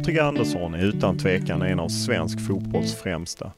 Patrik 0.00 0.18
Andersson 0.18 0.74
är 0.74 0.84
utan 0.84 1.18
tvekan 1.18 1.62
en 1.62 1.80
av 1.80 1.88
svensk 1.88 2.46
fotbolls 2.46 2.94
främsta. 2.94 3.52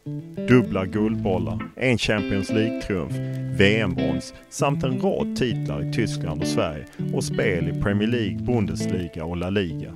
Dubbla 0.48 0.86
guldbollar, 0.86 1.58
en 1.76 1.98
Champions 1.98 2.50
League-triumf, 2.50 3.12
VM-brons 3.58 4.34
samt 4.50 4.84
en 4.84 5.00
rad 5.00 5.36
titlar 5.36 5.88
i 5.88 5.92
Tyskland 5.92 6.42
och 6.42 6.48
Sverige 6.48 6.84
och 7.14 7.24
spel 7.24 7.68
i 7.68 7.82
Premier 7.82 8.08
League, 8.08 8.38
Bundesliga 8.38 9.24
och 9.24 9.36
La 9.36 9.50
Liga. 9.50 9.92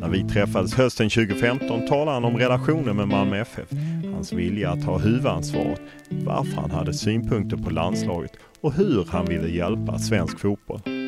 När 0.00 0.08
vi 0.08 0.28
träffades 0.28 0.74
hösten 0.74 1.10
2015 1.10 1.86
talade 1.86 2.10
han 2.10 2.24
om 2.24 2.36
relationen 2.36 2.96
med 2.96 3.08
Malmö 3.08 3.40
FF, 3.40 3.68
hans 4.14 4.32
vilja 4.32 4.70
att 4.70 4.84
ha 4.84 4.98
huvudansvaret, 4.98 5.80
varför 6.10 6.60
han 6.60 6.70
hade 6.70 6.94
synpunkter 6.94 7.56
på 7.56 7.70
landslaget 7.70 8.32
och 8.60 8.72
hur 8.72 9.06
han 9.10 9.26
ville 9.26 9.48
hjälpa 9.48 9.98
svensk 9.98 10.40
fotboll. 10.40 10.99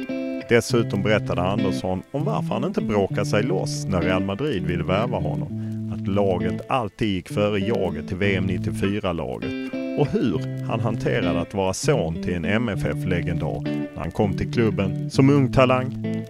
Dessutom 0.52 1.02
berättade 1.02 1.42
Andersson 1.42 2.02
om 2.10 2.24
varför 2.24 2.54
han 2.54 2.64
inte 2.64 2.80
bråkade 2.80 3.26
sig 3.26 3.42
loss 3.42 3.84
när 3.84 4.00
Real 4.02 4.24
Madrid 4.24 4.66
ville 4.66 4.84
värva 4.84 5.18
honom. 5.18 5.48
Att 5.94 6.08
laget 6.08 6.70
alltid 6.70 7.08
gick 7.08 7.28
före 7.28 7.58
jaget 7.58 8.08
till 8.08 8.16
VM 8.16 8.48
94-laget 8.48 9.72
och 9.98 10.06
hur 10.06 10.64
han 10.66 10.80
hanterade 10.80 11.40
att 11.40 11.54
vara 11.54 11.72
son 11.72 12.22
till 12.22 12.34
en 12.34 12.44
MFF-legendar 12.44 13.60
när 13.94 14.02
han 14.02 14.10
kom 14.10 14.36
till 14.36 14.52
klubben 14.52 15.10
som 15.10 15.30
ung 15.30 15.52
talang. 15.52 16.21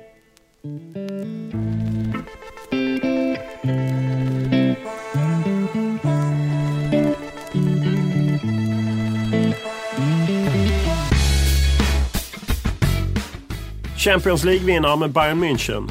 Champions 14.05 14.45
League-vinnare 14.45 14.97
med 14.97 15.11
Bayern 15.11 15.45
München. 15.45 15.91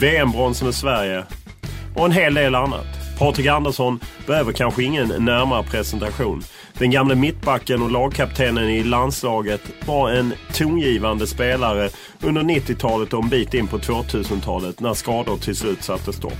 VM-brons 0.00 0.62
med 0.62 0.74
Sverige. 0.74 1.24
Och 1.96 2.04
en 2.04 2.12
hel 2.12 2.34
del 2.34 2.54
annat. 2.54 2.86
Patrik 3.18 3.46
Andersson 3.46 4.00
behöver 4.26 4.52
kanske 4.52 4.82
ingen 4.82 5.08
närmare 5.08 5.62
presentation. 5.62 6.42
Den 6.78 6.90
gamle 6.90 7.14
mittbacken 7.14 7.82
och 7.82 7.90
lagkaptenen 7.90 8.70
i 8.70 8.84
landslaget 8.84 9.60
var 9.86 10.10
en 10.10 10.34
tongivande 10.52 11.26
spelare 11.26 11.88
under 12.20 12.42
90-talet 12.42 13.12
och 13.12 13.22
en 13.22 13.28
bit 13.28 13.54
in 13.54 13.66
på 13.66 13.78
2000-talet 13.78 14.80
när 14.80 14.94
skador 14.94 15.36
till 15.36 15.56
slut 15.56 15.82
satte 15.82 16.12
stopp. 16.12 16.38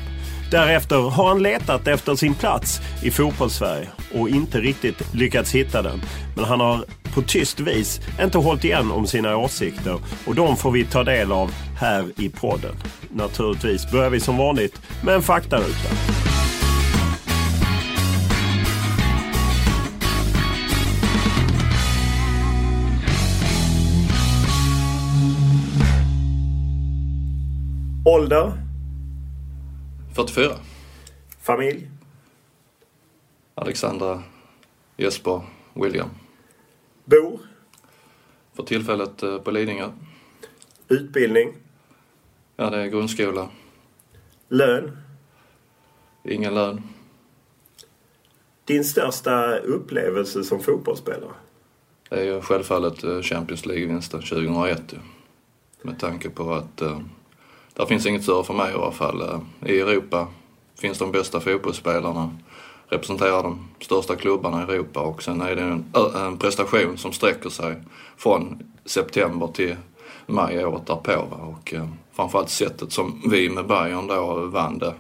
Därefter 0.51 0.97
har 0.97 1.29
han 1.29 1.43
letat 1.43 1.89
efter 1.89 2.15
sin 2.15 2.35
plats 2.35 2.81
i 3.03 3.11
fotbollssverige 3.11 3.89
och 4.15 4.29
inte 4.29 4.61
riktigt 4.61 5.15
lyckats 5.15 5.55
hitta 5.55 5.83
den. 5.83 6.01
Men 6.37 6.45
han 6.45 6.61
har 6.61 6.85
på 7.19 7.23
tyst 7.23 7.61
vis 7.61 8.01
inte 8.21 8.39
hållit 8.39 8.65
igen 8.65 8.91
om 8.91 9.07
sina 9.07 9.37
åsikter 9.37 10.01
och 10.27 10.35
de 10.35 10.57
får 10.57 10.71
vi 10.71 10.85
ta 10.85 11.05
del 11.05 11.33
av 11.33 11.51
här 11.77 12.13
i 12.17 12.29
podden. 12.29 12.75
Naturligtvis 13.11 13.91
börjar 13.91 14.11
vi 14.11 14.21
som 14.21 14.37
vanligt 14.37 14.81
med 15.05 15.15
en 15.15 15.23
faktaruta. 15.23 15.89
Ålder? 28.05 28.53
44. 30.15 30.53
Familj? 31.41 31.89
Alexandra, 33.55 34.23
Jesper, 34.97 35.41
William. 35.75 36.11
Bor? 37.09 37.41
För 38.55 38.63
tillfället 38.63 39.23
eh, 39.23 39.39
på 39.39 39.51
Lidingö. 39.51 39.91
Utbildning? 40.89 41.55
Ja, 42.57 42.71
det 42.71 42.77
är 42.77 42.87
grundskola. 42.87 43.49
Lön? 44.49 44.97
Ingen 46.25 46.55
lön. 46.55 46.83
Din 48.65 48.85
största 48.85 49.59
upplevelse 49.59 50.45
som 50.45 50.61
fotbollsspelare? 50.61 51.33
Det 52.09 52.21
är 52.21 52.25
ju 52.25 52.41
självfallet 52.41 53.05
eh, 53.05 53.21
Champions 53.23 53.67
League-vinsten 53.67 54.21
2001 54.23 54.95
Med 55.83 55.99
tanke 55.99 56.31
på 56.31 56.53
att 56.53 56.83
uh, 56.83 57.01
där 57.75 57.87
finns 57.87 58.07
inget 58.07 58.23
större 58.23 58.45
för 58.45 58.55
mig 58.55 58.71
i 58.71 58.75
alla 58.75 58.93
fall. 58.93 59.23
Uh, 59.23 59.41
I 59.67 59.81
Europa 59.81 60.29
finns 60.79 60.99
de 60.99 61.13
bästa 61.13 61.41
fotbollsspelarna 61.41 62.39
representerar 62.89 63.43
de 63.43 63.69
största 63.81 64.17
klubbarna 64.17 64.61
i 64.61 64.63
Europa 64.63 65.01
och 65.01 65.23
sen 65.23 65.41
är 65.41 65.57
det 65.57 65.63
en, 65.63 65.85
en 66.17 66.39
prestation 66.39 66.99
som 66.99 67.13
sträcker 67.13 67.51
sig 67.51 67.77
från 68.17 68.63
september 68.85 69.47
till 69.47 69.77
maj 70.27 70.65
året 70.65 70.87
därpå. 70.87 71.27
Va? 71.31 71.37
Och 71.37 71.75
eh, 71.75 71.89
framförallt 72.13 72.51
sättet 72.51 72.93
som 72.93 73.23
vi 73.31 73.49
med 73.51 73.67
Bayern 73.67 74.07
då 74.07 74.47
vann 74.47 74.79
det. 74.79 74.95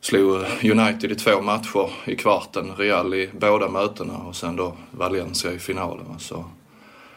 Slog 0.00 0.44
United 0.62 1.12
i 1.12 1.14
två 1.14 1.40
matcher 1.40 1.90
i 2.04 2.16
kvarten, 2.16 2.72
Real 2.76 3.14
i 3.14 3.30
båda 3.32 3.68
mötena 3.68 4.18
och 4.18 4.36
sen 4.36 4.56
då 4.56 4.76
Valencia 4.90 5.52
i 5.52 5.58
finalen. 5.58 6.04
Va? 6.08 6.18
Så 6.18 6.44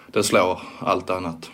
det 0.07 0.23
slår 0.23 0.61
allt 0.79 1.09
annat. 1.09 1.51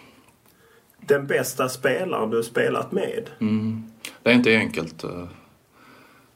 Den 1.01 1.27
bästa 1.27 1.69
spelaren 1.69 2.29
du 2.29 2.43
spelat 2.43 2.91
med? 2.91 3.29
Mm. 3.41 3.83
Det 4.23 4.29
är 4.29 4.33
inte 4.33 4.57
enkelt. 4.57 5.03
Eh, 5.03 5.27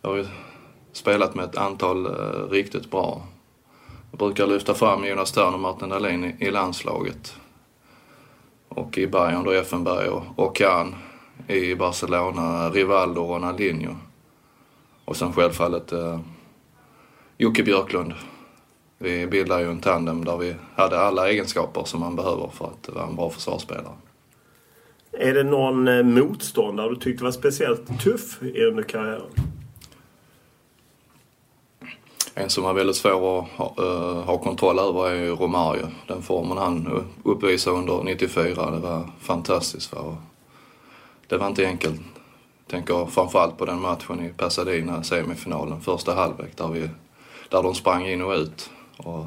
jag 0.02 0.28
spelat 0.92 1.36
med 1.36 1.46
ett 1.46 1.58
antal 1.58 2.06
eh, 2.06 2.50
riktigt 2.50 2.92
bra. 2.92 3.22
Jag 4.12 4.20
brukar 4.20 4.48
lyfta 4.48 4.74
fram 4.74 5.06
Jonas 5.06 5.32
Thern 5.32 5.54
och 5.54 5.60
Martin 5.60 5.90
Dahlin 5.90 6.24
i, 6.24 6.36
i 6.40 6.52
landslaget. 6.52 7.36
Och 8.70 8.98
i 8.98 9.08
Bayern 9.08 9.44
då 9.44 9.52
Effenberg 9.52 10.08
och, 10.08 10.24
och 10.36 10.56
Kahn. 10.56 10.96
I 11.48 11.76
Barcelona 11.76 12.70
Rivaldo 12.70 13.22
och 13.22 13.30
Ronaldinho. 13.30 13.96
Och 15.06 15.18
sen 15.18 15.34
självfallet 15.34 15.92
eh, 15.92 16.20
Jocke 17.38 17.64
Björklund. 17.64 18.14
vi 18.98 19.28
bildade 19.28 19.64
ju 19.64 19.70
en 19.70 19.80
tandem 19.80 20.26
där 20.26 20.38
vi 20.38 20.56
hade 20.76 21.00
alla 21.00 21.30
egenskaper 21.30 21.84
som 21.84 22.00
man 22.00 22.16
behöver 22.16 22.50
för 22.54 22.66
att 22.66 22.90
vara 22.96 23.08
en 23.08 23.16
bra 23.16 23.30
försvarsspelare. 23.30 23.94
Är 25.12 25.34
det 25.34 25.44
någon 25.44 25.88
eh, 25.88 26.04
motståndare 26.04 26.90
du 26.90 26.96
tyckte 26.96 27.24
var 27.24 27.32
speciellt 27.32 28.02
tuff 28.02 28.42
under 28.42 28.84
karriären? 28.84 29.49
En 32.40 32.50
som 32.50 32.64
var 32.64 32.74
väldigt 32.74 32.96
svår 32.96 33.40
att 33.40 33.50
ha, 33.50 33.76
uh, 33.80 34.24
ha 34.24 34.38
kontroll 34.38 34.80
över 34.80 35.10
är 35.10 35.16
ju 35.16 35.36
Romario. 35.36 35.88
Den 36.08 36.22
formen 36.22 36.58
han 36.58 37.06
uppvisade 37.24 37.78
under 37.78 38.04
94, 38.04 38.72
det 38.72 38.80
var 38.80 39.10
fantastiskt. 39.20 39.94
Va? 39.94 40.18
Det 41.28 41.38
var 41.38 41.48
inte 41.48 41.66
enkelt. 41.66 42.02
Jag 42.66 42.72
tänker 42.72 43.06
framförallt 43.06 43.58
på 43.58 43.66
den 43.66 43.82
matchen 43.82 44.26
i 44.26 44.30
Pasadena, 44.30 45.04
semifinalen, 45.04 45.82
första 45.82 46.16
halvlek 46.16 46.58
där, 46.58 46.68
vi, 46.68 46.90
där 47.50 47.64
de 47.64 47.76
sprang 47.76 48.08
in 48.08 48.22
och 48.22 48.34
ut. 48.34 48.70
Och 48.98 49.26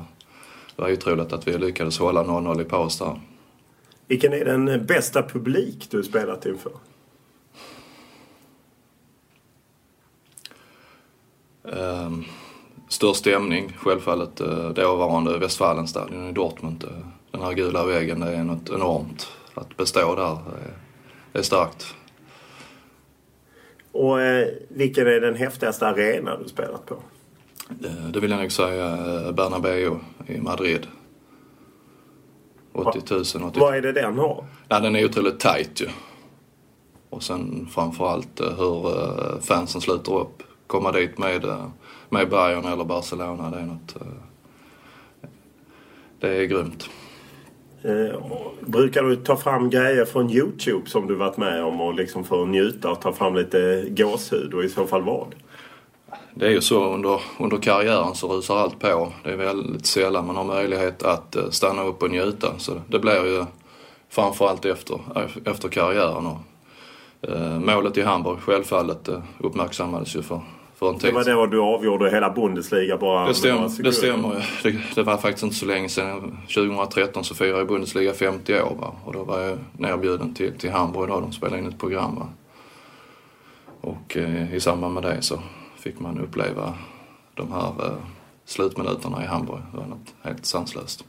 det 0.76 0.82
var 0.82 0.92
otroligt 0.92 1.32
att 1.32 1.48
vi 1.48 1.58
lyckades 1.58 1.98
hålla 1.98 2.24
0-0 2.24 2.62
i 2.62 2.64
paus 2.64 2.98
där. 2.98 3.20
Vilken 4.06 4.32
är 4.32 4.44
den 4.44 4.86
bästa 4.86 5.22
publik 5.22 5.88
du 5.90 6.02
spelat 6.02 6.46
inför? 6.46 6.72
Um, 11.62 12.24
störst 12.92 13.20
stämning 13.20 13.72
självfallet 13.78 14.40
uh, 14.40 14.68
dåvarande 14.68 15.38
Westfalenstadion 15.38 16.28
i 16.28 16.32
Dortmund. 16.32 16.84
Uh, 16.84 16.90
den 17.30 17.42
här 17.42 17.52
gula 17.52 17.86
väggen, 17.86 18.20
det 18.20 18.32
är 18.32 18.44
något 18.44 18.70
enormt. 18.70 19.28
Att 19.54 19.76
bestå 19.76 20.14
där, 20.14 20.38
det 21.32 21.38
är 21.38 21.42
starkt. 21.42 21.94
Och 23.92 24.20
eh, 24.20 24.48
vilken 24.68 25.06
är 25.06 25.20
den 25.20 25.34
häftigaste 25.34 25.86
arena 25.86 26.36
du 26.36 26.48
spelat 26.48 26.86
på? 26.86 26.94
Eh, 27.84 28.08
det 28.12 28.20
vill 28.20 28.30
jag 28.30 28.40
nog 28.40 28.52
säga 28.52 28.86
eh, 28.86 29.32
Bernabéu 29.32 29.98
i 30.26 30.40
Madrid. 30.40 30.86
80 32.72 33.14
000. 33.14 33.18
80 33.24 33.38
000. 33.38 33.52
Vad 33.54 33.76
är 33.76 33.82
det 33.82 33.92
den 33.92 34.18
har? 34.18 34.44
Ja, 34.68 34.80
den 34.80 34.96
är 34.96 35.04
otroligt 35.04 35.40
tajt 35.40 35.80
ju. 35.80 35.88
Och 37.10 37.22
sen 37.22 37.68
framförallt 37.72 38.40
eh, 38.40 38.52
hur 38.58 39.40
fansen 39.40 39.80
sluter 39.80 40.18
upp. 40.18 40.42
Komma 40.66 40.92
dit 40.92 41.18
med, 41.18 41.70
med 42.12 42.30
Bayern 42.30 42.64
eller 42.64 42.84
Barcelona, 42.84 43.50
det 43.50 43.58
är 43.58 43.66
något... 43.66 43.96
Det 46.20 46.28
är 46.28 46.44
grymt. 46.44 46.88
Eh, 47.82 48.20
brukar 48.60 49.02
du 49.02 49.16
ta 49.16 49.36
fram 49.36 49.70
grejer 49.70 50.04
från 50.04 50.30
Youtube 50.30 50.90
som 50.90 51.06
du 51.06 51.14
varit 51.14 51.36
med 51.36 51.64
om 51.64 51.80
och 51.80 51.94
liksom 51.94 52.24
för 52.24 52.42
att 52.42 52.48
njuta 52.48 52.90
och 52.90 53.00
ta 53.00 53.12
fram 53.12 53.34
lite 53.34 53.84
gåshud 53.88 54.54
och 54.54 54.64
i 54.64 54.68
så 54.68 54.86
fall 54.86 55.02
vad? 55.02 55.34
Det 56.34 56.46
är 56.46 56.50
ju 56.50 56.60
så 56.60 56.94
under, 56.94 57.20
under 57.38 57.56
karriären 57.56 58.14
så 58.14 58.28
rusar 58.28 58.56
allt 58.56 58.78
på. 58.78 59.12
Det 59.24 59.32
är 59.32 59.36
väldigt 59.36 59.86
sällan 59.86 60.26
man 60.26 60.36
har 60.36 60.44
möjlighet 60.44 61.02
att 61.02 61.36
eh, 61.36 61.48
stanna 61.50 61.82
upp 61.82 62.02
och 62.02 62.10
njuta. 62.10 62.58
Så 62.58 62.72
det 62.86 62.98
blir 62.98 63.26
ju 63.26 63.44
framförallt 64.08 64.64
efter, 64.64 65.00
efter 65.44 65.68
karriären. 65.68 66.26
Och, 66.26 66.38
eh, 67.30 67.58
målet 67.60 67.96
i 67.96 68.02
Hamburg 68.02 68.38
självfallet 68.38 69.08
eh, 69.08 69.22
uppmärksammades 69.38 70.16
ju 70.16 70.22
för 70.22 70.40
för 70.82 70.88
en 70.88 70.98
tid. 70.98 71.14
Det 71.14 71.34
var 71.34 71.46
då 71.46 71.46
du 71.46 71.60
avgjorde 71.60 72.10
hela 72.10 72.30
Bundesliga 72.30 72.96
bara 72.96 73.28
Det, 73.28 73.34
stäm, 73.34 73.68
det 73.78 73.92
stämmer. 73.92 74.48
Det, 74.62 74.94
det 74.94 75.02
var 75.02 75.16
faktiskt 75.16 75.42
inte 75.42 75.56
så 75.56 75.66
länge 75.66 75.88
sedan. 75.88 76.38
2013 76.54 77.24
så 77.24 77.34
firade 77.34 77.64
Bundesliga 77.64 78.12
50 78.12 78.54
år 78.54 78.76
va? 78.80 78.94
och 79.04 79.12
då 79.12 79.24
var 79.24 79.40
jag 79.40 79.58
nerbjuden 79.78 80.34
till, 80.34 80.52
till 80.58 80.70
Hamburg 80.70 81.08
då. 81.08 81.20
De 81.20 81.32
spelade 81.32 81.58
in 81.58 81.68
ett 81.68 81.78
program. 81.78 82.16
Va? 82.16 82.28
Och 83.80 84.16
eh, 84.16 84.54
i 84.54 84.60
samband 84.60 84.94
med 84.94 85.02
det 85.02 85.22
så 85.22 85.38
fick 85.78 86.00
man 86.00 86.20
uppleva 86.20 86.74
de 87.34 87.52
här 87.52 87.86
eh, 87.86 87.96
slutminuterna 88.44 89.24
i 89.24 89.26
Hamburg. 89.26 89.60
Det 89.72 89.78
var 89.78 89.86
något 89.86 90.14
helt 90.22 90.46
sanslöst. 90.46 91.04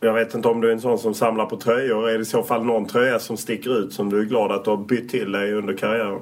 Jag 0.00 0.14
vet 0.14 0.34
inte 0.34 0.48
om 0.48 0.60
du 0.60 0.68
är 0.68 0.72
en 0.72 0.80
sån 0.80 0.98
som 0.98 1.14
samlar 1.14 1.46
på 1.46 1.56
tröjor. 1.56 2.08
Är 2.08 2.14
det 2.14 2.22
i 2.22 2.24
så 2.24 2.42
fall 2.42 2.64
någon 2.64 2.86
tröja 2.86 3.18
som 3.18 3.36
sticker 3.36 3.78
ut 3.78 3.92
som 3.92 4.10
du 4.10 4.20
är 4.20 4.24
glad 4.24 4.52
att 4.52 4.64
du 4.64 4.70
har 4.70 4.76
bytt 4.76 5.10
till 5.10 5.32
dig 5.32 5.52
under 5.52 5.76
karriären? 5.76 6.20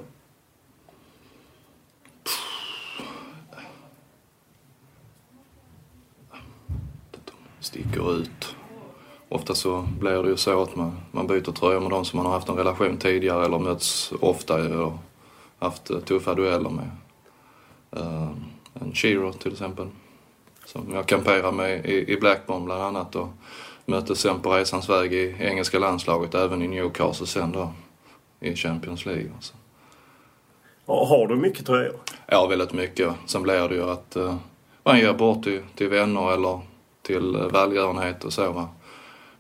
Sticker 7.71 8.13
ut. 8.13 8.57
Ofta 9.29 9.55
så 9.55 9.89
blir 10.01 10.23
det 10.23 10.29
ju 10.29 10.37
så 10.37 10.63
att 10.63 10.77
man, 10.77 11.01
man 11.11 11.27
byter 11.27 11.53
tröja 11.53 11.81
med 11.81 11.91
de 11.91 12.05
som 12.05 12.17
man 12.17 12.27
har 12.27 12.33
haft 12.33 12.49
en 12.49 12.57
relation 12.57 12.97
tidigare 12.97 13.45
eller 13.45 13.59
mötts 13.59 14.13
ofta 14.21 14.85
och 14.85 14.93
haft 15.59 16.07
tuffa 16.07 16.35
dueller 16.35 16.71
med. 16.71 16.91
Uh, 17.97 18.31
en 18.75 18.95
Shiro 18.95 19.33
till 19.33 19.53
exempel. 19.53 19.87
Som 20.67 20.95
jag 20.95 21.07
kamperade 21.07 21.53
med 21.53 21.87
i, 21.87 22.13
i 22.13 22.17
Blackburn 22.17 22.65
bland 22.65 22.83
annat 22.83 23.17
och 23.17 23.29
möttes 23.87 24.21
sen 24.21 24.41
på 24.41 24.51
resans 24.51 24.89
väg 24.89 25.13
i 25.13 25.37
engelska 25.41 25.79
landslaget 25.79 26.35
även 26.35 26.63
i 26.63 26.69
Newcastle 26.69 27.27
sen 27.27 27.53
då 27.53 27.73
i 28.41 28.57
Champions 28.57 29.07
League. 29.07 29.31
Så. 29.41 29.55
Har 30.87 31.27
du 31.27 31.37
mycket 31.37 31.67
tröjor? 31.67 31.97
Ja, 32.27 32.47
väldigt 32.47 32.73
mycket. 32.73 33.15
Sen 33.27 33.43
blir 33.43 33.69
det 33.69 33.75
ju 33.75 33.91
att 33.91 34.17
uh, 34.17 34.37
man 34.83 34.99
ger 34.99 35.13
bort 35.13 35.45
till, 35.45 35.63
till 35.75 35.89
vänner 35.89 36.33
eller 36.33 36.70
till 37.03 37.37
välgörenhet 37.53 38.25
och 38.25 38.33
så. 38.33 38.53
Va? 38.53 38.69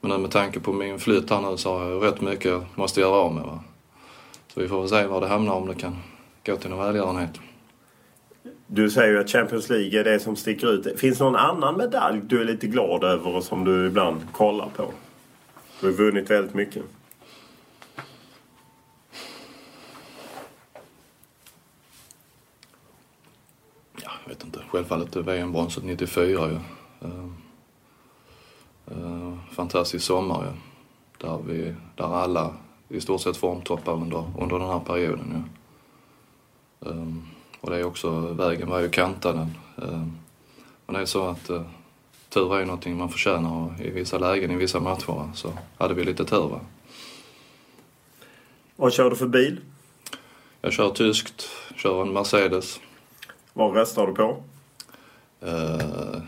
Men 0.01 0.11
nu 0.11 0.19
med 0.19 0.31
tanke 0.31 0.61
på 0.61 0.73
min 0.73 0.99
flytt 0.99 1.31
här 1.31 1.51
nu 1.51 1.57
så 1.57 1.79
har 1.79 1.91
jag 1.91 2.05
rätt 2.05 2.21
mycket 2.21 2.45
jag 2.45 2.65
måste 2.75 3.01
göra 3.01 3.17
av 3.17 3.35
med. 3.35 3.45
Va? 3.45 3.61
Så 4.55 4.61
vi 4.61 4.69
får 4.69 4.81
väl 4.81 4.89
se 4.89 5.07
var 5.07 5.21
det 5.21 5.27
hamnar 5.27 5.55
om 5.55 5.69
det 5.69 5.75
kan 5.75 5.97
gå 6.47 6.57
till 6.57 6.71
någon 6.71 6.79
välgörenhet. 6.79 7.41
Du 8.67 8.91
säger 8.91 9.13
ju 9.13 9.21
att 9.21 9.31
Champions 9.31 9.69
League 9.69 10.01
är 10.01 10.05
det 10.05 10.21
som 10.21 10.37
sticker 10.37 10.73
ut. 10.73 11.01
Finns 11.01 11.19
det 11.19 11.25
någon 11.25 11.37
annan 11.37 11.77
medalj 11.77 12.21
du 12.25 12.41
är 12.41 12.45
lite 12.45 12.67
glad 12.67 13.05
över 13.05 13.37
och 13.37 13.45
som 13.45 13.65
du 13.65 13.87
ibland 13.87 14.33
kollar 14.33 14.69
på? 14.77 14.93
Du 15.81 15.87
har 15.87 15.93
vunnit 15.93 16.31
väldigt 16.31 16.55
mycket. 16.55 16.83
Ja, 24.03 24.11
jag 24.25 24.29
vet 24.29 24.45
inte. 24.45 24.59
Självfallet 24.71 25.17
VM-bronset 25.17 25.85
94 25.85 26.49
ju. 26.51 26.59
Uh, 28.97 29.35
fantastisk 29.53 30.05
sommar 30.05 30.45
ja. 30.45 30.53
Där, 31.19 31.39
vi, 31.47 31.75
där 31.95 32.15
alla 32.15 32.55
i 32.89 33.01
stort 33.01 33.21
sett 33.21 33.37
formtoppar 33.37 33.93
under, 33.93 34.25
under 34.39 34.59
den 34.59 34.69
här 34.69 34.81
perioden. 34.81 35.45
Ja. 36.81 36.89
Um, 36.91 37.29
och 37.61 37.71
det 37.71 37.77
är 37.77 37.85
också, 37.85 38.11
vägen 38.21 38.69
var 38.69 38.81
ju 38.81 38.89
kantad. 38.89 39.49
Um, 39.77 40.19
men 40.87 40.95
det 40.95 41.01
är 41.01 41.07
så 41.07 41.27
att 41.27 41.51
uh, 41.51 41.63
tur 42.29 42.57
är 42.57 42.65
någonting 42.65 42.97
man 42.97 43.09
förtjänar 43.09 43.53
och 43.53 43.81
i 43.81 43.91
vissa 43.91 44.19
lägen, 44.19 44.51
i 44.51 44.57
vissa 44.57 44.81
matcher 44.81 45.31
så 45.35 45.53
hade 45.79 45.95
vi 45.95 46.05
lite 46.05 46.25
tur. 46.25 46.49
Va? 46.49 46.61
Vad 48.77 48.93
kör 48.93 49.11
du 49.11 49.17
för 49.17 49.27
bil? 49.27 49.61
Jag 50.61 50.73
kör 50.73 50.91
tyskt, 50.91 51.49
kör 51.77 52.03
en 52.03 52.13
Mercedes. 52.13 52.81
Vad 53.53 53.75
röstar 53.75 54.07
du 54.07 54.15
på? 54.15 54.43
Uh, 55.43 56.23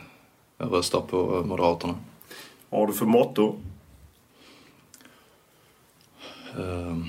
jag 0.58 0.72
röstar 0.72 1.00
på 1.00 1.42
Moderaterna. 1.46 1.94
Vad 2.72 2.80
har 2.80 2.86
du 2.86 2.92
för 2.92 3.06
motto? 3.06 3.56
Uh, 6.58 7.06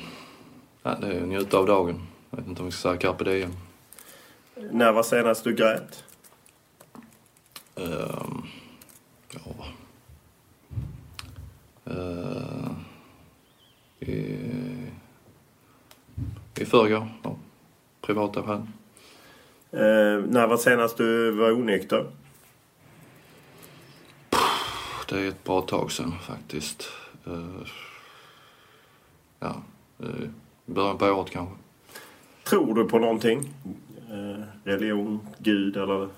ja, 0.84 0.96
det 1.02 1.08
är 1.08 1.26
njuta 1.26 1.58
av 1.58 1.66
dagen. 1.66 2.08
Jag 2.30 2.38
vet 2.38 2.48
inte 2.48 2.62
om 2.62 2.66
vi 2.66 2.72
ska 2.72 2.82
säga 2.82 2.98
carpe 2.98 3.24
diem. 3.24 3.52
När 4.56 4.92
var 4.92 5.04
senast 5.04 5.44
du 5.44 5.56
grät? 5.56 6.04
Uh, 7.80 8.44
ja. 9.32 9.66
Uh, 11.92 12.72
I, 14.00 14.14
i 16.56 16.66
förrgår, 16.66 17.08
av 17.22 17.38
privata 18.02 18.44
skäl. 18.44 18.62
Uh, 19.74 20.26
när 20.28 20.48
var 20.48 20.58
senast 20.58 20.98
du 20.98 21.32
var 21.32 21.52
onykter? 21.52 22.06
Det 25.08 25.20
är 25.20 25.28
ett 25.28 25.44
bra 25.44 25.62
tag 25.62 25.92
sedan 25.92 26.14
faktiskt. 26.22 26.90
Uh, 27.28 27.68
ja, 29.40 29.56
uh, 30.04 30.30
början 30.66 30.98
på 30.98 31.06
året 31.06 31.30
kanske. 31.30 31.56
Tror 32.44 32.76
du 32.76 32.86
på 32.86 33.00
någonting? 33.00 33.54
Uh, 34.12 34.44
religion, 34.64 35.28
Gud 35.38 35.78
eller? 35.78 36.10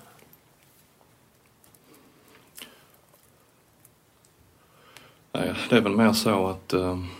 Nej, 5.32 5.54
det 5.70 5.76
är 5.76 5.80
väl 5.80 5.96
mer 5.96 6.12
så 6.12 6.46
att 6.46 6.74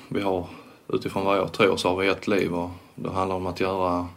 vi 0.08 0.20
har 0.20 0.46
utifrån 0.88 1.24
vad 1.24 1.38
jag 1.38 1.52
tror 1.52 1.76
så 1.76 1.88
har 1.88 1.96
vi 1.96 2.08
ett 2.08 2.28
liv 2.28 2.54
och 2.54 2.70
det 2.94 3.10
handlar 3.10 3.36
om 3.36 3.46
att 3.46 3.60
göra, 3.60 4.08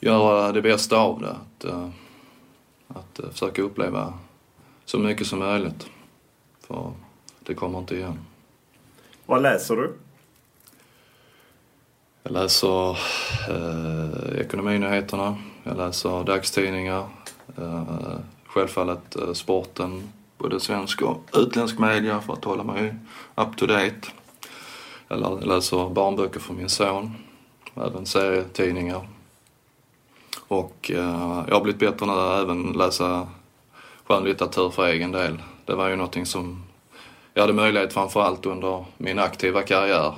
göra 0.00 0.52
det 0.52 0.62
bästa 0.62 0.96
av 0.98 1.20
det. 1.20 1.36
Att, 1.68 1.74
att 2.88 3.20
försöka 3.32 3.62
uppleva 3.62 4.14
så 4.84 4.98
mycket 4.98 5.26
som 5.26 5.38
möjligt. 5.38 5.90
För 6.70 6.92
det 7.40 7.54
kommer 7.54 7.78
inte 7.78 7.96
igen. 7.96 8.18
Vad 9.26 9.42
läser 9.42 9.76
du? 9.76 9.92
Jag 12.22 12.32
läser 12.32 12.90
eh, 13.48 14.40
ekonominyheterna, 14.40 15.36
jag 15.62 15.76
läser 15.76 16.24
dagstidningar. 16.24 17.08
Eh, 17.58 18.18
självfallet 18.46 19.16
eh, 19.16 19.32
sporten, 19.32 20.12
både 20.38 20.60
svensk 20.60 21.02
och 21.02 21.30
utländsk 21.34 21.78
media 21.78 22.20
för 22.20 22.32
att 22.32 22.44
hålla 22.44 22.64
mig 22.64 22.94
up 23.34 23.56
to 23.56 23.66
date. 23.66 24.00
Jag 25.08 25.46
läser 25.46 25.88
barnböcker 25.88 26.40
för 26.40 26.54
min 26.54 26.68
son, 26.68 27.16
även 27.74 28.06
serietidningar. 28.06 29.08
Och 30.48 30.90
eh, 30.90 31.44
jag 31.48 31.54
har 31.54 31.60
blivit 31.60 31.80
bättre 31.80 32.06
nu 32.06 32.12
att 32.12 32.42
även 32.42 32.72
läsa 32.72 33.28
skönlitteratur 34.04 34.70
för 34.70 34.86
egen 34.86 35.12
del. 35.12 35.38
Det 35.70 35.76
var 35.76 35.88
ju 35.88 35.96
någonting 35.96 36.26
som 36.26 36.62
jag 37.34 37.42
hade 37.42 37.52
möjlighet 37.52 37.92
framförallt 37.92 38.46
under 38.46 38.84
min 38.98 39.18
aktiva 39.18 39.62
karriär 39.62 40.14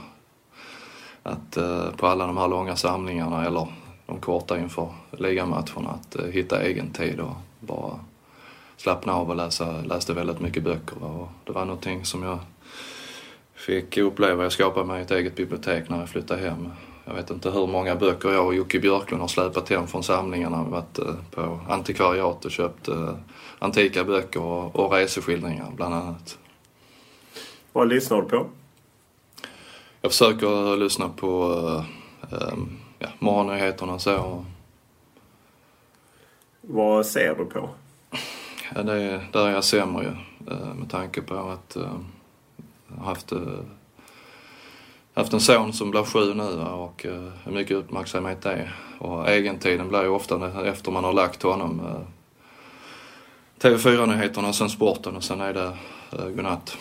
att 1.23 1.57
eh, 1.57 1.91
på 1.91 2.07
alla 2.07 2.27
de 2.27 2.37
här 2.37 2.49
långa 2.49 2.77
samlingarna 2.77 3.47
eller 3.47 3.67
de 4.07 4.21
korta 4.21 4.59
inför 4.59 4.89
ligamatcherna 5.11 5.91
att 5.91 6.17
eh, 6.17 6.25
hitta 6.25 6.63
egen 6.63 6.93
tid 6.93 7.21
och 7.21 7.35
bara 7.61 7.99
slappna 8.77 9.15
av 9.15 9.31
och 9.31 9.37
läsa. 9.37 9.83
Läste 9.83 10.13
väldigt 10.13 10.41
mycket 10.41 10.63
böcker 10.63 11.05
och 11.05 11.29
det 11.45 11.53
var 11.53 11.65
någonting 11.65 12.05
som 12.05 12.23
jag 12.23 12.39
fick 13.55 13.97
uppleva. 13.97 14.43
Jag 14.43 14.53
skapade 14.53 14.87
mig 14.87 15.03
ett 15.03 15.11
eget 15.11 15.37
bibliotek 15.37 15.89
när 15.89 15.99
jag 15.99 16.09
flyttade 16.09 16.43
hem. 16.43 16.69
Jag 17.05 17.15
vet 17.15 17.31
inte 17.31 17.51
hur 17.51 17.67
många 17.67 17.97
böcker 17.97 18.29
jag 18.31 18.47
och 18.47 18.55
Jocke 18.55 18.79
Björklund 18.79 19.21
har 19.21 19.29
släpat 19.29 19.69
hem 19.69 19.87
från 19.87 20.03
samlingarna. 20.03 20.57
Vi 20.57 20.65
har 20.65 20.71
varit 20.71 20.99
eh, 20.99 21.15
på 21.31 21.61
antikvariat 21.69 22.45
och 22.45 22.51
köpt 22.51 22.89
eh, 22.89 23.15
antika 23.63 24.05
böcker 24.05 24.77
och 24.77 24.93
reseskildringar 24.93 25.71
bland 25.77 25.95
annat. 25.95 26.39
Vad 27.73 27.89
lyssnar 27.89 28.23
du 28.23 28.29
på? 28.29 28.47
Jag 30.01 30.11
försöker 30.11 30.77
lyssna 30.77 31.09
på 31.09 31.55
äh, 32.33 32.55
ja, 32.99 33.09
morgonnyheterna 33.19 33.99
så. 33.99 34.45
Vad 36.61 37.07
ser 37.07 37.35
du 37.35 37.45
på? 37.45 37.71
Ja, 38.75 38.83
det 38.83 39.03
är, 39.03 39.29
där 39.33 39.47
är 39.47 39.51
jag 39.51 39.65
sämre 39.65 40.05
ju. 40.05 40.11
Äh, 40.55 40.75
med 40.75 40.91
tanke 40.91 41.23
på 41.23 41.35
att 41.35 41.77
äh, 41.77 41.83
jag 42.89 42.97
har 42.97 43.05
haft, 43.05 43.33
haft 45.15 45.33
en 45.33 45.41
son 45.41 45.73
som 45.73 45.91
blir 45.91 46.05
sju 46.05 46.35
nu 46.35 46.61
och 46.61 47.07
hur 47.45 47.53
mycket 47.53 47.77
uppmärksamhet 47.77 48.43
det 48.43 48.53
är. 48.53 48.75
Och 48.99 49.31
egentiden 49.31 49.89
blir 49.89 50.03
ju 50.03 50.09
ofta 50.09 50.65
efter 50.67 50.93
man 50.93 51.05
har 51.05 51.13
lagt 51.13 51.43
honom. 51.43 51.83
Äh, 53.65 53.71
TV4-nyheterna, 53.71 54.53
sen 54.53 54.71
sporten 54.71 55.17
och 55.17 55.25
sen 55.25 55.41
är 55.41 55.55
det 55.55 55.77
äh, 56.13 56.29
godnatt. 56.29 56.77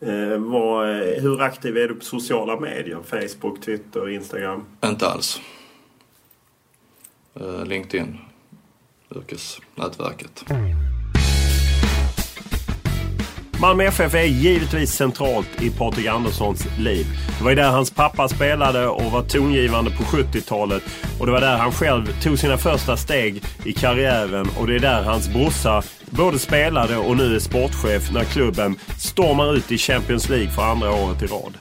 Eh, 0.00 0.38
vad, 0.38 0.88
hur 0.96 1.40
aktiv 1.42 1.76
är 1.76 1.88
du 1.88 1.94
på 1.94 2.04
sociala 2.04 2.60
medier? 2.60 2.98
Facebook, 3.02 3.60
Twitter, 3.60 4.08
Instagram? 4.08 4.64
Inte 4.84 5.06
alls. 5.06 5.40
Eh, 7.34 7.64
LinkedIn, 7.64 8.18
yrkesnätverket. 9.16 10.44
Malmö 13.60 13.84
FF 13.84 14.14
är 14.14 14.24
givetvis 14.24 14.92
centralt 14.92 15.62
i 15.62 15.70
Patrik 15.70 16.06
Anderssons 16.06 16.66
liv. 16.78 17.06
Det 17.38 17.44
var 17.44 17.50
ju 17.50 17.56
där 17.56 17.70
hans 17.70 17.90
pappa 17.90 18.28
spelade 18.28 18.86
och 18.86 19.12
var 19.12 19.22
tongivande 19.22 19.90
på 19.90 20.02
70-talet. 20.02 20.82
Och 21.20 21.26
det 21.26 21.32
var 21.32 21.40
där 21.40 21.56
han 21.56 21.72
själv 21.72 22.20
tog 22.22 22.38
sina 22.38 22.58
första 22.58 22.96
steg 22.96 23.42
i 23.64 23.72
karriären. 23.72 24.48
Och 24.58 24.66
det 24.66 24.74
är 24.74 24.78
där 24.78 25.02
hans 25.02 25.28
brorsa 25.28 25.82
både 26.10 26.38
spelade 26.38 26.96
och 26.96 27.16
nu 27.16 27.34
är 27.34 27.38
sportchef 27.38 28.12
när 28.12 28.24
klubben 28.24 28.76
stormar 28.98 29.54
ut 29.54 29.72
i 29.72 29.78
Champions 29.78 30.28
League 30.28 30.50
för 30.50 30.62
andra 30.62 30.92
året 30.92 31.22
i 31.22 31.26
rad. 31.26 31.56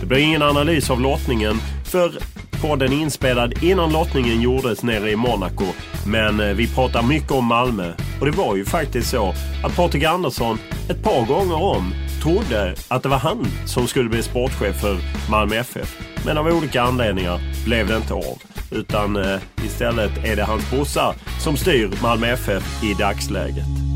Det 0.00 0.06
blir 0.06 0.18
ingen 0.18 0.42
analys 0.42 0.90
av 0.90 1.00
lottningen 1.00 1.56
för 1.84 2.12
podden 2.60 2.92
är 2.92 2.96
inspelad 2.96 3.62
innan 3.62 3.92
lottningen 3.92 4.40
gjordes 4.40 4.82
nere 4.82 5.10
i 5.10 5.16
Monaco. 5.16 5.64
Men 6.06 6.40
eh, 6.40 6.54
vi 6.54 6.74
pratar 6.74 7.02
mycket 7.02 7.30
om 7.30 7.44
Malmö. 7.44 7.92
Och 8.20 8.26
det 8.26 8.32
var 8.32 8.56
ju 8.56 8.64
faktiskt 8.64 9.10
så 9.10 9.34
att 9.64 9.76
Patrik 9.76 10.04
Andersson 10.04 10.58
ett 10.88 11.02
par 11.02 11.26
gånger 11.26 11.62
om 11.62 11.94
trodde 12.22 12.74
att 12.88 13.02
det 13.02 13.08
var 13.08 13.18
han 13.18 13.46
som 13.66 13.86
skulle 13.86 14.08
bli 14.08 14.22
sportchef 14.22 14.80
för 14.80 14.98
Malmö 15.30 15.56
FF. 15.56 15.98
Men 16.24 16.38
av 16.38 16.46
olika 16.46 16.82
anledningar 16.82 17.40
blev 17.64 17.88
det 17.88 17.96
inte 17.96 18.14
av. 18.14 18.42
Utan 18.70 19.16
eh, 19.16 19.40
istället 19.64 20.24
är 20.24 20.36
det 20.36 20.44
hans 20.44 20.70
brorsa 20.70 21.14
som 21.40 21.56
styr 21.56 21.90
Malmö 22.02 22.26
FF 22.26 22.84
i 22.84 22.94
dagsläget. 22.94 23.89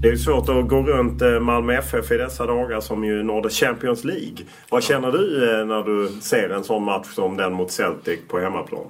Det 0.00 0.08
är 0.08 0.16
svårt 0.16 0.48
att 0.48 0.68
gå 0.68 0.82
runt 0.82 1.22
eh, 1.22 1.40
Malmö 1.40 1.78
FF 1.78 2.10
i 2.10 2.16
dessa 2.16 2.46
dagar 2.46 2.80
som 2.80 3.04
ju 3.04 3.22
nådde 3.22 3.50
Champions 3.50 4.04
League. 4.04 4.36
Vad 4.70 4.82
känner 4.82 5.12
du 5.12 5.50
eh, 5.50 5.66
när 5.66 5.82
du 5.82 6.08
ser 6.20 6.50
en 6.50 6.64
sån 6.64 6.84
match 6.84 7.06
som 7.14 7.36
den 7.36 7.52
mot 7.52 7.70
Celtic 7.70 8.20
på 8.28 8.38
hemmaplan? 8.38 8.86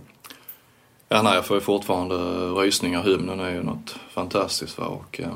Ja, 1.09 1.23
nej, 1.23 1.35
jag 1.35 1.47
får 1.47 1.57
ju 1.57 1.61
fortfarande 1.61 2.15
rysningar. 2.63 3.03
Hymnen 3.03 3.41
är 3.41 3.51
ju 3.51 3.63
något 3.63 3.97
fantastiskt. 4.11 4.79
Va? 4.79 4.87
Och, 4.87 5.21
eh, 5.21 5.29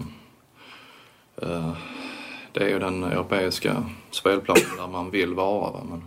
eh, 1.43 1.73
det 2.53 2.65
är 2.65 2.69
ju 2.69 2.79
den 2.79 3.05
europeiska 3.05 3.85
spelplanen 4.11 4.77
där 4.79 4.89
man 4.89 5.11
vill 5.11 5.35
vara. 5.35 5.71
Va? 5.71 5.81
Men 5.91 6.03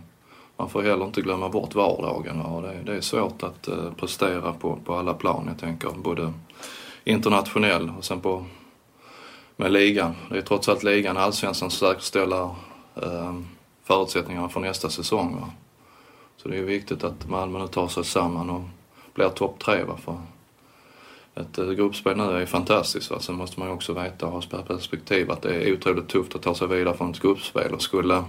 man 0.56 0.68
får 0.68 0.82
heller 0.82 1.04
inte 1.04 1.20
glömma 1.20 1.48
bort 1.48 1.74
vardagen. 1.74 2.38
Va? 2.38 2.44
Och 2.44 2.62
det, 2.62 2.82
det 2.84 2.96
är 2.96 3.00
svårt 3.00 3.42
att 3.42 3.68
eh, 3.68 3.92
prestera 3.96 4.52
på, 4.52 4.78
på 4.84 4.94
alla 4.94 5.14
plan. 5.14 5.44
Jag 5.46 5.58
tänker 5.58 5.90
både 5.96 6.32
internationell 7.04 7.92
och 7.98 8.04
sen 8.04 8.20
på 8.20 8.44
med 9.56 9.72
ligan. 9.72 10.14
Det 10.30 10.38
är 10.38 10.42
trots 10.42 10.68
allt 10.68 10.82
ligan, 10.82 11.16
allsvenskan, 11.16 11.70
som 11.70 11.88
säkerställer 11.88 12.50
eh, 13.02 13.34
förutsättningarna 13.84 14.48
för 14.48 14.60
nästa 14.60 14.90
säsong. 14.90 15.40
Va? 15.40 15.50
Så 16.36 16.48
det 16.48 16.58
är 16.58 16.62
viktigt 16.62 17.04
att 17.04 17.28
Malmö 17.28 17.58
nu 17.58 17.66
tar 17.66 17.88
sig 17.88 18.04
samman 18.04 18.50
och 18.50 18.62
blir 19.14 19.28
topp 19.28 19.58
tre. 19.58 19.84
Va? 19.84 19.96
För 20.04 20.16
ett 21.34 21.58
eh, 21.58 21.70
gruppspel 21.70 22.16
nu 22.16 22.22
är 22.22 22.46
fantastiskt. 22.46 23.10
Va? 23.10 23.20
Sen 23.20 23.34
måste 23.34 23.60
man 23.60 23.68
ju 23.68 23.74
också 23.74 23.92
veta 23.92 24.26
och 24.26 24.32
ha 24.32 24.62
perspektiv 24.62 25.30
att 25.30 25.42
det 25.42 25.54
är 25.54 25.72
otroligt 25.72 26.08
tufft 26.08 26.34
att 26.34 26.42
ta 26.42 26.54
sig 26.54 26.68
vidare 26.68 26.96
från 26.96 27.10
ett 27.10 27.20
gruppspel. 27.20 27.74
Och 27.74 27.82
skulle, 27.82 28.24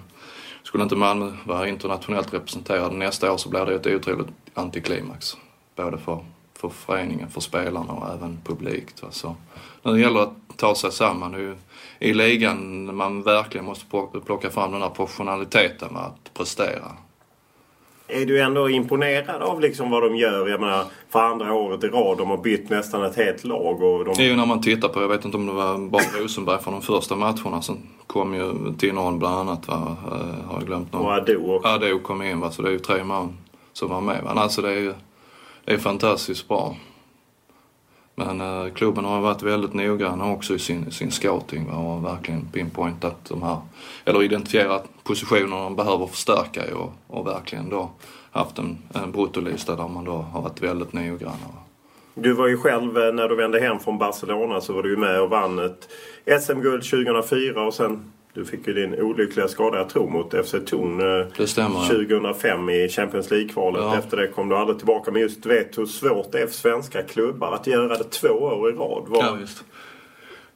skulle 0.63 0.83
inte 0.83 0.95
Malmö 0.95 1.31
vara 1.43 1.67
internationellt 1.67 2.33
representerad 2.33 2.93
nästa 2.93 3.31
år 3.33 3.37
så 3.37 3.49
blir 3.49 3.65
det 3.65 3.75
ett 3.75 3.87
otroligt 3.87 4.27
antiklimax. 4.53 5.37
Både 5.75 5.97
för, 5.97 6.19
för 6.57 6.69
föreningen, 6.69 7.29
för 7.29 7.41
spelarna 7.41 7.93
och 7.93 8.13
även 8.13 8.37
publikt. 8.43 9.03
Va? 9.03 9.07
Så 9.11 9.35
nu 9.83 10.01
gäller 10.01 10.19
det 10.19 10.25
att 10.25 10.57
ta 10.57 10.75
sig 10.75 10.91
samman. 10.91 11.31
Det 11.31 11.37
är 11.37 11.41
ju 11.41 11.55
i 11.99 12.13
ligan 12.13 12.95
man 12.95 13.23
verkligen 13.23 13.65
måste 13.65 13.85
plocka 14.25 14.49
fram 14.49 14.71
den 14.71 14.81
här 14.81 14.89
professionaliteten 14.89 15.93
med 15.93 16.01
att 16.01 16.33
prestera. 16.33 16.91
Är 18.09 18.25
du 18.25 18.41
ändå 18.41 18.69
imponerad 18.69 19.41
av 19.41 19.61
liksom 19.61 19.91
vad 19.91 20.03
de 20.03 20.15
gör? 20.15 20.47
Jag 20.47 20.61
menar, 20.61 20.85
för 21.09 21.19
andra 21.19 21.53
året 21.53 21.83
i 21.83 21.87
rad. 21.87 22.17
De 22.17 22.29
har 22.29 22.37
bytt 22.37 22.69
nästan 22.69 23.03
ett 23.03 23.15
helt 23.15 23.43
lag. 23.43 23.81
Och 23.81 24.05
de... 24.05 24.13
Det 24.13 24.23
är 24.23 24.27
ju 24.27 24.35
när 24.35 24.45
man 24.45 24.61
tittar 24.61 24.87
på, 24.87 25.01
jag 25.01 25.07
vet 25.07 25.25
inte 25.25 25.37
om 25.37 25.45
det 25.45 25.53
var 25.53 25.77
bara 25.77 26.03
Rosenberg 26.19 26.61
från 26.61 26.73
de 26.73 26.81
första 26.81 27.15
matcherna. 27.15 27.61
Sen 27.61 27.77
kom 28.07 28.33
ju 28.33 28.73
Tinnerholm 28.77 29.19
bland 29.19 29.35
annat. 29.35 29.67
Va? 29.67 29.97
Uh, 30.05 30.47
har 30.47 30.59
jag 30.59 30.65
glömt 30.65 30.93
någon? 30.93 31.05
Och 31.05 31.13
Ado 31.13 31.55
också. 31.55 31.67
Ado 31.67 31.99
kom 31.99 32.21
in 32.21 32.39
va? 32.39 32.51
så 32.51 32.61
det 32.61 32.69
är 32.69 32.71
ju 32.71 32.79
tre 32.79 33.03
man 33.03 33.37
som 33.73 33.89
var 33.89 34.01
med. 34.01 34.23
Va? 34.23 34.31
Alltså 34.31 34.61
det 34.61 34.69
är 34.69 34.79
ju 34.79 34.93
är 35.67 35.77
fantastiskt 35.77 36.47
bra. 36.47 36.75
Men 38.15 38.41
eh, 38.41 38.73
klubben 38.73 39.05
har 39.05 39.21
varit 39.21 39.43
väldigt 39.43 39.73
noggranna 39.73 40.31
också 40.31 40.55
i 40.55 40.59
sin, 40.59 40.91
sin 40.91 41.11
scouting 41.11 41.67
va, 41.67 41.77
och 41.77 42.05
verkligen 42.05 42.45
pinpointat 42.45 43.25
de 43.25 43.43
här, 43.43 43.57
eller 44.05 44.23
identifierat 44.23 44.85
positioner 45.03 45.57
de 45.57 45.75
behöver 45.75 46.07
förstärka 46.07 46.67
i 46.67 46.73
och, 46.73 46.93
och 47.07 47.27
verkligen 47.27 47.69
då 47.69 47.91
haft 48.31 48.57
en, 48.57 48.77
en 48.93 49.11
bruttolista 49.11 49.75
där 49.75 49.87
man 49.87 50.03
då 50.03 50.11
har 50.11 50.41
varit 50.41 50.61
väldigt 50.61 50.93
noggranna. 50.93 51.37
Du 52.13 52.33
var 52.33 52.47
ju 52.47 52.57
själv, 52.57 52.97
eh, 52.97 53.13
när 53.13 53.29
du 53.29 53.35
vände 53.35 53.59
hem 53.59 53.79
från 53.79 53.97
Barcelona 53.97 54.61
så 54.61 54.73
var 54.73 54.83
du 54.83 54.89
ju 54.89 54.97
med 54.97 55.21
och 55.21 55.29
vann 55.29 55.59
ett 55.59 55.89
SM-guld 56.41 56.83
2004 56.83 57.61
och 57.61 57.73
sen 57.73 58.11
du 58.33 58.45
fick 58.45 58.67
ju 58.67 58.73
din 58.73 59.01
olyckliga 59.01 59.47
skada, 59.47 59.77
jag 59.77 59.89
tror, 59.89 60.09
mot 60.09 60.45
FC 60.45 60.55
Thun 60.69 61.19
eh, 61.19 61.27
2005 61.87 62.69
i 62.69 62.89
Champions 62.89 63.31
League-kvalet. 63.31 63.81
Ja. 63.81 63.97
Efter 63.97 64.17
det 64.17 64.27
kom 64.27 64.49
du 64.49 64.55
aldrig 64.55 64.77
tillbaka. 64.77 65.11
Men 65.11 65.21
just 65.21 65.43
du 65.43 65.49
vet 65.49 65.77
hur 65.77 65.85
svårt 65.85 66.31
det 66.31 66.41
är 66.41 66.47
för 66.47 66.53
svenska 66.53 67.03
klubbar 67.03 67.51
att 67.51 67.67
göra 67.67 67.97
det 67.97 68.03
två 68.03 68.27
år 68.27 68.69
i 68.69 68.73
rad. 68.73 69.03
Var... 69.07 69.23
Ja, 69.23 69.37
just. 69.39 69.63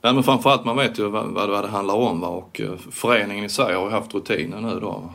Nej, 0.01 0.13
men 0.13 0.23
framförallt 0.23 0.65
man 0.65 0.77
vet 0.77 0.99
ju 0.99 1.09
vad, 1.09 1.33
vad 1.33 1.63
det 1.63 1.67
handlar 1.67 1.95
om 1.95 2.21
va? 2.21 2.27
och 2.27 2.61
eh, 2.61 2.75
föreningen 2.91 3.45
i 3.45 3.49
sig 3.49 3.75
har 3.75 3.85
ju 3.85 3.91
haft 3.91 4.13
rutinen 4.13 4.63
nu 4.63 4.79
då. 4.79 5.11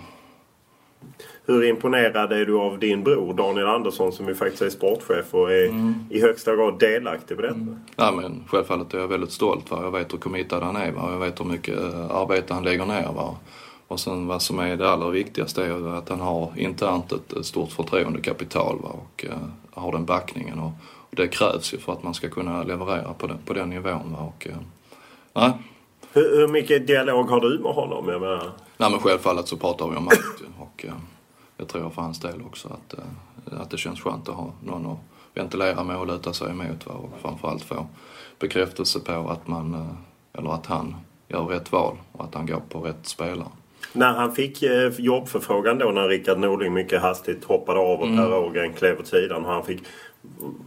Hur 1.49 1.65
imponerad 1.65 2.33
är 2.33 2.47
du 2.47 2.59
av 2.59 2.79
din 2.79 3.05
bror 3.05 3.35
Daniel 3.35 3.67
Andersson 3.67 4.13
som 4.13 4.29
ju 4.29 4.35
faktiskt 4.35 4.63
är 4.63 4.71
sportchef 4.71 5.35
och 5.35 5.53
är 5.53 5.69
mm. 5.69 5.95
i 6.11 6.21
högsta 6.21 6.57
grad 6.57 6.79
delaktig 6.79 7.37
på 7.37 7.43
detta? 7.43 7.55
Mm. 7.55 7.79
Ja, 7.97 8.13
men 8.13 8.45
självfallet 8.49 8.95
är 8.95 8.99
jag 8.99 9.09
väldigt 9.09 9.33
stolt. 9.33 9.71
Va? 9.71 9.79
Jag 9.83 9.91
vet 9.91 10.13
hur 10.13 10.19
committad 10.19 10.63
han 10.63 10.77
är 10.77 10.93
va? 10.93 11.09
jag 11.13 11.19
vet 11.19 11.41
hur 11.41 11.45
mycket 11.45 11.79
eh, 11.79 12.11
arbete 12.11 12.55
han 12.55 12.65
lägger 12.65 12.87
ner. 12.87 13.13
Va? 13.13 13.37
Och 13.89 14.01
sen 14.01 14.27
vad 14.27 14.43
som 14.43 14.59
är 14.59 14.77
det 14.77 14.91
allra 14.91 15.11
viktigaste 15.11 15.65
är 15.65 15.99
att 15.99 16.09
han 16.09 16.21
har 16.21 16.53
internt 16.57 17.13
ett, 17.13 17.47
stort 17.47 17.73
förtroendekapital 17.73 18.79
va? 18.83 18.89
och 18.89 19.27
uh, 19.29 19.37
har 19.71 19.93
den 19.93 20.05
backningen. 20.05 20.59
Och, 20.59 20.73
och, 21.11 21.17
det 21.17 21.29
krävs 21.29 21.75
ju 21.75 21.79
för 21.79 21.93
att 21.93 22.03
man 22.03 22.15
ska 22.15 22.29
kunna 22.29 22.63
leverera 22.63 23.13
på 23.19 23.27
den, 23.27 23.39
på 23.47 23.53
den 23.53 23.71
nivån. 23.71 24.13
Va? 24.13 24.19
Och, 24.19 24.47
uh, 24.51 24.57
nej. 25.33 25.53
Hur, 26.13 26.37
hur 26.37 26.49
mycket 26.49 26.87
dialog 26.87 27.31
har 27.31 27.41
du 27.41 27.59
med 27.59 27.73
honom? 27.73 28.09
Jag 28.09 28.21
menar... 28.21 28.53
Nej, 28.77 28.91
men 28.91 29.01
självfallet 29.01 29.49
så 29.49 29.57
pratar 29.57 29.89
vi 29.89 29.97
om 29.97 30.09
allt. 30.09 30.43
Och, 30.59 30.85
uh, 30.85 30.93
jag 31.57 31.69
tror 31.69 31.91
för 31.91 32.03
hans 32.03 32.21
del 32.21 32.43
också 32.43 32.69
att, 32.69 32.95
eh, 32.99 33.61
att 33.61 33.71
det 33.71 33.77
känns 33.77 34.01
skönt 34.01 34.29
att 34.29 34.35
ha 34.35 34.53
någon 34.65 34.87
att 34.87 34.99
ventilera 35.35 35.85
mål 35.85 35.97
och 35.97 36.07
luta 36.07 36.33
sig 36.33 36.51
emot 36.51 36.87
va? 36.87 36.93
och 36.93 37.11
framförallt 37.23 37.63
få 37.63 37.87
bekräftelse 38.39 39.01
på 39.01 39.13
att 39.13 39.49
man, 39.49 39.75
eh, 39.75 40.39
eller 40.39 40.51
att 40.51 40.67
han 40.67 40.97
gör 41.29 41.45
rätt 41.45 41.73
val 41.73 41.97
och 42.13 42.25
att 42.25 42.35
han 42.35 42.47
går 42.47 42.63
på 42.69 42.81
rätt 42.81 43.07
spelare. 43.07 43.49
När 43.93 44.13
han 44.13 44.35
fick 44.35 44.63
eh, 44.63 44.93
jobbförfrågan 44.99 45.79
då 45.79 45.91
när 45.91 46.09
Rickard 46.09 46.39
Norling 46.39 46.73
mycket 46.73 47.03
hastigt 47.03 47.45
hoppade 47.45 47.81
av 47.81 48.01
och 48.01 48.07
mm. 48.07 48.17
Per 48.17 48.35
Ågren 48.35 48.73
klev 48.73 49.01
åt 49.01 49.07
sidan 49.07 49.45
han 49.45 49.65
fick... 49.65 49.83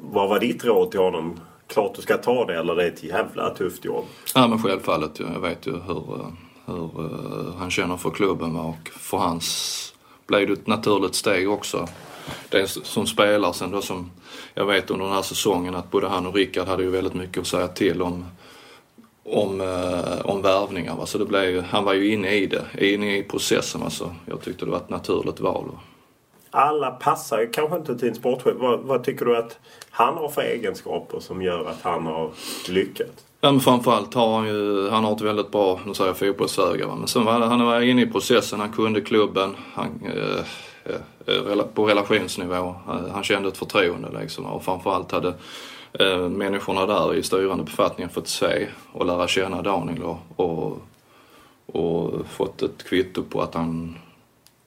Vad 0.02 0.30
var 0.30 0.40
ditt 0.40 0.66
råd 0.66 0.92
till 0.92 1.00
honom? 1.00 1.40
Klart 1.68 1.96
du 1.96 2.02
ska 2.02 2.18
ta 2.18 2.46
det 2.46 2.60
eller 2.60 2.76
det 2.76 2.84
är 2.84 2.88
ett 2.88 3.04
jävla 3.04 3.50
tufft 3.50 3.86
jobb? 3.86 4.06
Ja 4.36 4.48
men 4.48 4.64
självfallet. 4.64 5.20
Jag 5.20 5.40
vet 5.40 5.68
ju 5.68 5.72
hur, 5.72 6.26
hur 6.66 7.58
han 7.58 7.72
känner 7.72 7.98
för 7.98 8.10
klubben 8.10 8.56
och 8.56 8.90
för 8.90 9.18
hans 9.18 9.94
blev 10.30 10.48
det 10.48 10.54
ett 10.54 10.68
naturligt 10.68 11.16
steg 11.16 11.50
också. 11.50 11.88
Det 12.50 12.68
som 12.68 13.08
spelare 13.08 13.54
sen 13.54 13.72
då 13.72 13.82
som 13.82 14.12
jag 14.54 14.66
vet 14.66 14.92
under 14.92 15.06
den 15.06 15.16
här 15.16 15.22
säsongen 15.22 15.76
att 15.76 15.92
både 15.92 16.08
han 16.08 16.28
och 16.28 16.36
Rickard 16.36 16.68
hade 16.68 16.84
ju 16.84 16.90
väldigt 16.90 17.14
mycket 17.14 17.42
att 17.42 17.48
säga 17.48 17.68
till 17.68 18.02
om 18.02 18.26
om, 19.32 19.62
eh, 19.62 20.26
om 20.26 20.42
värvningar. 20.42 20.96
Va? 20.96 21.06
Så 21.06 21.18
det 21.18 21.26
blev, 21.26 21.64
han 21.64 21.84
var 21.84 21.94
ju 21.94 22.14
inne 22.14 22.36
i 22.36 22.46
det, 22.46 22.94
inne 22.94 23.18
i 23.18 23.24
processen. 23.24 23.84
Alltså. 23.84 24.16
Jag 24.26 24.42
tyckte 24.42 24.66
det 24.66 24.72
var 24.72 24.78
ett 24.78 24.90
naturligt 24.90 25.40
val. 25.40 25.66
Va? 25.66 25.80
Alla 26.52 26.92
passar 26.92 27.40
ju 27.40 27.50
kanske 27.50 27.78
inte 27.78 27.98
till 27.98 28.08
en 28.08 28.16
sportchef. 28.16 28.54
Vad, 28.58 28.80
vad, 28.80 29.04
tycker 29.04 29.26
du 29.26 29.38
att 29.38 29.58
han 29.90 30.18
har 30.18 30.30
för 30.30 30.42
egenskaper 30.42 31.20
som 31.20 31.42
gör 31.42 31.66
att 31.70 31.82
han 31.82 32.06
har 32.06 32.32
lyckats? 32.70 33.26
Ja, 33.42 33.52
men 33.52 33.62
framförallt 33.62 34.14
har 34.14 34.38
han 34.38 34.48
ju, 34.48 34.90
han 34.90 35.04
har 35.04 35.16
ett 35.16 35.22
väldigt 35.22 35.52
bra, 35.52 35.80
nu 35.86 35.94
säger 35.94 36.10
jag 36.10 36.18
fotbollsöga, 36.18 36.88
men 36.88 37.08
sen 37.08 37.26
var 37.26 37.40
han 37.40 37.66
var 37.66 37.82
inne 37.82 38.02
i 38.02 38.06
processen, 38.06 38.60
han 38.60 38.72
kunde 38.72 39.02
klubben, 39.02 39.56
han, 39.74 39.88
eh, 40.06 40.46
eh, 41.26 41.52
eh 41.52 41.64
på 41.74 41.86
relationsnivå, 41.86 42.76
eh, 42.88 43.12
han 43.14 43.24
kände 43.24 43.50
ett 43.50 43.58
förtroende 43.58 44.20
liksom 44.20 44.46
och 44.46 44.64
framförallt 44.64 45.12
hade 45.12 45.34
eh, 45.94 46.30
människorna 46.30 46.86
där 46.86 47.16
i 47.16 47.24
styrande 47.24 47.64
befattningar 47.64 48.10
fått 48.10 48.28
se 48.28 48.68
och 48.92 49.06
lära 49.06 49.28
känna 49.28 49.62
Daniel 49.62 50.04
och, 50.04 50.20
och, 50.36 50.82
och 51.66 52.28
fått 52.28 52.62
ett 52.62 52.84
kvitto 52.90 53.24
på 53.24 53.42
att 53.42 53.54
han 53.54 53.98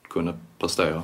kunde 0.09 0.33
prestera. 0.59 1.03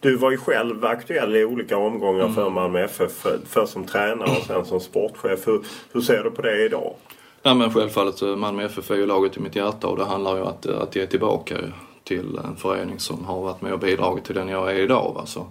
Du 0.00 0.16
var 0.16 0.30
ju 0.30 0.36
själv 0.36 0.84
aktuell 0.84 1.36
i 1.36 1.44
olika 1.44 1.76
omgångar 1.76 2.20
mm. 2.20 2.34
för 2.34 2.50
Malmö 2.50 2.84
FF. 2.84 3.26
Först 3.44 3.72
som 3.72 3.84
tränare 3.84 4.30
och 4.30 4.46
sen 4.46 4.64
som 4.64 4.80
sportchef. 4.80 5.48
Hur, 5.48 5.64
hur 5.92 6.00
ser 6.00 6.24
du 6.24 6.30
på 6.30 6.42
det 6.42 6.64
idag? 6.64 6.94
Ja, 7.42 7.54
men 7.54 7.72
självfallet, 7.72 8.22
Malmö 8.38 8.64
FF 8.64 8.90
är 8.90 8.94
ju 8.94 9.06
laget 9.06 9.36
i 9.36 9.40
mitt 9.40 9.56
hjärta 9.56 9.88
och 9.88 9.96
det 9.96 10.04
handlar 10.04 10.36
ju 10.36 10.42
om 10.42 10.48
att, 10.48 10.66
att 10.66 10.96
ge 10.96 11.06
tillbaka 11.06 11.56
till 12.04 12.38
en 12.44 12.56
förening 12.56 12.98
som 12.98 13.24
har 13.24 13.40
varit 13.40 13.60
med 13.60 13.72
och 13.72 13.78
bidragit 13.78 14.24
till 14.24 14.34
den 14.34 14.48
jag 14.48 14.70
är 14.70 14.74
idag. 14.74 15.12
Va? 15.14 15.26
Så 15.26 15.46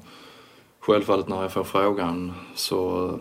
självfallet 0.79 1.27
när 1.27 1.41
jag 1.41 1.51
får 1.51 1.63
frågan 1.63 2.33
så, 2.55 3.11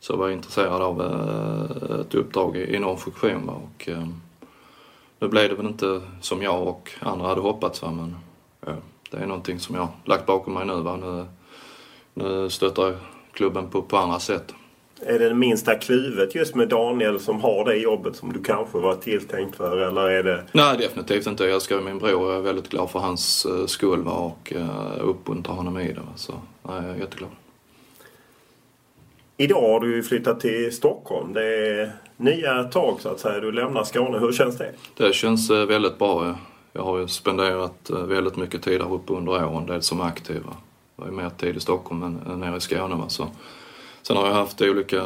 så 0.00 0.16
var 0.16 0.26
jag 0.26 0.36
intresserad 0.36 0.82
av 0.82 1.00
eh, 1.00 2.00
ett 2.00 2.14
uppdrag 2.14 2.56
i 2.56 2.78
någon 2.78 2.98
funktion. 2.98 3.46
Va? 3.46 3.52
Och, 3.52 3.88
eh, 3.88 4.06
nu 5.18 5.28
blev 5.28 5.48
det 5.48 5.54
väl 5.54 5.66
inte 5.66 6.00
som 6.20 6.42
jag 6.42 6.68
och 6.68 6.90
andra 7.00 7.26
hade 7.26 7.40
hoppats. 7.40 7.82
Va? 7.82 7.90
Men, 7.90 8.16
det 9.12 9.18
är 9.18 9.26
någonting 9.26 9.58
som 9.58 9.74
jag 9.74 9.88
lagt 10.04 10.26
bakom 10.26 10.54
mig 10.54 10.66
nu. 10.66 10.80
Va? 10.80 10.96
Nu, 10.96 11.26
nu 12.14 12.50
stöttar 12.50 12.82
jag 12.82 12.94
klubben 13.32 13.70
på, 13.70 13.82
på 13.82 13.96
andra 13.96 14.20
sätt. 14.20 14.54
Är 15.06 15.18
det 15.18 15.34
minsta 15.34 15.74
kluvet 15.74 16.34
just 16.34 16.54
med 16.54 16.68
Daniel 16.68 17.20
som 17.20 17.40
har 17.40 17.64
det 17.64 17.76
jobbet 17.76 18.16
som 18.16 18.32
du 18.32 18.42
kanske 18.42 18.78
var 18.78 18.94
tilltänkt 18.94 19.56
för 19.56 19.76
eller 19.76 20.10
är 20.10 20.22
det? 20.22 20.44
Nej 20.52 20.78
definitivt 20.78 21.26
inte. 21.26 21.44
Jag 21.44 21.52
älskar 21.52 21.80
min 21.80 21.98
bror 21.98 22.22
och 22.22 22.30
jag 22.30 22.36
är 22.36 22.40
väldigt 22.40 22.68
glad 22.68 22.90
för 22.90 22.98
hans 22.98 23.46
uh, 23.46 23.66
skull 23.66 24.06
och 24.06 24.52
uh, 24.56 24.98
uppmuntrar 25.00 25.54
honom 25.54 25.78
i 25.78 25.92
det. 25.92 26.00
Så 26.16 26.32
nej, 26.62 26.82
jag 26.82 26.96
är 26.96 26.98
jätteglad. 26.98 27.30
Idag 29.36 29.72
har 29.72 29.80
du 29.80 30.02
flyttat 30.02 30.40
till 30.40 30.72
Stockholm. 30.72 31.32
Det 31.32 31.44
är 31.44 31.92
nya 32.16 32.64
tag 32.64 33.00
så 33.00 33.08
att 33.08 33.20
säga. 33.20 33.40
Du 33.40 33.52
lämnar 33.52 33.84
Skåne. 33.84 34.18
Hur 34.18 34.32
känns 34.32 34.58
det? 34.58 34.72
Det 34.96 35.14
känns 35.14 35.50
uh, 35.50 35.64
väldigt 35.64 35.98
bra. 35.98 36.34
Jag 36.72 36.82
har 36.82 36.98
ju 36.98 37.08
spenderat 37.08 37.90
eh, 37.90 37.98
väldigt 37.98 38.36
mycket 38.36 38.62
tid 38.62 38.80
där 38.80 38.92
uppe 38.92 39.12
under 39.12 39.44
åren, 39.46 39.66
dels 39.66 39.86
som 39.86 40.00
aktiv. 40.00 40.42
Jag 40.46 40.56
var 40.96 41.06
ju 41.06 41.12
mer 41.12 41.30
tid 41.30 41.56
i 41.56 41.60
Stockholm 41.60 42.02
än, 42.02 42.40
nere 42.40 42.56
i 42.56 42.60
Skåne. 42.60 42.94
Va? 42.94 43.08
Så, 43.08 43.28
sen 44.02 44.16
har 44.16 44.26
jag 44.26 44.34
haft 44.34 44.60
olika 44.60 45.02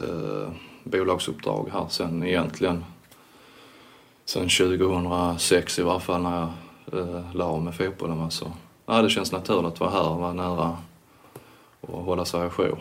eh, 0.00 0.48
bolagsuppdrag 0.84 1.68
här 1.72 1.86
sen 1.88 2.22
egentligen 2.22 2.84
sen 4.24 4.48
2006 4.48 5.78
i 5.78 5.82
varje 5.82 6.00
fall 6.00 6.22
när 6.22 6.40
jag 6.40 7.00
eh, 7.00 7.34
la 7.34 7.44
av 7.44 7.62
med 7.62 7.74
fotbollen. 7.74 8.18
Va? 8.18 8.30
Så, 8.30 8.52
ja, 8.86 9.02
det 9.02 9.10
känns 9.10 9.32
naturligt 9.32 9.72
att 9.72 9.80
vara 9.80 9.90
här 9.90 10.08
och 10.08 10.20
vara 10.20 10.32
nära 10.32 10.76
och 11.80 12.04
hålla 12.04 12.24
sig 12.24 12.40
ajour. 12.40 12.78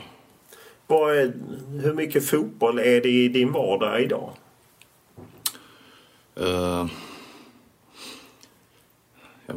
Hur 1.84 1.94
mycket 1.94 2.26
fotboll 2.26 2.80
är 2.80 3.02
det 3.02 3.10
i 3.10 3.28
din 3.28 3.52
vardag 3.52 4.02
idag? 4.02 4.30
Uh, 6.39 6.86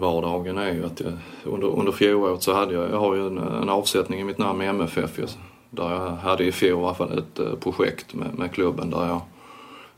vardagen 0.05 0.59
är 0.59 0.73
ju 0.73 0.87
att 0.87 1.01
jag, 1.01 1.13
under, 1.45 1.69
under 1.69 1.93
fjolåret 1.93 2.43
så 2.43 2.53
hade 2.53 2.75
jag, 2.75 2.91
jag 2.91 2.99
har 2.99 3.15
ju 3.15 3.27
en, 3.27 3.39
en 3.39 3.69
avsättning 3.69 4.21
i 4.21 4.25
mitt 4.25 4.39
namn 4.39 4.59
med 4.59 4.69
MFF 4.69 5.19
just, 5.19 5.39
där 5.71 5.91
jag 5.91 6.11
hade 6.11 6.45
i 6.45 6.53
fjol 6.53 6.81
i 6.81 6.85
alla 6.85 6.95
fall 6.95 7.19
ett 7.19 7.39
eh, 7.39 7.55
projekt 7.55 8.15
med, 8.15 8.35
med 8.35 8.53
klubben 8.53 8.91
där 8.91 9.07
jag 9.07 9.21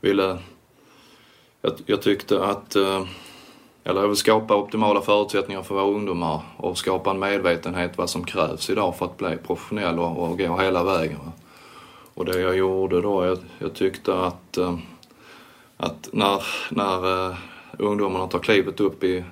ville, 0.01 0.37
jag, 1.61 1.73
jag 1.85 2.01
tyckte 2.01 2.43
att, 2.43 2.75
eh, 2.75 3.05
eller 3.83 4.01
jag 4.01 4.07
vill 4.07 4.17
skapa 4.17 4.55
optimala 4.55 5.01
förutsättningar 5.01 5.61
för 5.61 5.75
våra 5.75 5.85
ungdomar 5.85 6.41
och 6.57 6.77
skapa 6.77 7.11
en 7.11 7.19
medvetenhet 7.19 7.97
vad 7.97 8.09
som 8.09 8.23
krävs 8.23 8.69
idag 8.69 8.95
för 8.97 9.05
att 9.05 9.17
bli 9.17 9.37
professionell 9.47 9.99
och, 9.99 10.17
och 10.17 10.37
gå 10.37 10.57
hela 10.57 10.83
vägen. 10.83 11.19
Och 12.13 12.25
det 12.25 12.39
jag 12.39 12.57
gjorde 12.57 13.01
då, 13.01 13.25
jag, 13.25 13.37
jag 13.59 13.73
tyckte 13.73 14.19
att, 14.19 14.57
eh, 14.57 14.77
att 15.77 16.09
när, 16.13 16.43
när 16.69 17.35
ungdomarna 17.77 18.27
tar 18.27 18.39
klivet 18.39 18.79
upp 18.79 19.03
i 19.03 19.23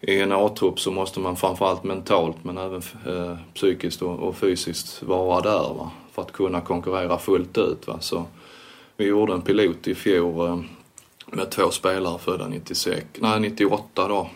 i 0.00 0.20
en 0.20 0.32
A-trupp 0.32 0.80
så 0.80 0.90
måste 0.90 1.20
man 1.20 1.36
framförallt 1.36 1.84
mentalt 1.84 2.44
men 2.44 2.58
även 2.58 2.82
eh, 3.06 3.36
psykiskt 3.54 4.02
och, 4.02 4.18
och, 4.18 4.36
fysiskt 4.36 5.02
vara 5.02 5.40
där 5.40 5.74
va? 5.74 5.90
för 6.12 6.22
att 6.22 6.32
kunna 6.32 6.60
konkurrera 6.60 7.18
fullt 7.18 7.58
ut. 7.58 7.86
Va? 7.86 7.96
Så 8.00 8.24
vi 8.96 9.04
gjorde 9.04 9.32
en 9.32 9.42
pilot 9.42 9.88
i 9.88 9.94
fjol 9.94 10.46
eh, 10.46 10.60
med 11.26 11.50
två 11.50 11.70
spelare 11.70 12.18
födda 12.18 12.48
96, 12.48 13.06
nej, 13.18 13.40
98 13.40 14.08
då. 14.08 14.30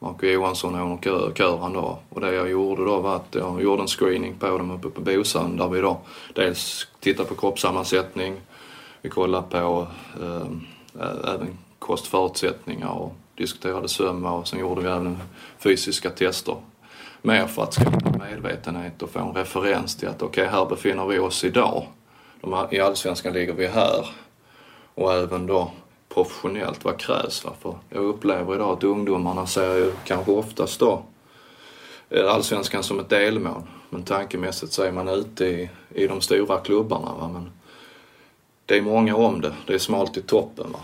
Marco 0.00 0.26
Johansson 0.26 0.92
och 0.92 1.04
Köran 1.36 1.72
då. 1.72 1.98
Och 2.08 2.20
det 2.20 2.34
jag 2.34 2.50
gjorde 2.50 2.84
då 2.84 3.00
var 3.00 3.16
att 3.16 3.34
jag 3.34 3.62
gjorde 3.62 3.82
en 3.82 3.88
screening 3.88 4.34
på 4.38 4.58
dem 4.58 4.70
uppe 4.70 4.88
på 4.88 5.00
Bosön 5.00 5.56
där 5.56 5.68
vi 5.68 5.80
då 5.80 6.00
dels 6.34 6.88
tittade 7.00 7.28
på 7.28 7.34
kroppssammansättning, 7.34 8.34
vi 9.02 9.08
kollade 9.08 9.46
på 9.50 9.86
eh, 10.22 10.46
eh, 11.00 11.34
även 11.34 11.58
kostförutsättningar 11.78 12.90
och 12.90 13.14
diskuterade 13.38 13.88
sömn 13.88 14.26
och 14.26 14.48
sen 14.48 14.58
gjorde 14.58 14.80
vi 14.80 14.88
även 14.88 15.18
fysiska 15.58 16.10
tester. 16.10 16.56
Mer 17.22 17.46
för 17.46 17.62
att 17.62 17.74
skapa 17.74 18.10
medvetenhet 18.18 19.02
och 19.02 19.10
få 19.10 19.18
en 19.18 19.32
referens 19.34 19.96
till 19.96 20.08
att 20.08 20.22
okej, 20.22 20.44
okay, 20.44 20.58
här 20.58 20.66
befinner 20.66 21.06
vi 21.06 21.18
oss 21.18 21.44
idag. 21.44 21.86
I 22.70 22.80
Allsvenskan 22.80 23.32
ligger 23.32 23.52
vi 23.52 23.66
här. 23.66 24.06
Och 24.94 25.14
även 25.14 25.46
då 25.46 25.70
professionellt, 26.08 26.84
vad 26.84 26.98
krävs? 26.98 27.44
Va? 27.44 27.52
För 27.60 27.78
jag 27.88 28.04
upplever 28.04 28.54
idag 28.54 28.72
att 28.72 28.84
ungdomarna 28.84 29.46
ser 29.46 29.74
ju 29.74 29.92
kanske 30.04 30.32
oftast 30.32 30.80
då 30.80 31.02
eh, 32.10 32.34
Allsvenskan 32.34 32.82
som 32.82 33.00
ett 33.00 33.08
delmål. 33.08 33.62
Men 33.90 34.02
tankemässigt 34.02 34.72
så 34.72 34.82
är 34.82 34.92
man 34.92 35.08
ute 35.08 35.44
i, 35.44 35.70
i 35.94 36.06
de 36.06 36.20
stora 36.20 36.58
klubbarna. 36.58 37.14
Va? 37.20 37.30
Men 37.32 37.50
det 38.66 38.76
är 38.76 38.82
många 38.82 39.16
om 39.16 39.40
det. 39.40 39.52
Det 39.66 39.74
är 39.74 39.78
smalt 39.78 40.16
i 40.16 40.22
toppen. 40.22 40.72
Va? 40.72 40.78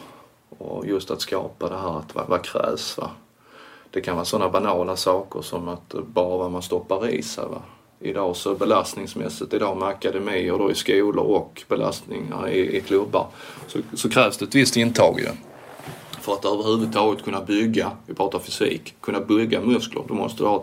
Och 0.59 0.87
just 0.87 1.11
att 1.11 1.21
skapa 1.21 1.69
det 1.69 1.77
här, 1.77 1.99
att 1.99 2.15
vad, 2.15 2.29
vad 2.29 2.45
krävs? 2.45 2.99
Va? 2.99 3.11
Det 3.91 4.01
kan 4.01 4.15
vara 4.15 4.25
sådana 4.25 4.51
banala 4.51 4.97
saker 4.97 5.43
som 5.43 5.69
att 5.69 5.89
bara 5.89 6.37
vad 6.37 6.51
man 6.51 6.63
stoppar 6.63 7.09
i 7.09 7.23
sig. 7.23 7.45
Va? 7.45 7.63
Idag 8.01 8.37
så 8.37 8.55
belastningsmässigt, 8.55 9.55
idag 9.55 9.77
med 9.77 9.89
akademier 9.89 10.59
då 10.59 10.71
i 10.71 10.75
skolor 10.75 11.25
och 11.25 11.63
belastningar 11.69 12.49
i, 12.49 12.77
i 12.77 12.81
klubbar, 12.81 13.27
så, 13.67 13.79
så 13.95 14.11
krävs 14.11 14.37
det 14.37 14.45
ett 14.45 14.55
visst 14.55 14.77
intag 14.77 15.21
ju. 15.21 15.29
För 16.21 16.33
att 16.33 16.45
överhuvudtaget 16.45 17.25
kunna 17.25 17.41
bygga, 17.41 17.91
vi 18.07 18.15
pratar 18.15 18.39
fysik, 18.39 18.95
kunna 19.01 19.21
bygga 19.21 19.61
muskler, 19.61 20.03
då 20.09 20.15
måste 20.15 20.43
du 20.43 20.47
ha 20.47 20.57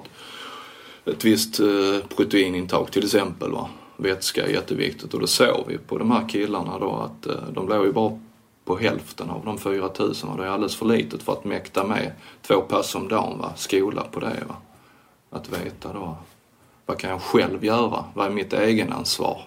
ett, 1.05 1.15
ett 1.15 1.25
visst 1.25 1.59
eh, 1.59 1.67
proteinintag 2.15 2.91
till 2.91 3.05
exempel. 3.05 3.51
Va? 3.51 3.69
Vätska 3.97 4.45
är 4.45 4.49
jätteviktigt 4.49 5.13
och 5.13 5.19
det 5.19 5.27
såg 5.27 5.63
vi 5.67 5.77
på 5.77 5.97
de 5.97 6.11
här 6.11 6.29
killarna 6.29 6.79
då 6.79 6.91
att 6.91 7.25
eh, 7.25 7.33
de 7.53 7.69
låg 7.69 7.85
ju 7.85 7.91
bara 7.91 8.19
på 8.65 8.77
hälften 8.77 9.29
av 9.29 9.45
de 9.45 9.57
4000 9.57 10.29
och 10.29 10.37
det 10.37 10.45
är 10.45 10.49
alldeles 10.49 10.75
för 10.75 10.85
litet 10.85 11.23
för 11.23 11.33
att 11.33 11.45
mäkta 11.45 11.83
med 11.83 12.11
två 12.41 12.61
pass 12.61 12.95
om 12.95 13.07
dagen, 13.07 13.39
va? 13.39 13.51
skola 13.55 14.03
på 14.11 14.19
det. 14.19 14.43
Va? 14.47 14.55
Att 15.29 15.49
veta 15.49 15.93
då, 15.93 16.17
vad 16.85 16.97
kan 16.97 17.09
jag 17.09 17.21
själv 17.21 17.65
göra? 17.65 18.05
Vad 18.13 18.25
är 18.25 18.29
mitt 18.29 18.53
egenansvar? 18.53 19.41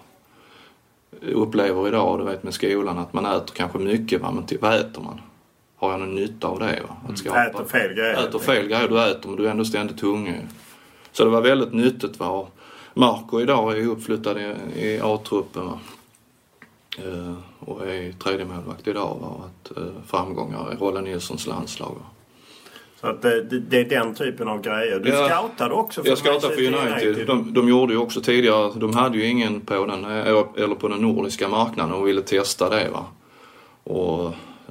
Jag 1.21 1.33
upplever 1.33 1.87
idag, 1.87 2.19
du 2.19 2.25
vet 2.25 2.43
med 2.43 2.53
skolan, 2.53 2.97
att 2.97 3.13
man 3.13 3.25
äter 3.25 3.53
kanske 3.55 3.77
mycket, 3.77 4.21
va? 4.21 4.31
men 4.31 4.45
till, 4.45 4.59
vad 4.61 4.75
äter 4.75 5.01
man? 5.01 5.21
Har 5.75 5.91
jag 5.91 5.99
någon 5.99 6.15
nytta 6.15 6.47
av 6.47 6.59
det? 6.59 6.81
Va? 6.87 6.95
Att 7.09 7.17
skapa, 7.17 7.45
äter 7.45 7.65
fel 7.65 7.93
grejer. 7.93 8.27
Äter 8.27 8.39
fel 8.39 8.67
grejer, 8.67 8.87
du 8.87 9.11
äter 9.11 9.29
men 9.29 9.35
du 9.35 9.47
är 9.47 9.51
ändå 9.51 9.65
ständigt 9.65 10.01
hungrig. 10.01 10.41
Så 11.11 11.23
det 11.23 11.29
var 11.29 11.41
väldigt 11.41 11.73
nyttigt 11.73 12.19
va? 12.19 12.47
Marco 12.93 13.41
idag 13.41 13.77
är 13.77 13.87
uppflyttad 13.87 14.37
i, 14.37 14.55
i 14.75 14.99
A-truppen 15.03 15.65
va? 15.65 15.79
Och 17.65 17.87
är 17.87 18.11
tredje 18.11 18.45
målvakt 18.45 18.87
idag. 18.87 19.17
Och 19.21 19.45
att, 19.45 19.77
eh, 19.77 19.83
framgångar 20.07 20.73
i 20.73 20.75
Rolle 20.75 21.01
Nilssons 21.01 21.47
landslag. 21.47 21.95
Så 23.01 23.07
att 23.07 23.21
det, 23.21 23.41
det, 23.59 23.79
är 23.79 23.85
den 23.85 24.15
typen 24.15 24.47
av 24.47 24.61
grejer. 24.61 24.99
Du 24.99 25.09
Ja. 25.09 25.29
scoutade 25.29 25.73
också 25.73 26.01
för 26.01 26.09
Jag 26.09 26.17
scoutade 26.17 26.55
för 26.55 26.71
Manchester 26.71 27.07
United. 27.07 27.27
De, 27.27 27.53
de 27.53 27.69
gjorde 27.69 27.93
ju 27.93 27.99
också 27.99 28.21
tidigare, 28.21 28.71
de 28.75 28.95
hade 28.95 29.17
ju 29.17 29.25
ingen 29.25 29.61
på 29.61 29.85
den, 29.85 30.05
eh, 30.05 30.27
eller 30.57 30.75
på 30.75 30.87
den 30.87 31.01
nordiska 31.01 31.47
marknaden 31.47 31.93
och 31.93 32.07
ville 32.07 32.21
testa 32.21 32.69
det. 32.69 32.89
Va? 32.89 33.05
Och 33.83 34.25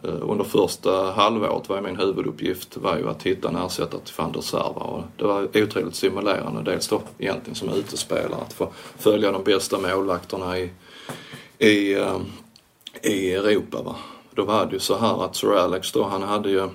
eh, 0.04 0.30
under 0.30 0.44
första 0.44 1.12
halvåret 1.12 1.68
var 1.68 1.80
min 1.80 1.96
huvuduppgift 1.96 2.76
var 2.76 2.96
ju 2.96 3.08
att 3.08 3.22
hitta 3.22 3.48
en 3.48 3.56
ersättare 3.56 4.00
till 4.00 4.14
van 4.16 4.32
der 4.32 4.40
Sar. 4.40 4.72
Och 4.76 5.02
det 5.16 5.24
var 5.24 5.42
otroligt 5.42 5.94
stimulerande. 5.94 6.70
Dels 6.70 6.88
då 6.88 7.02
egentligen 7.18 7.54
som 7.54 7.68
utespelare 7.68 8.40
att 8.46 8.52
få 8.52 8.68
följa 8.98 9.32
de 9.32 9.44
bästa 9.44 9.78
målvakterna 9.78 10.58
i, 10.58 10.70
i, 11.58 11.96
i 13.04 13.34
Europa. 13.34 13.82
Va? 13.82 13.96
Då 14.34 14.44
var 14.44 14.66
det 14.66 14.72
ju 14.72 14.78
så 14.78 14.96
här 14.96 15.24
att 15.24 15.36
Sir 15.36 15.56
Alex 15.56 15.92
då, 15.92 16.04
han 16.04 16.22
hade 16.22 16.50
ju 16.50 16.68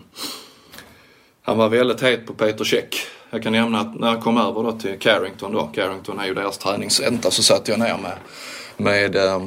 han 1.41 1.57
var 1.57 1.69
väldigt 1.69 2.01
het 2.01 2.25
på 2.27 2.33
Peter 2.33 2.65
Käck. 2.65 2.95
Jag 3.29 3.43
kan 3.43 3.53
nämna 3.53 3.79
att 3.79 3.99
när 3.99 4.07
jag 4.07 4.21
kom 4.21 4.37
över 4.37 4.63
då 4.63 4.71
till 4.71 4.99
Carrington 4.99 5.51
då, 5.51 5.69
Carrington 5.73 6.19
är 6.19 6.25
ju 6.25 6.33
deras 6.33 6.57
träningscenter, 6.57 7.29
så 7.29 7.43
satt 7.43 7.67
jag 7.67 7.79
ner 7.79 7.97
med, 7.97 8.17
med, 8.77 9.15
eh, 9.15 9.43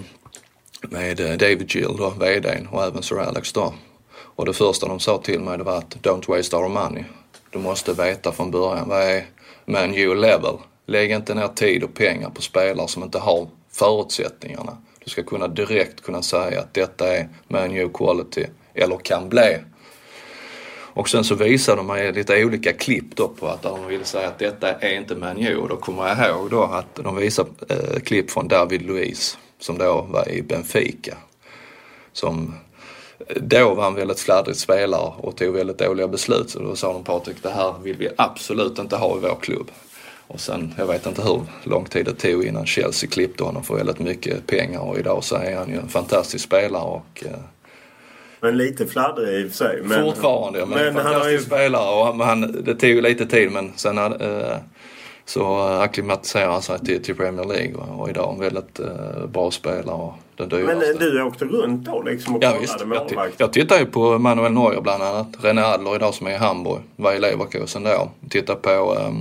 med 0.81 1.21
eh, 1.21 1.37
David 1.37 1.75
Gill 1.75 1.97
då, 1.99 2.11
VDn 2.11 2.69
och 2.71 2.85
även 2.85 3.03
Sir 3.03 3.19
Alex 3.19 3.53
då. 3.53 3.75
Och 4.15 4.47
det 4.47 4.53
första 4.53 4.89
de 4.89 5.01
sa 5.01 5.19
till 5.19 5.41
mig 5.41 5.59
det 5.59 5.65
var 5.65 5.79
att 5.79 5.97
don't 6.03 6.37
waste 6.37 6.57
our 6.57 6.69
money. 6.69 7.05
Du 7.51 7.59
måste 7.59 7.93
veta 7.93 8.33
från 8.33 8.51
början 8.51 8.89
vad 8.89 9.03
är 9.03 9.27
Man 9.65 9.95
U 9.95 10.15
level. 10.15 10.55
Lägg 10.87 11.11
inte 11.11 11.35
ner 11.35 11.49
tid 11.49 11.85
och 11.85 11.95
pengar 11.95 12.31
på 12.31 12.43
spelare 12.43 12.89
som 12.89 13.03
inte 13.03 13.19
har 13.19 13.49
förutsättningarna. 13.73 14.77
Du 15.05 15.11
ska 15.11 15.23
kunna 15.23 15.49
direkt 15.49 16.03
kunna 16.03 16.23
säga 16.23 16.61
att 16.61 16.75
detta 16.75 17.17
är 17.17 17.29
Man 17.49 17.77
U 17.77 17.89
quality 17.95 18.47
eller 18.75 18.97
kan 18.97 19.29
bli 19.29 19.59
och 20.95 21.09
sen 21.09 21.25
så 21.25 21.35
visade 21.35 21.77
de 21.77 21.87
mig 21.87 22.13
lite 22.13 22.45
olika 22.45 22.73
klipp 22.73 23.17
då 23.17 23.29
på 23.29 23.47
att 23.47 23.63
de 23.63 23.87
ville 23.87 24.05
säga 24.05 24.29
att 24.29 24.39
detta 24.39 24.73
är 24.73 24.97
inte 24.97 25.15
Manu. 25.15 25.57
Och 25.57 25.69
då 25.69 25.77
kommer 25.77 26.09
jag 26.09 26.31
ihåg 26.31 26.51
då 26.51 26.63
att 26.63 26.95
de 26.95 27.17
visade 27.17 27.51
eh, 27.69 28.01
klipp 28.01 28.31
från 28.31 28.49
David 28.49 28.83
Luiz 28.83 29.39
som 29.59 29.79
då 29.79 30.07
var 30.11 30.29
i 30.29 30.43
Benfica. 30.43 31.17
Som 32.13 32.55
eh, 33.29 33.43
då 33.43 33.75
var 33.75 33.87
en 33.87 33.95
väldigt 33.95 34.21
fladdrig 34.21 34.57
spelare 34.57 35.13
och 35.19 35.37
tog 35.37 35.55
väldigt 35.55 35.79
dåliga 35.79 36.09
beslut. 36.09 36.51
Så 36.51 36.59
då 36.59 36.77
sa 36.77 36.93
de 36.93 37.05
Patrik, 37.05 37.43
det 37.43 37.51
här 37.51 37.75
vill 37.83 37.97
vi 37.97 38.09
absolut 38.17 38.79
inte 38.79 38.97
ha 38.97 39.17
i 39.17 39.21
vår 39.21 39.37
klubb. 39.41 39.71
Och 40.33 40.41
sen, 40.41 40.75
jag 40.79 40.87
vet 40.87 41.07
inte 41.07 41.23
hur 41.23 41.43
lång 41.65 41.85
tid 41.85 42.05
det 42.05 42.15
tog 42.15 42.45
innan 42.45 42.67
Chelsea 42.67 43.11
klippte 43.11 43.45
honom 43.45 43.63
för 43.63 43.75
väldigt 43.75 43.99
mycket 43.99 44.47
pengar 44.47 44.81
och 44.81 44.99
idag 44.99 45.25
så 45.25 45.37
är 45.37 45.57
han 45.57 45.69
ju 45.69 45.77
en 45.77 45.89
fantastisk 45.89 46.45
spelare 46.45 46.83
och 46.83 47.25
eh, 47.25 47.33
Men 48.41 48.57
lite 48.57 48.87
fladdrig 48.87 49.45
i 49.45 49.47
och 49.47 49.51
för 49.51 49.57
sig. 49.57 49.83
Men, 49.83 50.05
Fortfarande, 50.05 50.59
men, 50.59 50.69
men 50.69 50.87
en 50.87 50.97
han 50.97 51.05
har 51.05 51.13
fantastisk 51.13 51.41
ju... 51.41 51.47
spelare 51.47 52.01
och 52.01 52.27
han, 52.27 52.63
det 52.65 52.75
tog 52.75 52.91
ju 52.91 53.01
lite 53.01 53.27
tid 53.27 53.53
men 53.53 53.73
sen 53.77 53.99
eh, 53.99 54.57
så 55.25 55.59
acklimatiserade 55.61 56.53
han 56.53 56.63
sig 56.63 56.79
till, 56.79 57.03
till 57.03 57.15
Premier 57.15 57.45
League 57.45 57.73
va? 57.75 57.87
och 57.99 58.11
idag 58.11 58.35
en 58.35 58.41
väldigt 58.41 58.81
eh, 58.81 59.27
bra 59.27 59.51
spelare 59.51 59.97
och 59.97 60.15
den 60.37 60.49
dyraste. 60.49 60.75
Men 60.77 60.91
eh, 60.91 60.99
du 60.99 61.23
åkte 61.23 61.45
runt 61.45 61.85
då 61.85 62.03
liksom 62.03 62.37
och 62.37 62.45
Ja, 62.45 62.49
kollade 62.51 62.61
visst. 62.61 63.15
Jag, 63.15 63.31
jag 63.37 63.53
tittar 63.53 63.79
ju 63.79 63.87
på 63.87 64.19
Manuel 64.19 64.53
Neuer 64.53 64.81
bland 64.81 65.03
annat. 65.03 65.29
René 65.43 65.63
Adler 65.63 65.97
idag 65.97 66.15
som 66.15 66.27
är 66.27 66.31
i 66.31 66.37
Hamburg. 66.37 66.81
Var 66.97 67.13
i 67.13 67.19
Leverkusen 67.19 67.83
då. 67.83 68.11
Tittar 68.29 68.55
på 68.55 68.97
eh, 68.99 69.13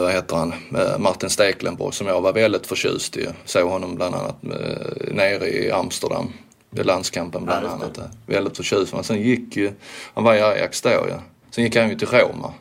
vad 0.00 0.12
heter 0.12 0.36
han? 0.36 0.52
Eh, 0.76 0.98
Martin 0.98 1.30
Stekelenburg 1.30 1.94
som 1.94 2.06
jag 2.06 2.20
var 2.20 2.32
väldigt 2.32 2.66
förtjust 2.66 3.16
i. 3.16 3.28
Såg 3.44 3.68
honom 3.68 3.94
bland 3.94 4.14
annat 4.14 4.36
eh, 4.44 5.14
nere 5.14 5.48
i 5.48 5.70
Amsterdam. 5.70 6.32
Landskampen 6.70 7.44
bland 7.44 7.66
Ja, 7.66 7.70
annat. 7.70 7.98
Väldigt 8.26 8.56
förtjust. 8.56 8.94
Men 8.94 9.04
sen 9.04 9.22
gick 9.22 9.56
ju, 9.56 9.72
han 10.14 10.24
var 10.24 10.34
i 10.34 10.40
Ajax 10.40 10.80
då 10.82 10.90
ja. 10.90 11.20
Sen 11.50 11.64
gick 11.64 11.76
han 11.76 11.88
ju 11.88 11.94
till 11.94 12.08
Roma. 12.08 12.52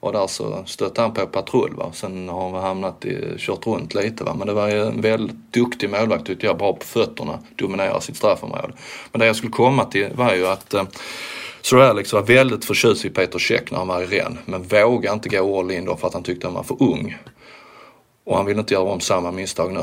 Och 0.00 0.12
där 0.12 0.26
så 0.26 0.64
stötte 0.66 1.00
han 1.00 1.14
på 1.14 1.26
patrull 1.26 1.74
va. 1.74 1.90
Sen 1.92 2.28
har 2.28 2.50
han 2.50 2.62
hamnat 2.62 3.04
i, 3.04 3.34
kört 3.38 3.66
runt 3.66 3.94
lite 3.94 4.24
va. 4.24 4.34
Men 4.38 4.46
det 4.46 4.52
var 4.52 4.68
ju 4.68 4.86
en 4.86 5.00
väldigt 5.00 5.52
duktig 5.52 5.90
målvakt 5.90 6.26
tyckte 6.26 6.46
jag. 6.46 6.58
Bra 6.58 6.72
på 6.72 6.84
fötterna. 6.84 7.38
Dominerar 7.56 8.00
sitt 8.00 8.16
straffområde. 8.16 8.72
Men 9.12 9.20
det 9.20 9.26
jag 9.26 9.36
skulle 9.36 9.52
komma 9.52 9.84
till 9.84 10.08
var 10.14 10.34
ju 10.34 10.46
att 10.46 10.74
eh, 10.74 10.84
Sir 11.68 11.78
Alex 11.78 12.12
var 12.12 12.22
väldigt 12.22 12.64
förtjust 12.64 13.04
i 13.04 13.10
Peter 13.10 13.38
Käck 13.38 13.70
när 13.70 13.78
han 13.78 13.88
var 13.88 14.02
i 14.02 14.06
Rennes. 14.06 14.38
Men 14.44 14.62
vågade 14.62 15.14
inte 15.14 15.28
gå 15.28 15.60
all 15.60 15.70
in 15.70 15.84
då 15.84 15.96
för 15.96 16.06
att 16.06 16.14
han 16.14 16.22
tyckte 16.22 16.46
han 16.46 16.54
var 16.54 16.62
för 16.62 16.82
ung. 16.82 17.16
Och 18.24 18.36
han 18.36 18.46
ville 18.46 18.60
inte 18.60 18.74
göra 18.74 18.84
om 18.84 19.00
samma 19.00 19.30
misstag 19.30 19.72
nu. 19.72 19.80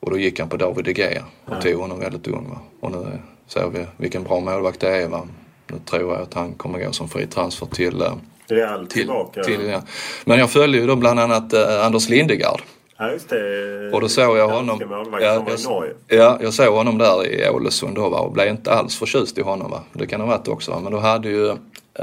Och 0.00 0.10
då 0.10 0.18
gick 0.18 0.40
han 0.40 0.48
på 0.48 0.56
David 0.56 0.84
de 0.84 0.92
Gea 0.92 1.24
och 1.44 1.62
tog 1.62 1.74
honom 1.74 2.00
väldigt 2.00 2.26
ung. 2.26 2.48
Va? 2.50 2.58
Och 2.80 2.90
nu 2.90 3.18
ser 3.46 3.68
vi 3.68 3.86
vilken 3.96 4.22
bra 4.22 4.40
målvakt 4.40 4.80
det 4.80 4.88
är. 4.88 5.08
Va? 5.08 5.28
Nu 5.66 5.78
tror 5.78 6.12
jag 6.12 6.22
att 6.22 6.34
han 6.34 6.54
kommer 6.54 6.84
gå 6.84 6.92
som 6.92 7.08
fri 7.08 7.26
transfer 7.26 7.66
till 7.66 8.02
eh, 8.02 8.14
Real 8.46 8.86
till, 8.86 8.98
tillbaka. 9.00 9.42
till 9.42 9.66
ja. 9.66 9.82
Men 10.24 10.38
jag 10.38 10.50
följer 10.50 10.80
ju 10.80 10.86
då 10.86 10.96
bland 10.96 11.20
annat 11.20 11.52
eh, 11.52 11.86
Anders 11.86 12.08
Lindegard. 12.08 12.60
Ja, 13.02 13.12
just 13.12 13.28
det. 13.28 13.90
Och 13.92 14.00
då 14.00 14.08
såg 14.08 14.38
jag 14.38 14.48
honom. 14.48 14.80
Ja, 14.90 15.20
jag, 15.20 15.92
ja, 16.08 16.38
jag 16.40 16.54
såg 16.54 16.74
honom 16.74 16.98
där 16.98 17.26
i 17.26 17.48
Ålesund 17.48 17.94
då 17.94 18.08
va, 18.08 18.20
och 18.20 18.32
blev 18.32 18.48
inte 18.48 18.72
alls 18.72 18.96
förtjust 18.96 19.38
i 19.38 19.42
honom. 19.42 19.70
Va. 19.70 19.80
Det 19.92 20.06
kan 20.06 20.20
ha 20.20 20.28
varit 20.28 20.48
också. 20.48 20.70
Va. 20.70 20.80
Men 20.80 20.92
då 20.92 20.98
hade 20.98 21.28
ju, 21.28 21.48
eh, 21.48 21.56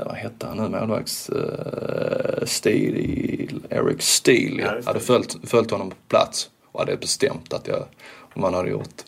vad 0.06 0.16
hette 0.16 0.48
han 0.48 0.58
nu, 0.58 0.80
målvakts... 0.80 1.30
Uh, 1.30 2.46
Steel, 2.46 3.62
Eric 3.70 4.02
Steele, 4.02 4.62
Ja, 4.62 4.82
hade 4.86 5.00
följt, 5.00 5.38
följt 5.50 5.72
honom 5.72 5.90
på 5.90 5.96
plats 6.08 6.50
och 6.72 6.80
hade 6.80 6.98
bestämt 6.98 7.54
att 7.54 7.68
jag, 7.68 7.84
om 8.34 8.42
man 8.42 8.54
hade 8.54 8.70
gjort, 8.70 9.04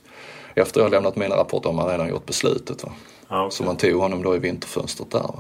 efter 0.56 0.82
jag 0.82 0.92
lämnat 0.92 1.16
mina 1.16 1.36
rapporter, 1.36 1.70
om 1.70 1.76
man 1.76 1.88
redan 1.90 2.10
gjort 2.10 2.26
beslutet. 2.26 2.84
Va. 2.84 2.92
Ja, 3.30 3.46
okej. 3.46 3.58
Så 3.58 3.64
man 3.64 3.78
tog 3.78 3.94
honom 4.02 4.24
då 4.24 4.36
i 4.36 4.40
vinterfönstret 4.40 5.12
där. 5.12 5.20
Va. 5.20 5.40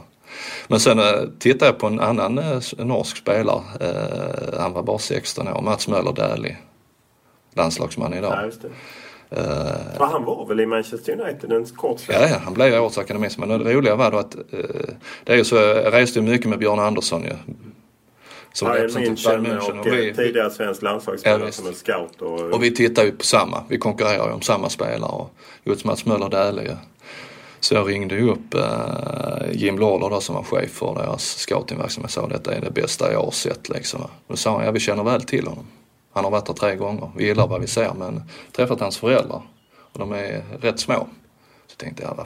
Men 0.67 0.80
sen 0.80 1.00
eh, 1.00 1.06
tittade 1.39 1.65
jag 1.65 1.80
på 1.80 1.88
en 1.88 2.00
annan 2.00 2.38
eh, 2.38 2.62
norsk 2.78 3.17
spelare. 3.17 3.62
Eh, 3.80 4.60
han 4.60 4.74
var 4.74 4.84
bara 4.84 5.00
16 5.00 5.48
år, 5.48 5.62
Mats 5.62 5.88
Möller 5.88 6.13
Dählie. 6.13 6.58
Landslagsman 7.54 8.13
idag. 8.13 8.34
Ja, 8.38 8.46
just 8.46 8.62
det. 8.62 8.70
Och 10.00 10.08
han 10.08 10.26
var 10.26 10.46
väl 10.46 10.60
i 10.60 10.65
Manchester 10.65 11.22
United 11.22 11.52
en 11.52 11.65
kort 11.65 12.00
stund? 12.00 12.17
Ja, 12.22 12.28
ja, 12.30 12.38
han 12.44 12.54
blev 12.54 12.74
ju 12.74 12.80
årets 12.80 12.98
akademist. 12.98 13.38
Men 13.38 13.50
det 13.50 13.74
roliga 13.74 13.96
var 13.96 14.12
då 14.12 14.17
att 14.17 14.36
eh, 14.36 14.41
det 15.24 15.34
är 15.34 15.38
ju 15.38 15.44
så, 15.44 15.56
jag 15.56 15.94
reste 15.94 16.20
ju 16.20 16.26
mycket 16.26 16.50
med 16.50 16.60
Björn 16.60 16.80
Andersson 16.80 17.24
ju. 17.24 17.34
Som 18.54 18.72
Bayern 18.72 18.89
München 18.89 19.58
och, 19.58 19.80
Och 19.80 19.94
vi, 19.94 20.13
tidigare 20.13 20.52
svensk 20.52 20.82
landslagsspelare 20.82 21.46
Ja, 21.46 21.52
som 21.52 21.67
en 21.67 21.74
scout. 21.74 22.22
Och, 22.22 22.41
och 22.41 22.63
vi 22.63 22.72
tittar 22.76 23.04
ju 23.04 23.12
på 23.12 23.24
samma, 23.24 23.63
vi 23.67 23.78
konkurrerar 23.78 24.28
ju 24.28 24.34
om 24.34 24.41
samma 24.41 24.70
spelare. 24.70 25.12
Och 25.12 25.34
just 25.63 25.86
Mats 25.86 26.06
Möller 26.06 26.30
Dählie. 26.30 26.78
Så 27.62 27.74
jag 27.74 27.89
ringde 27.89 28.21
upp 28.21 28.54
eh, 28.54 29.52
Jim 29.52 29.80
Lawler 29.80 30.19
som 30.19 30.36
var 30.36 30.43
chef 30.43 30.71
för 30.71 30.95
deras 30.95 31.24
scoutingverksamhet 31.24 32.06
och 32.06 32.12
sa 32.12 32.28
detta 32.28 32.56
är 32.56 32.62
det 32.62 32.71
bästa 32.71 33.12
jag 33.12 33.24
har 33.24 33.32
sett 33.32 33.69
liksom. 33.69 34.02
Då 34.28 34.36
sa 34.36 34.56
han, 34.56 34.65
ja 34.65 34.71
vi 34.71 34.80
känner 34.80 35.04
väl 35.04 35.24
till 35.24 35.47
honom. 35.47 35.65
Han 36.13 36.24
har 36.24 36.32
varit 36.32 36.45
där 36.45 36.54
tre 36.54 36.76
gånger. 36.76 37.12
Vi 37.17 37.26
gillar 37.26 37.47
vad 37.47 37.62
vi 37.62 37.67
ser 37.67 37.93
men 37.93 38.24
träffat 38.52 38.80
hans 38.80 38.97
föräldrar 38.97 39.41
och 39.93 40.00
de 40.00 40.12
är 40.12 40.43
rätt 40.62 40.80
små. 40.80 41.08
Så 41.67 41.76
tänkte 41.76 42.04
jag? 42.04 42.26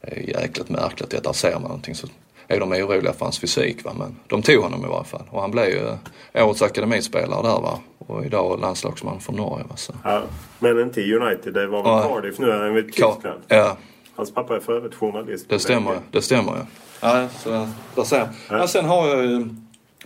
Det 0.00 0.10
är 0.10 0.40
jäkligt 0.40 0.68
märkligt, 0.68 1.10
detta 1.10 1.32
ser 1.32 1.52
man 1.52 1.62
någonting 1.62 1.94
så 1.94 2.06
är 2.48 2.60
de 2.60 2.72
oroliga 2.72 3.12
för 3.12 3.24
hans 3.24 3.38
fysik 3.38 3.84
va. 3.84 3.92
Men 3.98 4.16
de 4.26 4.42
tog 4.42 4.62
honom 4.62 4.84
i 4.84 4.88
varje 4.88 5.04
fall 5.04 5.24
och 5.30 5.40
han 5.40 5.50
blev 5.50 5.68
ju 5.68 5.88
eh, 6.32 6.48
årets 6.48 6.62
akademispelare 6.62 7.42
där 7.42 7.60
va. 7.60 7.78
Och 7.98 8.24
idag 8.24 8.60
landslagsman 8.60 9.20
för 9.20 9.32
Norge 9.32 9.64
va. 9.68 9.76
Så. 9.76 9.92
ja, 10.04 10.22
men 10.58 10.80
inte 10.80 11.00
United. 11.00 11.54
Det 11.54 11.66
var 11.66 11.82
väl. 11.82 12.10
Cardiff. 12.10 12.38
Nu 12.38 12.50
är 12.50 12.82
Tyskland. 12.82 13.42
Ja, 13.48 13.76
Hans 14.16 14.34
pappa 14.34 14.56
är 14.56 14.60
för 14.60 14.76
övrigt 14.76 14.94
journalist. 14.94 15.46
det 15.48 15.58
stämmer. 15.58 15.98
Det 16.10 16.22
stämmer 16.22 16.52
ju. 16.52 16.58
Ja, 17.00 17.28
så 17.38 17.68
där 17.94 18.04
ser 18.04 18.18
jag. 18.18 18.28
Ja, 18.48 18.68
sen 18.68 18.84
har 18.84 19.08
jag 19.08 19.24
ju 19.24 19.48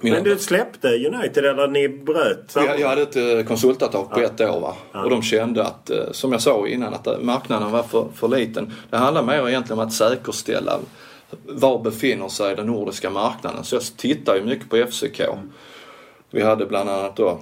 mina... 0.01 0.17
Men 0.17 0.25
du 0.25 0.39
släppte 0.39 0.89
United 0.89 1.45
eller 1.45 1.69
ni 1.69 1.89
bröt? 1.89 2.53
Jag, 2.55 2.81
jag 2.81 2.89
hade 2.89 3.03
ett 3.03 3.17
eh, 3.17 3.43
konsultavtal 3.49 4.07
på 4.07 4.21
ett 4.21 4.41
år 4.41 4.61
va? 4.61 4.77
och 4.93 5.11
de 5.11 5.23
kände 5.23 5.65
att, 5.65 5.91
eh, 5.91 6.11
som 6.11 6.33
jag 6.33 6.41
sa 6.41 6.67
innan, 6.67 6.95
att 6.95 7.07
eh, 7.07 7.19
marknaden 7.19 7.71
var 7.71 7.83
för, 7.83 8.09
för 8.15 8.29
liten. 8.29 8.73
Det 8.91 8.97
handlar 8.97 9.23
mer 9.23 9.49
egentligen 9.49 9.81
om 9.81 9.87
att 9.87 9.93
säkerställa 9.93 10.79
var 11.45 11.83
befinner 11.83 12.29
sig 12.29 12.57
den 12.57 12.67
nordiska 12.67 13.11
marknaden. 13.11 13.65
Så 13.65 13.77
jag 13.77 13.83
tittar 13.97 14.37
ju 14.37 14.45
mycket 14.45 14.71
på 14.71 14.77
FCK. 14.77 15.21
Vi 16.31 16.43
hade 16.43 16.67
bland 16.67 16.91
annat 16.91 17.17
då 17.17 17.39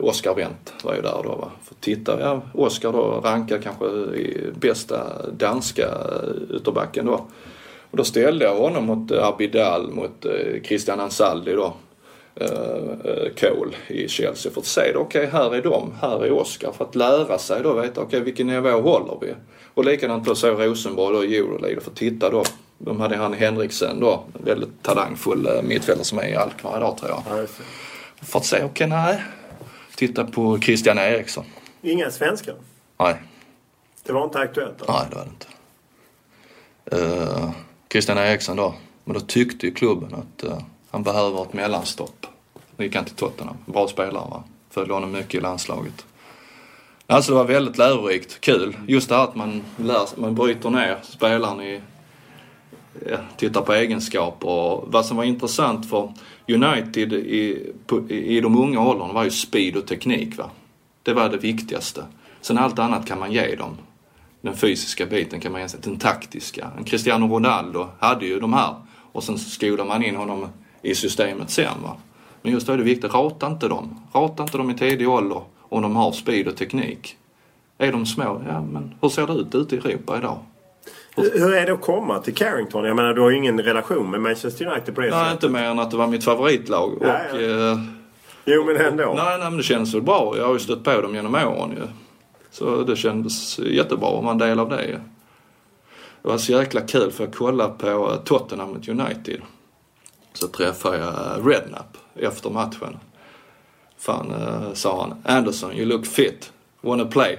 Oscar 0.00 0.34
Wendt 0.34 0.74
var 0.82 0.94
ju 0.94 1.02
där 1.02 1.20
då 1.22 1.28
va. 1.28 1.50
För 1.64 1.74
titta, 1.74 2.20
ja, 2.20 2.42
Oscar 2.54 2.92
då 2.92 3.20
rankar 3.24 3.58
kanske 3.58 3.86
i 4.16 4.50
bästa 4.54 5.30
danska 5.30 5.82
eh, 5.82 6.56
ytterbacken 6.56 7.06
då. 7.06 7.26
Och 7.90 7.96
då 7.96 8.04
ställde 8.04 8.44
jag 8.44 8.56
honom 8.56 8.84
mot 8.84 9.10
eh, 9.10 9.24
Abidal, 9.24 9.90
mot 9.90 10.24
eh, 10.24 10.62
Christian 10.62 11.00
Ansaldi 11.00 11.52
då. 11.52 11.74
Eh, 12.36 12.48
eh, 13.04 13.28
Cole 13.40 13.72
i 13.86 14.08
Chelsea 14.08 14.52
för 14.52 14.60
att 14.60 14.66
se 14.66 14.92
det. 14.92 14.98
Okej, 14.98 15.26
här 15.26 15.54
är 15.54 15.62
de, 15.62 15.92
här 16.00 16.24
är 16.24 16.32
Oscar. 16.32 16.72
För 16.72 16.84
att 16.84 16.94
lära 16.94 17.38
sig 17.38 17.62
då 17.62 17.72
veta, 17.72 18.00
okej 18.00 18.20
vilken 18.20 18.46
nivå 18.46 18.80
håller 18.80 19.18
vi? 19.20 19.34
Och 19.74 19.84
likadant 19.84 20.26
då 20.26 20.34
så 20.34 20.50
Rosenborg 20.50 21.16
och 21.16 21.24
Euroliga 21.24 21.80
för 21.80 21.90
att 21.90 21.96
titta 21.96 22.30
då. 22.30 22.44
De 22.78 23.00
hade 23.00 23.16
han 23.16 23.32
Henriksen 23.32 24.00
då, 24.00 24.24
väldigt 24.44 24.82
talangfull 24.82 25.46
eh, 25.46 25.62
mittfältare 25.62 26.04
som 26.04 26.18
är 26.18 26.28
i 26.28 26.34
Alkmaar 26.34 26.76
idag 26.76 26.98
tror 26.98 27.10
jag. 27.10 27.38
Det. 27.38 28.26
fått 28.26 28.44
se, 28.44 28.56
okej 28.56 28.66
okay, 28.66 28.86
nej. 28.86 29.22
Titta 29.94 30.24
på 30.24 30.60
Christian 30.60 30.98
Eriksson. 30.98 31.44
Inga 31.82 32.10
svenskar? 32.10 32.54
Nej. 32.98 33.16
Det 34.02 34.12
var 34.12 34.24
inte 34.24 34.38
aktuellt? 34.38 34.78
Då? 34.78 34.84
Nej, 34.88 35.06
det 35.10 35.16
var 35.16 35.24
det 35.24 35.30
inte. 35.30 35.46
Uh, 37.06 37.50
Christian 37.92 38.18
Eriksson 38.18 38.56
då. 38.56 38.74
Men 39.04 39.14
då 39.14 39.20
tyckte 39.20 39.66
ju 39.66 39.74
klubben 39.74 40.14
att 40.14 40.44
uh, 40.44 40.58
han 40.90 41.02
behöver 41.02 41.42
ett 41.42 41.52
mellanstopp. 41.52 42.26
Då 42.76 42.84
gick 42.84 42.96
han 42.96 43.04
till 43.04 43.14
Tottenham. 43.14 43.56
Bra 43.66 43.88
spelare 43.88 44.30
va. 44.30 44.44
Följde 44.70 44.94
honom 44.94 45.12
mycket 45.12 45.34
i 45.34 45.40
landslaget. 45.40 46.06
Alltså 47.06 47.32
det 47.32 47.38
var 47.38 47.44
väldigt 47.44 47.78
lärorikt, 47.78 48.40
kul. 48.40 48.76
Just 48.88 49.08
det 49.08 49.14
här 49.14 49.24
att 49.24 49.34
man, 49.34 49.62
lär, 49.76 50.20
man 50.20 50.34
bryter 50.34 50.70
ner 50.70 50.98
spelaren 51.02 51.60
i, 51.60 51.80
Eh, 53.02 53.12
ja, 53.12 53.18
tittar 53.36 53.62
på 53.62 53.72
egenskaper. 53.72 54.48
Och 54.48 54.84
vad 54.92 55.06
som 55.06 55.16
var 55.16 55.24
intressant 55.24 55.90
för 55.90 56.12
United 56.48 57.12
i, 57.12 57.72
på, 57.86 58.10
i 58.10 58.40
de 58.40 58.58
unga 58.58 58.80
åldrarna 58.80 59.12
var 59.12 59.24
ju 59.24 59.30
speed 59.30 59.76
och 59.76 59.86
teknik. 59.86 60.38
Va? 60.38 60.50
Det 61.02 61.12
var 61.12 61.28
det 61.28 61.36
viktigaste. 61.36 62.04
Sen 62.40 62.58
allt 62.58 62.78
annat 62.78 63.06
kan 63.06 63.18
man 63.18 63.32
ge 63.32 63.54
dem. 63.54 63.76
Den 64.40 64.56
fysiska 64.56 65.06
biten 65.06 65.40
kan 65.40 65.52
man 65.52 65.60
ge 65.60 65.68
sig, 65.68 65.80
den 65.82 65.98
taktiska. 65.98 66.70
En 66.78 66.84
Cristiano 66.84 67.34
Ronaldo 67.34 67.88
hade 67.98 68.26
ju 68.26 68.40
de 68.40 68.52
här 68.52 68.74
och 69.12 69.24
sen 69.24 69.38
skolade 69.38 69.88
man 69.88 70.04
in 70.04 70.16
honom 70.16 70.48
i 70.82 70.94
systemet 70.94 71.50
sen. 71.50 71.82
Va? 71.82 71.96
Men 72.42 72.52
just 72.52 72.66
då 72.66 72.72
är 72.72 72.76
det 72.76 72.84
viktigt, 72.84 73.14
rata 73.14 73.46
inte 73.46 73.68
dem. 73.68 74.00
Rata 74.12 74.42
inte 74.42 74.58
dem 74.58 74.70
i 74.70 74.74
tidig 74.74 75.08
ålder 75.08 75.42
om 75.60 75.82
de 75.82 75.96
har 75.96 76.12
speed 76.12 76.48
och 76.48 76.56
teknik. 76.56 77.16
Är 77.78 77.92
de 77.92 78.06
små, 78.06 78.42
ja 78.48 78.60
men 78.60 78.94
hur 79.00 79.08
ser 79.08 79.26
det 79.26 79.32
ut 79.32 79.54
ute 79.54 79.76
i 79.76 79.78
Europa 79.78 80.18
idag? 80.18 80.38
Hur 81.16 81.54
är 81.54 81.66
det 81.66 81.72
att 81.72 81.80
komma 81.80 82.18
till 82.18 82.34
Carrington? 82.34 82.84
Jag 82.84 82.96
menar 82.96 83.14
du 83.14 83.20
har 83.20 83.30
ju 83.30 83.36
ingen 83.36 83.60
relation 83.60 84.10
med 84.10 84.20
Manchester 84.20 84.66
United 84.66 84.94
på 84.94 85.00
det 85.00 85.10
sättet. 85.10 85.24
Nej, 85.24 85.32
inte 85.32 85.48
mer 85.48 85.62
än 85.62 85.78
att 85.78 85.90
det 85.90 85.96
var 85.96 86.06
mitt 86.06 86.24
favoritlag. 86.24 86.92
Och, 86.92 87.06
ja, 87.06 87.18
ja. 87.32 87.40
Eh, 87.40 87.78
jo 88.44 88.64
men 88.64 88.76
ändå. 88.76 89.14
Nej, 89.16 89.38
nej 89.38 89.50
men 89.50 89.56
det 89.56 89.62
känns 89.62 89.94
väl 89.94 90.02
bra. 90.02 90.34
Jag 90.36 90.46
har 90.46 90.52
ju 90.52 90.58
stött 90.58 90.84
på 90.84 91.00
dem 91.00 91.14
genom 91.14 91.34
åren 91.34 91.70
ju. 91.70 91.88
Så 92.50 92.82
det 92.82 92.96
kändes 92.96 93.58
jättebra 93.58 94.08
att 94.08 94.24
vara 94.24 94.32
en 94.32 94.38
del 94.38 94.60
av 94.60 94.68
det. 94.68 95.00
Det 96.22 96.28
var 96.28 96.38
så 96.38 96.52
jäkla 96.52 96.80
kul 96.80 97.10
för 97.10 97.24
jag 97.24 97.34
kollade 97.34 97.74
på 97.78 98.16
Tottenham 98.24 98.68
mot 98.68 98.88
United. 98.88 99.40
Så 100.32 100.48
träffade 100.48 100.98
jag 100.98 101.14
Rednap 101.50 101.96
efter 102.14 102.50
matchen. 102.50 102.98
Fan, 103.98 104.32
sa 104.74 105.00
han. 105.00 105.36
Anderson, 105.36 105.72
you 105.72 105.86
look 105.86 106.06
fit. 106.06 106.52
Wanna 106.80 107.04
play? 107.04 107.38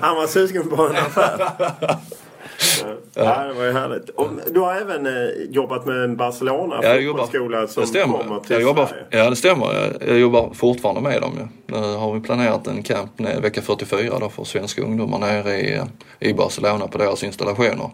han 0.00 0.16
var 0.16 0.26
sugen 0.26 0.68
på 0.68 0.88
en 0.88 0.96
affär. 0.96 1.50
uh, 2.64 2.93
Ja, 3.16 3.44
det 3.48 3.52
var 3.54 3.64
ju 3.64 3.72
härligt. 3.72 4.08
Och 4.10 4.28
du 4.50 4.60
har 4.60 4.74
även 4.74 5.06
eh, 5.06 5.12
jobbat 5.50 5.86
med 5.86 6.04
en 6.04 6.16
Barcelona 6.16 6.82
fotbollsskola 6.82 7.66
som 7.66 7.80
det 7.80 7.86
stämmer. 7.86 8.18
kommer 8.18 8.40
till 8.40 8.52
jag 8.52 8.62
jobbar, 8.62 8.86
Sverige. 8.86 9.04
Ja, 9.10 9.30
det 9.30 9.36
stämmer. 9.36 9.66
Jag, 9.74 10.08
jag 10.08 10.18
jobbar 10.18 10.50
fortfarande 10.54 11.00
med 11.00 11.20
dem. 11.20 11.32
Ja. 11.38 11.48
Nu 11.66 11.96
har 11.96 12.14
vi 12.14 12.20
planerat 12.20 12.66
en 12.66 12.82
camp 12.82 13.20
vecka 13.42 13.62
44 13.62 14.18
då, 14.18 14.28
för 14.28 14.44
svenska 14.44 14.82
ungdomar 14.82 15.18
nere 15.18 15.60
i, 15.60 15.80
i 16.18 16.34
Barcelona 16.34 16.86
på 16.86 16.98
deras 16.98 17.24
installationer. 17.24 17.90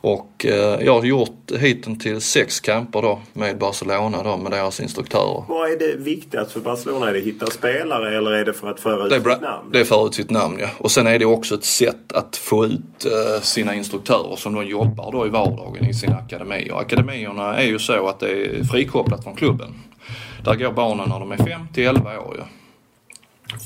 Och 0.00 0.46
eh, 0.46 0.84
jag 0.84 0.94
har 0.94 1.04
gjort 1.04 1.52
hittills 1.58 2.24
sex 2.24 2.60
camper 2.60 3.02
då 3.02 3.20
med 3.32 3.58
Barcelona 3.58 4.22
då 4.22 4.36
med 4.36 4.52
deras 4.52 4.80
instruktörer. 4.80 5.44
Vad 5.48 5.70
är 5.70 5.78
det 5.78 5.96
viktigast 5.96 6.52
för 6.52 6.60
Barcelona? 6.60 7.08
Är 7.08 7.12
det 7.12 7.18
att 7.18 7.24
hitta 7.24 7.46
spelare 7.46 8.16
eller 8.16 8.30
är 8.30 8.44
det 8.44 8.52
för 8.52 8.70
att 8.70 8.80
föra 8.80 9.06
ut 9.06 9.12
sitt 9.12 9.40
namn? 9.40 9.70
Det 9.72 9.80
är 9.80 9.84
för 9.84 10.06
ut 10.06 10.14
sitt 10.14 10.30
namn 10.30 10.56
ja. 10.60 10.68
Och 10.78 10.90
sen 10.90 11.06
är 11.06 11.18
det 11.18 11.24
också 11.24 11.54
ett 11.54 11.64
sätt 11.64 12.12
att 12.12 12.36
få 12.36 12.64
ut 12.66 13.04
eh, 13.04 13.42
sina 13.42 13.74
instruktörer 13.74 14.36
som 14.48 14.54
de 14.54 14.70
jobbar 14.70 15.12
då 15.12 15.26
i 15.26 15.30
vardagen 15.30 15.86
i 15.86 15.94
sina 15.94 16.16
akademier. 16.16 16.80
Akademierna 16.80 17.56
är 17.56 17.66
ju 17.66 17.78
så 17.78 18.08
att 18.08 18.20
det 18.20 18.30
är 18.30 18.64
frikopplat 18.64 19.24
från 19.24 19.36
klubben. 19.36 19.74
Där 20.44 20.54
går 20.54 20.72
barnen 20.72 21.08
när 21.08 21.20
de 21.20 21.32
är 21.32 21.36
5 21.36 21.68
till 21.74 21.86
11 21.86 22.20
år 22.20 22.36
ju. 22.36 22.42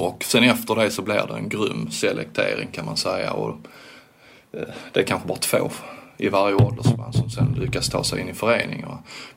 Och 0.05 0.25
sen 0.25 0.45
efter 0.45 0.75
det 0.75 0.91
så 0.91 1.03
blir 1.03 1.27
det 1.29 1.35
en 1.35 1.49
grym 1.49 1.91
selektering 1.91 2.69
kan 2.73 2.87
man 2.87 2.97
säga. 2.97 3.33
Och, 3.33 3.57
eh, 4.53 4.69
det 4.93 5.01
är 5.01 5.05
kanske 5.05 5.29
bara 5.29 5.39
två 5.39 5.71
i 6.17 6.29
varje 6.29 6.55
åldersspann 6.55 7.13
som 7.13 7.31
sen 7.31 7.57
lyckas 7.61 7.89
ta 7.89 8.05
sig 8.05 8.21
in 8.21 8.29
i 8.29 8.35
föreningen. 8.35 8.89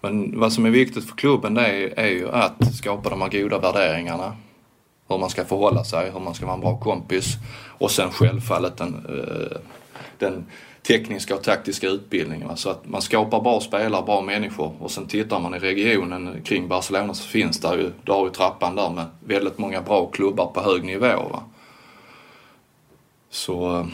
Men 0.01 0.39
vad 0.39 0.53
som 0.53 0.65
är 0.65 0.69
viktigt 0.69 1.09
för 1.09 1.15
klubben 1.15 1.53
det 1.53 1.67
är, 1.67 1.99
är 1.99 2.09
ju 2.09 2.31
att 2.31 2.75
skapa 2.75 3.09
de 3.09 3.21
här 3.21 3.29
goda 3.29 3.59
värderingarna. 3.59 4.35
Hur 5.09 5.17
man 5.17 5.29
ska 5.29 5.45
förhålla 5.45 5.83
sig, 5.83 6.11
hur 6.11 6.19
man 6.19 6.33
ska 6.33 6.45
vara 6.45 6.55
en 6.55 6.61
bra 6.61 6.77
kompis 6.79 7.37
och 7.77 7.91
sen 7.91 8.11
självfallet 8.11 8.77
den, 8.77 9.05
eh, 9.09 9.57
den 10.19 10.45
tekniska 10.87 11.35
och 11.35 11.43
taktiska 11.43 11.87
utbildningar. 11.87 12.55
Så 12.55 12.69
att 12.69 12.87
man 12.87 13.01
skapar 13.01 13.41
bra 13.41 13.59
spelare, 13.59 14.05
bra 14.05 14.21
människor 14.21 14.73
och 14.79 14.91
sen 14.91 15.07
tittar 15.07 15.39
man 15.39 15.53
i 15.55 15.59
regionen 15.59 16.41
kring 16.43 16.67
Barcelona 16.67 17.13
så 17.13 17.27
finns 17.27 17.59
det 17.59 17.75
ju, 17.75 17.91
du 18.03 18.11
har 18.11 18.25
ju 18.25 18.31
trappan 18.31 18.75
där 18.75 18.89
med 18.89 19.05
väldigt 19.19 19.57
många 19.57 19.81
bra 19.81 20.05
klubbar 20.05 20.45
på 20.45 20.61
hög 20.61 20.83
nivå. 20.83 21.29
Va? 21.31 21.43
Så 23.29 23.79
eh, 23.79 23.85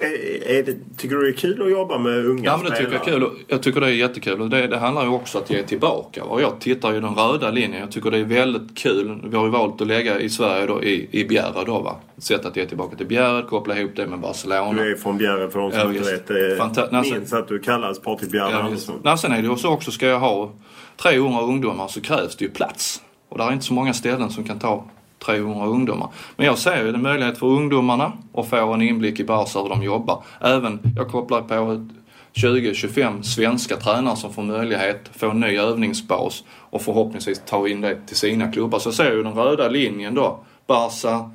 det, 0.00 0.96
tycker 0.96 1.16
du 1.16 1.22
det 1.22 1.28
är 1.28 1.32
kul 1.32 1.62
att 1.62 1.70
jobba 1.70 1.98
med 1.98 2.26
unga 2.26 2.44
Ja 2.44 2.56
men 2.56 2.70
det 2.70 2.76
tycker 2.76 2.92
jag 2.92 3.08
är 3.08 3.12
kul. 3.12 3.30
Jag 3.48 3.62
tycker 3.62 3.80
det 3.80 3.86
är 3.86 3.90
jättekul 3.90 4.40
och 4.40 4.50
det, 4.50 4.66
det 4.66 4.78
handlar 4.78 5.02
ju 5.02 5.08
också 5.08 5.38
om 5.38 5.44
att 5.44 5.50
ge 5.50 5.62
tillbaka. 5.62 6.24
Och 6.24 6.42
jag 6.42 6.60
tittar 6.60 6.92
ju 6.92 7.00
den 7.00 7.14
röda 7.14 7.50
linjen. 7.50 7.80
Jag 7.80 7.92
tycker 7.92 8.10
det 8.10 8.18
är 8.18 8.24
väldigt 8.24 8.78
kul. 8.78 9.20
Vi 9.24 9.36
har 9.36 9.44
ju 9.44 9.50
valt 9.50 9.80
att 9.80 9.86
lägga 9.86 10.20
i 10.20 10.28
Sverige 10.28 10.66
då 10.66 10.82
i, 10.82 11.08
i 11.10 11.24
Bjärred 11.24 11.66
då 11.66 11.80
va. 11.80 11.96
Ett 12.16 12.24
sätt 12.24 12.46
att 12.46 12.56
ge 12.56 12.66
tillbaka 12.66 12.96
till 12.96 13.06
Bjärred, 13.06 13.46
koppla 13.46 13.78
ihop 13.78 13.90
det 13.96 14.06
med 14.06 14.18
Barcelona. 14.18 14.82
Du 14.82 14.92
är 14.92 14.96
från 14.96 15.18
Bjärred 15.18 15.52
för 15.52 15.60
de 15.60 15.70
som 15.70 15.80
ja, 15.80 15.88
inte 15.88 16.32
vet. 16.32 16.58
Fanta- 16.58 17.02
minns 17.02 17.32
att 17.32 17.48
du 17.48 17.58
kallas 17.58 17.98
Patrik 17.98 18.30
Bjärred 18.30 18.54
ja, 18.54 18.58
Andersson. 18.58 19.00
Nej, 19.02 19.18
sen 19.18 19.32
är 19.32 19.42
det 19.42 19.48
ju 19.48 19.56
så 19.56 19.70
också, 19.70 19.90
ska 19.90 20.06
jag 20.06 20.20
ha 20.20 20.52
300 20.96 21.40
ungdomar 21.40 21.88
så 21.88 22.00
krävs 22.00 22.36
det 22.36 22.44
ju 22.44 22.50
plats. 22.50 23.02
Och 23.28 23.38
det 23.38 23.44
är 23.44 23.52
inte 23.52 23.64
så 23.64 23.74
många 23.74 23.94
ställen 23.94 24.30
som 24.30 24.44
kan 24.44 24.58
ta 24.58 24.84
300 25.24 25.66
ungdomar. 25.66 26.08
Men 26.36 26.46
jag 26.46 26.58
ser 26.58 26.84
ju 26.84 26.88
en 26.88 27.02
möjlighet 27.02 27.38
för 27.38 27.46
ungdomarna 27.46 28.12
att 28.34 28.48
få 28.48 28.72
en 28.72 28.82
inblick 28.82 29.20
i 29.20 29.24
Barca 29.24 29.62
hur 29.62 29.68
de 29.68 29.82
jobbar. 29.82 30.22
Även, 30.40 30.78
jag 30.96 31.08
kopplar 31.08 31.42
på 31.42 31.86
20-25 32.34 33.22
svenska 33.22 33.76
tränare 33.76 34.16
som 34.16 34.32
får 34.32 34.42
möjlighet, 34.42 35.10
få 35.12 35.30
en 35.30 35.40
ny 35.40 35.58
övningsbas 35.58 36.44
och 36.50 36.82
förhoppningsvis 36.82 37.42
ta 37.46 37.68
in 37.68 37.80
det 37.80 38.06
till 38.06 38.16
sina 38.16 38.52
klubbar. 38.52 38.78
Så 38.78 38.88
jag 38.88 38.94
ser 38.94 39.12
ju 39.12 39.22
den 39.22 39.32
röda 39.32 39.68
linjen 39.68 40.14
då. 40.14 40.38
Barca, 40.66 41.30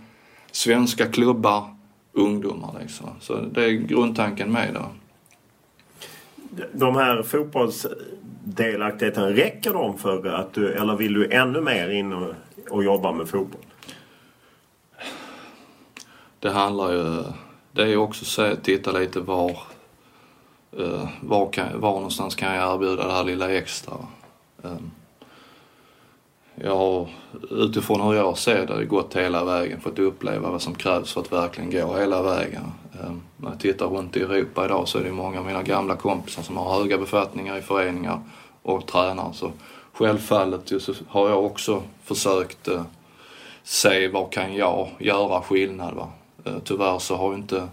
svenska 0.51 1.05
klubbar, 1.05 1.63
ungdomar 2.13 2.75
liksom. 2.81 3.07
Så 3.19 3.35
det 3.35 3.63
är 3.63 3.71
grundtanken 3.71 4.51
med 4.51 4.73
det. 4.73 4.85
De 6.73 6.95
här 6.95 7.23
fotbollsdelaktigheten, 7.23 9.35
räcker 9.35 9.73
de 9.73 9.97
för 9.97 10.27
att 10.27 10.53
du, 10.53 10.73
eller 10.73 10.95
vill 10.95 11.13
du 11.13 11.31
ännu 11.31 11.61
mer 11.61 11.89
in 11.89 12.13
och, 12.13 12.33
och 12.69 12.83
jobba 12.83 13.11
med 13.11 13.29
fotboll? 13.29 13.61
Det 16.39 16.49
handlar 16.49 16.91
ju, 16.91 17.23
det 17.71 17.81
är 17.81 17.87
ju 17.87 17.97
också 17.97 18.41
att 18.41 18.63
titta 18.63 18.91
lite 18.91 19.19
var, 19.19 19.57
eh, 20.77 21.07
var, 21.21 21.49
kan, 21.51 21.81
var 21.81 21.93
någonstans 21.93 22.35
kan 22.35 22.55
jag 22.55 22.73
erbjuda 22.73 23.07
det 23.07 23.13
här 23.13 23.23
lilla 23.23 23.51
extra. 23.51 23.93
Ehm, 24.63 24.91
jag 26.55 26.75
har 26.75 27.09
utifrån 27.49 28.01
hur 28.01 28.13
jag 28.13 28.37
ser 28.37 28.65
det 28.65 28.85
gått 28.85 29.15
hela 29.15 29.43
vägen, 29.43 29.81
fått 29.81 29.99
uppleva 29.99 30.51
vad 30.51 30.61
som 30.61 30.75
krävs 30.75 31.13
för 31.13 31.21
att 31.21 31.31
verkligen 31.31 31.71
gå 31.71 31.97
hela 31.97 32.21
vägen. 32.21 32.63
Ehm, 33.03 33.21
när 33.37 33.49
jag 33.49 33.59
tittar 33.59 33.87
runt 33.87 34.17
i 34.17 34.21
Europa 34.21 34.65
idag 34.65 34.87
så 34.87 34.97
är 34.97 35.03
det 35.03 35.11
många 35.11 35.39
av 35.39 35.45
mina 35.45 35.63
gamla 35.63 35.95
kompisar 35.95 36.43
som 36.43 36.57
har 36.57 36.79
höga 36.79 36.97
befattningar 36.97 37.57
i 37.57 37.61
föreningar 37.61 38.19
och 38.61 38.87
tränar. 38.87 39.31
Så 39.33 39.51
självfallet 39.93 40.71
så 40.81 40.93
har 41.07 41.29
jag 41.29 41.45
också 41.45 41.83
försökt 42.03 42.67
eh, 42.67 42.83
se 43.63 44.07
vad 44.07 44.31
kan 44.31 44.55
jag 44.55 44.89
göra 44.99 45.41
skillnad. 45.41 45.93
Va? 45.93 46.07
Eh, 46.43 46.59
tyvärr 46.63 46.99
så 46.99 47.15
har 47.15 47.33
inte 47.33 47.67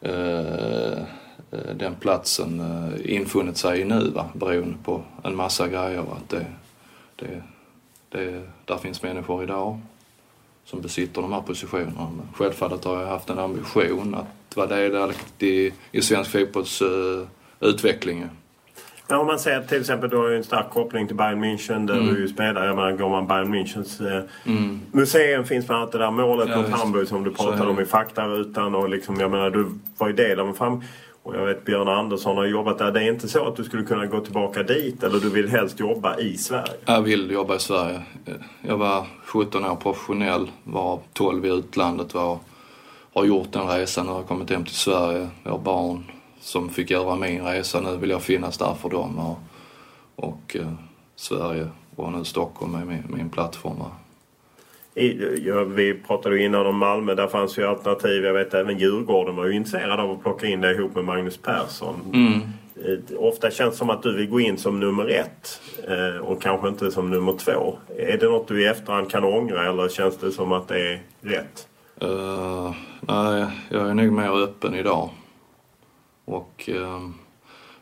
eh, 0.00 0.98
eh, 1.50 1.74
den 1.76 1.94
platsen 1.94 2.62
infunnit 3.04 3.56
sig 3.56 3.84
nu 3.84 4.10
va, 4.10 4.28
beroende 4.34 4.76
på 4.84 5.02
en 5.24 5.36
massa 5.36 5.68
grejer. 5.68 6.00
Att 6.00 6.28
Det, 6.28 6.46
det, 7.16 7.42
det, 8.08 8.42
där 8.64 8.76
finns 8.76 9.02
människor 9.02 9.42
idag 9.42 9.80
som 10.64 10.80
besitter 10.80 11.22
de 11.22 11.32
här 11.32 11.40
positionerna. 11.40 12.10
Men 12.16 12.28
självfallet 12.34 12.84
har 12.84 13.00
jag 13.00 13.08
haft 13.08 13.30
en 13.30 13.38
ambition 13.38 14.14
att 14.14 14.56
vara 14.56 14.66
delaktig 14.66 15.48
i, 15.48 15.72
i 15.92 16.02
svensk 16.02 16.30
fotbolls 16.30 16.82
uh, 16.82 17.26
utveckling. 17.60 18.28
Men 19.08 19.18
om 19.18 19.26
man 19.26 19.38
säger 19.38 19.62
till 19.62 19.80
exempel 19.80 20.10
du 20.10 20.16
har 20.16 20.28
ju 20.28 20.36
en 20.36 20.44
stark 20.44 20.70
koppling 20.70 21.06
till 21.06 21.16
Bayern 21.16 21.44
München 21.44 21.86
där 21.86 21.94
mm. 21.94 22.14
du 22.14 22.28
spelar. 22.28 22.66
Jag 22.66 22.76
menar 22.76 22.92
går 22.92 23.08
man 23.08 23.26
Bayern 23.26 23.54
Münchens 23.54 24.16
eh, 24.16 24.22
mm. 24.46 24.80
museum 24.92 25.44
finns 25.44 25.66
bland 25.66 25.82
annat 25.82 25.92
det 25.92 25.98
där 25.98 26.10
målet 26.10 26.48
ja, 26.48 26.56
mot 26.56 26.70
Hamburg 26.70 27.08
som 27.08 27.24
du 27.24 27.30
pratade 27.30 27.70
om 27.70 27.80
i 27.80 27.84
faktarutan. 27.84 28.74
Och 28.74 28.88
liksom, 28.88 29.20
jag 29.20 29.30
menar 29.30 29.50
du 29.50 29.66
var 29.98 30.08
ju 30.08 30.12
del 30.12 30.40
av 30.40 30.48
en 30.48 30.54
fram... 30.54 30.82
Och 31.24 31.36
jag 31.36 31.46
vet 31.46 31.64
Björn 31.64 31.88
Andersson 31.88 32.36
har 32.36 32.44
jobbat 32.44 32.78
där. 32.78 32.92
Det 32.92 33.02
är 33.02 33.08
inte 33.08 33.28
så 33.28 33.46
att 33.46 33.56
du 33.56 33.64
skulle 33.64 33.82
kunna 33.82 34.06
gå 34.06 34.20
tillbaka 34.20 34.62
dit 34.62 35.02
eller 35.02 35.20
du 35.20 35.30
vill 35.30 35.48
helst 35.48 35.80
jobba 35.80 36.18
i 36.18 36.36
Sverige? 36.36 36.72
Jag 36.84 37.02
vill 37.02 37.30
jobba 37.30 37.56
i 37.56 37.58
Sverige. 37.58 38.02
Jag 38.60 38.76
var 38.76 39.06
17 39.24 39.64
år 39.64 39.76
professionell, 39.76 40.50
var 40.64 41.00
12 41.12 41.46
i 41.46 41.48
utlandet. 41.48 42.14
Var, 42.14 42.38
har 43.14 43.24
gjort 43.24 43.52
den 43.52 43.68
resan 43.68 44.08
och 44.08 44.14
har 44.14 44.22
kommit 44.22 44.50
hem 44.50 44.64
till 44.64 44.74
Sverige. 44.74 45.28
Jag 45.42 45.50
har 45.50 45.58
barn, 45.58 46.04
som 46.44 46.70
fick 46.70 46.90
göra 46.90 47.16
min 47.16 47.42
resa. 47.44 47.80
Nu 47.80 47.96
vill 47.96 48.10
jag 48.10 48.22
finnas 48.22 48.58
där 48.58 48.74
för 48.74 48.88
dem 48.88 49.18
och, 49.18 49.38
och 50.16 50.56
eh, 50.56 50.72
Sverige 51.16 51.68
och 51.96 52.12
nu 52.12 52.24
Stockholm 52.24 52.74
är 52.74 52.84
min, 52.84 53.02
min 53.08 53.30
plattform. 53.30 53.76
I, 54.94 55.38
ja, 55.46 55.64
vi 55.64 55.94
pratade 55.94 56.36
ju 56.36 56.44
innan 56.44 56.66
om 56.66 56.78
Malmö. 56.78 57.14
Där 57.14 57.26
fanns 57.26 57.58
ju 57.58 57.66
alternativ. 57.66 58.24
Jag 58.24 58.32
vet 58.32 58.54
även 58.54 58.78
Djurgården 58.78 59.36
var 59.36 59.46
ju 59.46 59.52
intresserad 59.52 60.00
av 60.00 60.10
att 60.10 60.22
plocka 60.22 60.46
in 60.46 60.60
dig 60.60 60.74
ihop 60.74 60.94
med 60.94 61.04
Magnus 61.04 61.36
Persson. 61.36 61.94
Mm. 62.12 62.40
Eh, 62.84 63.18
Ofta 63.18 63.50
känns 63.50 63.74
det 63.74 63.78
som 63.78 63.90
att 63.90 64.02
du 64.02 64.16
vill 64.16 64.28
gå 64.28 64.40
in 64.40 64.58
som 64.58 64.80
nummer 64.80 65.08
ett 65.08 65.60
eh, 65.88 66.20
och 66.20 66.42
kanske 66.42 66.68
inte 66.68 66.90
som 66.90 67.10
nummer 67.10 67.32
två. 67.32 67.78
Är 67.98 68.18
det 68.18 68.26
något 68.26 68.48
du 68.48 68.62
i 68.62 68.66
efterhand 68.66 69.10
kan 69.10 69.24
ångra 69.24 69.68
eller 69.68 69.88
känns 69.88 70.16
det 70.16 70.32
som 70.32 70.52
att 70.52 70.68
det 70.68 70.92
är 70.92 71.02
rätt? 71.20 71.68
Eh, 72.00 72.74
nej, 73.00 73.46
jag 73.68 73.90
är 73.90 73.94
nog 73.94 74.12
mer 74.12 74.42
öppen 74.42 74.74
idag. 74.74 75.10
Och, 76.24 76.68
eh, 76.68 77.00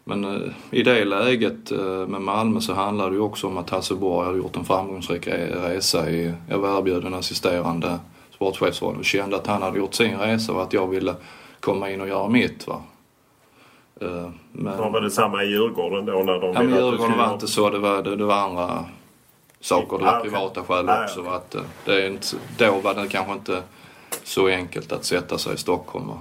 men 0.05 0.25
eh, 0.25 0.53
i 0.71 0.83
det 0.83 1.05
läget 1.05 1.73
eh, 1.73 2.07
med 2.07 2.21
Malmö 2.23 2.61
så 2.61 2.75
handlade 2.75 3.11
det 3.11 3.15
ju 3.17 3.21
också 3.23 3.47
om 3.47 3.59
att 3.59 3.71
Hasselborg 3.71 4.27
hade 4.27 4.39
gjort 4.39 4.57
en 4.57 4.65
framgångsrik 4.65 5.27
re- 5.27 5.69
resa. 5.69 6.11
I, 6.11 6.33
jag 6.49 6.59
var 6.59 6.79
erbjuden 6.79 7.15
assisterande 7.15 7.99
sportchefsroll 8.35 8.97
och 8.99 9.05
kände 9.05 9.37
att 9.37 9.47
han 9.47 9.63
hade 9.63 9.79
gjort 9.79 9.95
sin 9.95 10.19
resa 10.19 10.53
och 10.53 10.63
att 10.63 10.73
jag 10.73 10.87
ville 10.87 11.15
komma 11.61 11.91
in 11.91 12.01
och 12.01 12.09
göra 12.09 12.29
mitt. 12.29 12.67
Va? 12.67 12.83
Men, 14.53 14.79
Var 14.79 15.01
det 15.01 15.11
samma 15.11 15.45
i 15.45 15.47
Djurgården 15.47 16.07
då 16.07 16.13
när 16.13 16.41
de 16.41 16.53
Ja, 16.53 16.63
men 16.63 16.69
Djurgården 16.69 17.19
var 17.19 17.33
inte 17.33 17.47
så. 17.49 17.71
Det 17.71 17.79
var, 17.79 18.03
det, 18.03 18.17
det 18.17 18.25
var 18.25 18.35
andra 18.35 18.85
saker. 19.61 19.99
Det 19.99 20.05
var 20.05 20.21
privata 20.21 20.63
skäl 20.63 20.89
också. 21.05 21.23
Att, 21.31 21.57
det 21.85 22.03
är 22.03 22.07
inte, 22.11 22.27
då 22.59 22.81
var 22.81 22.95
det 22.95 23.09
kanske 23.09 23.33
inte 23.33 23.63
så 24.25 24.47
enkelt 24.49 24.93
att 24.93 25.05
sätta 25.05 25.39
sig 25.39 25.55
i 25.55 25.57
Stockholm. 25.57 26.09
va. 26.09 26.19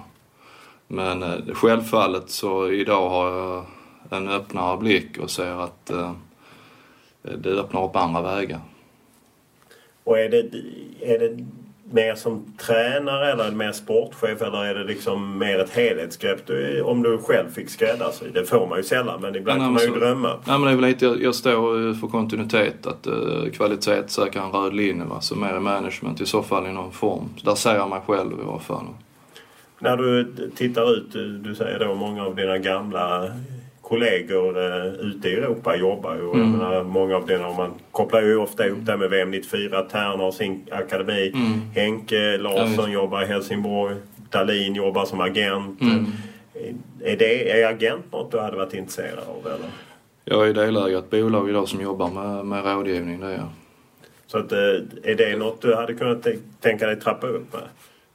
Men 0.93 1.23
eh, 1.23 1.53
självfallet 1.53 2.29
så 2.29 2.69
idag 2.69 3.09
har 3.09 3.31
jag 3.31 3.65
en 4.09 4.29
öppnare 4.29 4.77
blick 4.77 5.17
och 5.17 5.29
ser 5.29 5.63
att 5.63 5.89
eh, 5.89 6.11
det 7.37 7.49
öppnar 7.49 7.83
upp 7.83 7.95
andra 7.95 8.21
vägar. 8.21 8.59
Och 10.03 10.19
är 10.19 10.29
det, 10.29 10.37
är 11.01 11.19
det 11.19 11.45
mer 11.93 12.15
som 12.15 12.53
tränare 12.57 13.31
eller 13.31 13.51
mer 13.51 13.71
sportchef 13.71 14.41
eller 14.41 14.65
är 14.65 14.75
det 14.75 14.83
liksom 14.83 15.37
mer 15.37 15.59
ett 15.59 15.69
helhetsgrepp 15.69 16.47
du, 16.47 16.81
om 16.81 17.03
du 17.03 17.17
själv 17.17 17.49
fick 17.49 17.69
skräddarsy? 17.69 18.25
Det 18.33 18.45
får 18.45 18.67
man 18.67 18.77
ju 18.77 18.83
sällan 18.83 19.21
men 19.21 19.35
ibland 19.35 19.61
Ja, 19.61 19.65
kan 19.65 19.73
man 19.73 19.81
ju 19.81 19.87
så- 19.87 19.95
drömma. 19.95 20.27
Nej, 20.27 20.59
men 20.59 20.61
det 20.61 20.71
är 20.71 20.75
väl 20.75 20.85
lite, 20.85 21.05
jag, 21.05 21.21
jag 21.21 21.35
står 21.35 21.87
eh, 21.87 21.93
för 21.93 22.07
kontinuitet, 22.07 22.87
att 22.87 23.07
uh, 23.07 23.49
kvalitetssäkra 23.51 24.43
en 24.43 24.51
röd 24.51 24.73
linje. 24.73 25.05
Va? 25.05 25.21
Så 25.21 25.35
mer 25.35 25.59
management 25.59 26.21
i 26.21 26.25
så 26.25 26.43
fall 26.43 26.67
i 26.67 26.71
någon 26.73 26.91
form. 26.91 27.29
Så 27.37 27.45
där 27.49 27.55
ser 27.55 27.75
jag 27.75 27.89
mig 27.89 28.01
själv 28.07 28.31
i 28.31 28.49
alla 28.49 28.59
fall. 28.59 28.85
När 29.81 29.97
du 29.97 30.33
tittar 30.55 30.93
ut, 30.97 31.11
du 31.43 31.55
säger 31.55 31.79
då 31.79 31.95
många 31.95 32.23
av 32.25 32.35
dina 32.35 32.57
gamla 32.57 33.31
kollegor 33.81 34.57
eh, 34.57 34.85
ute 34.85 35.29
i 35.29 35.33
Europa 35.33 35.75
jobbar 35.75 36.15
ju. 36.15 36.31
Mm. 36.31 36.51
Menar, 36.51 36.83
många 36.83 37.15
av 37.15 37.25
dina, 37.25 37.53
man 37.53 37.73
kopplar 37.91 38.21
ju 38.21 38.37
ofta 38.37 38.67
ihop 38.67 38.85
det 38.85 38.97
med 38.97 39.09
VM 39.09 39.31
94. 39.31 39.81
Terner 39.81 40.17
har 40.17 40.31
sin 40.31 40.65
akademi. 40.71 41.31
Mm. 41.33 41.61
Henke 41.75 42.37
Larsson 42.37 42.91
jobbar 42.91 43.23
i 43.23 43.25
Helsingborg. 43.25 43.95
Dahlin 44.29 44.75
jobbar 44.75 45.05
som 45.05 45.21
agent. 45.21 45.81
Mm. 45.81 46.05
Är, 47.03 47.17
det, 47.17 47.61
är 47.61 47.67
agent 47.69 48.11
något 48.11 48.31
du 48.31 48.39
hade 48.39 48.57
varit 48.57 48.73
intresserad 48.73 49.19
av 49.19 49.47
eller? 49.47 49.69
Jag 50.25 50.49
är 50.49 50.53
delägare 50.53 50.91
i 50.91 50.95
ett 50.95 51.09
bolag 51.09 51.49
idag 51.49 51.67
som 51.67 51.81
jobbar 51.81 52.09
med, 52.09 52.45
med 52.45 52.65
rådgivning, 52.65 53.19
det 53.19 53.27
är 53.27 53.31
jag. 53.31 53.49
Så 54.27 54.37
att, 54.37 54.51
eh, 54.51 54.59
är 55.03 55.15
det 55.15 55.37
något 55.37 55.61
du 55.61 55.75
hade 55.75 55.93
kunnat 55.93 56.27
tänka 56.59 56.87
dig 56.87 56.95
trappa 56.99 57.27
upp 57.27 57.53
med? 57.53 57.63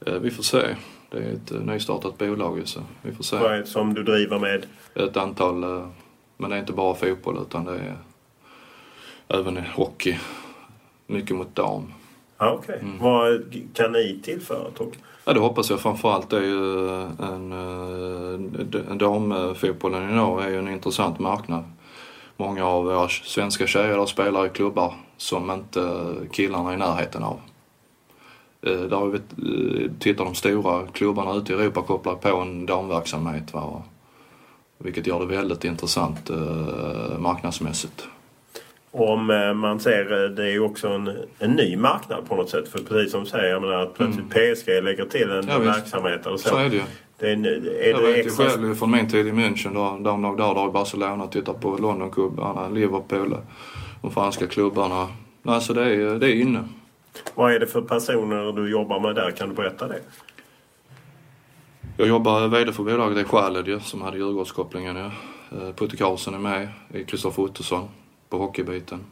Eh, 0.05 0.21
Vi 0.21 0.31
får 0.31 0.43
se. 0.43 0.75
Det 1.09 1.17
är 1.17 1.33
ett 1.33 1.51
eh, 1.51 1.59
nystartat 1.59 2.17
bolag 2.17 2.61
så 2.65 2.79
vi 3.01 3.11
får 3.15 3.23
se. 3.23 3.37
Vad 3.37 3.51
är 3.53 3.57
det 3.57 3.65
som 3.65 3.93
du 3.93 4.03
driver 4.03 4.39
med? 4.39 4.65
Ett 4.95 5.17
antal, 5.17 5.63
eh, 5.63 5.87
men 6.37 6.49
det 6.49 6.55
är 6.55 6.59
inte 6.59 6.73
bara 6.73 6.95
fotboll 6.95 7.37
utan 7.41 7.65
det 7.65 7.71
är 7.75 7.95
även 9.27 9.57
hockey. 9.57 10.17
Mycket 11.07 11.35
mot 11.35 11.55
dam. 11.55 11.93
Ja, 12.37 12.51
okej. 12.63 12.79
Mm. 12.81 12.97
Vad 12.99 13.53
kan 13.73 13.91
ni 13.91 14.19
tillföra 14.23 14.71
tror 14.77 14.87
du? 14.91 14.97
Ja, 15.25 15.33
det 15.33 15.39
hoppas 15.39 15.69
jag 15.69 15.79
framförallt. 15.79 16.29
Det 16.29 16.37
är 16.37 16.41
ju 16.41 17.01
en, 17.01 17.51
eh, 17.51 18.39
d- 18.65 18.79
damfotbollen 18.95 20.09
idag 20.13 20.43
är 20.43 20.49
ju 20.49 20.57
en 20.59 20.67
intressant 20.67 21.19
marknad. 21.19 21.63
Många 22.37 22.65
av 22.65 22.83
våra 22.85 23.07
svenska 23.09 23.67
tjejer 23.67 24.05
spelar 24.05 24.45
i 24.45 24.49
klubbar 24.49 24.93
som 25.17 25.51
inte 25.51 26.03
killarna 26.31 26.69
är 26.69 26.73
i 26.73 26.77
närheten 26.77 27.23
av. 27.23 27.39
Eh, 28.61 28.71
Där 28.81 28.97
har 28.97 29.07
vi, 29.07 29.17
eh, 29.17 29.91
tittar 29.99 30.25
de 30.25 30.35
stora 30.35 30.87
klubbarna 30.87 31.33
ute 31.35 31.53
i 31.53 31.55
Europa 31.55 31.81
kopplar 31.81 32.15
på 32.15 32.37
en 32.37 32.65
damverksamhet. 32.65 33.53
Va? 33.53 33.83
Vilket 34.77 35.07
gör 35.07 35.19
det 35.19 35.25
väldigt 35.25 35.63
intressant 35.63 36.29
eh, 36.29 37.19
marknadsmässigt. 37.19 38.07
Om 38.91 39.25
man 39.55 39.79
ser, 39.79 40.29
det 40.29 40.43
är 40.43 40.51
ju 40.51 40.59
också 40.59 40.87
en, 40.87 41.11
en 41.39 41.51
ny 41.51 41.75
marknad 41.77 42.29
på 42.29 42.35
något 42.35 42.49
sätt. 42.49 42.67
För 42.67 42.79
precis 42.79 43.11
som 43.11 43.23
du 43.23 43.29
säger, 43.29 43.49
jag 43.53 43.61
menar 43.61 43.75
att 43.81 43.93
plötsligt 43.93 44.29
PSG 44.29 44.83
lägger 44.83 45.05
till 45.05 45.29
en 45.31 45.49
Mm. 45.49 45.49
Ja, 45.49 45.59
verksamhet 45.59 46.25
eller 46.25 46.37
så. 46.37 46.49
Så 46.49 46.57
är 46.57 46.69
det 46.69 46.75
ju. 46.75 46.81
Det 47.19 47.29
är, 47.31 47.45
är 47.45 47.89
Jag 47.91 47.99
det 48.01 48.07
vet 48.07 48.17
ju 48.17 48.21
extra... 48.21 48.45
själv 48.49 48.75
från 48.75 48.91
min 48.91 49.09
tid 49.09 49.27
i 49.27 49.31
München, 49.31 49.73
där, 50.03 50.37
där 50.37 50.69
i 50.69 50.71
Barcelona, 50.71 51.27
tittar 51.27 51.53
på 51.53 51.77
Londonklubbarna, 51.77 52.69
Liverpool, 52.69 53.35
de 54.01 54.11
franska 54.11 54.47
klubbarna. 54.47 55.07
Alltså 55.45 55.73
det 55.73 55.83
är, 55.83 56.19
det 56.19 56.27
är 56.31 56.35
inne. 56.41 56.63
Vad 57.35 57.53
är 57.53 57.59
det 57.59 57.67
för 57.67 57.81
personer 57.81 58.51
du 58.51 58.71
jobbar 58.71 58.99
med 58.99 59.15
där? 59.15 59.31
Kan 59.31 59.49
du 59.49 59.55
berätta 59.55 59.87
det? 59.87 59.99
Jag 61.97 62.07
jobbar 62.07 62.47
VD 62.47 62.73
för 62.73 62.83
bolaget, 62.83 63.15
det 63.15 63.21
är 63.21 63.25
Khaled 63.25 63.67
ju, 63.67 63.79
som 63.79 64.01
hade 64.01 64.17
Djurgårdskopplingen 64.17 64.95
ju. 64.95 65.05
Eh, 65.51 65.73
Putte 65.75 65.97
Karlsson 65.97 66.33
är 66.33 66.39
med, 66.39 66.69
i 66.93 67.03
Kristoffer 67.03 67.43
Ottosson 67.43 67.89
på 68.29 68.37
hockeybiten. 68.37 69.05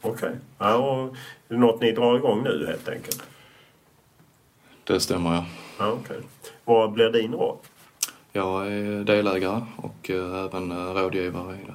Okej. 0.00 0.36
Ja, 0.58 0.74
och 0.76 1.16
det 1.48 1.54
är 1.54 1.58
något 1.58 1.80
ni 1.80 1.92
drar 1.92 2.16
igång 2.16 2.42
nu 2.42 2.66
helt 2.66 2.88
enkelt? 2.88 3.22
Det 4.84 5.00
stämmer 5.00 5.34
ja. 5.34 5.44
Ja, 5.78 5.98
okej. 6.02 6.20
Vad 6.64 6.92
blir 6.92 7.10
din 7.10 7.34
roll? 7.34 7.56
Jag 8.32 8.66
är 8.66 9.04
delägare 9.04 9.62
och 9.76 10.10
eh, 10.10 10.44
även 10.44 10.72
eh, 10.72 10.94
rådgivare 10.94 11.54
i 11.54 11.66
det. 11.66 11.74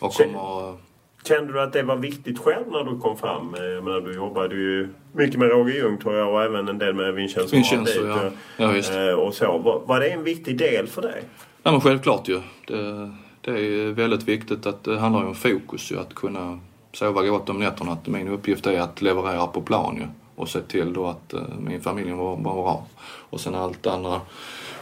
Och 0.00 0.12
kommer... 0.12 0.87
eh, 1.18 1.28
Kände 1.28 1.52
du 1.52 1.60
att 1.60 1.72
det 1.72 1.82
var 1.82 1.96
viktigt 1.96 2.38
själv 2.38 2.64
när 2.70 2.84
du 2.84 2.98
kom 3.00 3.16
fram? 3.16 3.54
Eh, 3.54 3.62
Jag 3.64 3.84
menar, 3.84 4.00
du 4.00 4.14
jobbade 4.14 4.54
ju 4.54 4.88
mycket 5.12 5.38
med 5.40 5.50
Roger 5.50 5.74
Ljung 5.74 5.98
tror 5.98 6.14
jag 6.14 6.28
och 6.32 6.42
även 6.42 6.68
en 6.68 6.78
del 6.78 6.94
med 6.94 7.14
Vincenzo 7.14 7.56
Vincenzo, 7.56 8.06
ja. 8.06 8.18
Ja, 8.56 8.70
visst. 8.70 8.92
eh, 8.94 9.08
Och 9.08 9.34
så. 9.34 9.58
Var, 9.58 9.80
var 9.86 10.00
det 10.00 10.08
en 10.08 10.24
viktig 10.24 10.58
del 10.58 10.86
för 10.86 11.02
dig? 11.02 11.22
Nej 11.62 11.72
men 11.72 11.80
självklart 11.80 12.28
ju. 12.28 12.40
Det, 12.66 13.10
det 13.40 13.50
är 13.50 13.92
väldigt 13.92 14.22
viktigt 14.28 14.66
att 14.66 14.84
det 14.84 14.98
handlar 14.98 15.20
ju 15.22 15.28
om 15.28 15.34
fokus 15.34 15.92
ju. 15.92 15.98
Att 16.00 16.14
kunna 16.14 16.58
sova 16.92 17.22
gott 17.22 17.48
om 17.48 17.58
nätterna. 17.58 17.92
Att 17.92 18.06
min 18.06 18.28
uppgift 18.28 18.66
är 18.66 18.80
att 18.80 19.02
leverera 19.02 19.46
på 19.46 19.60
plan 19.62 19.96
ju. 19.96 20.06
Och 20.36 20.48
se 20.48 20.60
till 20.60 20.92
då 20.92 21.06
att 21.06 21.32
eh, 21.32 21.40
min 21.60 21.80
familj 21.80 22.10
var, 22.12 22.36
var 22.36 22.54
bra. 22.54 22.86
Och 23.30 23.40
sen 23.40 23.54
allt 23.54 23.86
andra 23.86 24.20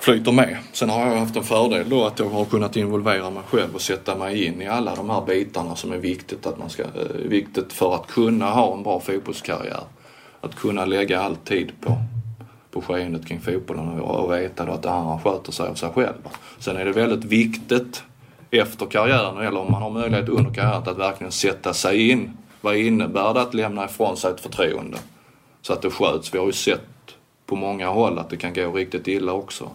flyter 0.06 0.32
med. 0.32 0.56
Sen 0.72 0.90
har 0.90 1.06
jag 1.06 1.16
haft 1.16 1.36
en 1.36 1.42
fördel 1.42 1.88
då 1.88 2.06
att 2.06 2.18
jag 2.18 2.28
har 2.28 2.44
kunnat 2.44 2.76
involvera 2.76 3.30
mig 3.30 3.42
själv 3.48 3.74
och 3.74 3.80
sätta 3.80 4.16
mig 4.16 4.44
in 4.44 4.62
i 4.62 4.66
alla 4.66 4.94
de 4.94 5.10
här 5.10 5.22
bitarna 5.26 5.76
som 5.76 5.92
är 5.92 5.96
viktigt, 5.96 6.46
att 6.46 6.58
man 6.58 6.70
ska, 6.70 6.82
eh, 6.82 6.88
viktigt 7.24 7.72
för 7.72 7.94
att 7.94 8.06
kunna 8.06 8.50
ha 8.50 8.74
en 8.74 8.82
bra 8.82 9.00
fotbollskarriär. 9.00 9.82
Att 10.40 10.54
kunna 10.54 10.84
lägga 10.84 11.20
all 11.20 11.36
tid 11.36 11.72
på, 11.80 11.96
på 12.70 12.80
skeendet 12.80 13.26
kring 13.26 13.40
fotbollen 13.40 13.88
och, 14.00 14.24
och 14.24 14.32
veta 14.32 14.64
då 14.64 14.72
att 14.72 14.82
det 14.82 14.90
andra 14.90 15.18
sköter 15.18 15.52
sig 15.52 15.68
av 15.68 15.74
sig 15.74 15.90
själva. 15.90 16.30
Sen 16.58 16.76
är 16.76 16.84
det 16.84 16.92
väldigt 16.92 17.24
viktigt 17.24 18.02
efter 18.50 18.86
karriären 18.86 19.38
eller 19.38 19.60
om 19.60 19.72
man 19.72 19.82
har 19.82 19.90
möjlighet 19.90 20.28
under 20.28 20.54
karriären 20.54 20.82
att 20.86 20.98
verkligen 20.98 21.32
sätta 21.32 21.74
sig 21.74 22.10
in. 22.10 22.36
Vad 22.60 22.76
innebär 22.76 23.34
det 23.34 23.42
att 23.42 23.54
lämna 23.54 23.84
ifrån 23.84 24.16
sig 24.16 24.30
ett 24.30 24.40
förtroende? 24.40 24.98
Så 25.62 25.72
att 25.72 25.82
det 25.82 25.90
sköts. 25.90 26.34
Vi 26.34 26.38
har 26.38 26.46
ju 26.46 26.52
sett 26.52 26.80
på 27.46 27.56
många 27.56 27.88
håll 27.88 28.18
att 28.18 28.30
det 28.30 28.36
kan 28.36 28.54
gå 28.54 28.72
riktigt 28.72 29.08
illa 29.08 29.32
också. 29.32 29.70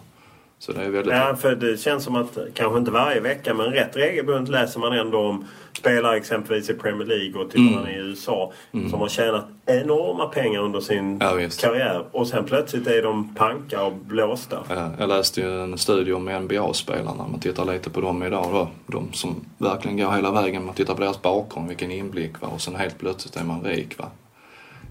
Så 0.61 0.71
det 0.71 0.83
är 0.83 0.89
väldigt... 0.89 1.13
Ja, 1.13 1.35
för 1.35 1.55
det 1.55 1.77
känns 1.79 2.03
som 2.03 2.15
att, 2.15 2.37
kanske 2.53 2.77
inte 2.79 2.91
varje 2.91 3.19
vecka, 3.19 3.53
men 3.53 3.65
rätt 3.65 3.95
regelbundet 3.97 4.49
läser 4.49 4.79
man 4.79 4.93
ändå 4.93 5.19
om 5.19 5.45
spelare 5.73 6.17
exempelvis 6.17 6.69
i 6.69 6.73
Premier 6.73 7.07
League 7.07 7.41
och 7.41 7.51
tittar 7.51 7.79
Mm. 7.81 7.87
i 7.87 7.95
USA 7.95 8.51
som 8.89 8.99
har 9.01 9.07
tjänat 9.07 9.45
enorma 9.65 10.25
pengar 10.25 10.59
under 10.59 10.79
sin 10.79 11.17
Ja, 11.21 11.37
karriär 11.61 12.05
och 12.11 12.27
sen 12.27 12.45
plötsligt 12.45 12.87
är 12.87 13.03
de 13.03 13.35
panka 13.35 13.83
och 13.83 13.93
blåsta. 13.95 14.57
Eh, 14.69 14.87
Jag 14.99 15.09
läste 15.09 15.41
ju 15.41 15.63
en 15.63 15.77
studie 15.77 16.13
om 16.13 16.25
NBA-spelarna. 16.29 17.27
Man 17.31 17.39
tittar 17.39 17.65
lite 17.65 17.89
på 17.89 18.01
dem 18.01 18.23
idag 18.23 18.45
då. 18.51 18.67
De 18.87 19.13
som 19.13 19.35
verkligen 19.57 19.97
går 19.97 20.11
hela 20.11 20.31
vägen. 20.31 20.65
Man 20.65 20.75
tittar 20.75 20.93
på 20.93 21.01
deras 21.01 21.21
bakgrund, 21.21 21.67
vilken 21.67 21.91
inblick 21.91 22.41
va. 22.41 22.47
Och 22.47 22.61
sen 22.61 22.75
helt 22.75 22.97
plötsligt 22.99 23.35
är 23.35 23.43
man 23.43 23.61
rik 23.63 23.97
va. 23.99 24.05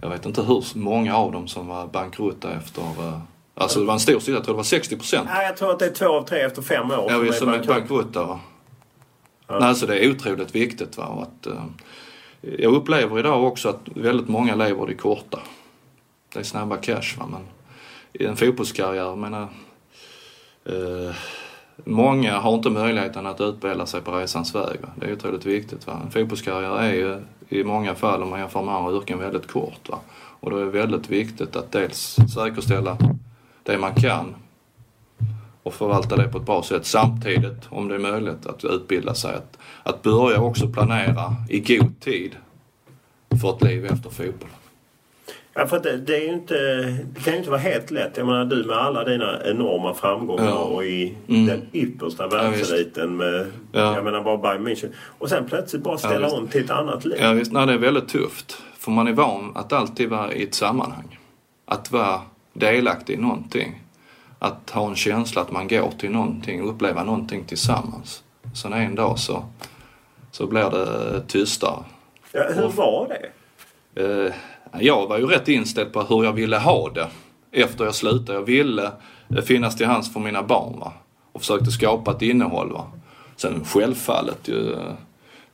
Jag 0.01 0.09
vet 0.11 0.27
inte 0.27 0.43
hur 0.43 0.65
många 0.79 1.17
av 1.17 1.33
dem 1.33 1.49
som 1.49 1.67
var 1.69 1.87
bankrutta 1.87 2.49
efter... 2.53 2.83
eh, 3.61 3.65
Alltså 3.65 3.81
det 3.81 3.87
var 3.87 3.95
en 3.95 4.01
stor 4.01 4.21
siffra, 4.21 4.33
jag 4.35 4.45
tror 4.45 4.55
det 4.55 4.57
var 4.57 4.65
60 4.65 4.97
procent. 4.97 5.29
Nej, 5.35 5.47
jag 5.47 5.57
tror 5.57 5.71
att 5.71 5.79
det 5.79 5.87
är 5.87 5.91
två 5.91 6.07
av 6.09 6.23
tre 6.25 6.41
efter 6.41 6.63
fem 6.63 6.91
år 6.91 7.07
Ja, 7.27 7.33
som 7.33 7.49
är 7.49 7.53
bankrutt. 7.53 7.67
bankrutta. 7.77 8.25
Va? 8.25 8.41
Nej, 9.49 9.63
alltså 9.63 9.87
det 9.87 9.99
är 10.05 10.11
otroligt 10.11 10.55
viktigt. 10.55 10.97
Va? 10.97 11.07
Och 11.07 11.23
Att, 11.23 11.47
eh, 11.47 11.65
jag 12.59 12.75
upplever 12.75 13.19
idag 13.19 13.45
också 13.45 13.69
att 13.69 13.81
väldigt 13.95 14.29
många 14.29 14.55
lever 14.55 14.87
det 14.87 14.95
korta. 14.95 15.39
Det 16.33 16.39
är 16.39 16.43
snabba 16.45 16.77
cash 16.77 17.19
va, 17.19 17.27
men 17.31 17.41
i 18.13 18.27
en 18.27 18.37
fotbollskarriär, 18.37 19.17
menar, 19.17 19.49
eh, 20.65 21.15
många 21.85 22.39
har 22.39 22.55
inte 22.55 22.71
möjligheten 22.71 23.27
att 23.27 23.41
utbilda 23.41 23.87
sig 23.87 24.01
på 24.01 24.13
resans 24.13 24.55
väg. 24.55 24.81
Va? 24.81 24.89
Det 24.97 25.07
är 25.07 25.13
otroligt 25.13 25.47
viktigt. 25.47 25.87
Va? 25.87 26.01
En 26.05 26.11
fotbollskarriär 26.11 26.79
är 26.79 26.93
ju 26.95 27.19
i 27.49 27.65
många 27.65 27.95
fall, 27.95 28.23
om 28.23 28.31
man 28.31 28.41
jämför 28.41 28.63
med 28.63 28.75
andra 28.75 28.93
yrken, 28.93 29.19
väldigt 29.19 29.47
kort. 29.47 29.89
Va? 29.89 29.99
Och 30.41 30.51
då 30.51 30.57
är 30.57 30.65
det 30.65 30.71
väldigt 30.71 31.11
viktigt 31.11 31.57
att 31.57 31.73
dels 31.73 32.17
säkerställa 32.35 32.97
det 33.63 33.79
man 33.79 33.95
kan 33.95 34.35
och 35.63 35.75
förvalta 35.75 36.17
det 36.17 36.29
på 36.29 36.39
ett 36.39 36.47
bra 36.47 36.63
sätt 36.63 36.87
samtidigt, 36.87 37.67
om 37.69 37.89
det 37.89 37.95
är 37.95 37.99
möjligt, 37.99 38.47
att 38.47 38.65
utbilda 38.65 39.15
sig. 39.15 39.35
Att, 39.35 39.59
att 39.83 40.03
börja 40.03 40.41
också 40.41 40.69
planera 40.69 41.35
i 41.49 41.61
god 41.61 42.01
tid 42.01 42.37
för 43.41 43.51
ett 43.57 43.63
liv 43.63 43.85
efter 43.87 44.11
fotboll. 44.11 44.49
Ja, 45.55 45.67
för 45.67 45.81
det, 45.81 45.97
det, 45.97 46.17
är 46.17 46.21
ju 46.21 46.33
inte, 46.33 46.55
det 47.15 47.21
kan 47.25 47.33
ju 47.33 47.39
inte 47.39 47.51
vara 47.51 47.61
helt 47.61 47.91
lätt. 47.91 48.17
Jag 48.17 48.27
menar 48.27 48.45
du 48.45 48.65
med 48.65 48.77
alla 48.77 49.05
dina 49.05 49.39
enorma 49.45 49.95
framgångar 49.95 50.45
Ja. 50.45 50.55
och 50.59 50.85
i 50.85 51.15
Mm. 51.29 51.47
den 51.47 51.63
yppersta 51.73 52.23
Ja, 52.23 52.29
världseliten 52.29 53.17
med, 53.17 53.47
Ja. 53.73 53.95
jag 53.95 54.05
menar 54.05 54.23
bara 54.23 54.37
Bayern 54.39 54.67
München. 54.69 54.89
Och 55.19 55.29
sen 55.29 55.45
plötsligt 55.49 55.83
bara 55.83 55.99
ställa 55.99 56.27
visst. 56.27 56.37
om 56.39 56.49
till 56.49 56.65
ett 56.65 56.71
annat 56.71 57.05
liv. 57.05 57.19
Ja, 57.21 57.33
visst, 57.33 57.53
nej, 57.53 57.67
det 57.67 57.73
är 57.73 57.79
väldigt 57.79 58.09
tufft. 58.09 58.63
För 58.79 58.91
man 58.91 59.09
är 59.09 59.13
van 59.13 59.53
att 59.57 59.73
alltid 59.73 60.09
vara 60.09 60.33
i 60.33 60.43
ett 60.43 60.55
sammanhang. 60.55 61.19
Att 61.67 61.93
vara 61.93 62.21
delaktig 62.53 63.15
i 63.15 63.17
någonting. 63.17 63.83
Att 64.39 64.71
ha 64.71 64.89
en 64.89 64.97
känsla 64.97 65.43
att 65.43 65.53
man 65.53 65.69
går 65.69 65.91
till 65.99 66.11
någonting, 66.11 66.61
uppleva 66.61 67.05
någonting 67.05 67.45
tillsammans. 67.45 68.23
Sen 68.55 68.73
en 68.73 68.95
dag 68.95 69.19
så, 69.19 69.45
så 70.31 70.47
blir 70.47 70.71
det 70.71 71.21
tystare. 71.27 71.85
Ja, 72.33 72.45
hur 72.55 72.69
var 72.69 73.09
det? 73.09 73.31
Eh, 74.03 74.33
jag 74.81 75.07
var 75.07 75.19
ju 75.19 75.27
rätt 75.27 75.49
inställd 75.49 75.93
på 75.93 76.03
hur 76.03 76.25
jag 76.25 76.33
ville 76.33 76.59
ha 76.59 76.91
det 76.91 77.09
efter 77.53 77.85
jag 77.85 77.95
slutade. 77.95 78.39
Jag 78.39 78.43
ville 78.43 78.93
finnas 79.45 79.77
till 79.77 79.87
hands 79.87 80.13
för 80.13 80.21
mina 80.21 80.43
barn 80.43 80.79
va? 80.79 80.93
och 81.33 81.41
försökte 81.41 81.71
skapa 81.71 82.11
ett 82.11 82.23
innehåll. 82.23 82.73
Va? 82.73 82.87
Sen 83.37 83.65
självfallet 83.65 84.49
ju, 84.49 84.77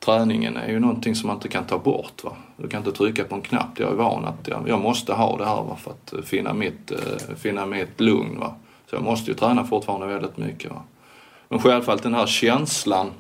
träningen 0.01 0.57
är 0.57 0.69
ju 0.69 0.81
någonting 0.81 1.15
som 1.15 1.27
man 1.27 1.37
inte 1.37 1.49
kan 1.49 1.65
ta 1.65 1.79
bort. 1.79 2.25
Va? 2.25 2.33
Du 2.57 2.69
kan 2.69 2.79
inte 2.79 2.93
trycka 2.93 3.25
på 3.25 3.35
en 3.35 3.43
knapp. 3.43 3.79
Jag 3.79 3.93
är 3.93 3.97
van 3.97 4.25
att 4.25 4.49
jag, 4.49 4.69
jag 4.69 4.81
måste 4.81 5.13
ha 5.13 5.39
det 5.39 5.45
här 5.45 5.63
va? 5.63 5.77
för 5.83 5.91
att 5.91 6.13
eh, 6.13 6.21
finna 6.21 6.55
mitt, 6.55 6.91
eh, 6.91 7.37
finna 7.37 7.67
mitt 7.67 8.01
lugn. 8.01 8.41
Va? 8.41 8.55
Så 8.91 8.97
jag 8.97 9.03
måste 9.03 9.31
ju 9.31 9.37
träna 9.37 9.65
fortfarande 9.65 10.07
väldigt 10.07 10.37
mycket. 10.37 10.71
Va? 10.71 10.83
Men 11.49 11.59
självfallet 11.59 12.03
den 12.03 12.15
här 12.15 12.27
känslan 12.27 13.11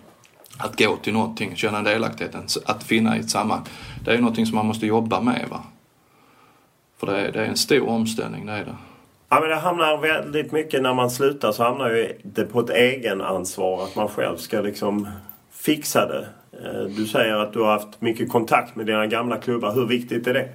att 0.58 0.78
gå 0.78 0.96
till 0.96 1.12
någonting, 1.12 1.56
känna 1.56 1.82
delaktigheten, 1.82 2.46
att 2.64 2.82
finna 2.82 3.16
i 3.16 3.20
ett 3.20 3.30
sammanhang. 3.30 3.66
Det 4.04 4.10
är 4.10 4.14
ju 4.14 4.20
någonting 4.20 4.46
som 4.46 4.56
man 4.56 4.66
måste 4.66 4.86
jobba 4.86 5.20
med. 5.20 5.46
Va? 5.50 5.62
För 6.98 7.06
det 7.06 7.20
är, 7.20 7.32
det 7.32 7.40
är 7.40 7.44
en 7.44 7.56
stor 7.56 7.88
omställning, 7.88 8.46
det 8.46 8.52
är 8.52 8.64
det. 8.64 8.76
Ja, 9.28 9.40
men 9.40 9.48
det 9.48 9.56
hamnar 9.56 9.96
väldigt 9.96 10.52
mycket 10.52 10.82
när 10.82 10.94
man 10.94 11.10
slutar 11.10 11.52
så 11.52 11.62
hamnar 11.62 11.90
ju 11.90 12.18
det 12.22 12.44
på 12.44 12.60
ett 12.60 12.70
egen 12.70 13.20
ansvar 13.20 13.84
att 13.84 13.96
man 13.96 14.08
själv 14.08 14.36
ska 14.36 14.60
liksom 14.60 15.08
fixa 15.50 16.06
det. 16.06 16.26
Eh, 16.64 16.82
du 16.96 17.06
säger 17.06 17.34
att 17.34 17.52
du 17.52 17.60
har 17.60 17.72
haft 17.72 18.00
mycket 18.00 18.32
kontakt 18.32 18.76
med 18.76 18.86
dina 18.86 19.06
gamla 19.06 19.38
klubbar. 19.38 19.74
Hur 19.74 19.86
viktigt 19.86 20.26
är 20.26 20.34
det? 20.34 20.48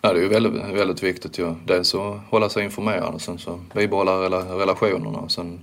Ja, 0.00 0.12
det 0.12 0.18
är 0.18 0.22
ju 0.22 0.28
väldigt, 0.28 0.52
väldigt 0.52 1.02
viktigt 1.02 1.38
ju. 1.38 1.54
Dels 1.64 1.94
att 1.94 2.20
hålla 2.30 2.48
sig 2.48 2.64
informerad 2.64 3.14
och 3.14 3.20
sen 3.20 3.38
så 3.38 3.60
bibehålla 3.74 4.12
relationerna 4.58 5.18
och 5.18 5.30
sen 5.30 5.60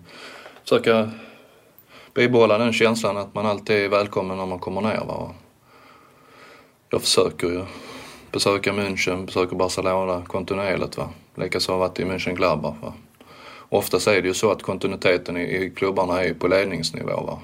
försöka 0.63 1.11
bibehålla 2.13 2.57
den 2.57 2.73
känslan 2.73 3.17
att 3.17 3.35
man 3.35 3.45
alltid 3.45 3.75
är 3.75 3.89
välkommen 3.89 4.38
när 4.38 4.45
man 4.45 4.59
kommer 4.59 4.81
ner. 4.81 5.03
Va? 5.07 5.31
Jag 6.89 7.01
försöker 7.01 7.47
ju 7.47 7.63
besöka 8.31 8.71
München, 8.71 9.25
besöker 9.25 9.55
Barcelona 9.55 10.23
kontinuerligt. 10.27 10.97
Va? 10.97 11.09
Likaså 11.35 11.71
har 11.71 11.79
jag 11.79 11.88
varit 11.88 11.99
i 11.99 12.05
München-Gladbach. 12.05 12.93
Oftast 13.69 14.07
är 14.07 14.21
det 14.21 14.27
ju 14.27 14.33
så 14.33 14.51
att 14.51 14.63
kontinuiteten 14.63 15.38
i, 15.38 15.41
i 15.41 15.69
klubbarna 15.69 16.23
är 16.23 16.33
på 16.33 16.47
ledningsnivå. 16.47 17.21
Va? 17.21 17.39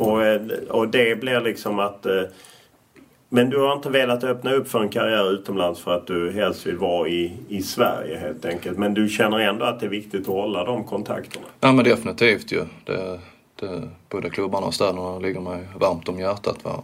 Och, 0.00 0.26
eh, 0.26 0.40
och 0.68 0.88
det 0.88 1.20
blir 1.20 1.40
liksom 1.40 1.78
att... 1.78 2.06
Eh, 2.06 2.22
men 3.28 3.50
du 3.50 3.58
har 3.58 3.72
inte 3.72 3.90
velat 3.90 4.24
öppna 4.24 4.52
upp 4.52 4.68
för 4.68 4.80
en 4.80 4.88
karriär 4.88 5.32
utomlands 5.32 5.80
för 5.80 5.96
att 5.96 6.06
du 6.06 6.32
helst 6.32 6.66
vill 6.66 6.76
vara 6.76 7.08
i, 7.08 7.32
i 7.48 7.62
Sverige 7.62 8.18
helt 8.18 8.44
enkelt. 8.44 8.78
Men 8.78 8.94
du 8.94 9.08
känner 9.08 9.38
ändå 9.38 9.64
att 9.64 9.80
det 9.80 9.86
är 9.86 9.90
viktigt 9.90 10.20
att 10.20 10.26
hålla 10.26 10.64
de 10.64 10.84
kontakterna. 10.84 11.46
Ja 11.60 11.72
men 11.72 11.84
definitivt 11.84 12.52
ju. 12.52 12.64
Det, 12.84 13.20
det, 13.56 13.88
både 14.08 14.30
klubbarna 14.30 14.66
och 14.66 14.74
städerna 14.74 15.18
ligger 15.18 15.40
mig 15.40 15.68
varmt 15.80 16.08
om 16.08 16.18
hjärtat. 16.18 16.64
Va? 16.64 16.82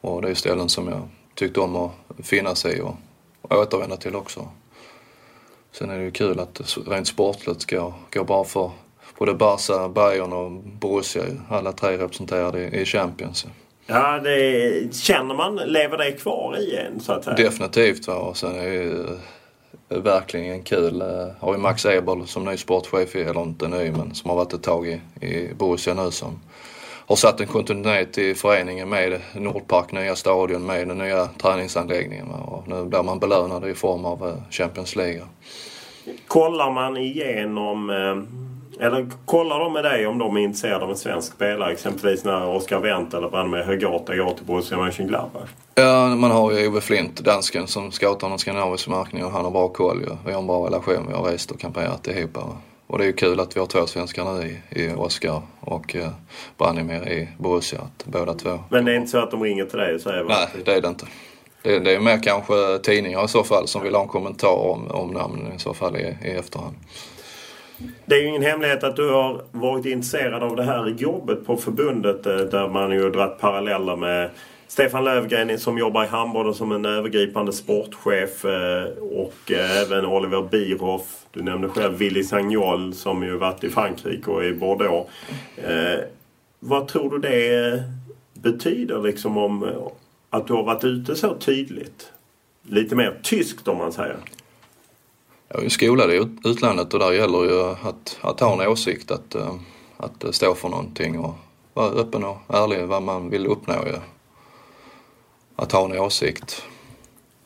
Och 0.00 0.22
det 0.22 0.30
är 0.30 0.34
ställen 0.34 0.68
som 0.68 0.88
jag 0.88 1.08
tyckte 1.34 1.60
om 1.60 1.76
att 1.76 1.92
finnas 2.22 2.66
i 2.66 2.80
och, 2.80 2.94
och 3.42 3.58
återvända 3.58 3.96
till 3.96 4.16
också. 4.16 4.48
Sen 5.72 5.90
är 5.90 5.98
det 5.98 6.04
ju 6.04 6.10
kul 6.10 6.40
att 6.40 6.54
det 6.54 6.64
rent 6.86 7.06
sportligt 7.06 7.70
går, 7.70 7.92
går 8.12 8.24
bra 8.24 8.44
för 8.44 8.70
både 9.18 9.34
Barca, 9.34 9.88
Bayern 9.88 10.32
och 10.32 10.50
Borussia. 10.50 11.22
Alla 11.50 11.72
tre 11.72 11.96
representerade 11.98 12.60
i, 12.68 12.84
Champions. 12.84 13.46
Ja, 13.86 14.18
det 14.24 14.94
känner 14.94 15.34
man, 15.34 15.56
lever 15.56 15.98
det 15.98 16.12
kvar 16.12 16.56
i 16.58 16.76
en 16.76 17.00
så 17.00 17.12
att 17.12 17.24
säga? 17.24 17.36
Definitivt 17.36 18.06
va. 18.08 18.14
Och 18.14 18.36
sen 18.36 18.54
är 18.58 18.64
det 18.64 18.74
ju 18.74 19.06
eh, 19.88 19.98
verkligen 19.98 20.62
kul. 20.62 21.00
eh, 21.00 21.28
Har 21.40 21.52
ju 21.52 21.58
Max 21.58 21.86
Eberl 21.86 22.26
som 22.26 22.44
ny 22.44 22.56
sportchef, 22.56 23.16
eller 23.16 23.42
inte 23.42 23.68
ny 23.68 23.90
men 23.90 24.14
som 24.14 24.30
har 24.30 24.36
varit 24.36 24.52
ett 24.52 24.62
tag 24.62 24.86
i, 24.88 25.00
i 25.26 25.54
Borussia 25.54 25.94
nu 25.94 26.10
som 26.10 26.40
har 27.06 27.16
satt 27.16 27.40
en 27.40 27.46
kontinuitet 27.46 28.18
i 28.18 28.34
föreningen 28.34 28.88
med 28.88 29.20
Nordpark, 29.34 29.92
nya 29.92 30.16
stadion, 30.16 30.66
med 30.66 30.88
den 30.88 30.98
nya 30.98 31.26
träningsanläggningen. 31.26 32.28
va. 32.28 32.38
Och 32.38 32.68
nu 32.68 32.84
blir 32.84 33.02
man 33.02 33.18
belönad 33.18 33.68
i 33.68 33.74
form 33.74 34.04
av 34.04 34.28
eh, 34.28 34.34
Champions 34.50 34.96
League. 34.96 35.22
Kollar 36.26 36.70
man 36.70 36.96
igenom... 36.96 37.90
eh, 37.90 38.47
Eller 38.80 39.06
kollar 39.24 39.58
de 39.58 39.72
med 39.72 39.84
dig 39.84 40.06
om 40.06 40.18
de 40.18 40.36
är 40.36 40.40
intresserade 40.40 40.84
av 40.84 40.90
en 40.90 40.96
svensk 40.96 41.32
spelare? 41.32 41.72
Exempelvis 41.72 42.24
när 42.24 42.46
Oscar 42.48 42.80
Wendt 42.80 43.14
eller 43.14 43.28
Branimir 43.28 43.62
Hrgota 43.62 44.16
går 44.16 44.32
till 44.32 44.44
Borussia 44.44 44.78
Mönchengladbach. 44.78 45.48
Ja, 45.74 46.06
man 46.06 46.30
har 46.30 46.52
ju 46.52 46.68
Ove 46.68 46.80
Flint, 46.80 47.16
dansken, 47.16 47.66
som 47.66 47.92
scoutar 47.92 48.28
den 48.28 48.38
skandinaviska 48.38 48.90
marknaden 48.90 49.26
och 49.26 49.32
han 49.32 49.44
har 49.44 49.50
bra 49.50 49.68
koll 49.68 50.00
ju. 50.00 50.16
Vi 50.26 50.32
har 50.32 50.40
en 50.40 50.46
bra 50.46 50.66
relation, 50.66 51.06
vi 51.08 51.14
har 51.14 51.22
rest 51.22 51.50
och 51.50 51.60
kamperat 51.60 52.06
ihop. 52.06 52.36
va. 52.36 52.42
Och 52.86 52.98
det 52.98 53.04
är 53.04 53.06
ju 53.06 53.12
kul 53.12 53.40
att 53.40 53.56
vi 53.56 53.60
har 53.60 53.66
två 53.66 53.86
svenskar 53.86 54.24
nu 54.24 54.60
i, 54.70 54.82
i 54.82 54.94
Oscar 54.94 55.42
och 55.60 55.96
eh, 55.96 56.08
Branimir 56.58 57.08
i 57.08 57.28
Borussia. 57.38 57.80
Att 57.80 58.04
båda 58.06 58.34
två. 58.34 58.58
Men 58.70 58.84
det 58.84 58.92
är 58.92 58.96
inte 58.96 59.08
så 59.08 59.18
att 59.18 59.30
de 59.30 59.42
ringer 59.42 59.64
till 59.64 59.78
dig 59.78 59.94
och 59.94 60.00
säger 60.00 60.24
Nej, 60.24 60.48
det 60.64 60.74
är 60.74 60.80
det 60.80 60.88
inte. 60.88 61.06
Det, 61.62 61.78
det 61.78 61.94
är 61.94 62.00
mer 62.00 62.22
kanske 62.22 62.78
tidningar 62.82 63.24
i 63.24 63.28
så 63.28 63.44
fall 63.44 63.68
som 63.68 63.82
vill 63.82 63.94
ha 63.94 64.02
en 64.02 64.08
kommentar 64.08 64.58
om, 64.58 64.90
om 64.90 65.10
namnen 65.10 65.52
i 65.52 65.58
så 65.58 65.74
fall 65.74 65.96
i, 65.96 66.16
i 66.24 66.30
efterhand. 66.30 66.74
Det 68.06 68.14
är 68.14 68.20
ju 68.20 68.28
ingen 68.28 68.42
hemlighet 68.42 68.84
att 68.84 68.96
du 68.96 69.10
har 69.10 69.42
varit 69.52 69.86
intresserad 69.86 70.42
av 70.42 70.56
det 70.56 70.62
här 70.62 70.88
jobbet 70.88 71.46
på 71.46 71.56
förbundet 71.56 72.26
eh, 72.26 72.36
där 72.36 72.68
man 72.68 72.90
ju 72.90 73.10
dragit 73.10 73.38
paralleller 73.38 73.96
med 73.96 74.30
Stefan 74.68 75.04
Löfgren 75.04 75.58
som 75.58 75.78
jobbar 75.78 76.04
i 76.04 76.06
handbollen 76.06 76.54
som 76.54 76.72
en 76.72 76.84
övergripande 76.84 77.52
sportchef 77.52 78.44
eh, 78.44 78.84
och 79.02 79.52
eh, 79.52 79.82
även 79.82 80.06
Oliver 80.06 80.42
Bierhoff. 80.42 81.26
Du 81.30 81.42
nämnde 81.42 81.68
själv 81.68 81.98
Willy 81.98 82.24
Sagnol 82.24 82.94
som 82.94 83.22
ju 83.22 83.36
varit 83.36 83.64
i 83.64 83.70
Frankrike 83.70 84.30
och 84.30 84.44
i 84.44 84.52
Bordeaux. 84.52 85.10
Vad 86.60 86.88
tror 86.88 87.10
du 87.10 87.18
det 87.18 87.82
betyder 88.34 89.02
liksom 89.02 89.36
om 89.36 89.70
att 90.30 90.46
du 90.46 90.52
har 90.52 90.62
varit 90.62 90.84
ute 90.84 91.16
så 91.16 91.34
tydligt? 91.34 92.12
Lite 92.62 92.94
mer 92.94 93.18
tyskt 93.22 93.68
om 93.68 93.78
man 93.78 93.92
säger. 93.92 94.16
Jag 95.48 95.64
är 95.64 95.68
skolad 95.68 96.10
i 96.12 96.16
ut- 96.16 96.46
utlandet 96.46 96.94
och 96.94 97.00
där 97.00 97.12
gäller 97.12 97.44
ju 97.44 97.62
att, 97.62 98.18
att 98.20 98.40
ha 98.40 98.62
en 98.62 98.68
åsikt, 98.68 99.10
att, 99.10 99.34
eh, 99.34 99.54
att 99.96 100.34
stå 100.34 100.54
för 100.54 100.68
någonting 100.68 101.18
och 101.18 101.34
vara 101.74 101.88
öppen 101.90 102.24
och 102.24 102.36
ärlig 102.48 102.86
vad 102.86 103.02
man 103.02 103.30
vill 103.30 103.46
uppnå 103.46 103.74
ju. 103.86 103.96
Att 105.56 105.72
ha 105.72 105.84
en 105.84 105.98
åsikt. 105.98 106.62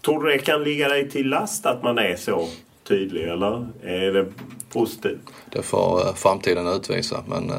Tror 0.05 0.25
du 0.25 0.31
det 0.31 0.39
kan 0.39 0.65
ligga 0.65 0.89
dig 0.89 1.11
till 1.11 1.29
last 1.29 1.67
att 1.67 1.83
man 1.83 1.99
är 1.99 2.17
så 2.17 2.49
tydlig 2.89 3.23
eller 3.23 3.69
är 3.83 4.13
det 4.13 4.33
positivt? 4.73 5.21
Det 5.51 5.63
får 5.63 6.07
eh, 6.07 6.15
framtiden 6.15 6.67
utvisa 6.67 7.25
men 7.27 7.51
eh, 7.51 7.57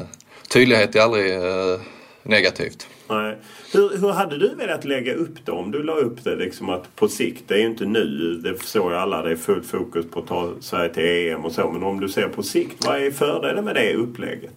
tydlighet 0.52 0.96
är 0.96 1.00
aldrig 1.00 1.34
eh, 1.34 1.80
negativt. 2.22 2.88
Nej. 3.08 3.36
Hur, 3.72 3.98
hur 4.00 4.10
hade 4.10 4.38
du 4.38 4.54
velat 4.54 4.84
lägga 4.84 5.14
upp 5.14 5.46
det 5.46 5.52
om 5.52 5.70
du 5.70 5.82
la 5.82 5.92
upp 5.92 6.24
det 6.24 6.36
liksom 6.36 6.68
att 6.68 6.96
på 6.96 7.08
sikt, 7.08 7.44
det 7.46 7.54
är 7.54 7.58
ju 7.58 7.66
inte 7.66 7.86
nu, 7.86 8.34
det 8.44 8.54
förstår 8.54 8.92
ju 8.92 8.98
alla, 8.98 9.22
det 9.22 9.30
är 9.30 9.36
fullt 9.36 9.66
fokus 9.66 10.06
på 10.10 10.20
att 10.20 10.26
ta 10.26 10.50
Sverige 10.60 10.94
till 10.94 11.32
EM 11.32 11.44
och 11.44 11.52
så. 11.52 11.70
Men 11.70 11.82
om 11.82 12.00
du 12.00 12.08
ser 12.08 12.28
på 12.28 12.42
sikt, 12.42 12.86
vad 12.86 13.02
är 13.02 13.10
fördelen 13.10 13.64
med 13.64 13.74
det 13.74 13.94
upplägget? 13.94 14.52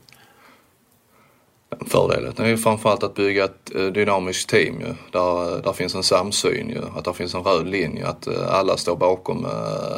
Fördelen 1.87 2.33
är 2.37 2.47
ju 2.47 2.57
framförallt 2.57 3.03
att 3.03 3.15
bygga 3.15 3.45
ett 3.45 3.75
eh, 3.75 3.85
dynamiskt 3.85 4.49
team 4.49 4.79
ju. 4.79 4.93
Där, 5.11 5.61
där 5.63 5.73
finns 5.73 5.95
en 5.95 6.03
samsyn 6.03 6.69
ju. 6.69 6.81
Att 6.95 7.05
det 7.05 7.13
finns 7.13 7.35
en 7.35 7.43
röd 7.43 7.67
linje. 7.67 8.07
Att 8.07 8.27
eh, 8.27 8.53
alla 8.53 8.77
står 8.77 8.95
bakom 8.95 9.45
eh, 9.45 9.97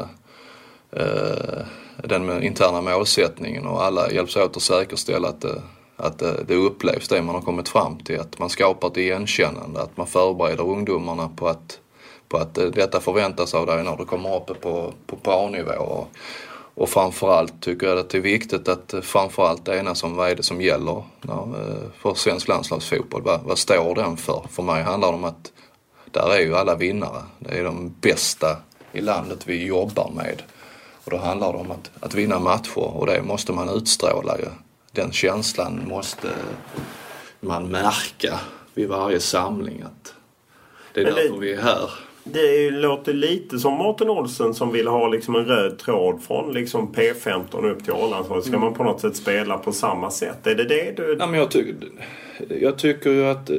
eh, 1.01 1.65
den 2.03 2.43
interna 2.43 2.81
målsättningen 2.81 3.65
och 3.65 3.83
alla 3.83 4.11
hjälps 4.11 4.35
åt 4.35 4.57
att 4.57 4.61
säkerställa 4.61 5.27
att, 5.27 5.43
eh, 5.43 5.51
att 5.99 6.21
eh, 6.21 6.31
det, 6.47 6.55
upplevs 6.55 7.07
det 7.07 7.21
man 7.21 7.35
har 7.35 7.41
kommit 7.41 7.69
fram 7.69 7.99
till. 7.99 8.19
Att 8.19 8.39
man 8.39 8.49
skapar 8.49 8.87
ett 8.87 8.97
igenkännande. 8.97 9.81
Att 9.81 9.97
man 9.97 10.07
förbereder 10.07 10.63
ungdomarna 10.63 11.29
på 11.35 11.47
att, 11.47 11.79
på 12.27 12.37
att 12.37 12.57
eh, 12.57 12.65
detta 12.65 12.99
förväntas 12.99 13.53
av 13.53 13.65
dig 13.65 13.83
när 13.83 13.97
du 13.97 14.05
kommer 14.05 14.35
upp 14.35 14.61
på, 14.61 14.93
på, 15.05 15.15
parnivå. 15.15 15.71
A-nivå. 15.71 15.83
Och, 15.83 16.07
Och 16.75 16.89
framförallt 16.89 17.61
tycker 17.61 17.87
jag 17.87 17.97
att 17.97 18.09
det 18.09 18.17
är 18.17 18.21
viktigt 18.21 18.67
att 18.67 18.93
eh, 18.93 19.01
framförallt 19.01 19.67
enas 19.67 20.03
om 20.03 20.15
vad 20.15 20.29
är 20.29 20.35
det 20.35 20.43
som 20.43 20.61
gäller 20.61 21.03
för 22.01 22.13
svensk 22.13 22.47
landslagsfotboll. 22.47 23.21
Vad, 23.21 23.41
vad 23.43 23.57
står 23.57 23.95
den 23.95 24.17
för? 24.17 24.45
För 24.49 24.63
mig 24.63 24.83
handlar 24.83 25.11
det 25.11 25.17
om 25.17 25.23
att 25.23 25.51
där 26.11 26.33
är 26.33 26.39
ju 26.39 26.55
alla 26.55 26.75
vinnare. 26.75 27.21
Det 27.39 27.59
är 27.59 27.63
de 27.63 27.95
bästa 28.01 28.57
i 28.91 29.01
landet 29.01 29.39
vi 29.45 29.65
jobbar 29.65 30.11
med. 30.15 30.41
Och 31.05 31.11
då 31.11 31.17
handlar 31.17 31.53
det 31.53 31.59
om 31.59 31.71
att, 31.71 31.91
att 31.99 32.13
vinna 32.13 32.39
matcher 32.39 32.77
och 32.77 33.05
det 33.05 33.23
måste 33.23 33.51
man 33.53 33.69
utstråla 33.69 34.37
ju. 34.37 34.45
Den 34.91 35.11
känslan 35.11 35.81
måste 35.87 36.27
man 37.39 37.67
märka 37.67 38.39
vid 38.73 38.87
varje 38.87 39.19
samling 39.19 39.81
att 39.81 40.13
det 40.93 41.01
är 41.01 41.05
Men 41.05 41.15
därför 41.15 41.37
vi 41.37 41.53
är 41.53 41.61
här. 41.61 41.89
Det 42.23 42.71
låter 42.71 43.13
lite 43.13 43.59
som 43.59 43.73
Martin 43.73 44.09
Olsen 44.09 44.53
som 44.53 44.71
vill 44.71 44.87
ha 44.87 45.07
liksom 45.07 45.35
en 45.35 45.45
röd 45.45 45.77
tråd 45.77 46.23
från 46.23 46.53
liksom 46.53 46.93
P15 46.93 47.71
upp 47.71 47.83
till 47.83 47.93
Arlandshållet. 47.93 48.45
Ska 48.45 48.55
mm. 48.55 48.61
man 48.61 48.73
på 48.73 48.83
något 48.83 49.01
sätt 49.01 49.15
spela 49.15 49.57
på 49.57 49.71
samma 49.71 50.11
sätt? 50.11 50.47
Är 50.47 50.55
det 50.55 50.63
det 50.63 50.97
du... 50.97 51.15
Men 51.15 51.33
jag, 51.33 51.51
tycker, 51.51 51.75
jag 52.61 52.77
tycker 52.77 53.09
ju 53.09 53.25
att... 53.25 53.49
Eh, 53.49 53.57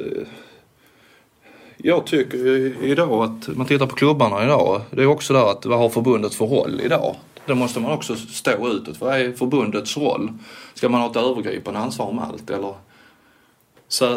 jag 1.77 2.05
tycker 2.05 2.37
idag 2.83 3.23
att, 3.23 3.57
man 3.57 3.65
tittar 3.65 3.87
på 3.87 3.95
klubbarna 3.95 4.43
idag, 4.43 4.81
det 4.91 5.01
är 5.01 5.07
också 5.07 5.33
där 5.33 5.51
att 5.51 5.65
vad 5.65 5.79
har 5.79 5.89
förbundet 5.89 6.33
för 6.33 6.45
roll 6.45 6.81
idag? 6.83 7.15
Då 7.51 7.55
måste 7.55 7.79
man 7.79 7.91
också 7.91 8.15
stå 8.15 8.67
utåt. 8.67 9.01
Vad 9.01 9.19
är 9.19 9.31
förbundets 9.31 9.97
roll? 9.97 10.33
Ska 10.73 10.89
man 10.89 11.01
ha 11.01 11.09
ett 11.09 11.15
övergripande 11.15 11.79
ansvar 11.79 12.05
om 12.05 12.19
allt 12.19 12.49
eller 12.49 12.73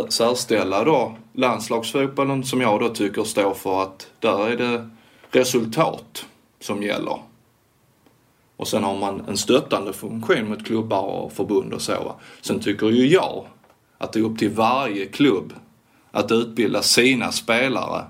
särställa 0.08 0.84
då 0.84 1.16
landslagsfotbollen 1.32 2.44
som 2.44 2.60
jag 2.60 2.80
då 2.80 2.88
tycker 2.88 3.24
står 3.24 3.54
för 3.54 3.82
att 3.82 4.06
där 4.18 4.48
är 4.48 4.56
det 4.56 4.90
resultat 5.30 6.26
som 6.60 6.82
gäller. 6.82 7.18
Och 8.56 8.68
sen 8.68 8.84
har 8.84 8.98
man 8.98 9.24
en 9.28 9.36
stöttande 9.36 9.92
funktion 9.92 10.48
mot 10.48 10.66
klubbar 10.66 11.02
och 11.02 11.32
förbund 11.32 11.72
och 11.72 11.82
så. 11.82 12.14
Sen 12.40 12.60
tycker 12.60 12.90
ju 12.90 13.06
jag 13.06 13.44
att 13.98 14.12
det 14.12 14.18
är 14.18 14.24
upp 14.24 14.38
till 14.38 14.50
varje 14.50 15.06
klubb 15.06 15.52
att 16.10 16.32
utbilda 16.32 16.82
sina 16.82 17.32
spelare 17.32 18.04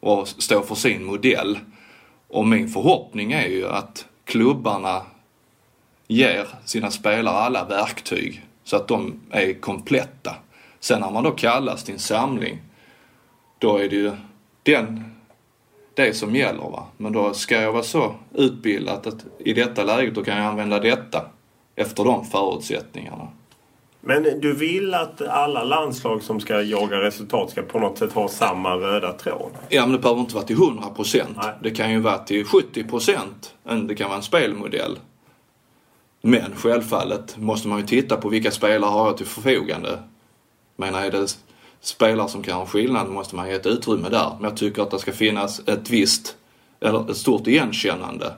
och 0.00 0.28
stå 0.28 0.62
för 0.62 0.74
sin 0.74 1.04
modell. 1.04 1.58
Och 2.28 2.46
min 2.46 2.68
förhoppning 2.68 3.32
är 3.32 3.48
ju 3.48 3.68
att 3.68 4.04
klubbarna 4.28 5.02
ger 6.06 6.46
sina 6.64 6.90
spelare 6.90 7.36
alla 7.36 7.64
verktyg 7.64 8.46
så 8.64 8.76
att 8.76 8.88
de 8.88 9.20
är 9.30 9.52
kompletta. 9.52 10.34
Sen 10.80 11.00
när 11.00 11.10
man 11.10 11.24
då 11.24 11.30
kallas 11.30 11.84
till 11.84 11.94
en 11.94 12.00
samling, 12.00 12.58
då 13.58 13.76
är 13.76 13.88
det 13.88 13.96
ju 13.96 14.12
den, 14.62 15.14
det 15.94 16.16
som 16.16 16.36
gäller. 16.36 16.70
Va? 16.70 16.86
Men 16.96 17.12
då 17.12 17.34
ska 17.34 17.60
jag 17.60 17.72
vara 17.72 17.82
så 17.82 18.14
utbildad 18.34 19.06
att 19.06 19.26
i 19.38 19.52
detta 19.52 19.84
läget 19.84 20.14
då 20.14 20.24
kan 20.24 20.36
jag 20.36 20.46
använda 20.46 20.80
detta 20.80 21.30
efter 21.76 22.04
de 22.04 22.24
förutsättningarna. 22.24 23.28
Men 24.08 24.40
du 24.40 24.52
vill 24.52 24.94
att 24.94 25.22
alla 25.22 25.64
landslag 25.64 26.22
som 26.22 26.40
ska 26.40 26.62
jaga 26.62 27.00
resultat 27.00 27.50
ska 27.50 27.62
på 27.62 27.78
något 27.78 27.98
sätt 27.98 28.12
ha 28.12 28.28
samma 28.28 28.76
röda 28.76 29.12
tråd? 29.12 29.50
Ja, 29.68 29.82
men 29.86 29.92
det 29.92 29.98
behöver 29.98 30.20
inte 30.20 30.34
vara 30.34 30.44
till 30.44 30.56
100 30.56 30.88
procent. 30.90 31.38
Det 31.62 31.70
kan 31.70 31.92
ju 31.92 32.00
vara 32.00 32.18
till 32.18 32.44
70 32.44 32.84
procent. 32.84 33.54
Det 33.88 33.94
kan 33.94 34.08
vara 34.08 34.16
en 34.16 34.22
spelmodell. 34.22 34.98
Men 36.22 36.56
självfallet 36.56 37.36
måste 37.36 37.68
man 37.68 37.80
ju 37.80 37.86
titta 37.86 38.16
på 38.16 38.28
vilka 38.28 38.50
spelare 38.50 38.90
har 38.90 39.06
jag 39.06 39.16
till 39.16 39.26
förfogande. 39.26 40.02
Menar 40.76 41.02
är 41.02 41.10
det 41.10 41.36
spelare 41.80 42.28
som 42.28 42.42
kan 42.42 42.54
ha 42.58 42.66
skillnad 42.66 43.08
måste 43.08 43.36
man 43.36 43.48
ge 43.48 43.54
ett 43.54 43.66
utrymme 43.66 44.08
där. 44.08 44.30
Men 44.40 44.50
jag 44.50 44.56
tycker 44.56 44.82
att 44.82 44.90
det 44.90 44.98
ska 44.98 45.12
finnas 45.12 45.68
ett 45.68 45.90
visst, 45.90 46.36
eller 46.80 47.10
ett 47.10 47.16
stort 47.16 47.46
igenkännande 47.46 48.32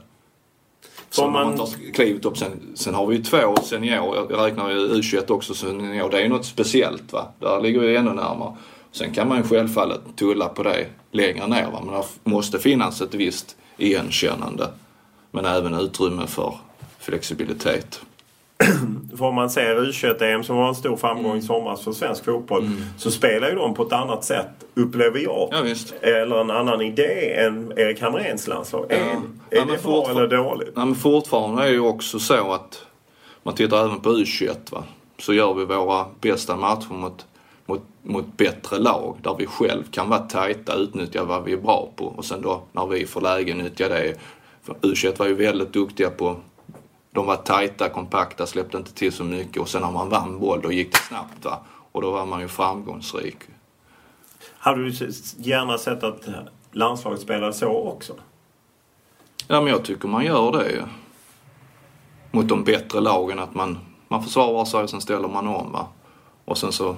som 1.11 1.33
man... 1.33 1.47
man 1.47 1.57
tar 1.57 1.93
klivet 1.95 2.25
upp. 2.25 2.39
Sen, 2.39 2.73
sen 2.75 2.95
har 2.95 3.07
vi 3.07 3.17
ju 3.17 3.23
två 3.23 3.57
seniorer. 3.57 4.27
Jag 4.31 4.47
räknar 4.47 4.71
ju 4.71 4.89
U21 4.89 5.31
också 5.31 5.55
senior. 5.55 6.11
Det 6.11 6.19
är 6.19 6.23
ju 6.23 6.29
något 6.29 6.47
speciellt 6.47 7.13
va. 7.13 7.29
Där 7.39 7.61
ligger 7.61 7.81
vi 7.81 7.97
ännu 7.97 8.13
närmare. 8.13 8.57
Sen 8.93 9.15
kan 9.15 9.29
man 9.29 9.39
ju 9.39 9.45
självfallet 9.45 10.01
tulla 10.17 10.49
på 10.49 10.63
det 10.63 10.87
längre 11.13 11.47
ner 11.47 11.71
va. 11.71 11.83
Men 11.85 11.95
det 11.95 12.31
måste 12.31 12.59
finnas 12.59 13.01
ett 13.01 13.15
visst 13.15 13.57
igenkännande. 13.77 14.69
Men 15.31 15.45
även 15.45 15.75
utrymme 15.75 16.27
för 16.27 16.55
flexibilitet. 16.99 18.01
för 19.19 19.33
man 19.33 19.51
ser 19.51 19.77
U21-EM 19.77 20.45
som 20.45 20.57
var 20.57 20.69
en 20.69 20.75
stor 20.75 20.97
framgång 20.97 21.27
i 21.27 21.31
mm. 21.31 21.43
somras 21.43 21.85
för 21.85 21.93
svensk 21.93 22.25
fotboll 22.25 22.63
mm. 22.63 22.83
så 22.99 23.11
spelar 23.11 23.49
ju 23.49 23.55
de 23.55 23.75
på 23.75 23.83
ett 23.83 23.93
annat 23.93 24.25
sätt, 24.25 24.49
upplever 24.75 25.19
jag. 25.19 25.49
Ja, 25.53 25.75
eller 26.01 26.41
en 26.41 26.51
annan 26.51 26.81
idé 26.81 27.35
än 27.35 27.73
Erik 27.77 28.01
Hamréns 28.03 28.49
landslag. 28.49 28.87
Ja. 28.89 28.97
Är, 28.97 29.57
ja, 29.59 29.65
det 29.65 29.83
bra 29.83 30.11
eller 30.11 30.29
dåligt? 30.29 30.73
Ja, 30.75 30.85
men 30.85 30.95
fortfarande 30.95 31.63
är 31.63 31.67
det 31.67 31.73
ju 31.73 31.81
också 31.81 32.19
så 32.19 32.53
att 32.53 32.87
man 33.43 33.55
tittar 33.55 33.85
även 33.85 34.01
på 34.01 34.11
U21 34.11 34.57
va? 34.71 34.85
så 35.23 35.35
gör 35.35 35.55
vi 35.55 35.65
våra 35.65 36.07
bästa 36.21 36.57
matcher 36.57 36.93
mot, 36.93 37.27
mot, 37.67 37.83
mot 38.03 38.37
bättre 38.37 38.79
lag 38.79 39.17
där 39.23 39.35
vi 39.39 39.47
själv 39.47 39.83
kan 39.91 40.09
vara 40.09 40.21
tajta, 40.21 40.75
utnyttja 40.75 41.25
vad 41.25 41.45
vi 41.45 41.53
är 41.53 41.57
bra 41.57 41.93
på 41.97 42.05
och 42.05 42.25
sen 42.25 42.43
då 42.43 42.63
när 42.73 42.87
vi 42.87 43.07
får 43.07 43.21
läge 43.21 43.55
nyttja 43.55 43.89
det. 43.89 44.15
För 44.63 44.75
U21 44.75 45.19
var 45.19 45.27
ju 45.27 45.35
väldigt 45.35 45.73
duktiga 45.73 46.11
på 46.11 46.37
de 47.13 47.27
var 47.27 47.37
tajta, 47.37 47.89
kompakta, 47.89 48.47
släppte 48.47 48.77
inte 48.77 48.95
till 48.95 49.13
så 49.13 49.25
mycket 49.25 49.63
och 49.63 49.69
sen 49.69 49.83
när 49.83 49.91
man 49.91 50.09
vann 50.09 50.39
boll 50.39 50.61
då 50.63 50.73
gick 50.73 50.93
det 50.93 50.99
snabbt 50.99 51.45
va. 51.45 51.59
Och 51.93 52.03
då 52.03 52.11
var 52.11 52.27
man 52.27 52.41
ju 52.41 52.49
framgångsrik. 52.49 53.37
Hade 54.59 54.85
du 54.85 55.13
gärna 55.37 55.79
sett 55.79 56.03
att 56.03 56.29
landslaget 56.73 57.21
spelade 57.21 57.53
så 57.53 57.89
också? 57.89 58.15
Ja 59.49 59.61
men 59.61 59.73
jag 59.73 59.85
tycker 59.85 60.09
man 60.09 60.25
gör 60.25 60.53
det 60.53 60.71
ju. 60.71 60.83
Mot 62.31 62.49
de 62.49 62.65
bättre 62.65 63.01
lagen 63.01 63.39
att 63.39 63.55
man, 63.55 63.79
man 64.09 64.23
försvarar 64.23 64.65
sig 64.65 64.83
och 64.83 64.91
sen 64.91 65.01
ställer 65.01 65.29
man 65.29 65.47
om 65.47 65.73
va. 65.73 65.87
Och 66.45 66.59
sen 66.59 66.73
så 66.73 66.97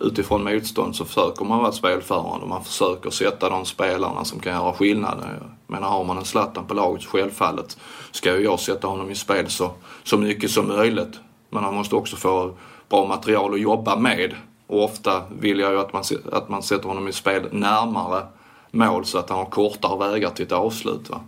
utifrån 0.00 0.44
motstånd 0.44 0.96
så 0.96 1.04
försöker 1.04 1.44
man 1.44 1.58
vara 1.58 1.72
spelförande 1.72 2.42
och 2.42 2.48
man 2.48 2.64
försöker 2.64 3.10
sätta 3.10 3.48
de 3.48 3.64
spelarna 3.64 4.24
som 4.24 4.40
kan 4.40 4.52
göra 4.52 4.72
skillnad. 4.72 5.24
Men 5.66 5.82
har 5.82 6.04
man 6.04 6.18
en 6.18 6.24
Zlatan 6.24 6.66
på 6.66 6.74
laget 6.74 7.04
självfallet 7.04 7.78
ska 8.10 8.36
ju 8.38 8.44
jag 8.44 8.60
sätta 8.60 8.86
honom 8.86 9.10
i 9.10 9.14
spel 9.14 9.50
så, 9.50 9.70
så 10.04 10.18
mycket 10.18 10.50
som 10.50 10.68
möjligt. 10.68 11.18
Men 11.50 11.64
han 11.64 11.74
måste 11.74 11.96
också 11.96 12.16
få 12.16 12.52
bra 12.88 13.06
material 13.06 13.54
att 13.54 13.60
jobba 13.60 13.96
med. 13.96 14.34
Och 14.66 14.84
ofta 14.84 15.22
vill 15.40 15.58
jag 15.58 15.72
ju 15.72 15.80
att 15.80 15.92
man, 15.92 16.04
att 16.32 16.48
man 16.48 16.62
sätter 16.62 16.88
honom 16.88 17.08
i 17.08 17.12
spel 17.12 17.48
närmare 17.52 18.26
mål 18.70 19.04
så 19.04 19.18
att 19.18 19.30
han 19.30 19.38
har 19.38 19.46
kortare 19.46 20.10
vägar 20.10 20.30
till 20.30 20.46
ett 20.46 20.52
avslut. 20.52 21.10
Va? 21.10 21.20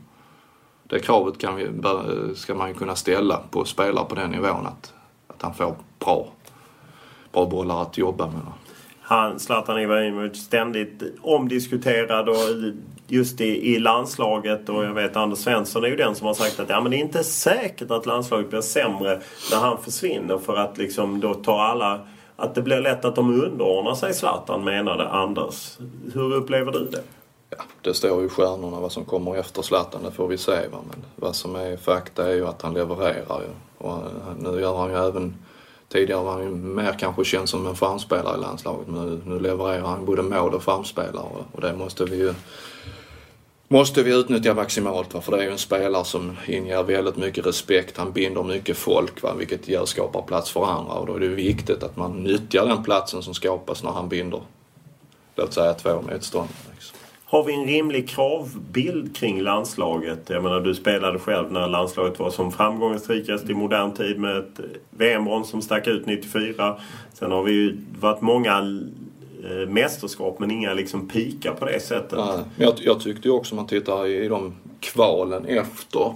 Det 0.83 0.99
kravet 0.99 1.39
kan 1.39 1.57
vi, 1.57 1.69
ska 2.35 2.55
man 2.55 2.69
ju 2.69 2.75
kunna 2.75 2.97
ställa 2.97 3.41
på 3.51 3.65
spelare 3.65 4.05
på 4.05 4.15
den 4.15 4.31
nivån 4.31 4.67
att, 4.67 4.93
att 5.29 5.43
han 5.43 5.55
får 5.55 5.75
bra 5.99 6.27
bra 7.33 7.47
bollar 7.47 7.83
att 7.83 7.99
jobba 7.99 8.27
med. 8.27 8.41
Han, 9.01 9.41
Zlatan 9.41 9.81
Ibrahimovic, 9.81 10.37
ständigt 10.37 11.03
omdiskuterad 11.23 12.29
och 12.29 12.37
just 13.07 13.41
i, 13.41 13.75
i 13.75 13.79
landslaget 13.79 14.69
och 14.69 14.85
jag 14.85 14.95
vet 14.95 15.17
Anders 15.17 15.39
Svensson 15.39 15.85
är 15.85 15.89
ju 15.89 15.97
den 15.97 16.15
som 16.15 16.27
har 16.27 16.35
sagt 16.35 16.61
att 16.61 16.69
ja, 16.69 16.81
men 16.81 16.91
det 16.91 16.97
är 16.97 17.01
inte 17.01 17.25
säkert 17.25 17.91
att 17.91 18.07
landslaget 18.07 18.51
blir 18.51 18.61
sämre 18.61 19.21
när 19.51 19.59
han 19.59 19.83
försvinner 19.83 20.39
för 20.39 20.57
att 20.57 20.79
liksom 20.79 21.21
då 21.21 21.35
tar 21.35 21.59
alla 21.59 22.01
att 22.37 22.55
det 22.55 22.63
blir 22.63 22.81
lätt 22.81 23.05
att 23.05 23.15
de 23.15 23.43
underordnar 23.45 23.95
sig 23.95 24.15
Zlatan 24.15 24.65
menade 24.65 25.09
Anders. 25.09 25.79
Hur 26.15 26.35
upplever 26.35 26.73
du 26.73 26.85
det? 26.85 27.03
Ja, 27.51 27.59
det 27.81 27.95
står 27.95 28.21
ju 28.21 28.27
i 28.27 28.29
stjärnorna 28.29 28.81
vad 28.81 28.93
som 28.93 29.05
kommer 29.05 29.37
efter 29.37 29.63
Zlatan, 29.63 30.03
det 30.05 30.11
får 30.11 30.29
vi 30.29 30.39
se. 30.39 30.53
Va? 30.53 30.79
Men 30.91 31.05
vad 31.17 31.37
som 31.37 31.57
är 31.57 31.77
fakta 31.77 32.31
är 32.31 32.35
ju 32.35 32.47
att 32.47 32.63
han 32.63 32.75
levererar. 32.75 33.41
Ju. 33.41 33.87
Och 33.87 33.99
nu 34.39 34.61
gör 34.61 34.77
han 34.77 34.91
ju 34.91 34.97
även 34.97 35.35
Tidigare 35.93 36.25
var 36.25 36.33
han 36.33 36.43
ju 36.43 36.51
mer 36.51 36.97
kanske 36.99 37.25
känd 37.25 37.49
som 37.49 37.67
en 37.67 37.77
framspelare 37.77 38.37
i 38.37 38.41
landslaget 38.41 38.89
men 38.89 39.07
nu, 39.07 39.21
nu 39.25 39.41
levererar 39.41 39.87
han 39.87 40.05
både 40.05 40.23
mål 40.23 40.55
och 40.55 40.63
framspelare 40.63 41.27
och 41.53 41.61
det 41.61 41.73
måste 41.77 42.05
vi 42.05 42.17
ju 42.17 42.35
måste 43.69 44.03
vi 44.03 44.15
utnyttja 44.15 44.55
maximalt. 44.55 45.15
Va? 45.15 45.21
För 45.21 45.33
det 45.33 45.39
är 45.39 45.43
ju 45.43 45.51
en 45.51 45.59
spelare 45.59 46.05
som 46.05 46.37
inger 46.47 46.83
väldigt 46.83 47.17
mycket 47.17 47.47
respekt. 47.47 47.97
Han 47.97 48.13
binder 48.13 48.43
mycket 48.43 48.77
folk 48.77 49.23
va? 49.23 49.35
vilket 49.39 49.69
gör, 49.69 49.85
skapar 49.85 50.23
plats 50.23 50.51
för 50.51 50.65
andra 50.65 50.93
och 50.93 51.07
då 51.07 51.15
är 51.15 51.21
det 51.21 51.29
viktigt 51.29 51.83
att 51.83 51.97
man 51.97 52.23
nyttjar 52.23 52.67
den 52.67 52.83
platsen 52.83 53.23
som 53.23 53.35
skapas 53.35 53.83
när 53.83 53.91
han 53.91 54.09
binder, 54.09 54.43
låt 55.37 55.53
säga 55.53 55.75
två 55.75 56.03
motståndare. 56.03 56.55
Liksom. 56.75 56.97
Har 57.31 57.45
vi 57.45 57.55
en 57.55 57.67
rimlig 57.67 58.09
kravbild 58.09 59.17
kring 59.17 59.41
landslaget? 59.41 60.31
Jag 60.31 60.43
menar 60.43 60.61
du 60.61 60.75
spelade 60.75 61.19
själv 61.19 61.53
när 61.53 61.69
landslaget 61.69 62.19
var 62.19 62.31
som 62.31 62.53
framgångsrikast 62.53 63.51
i 63.51 63.55
modern 63.55 63.95
tid 63.95 64.19
med 64.19 64.37
ett 64.37 64.59
eh, 64.59 64.65
VM-brons 64.91 65.51
som 65.51 65.63
stack 65.63 65.87
ut 65.87 66.07
94. 66.07 66.77
Sen 67.13 67.31
har 67.31 67.43
vi 67.43 67.53
ju 67.53 67.77
varit 68.01 68.21
många 68.21 68.59
eh, 69.45 69.69
mästerskap 69.69 70.39
men 70.39 70.51
inga 70.51 70.75
liksom 70.75 71.09
pikar 71.09 71.55
på 71.55 71.65
det 71.65 71.81
sättet. 71.81 72.19
Nej, 72.19 72.39
jag, 72.57 72.75
jag 72.79 73.01
tyckte 73.01 73.29
ju 73.29 73.35
också 73.35 73.55
om 73.55 73.57
man 73.57 73.67
tittar 73.67 74.07
i, 74.07 74.25
i 74.25 74.29
de 74.29 74.55
kvalen 74.81 75.47
efter 75.47 76.15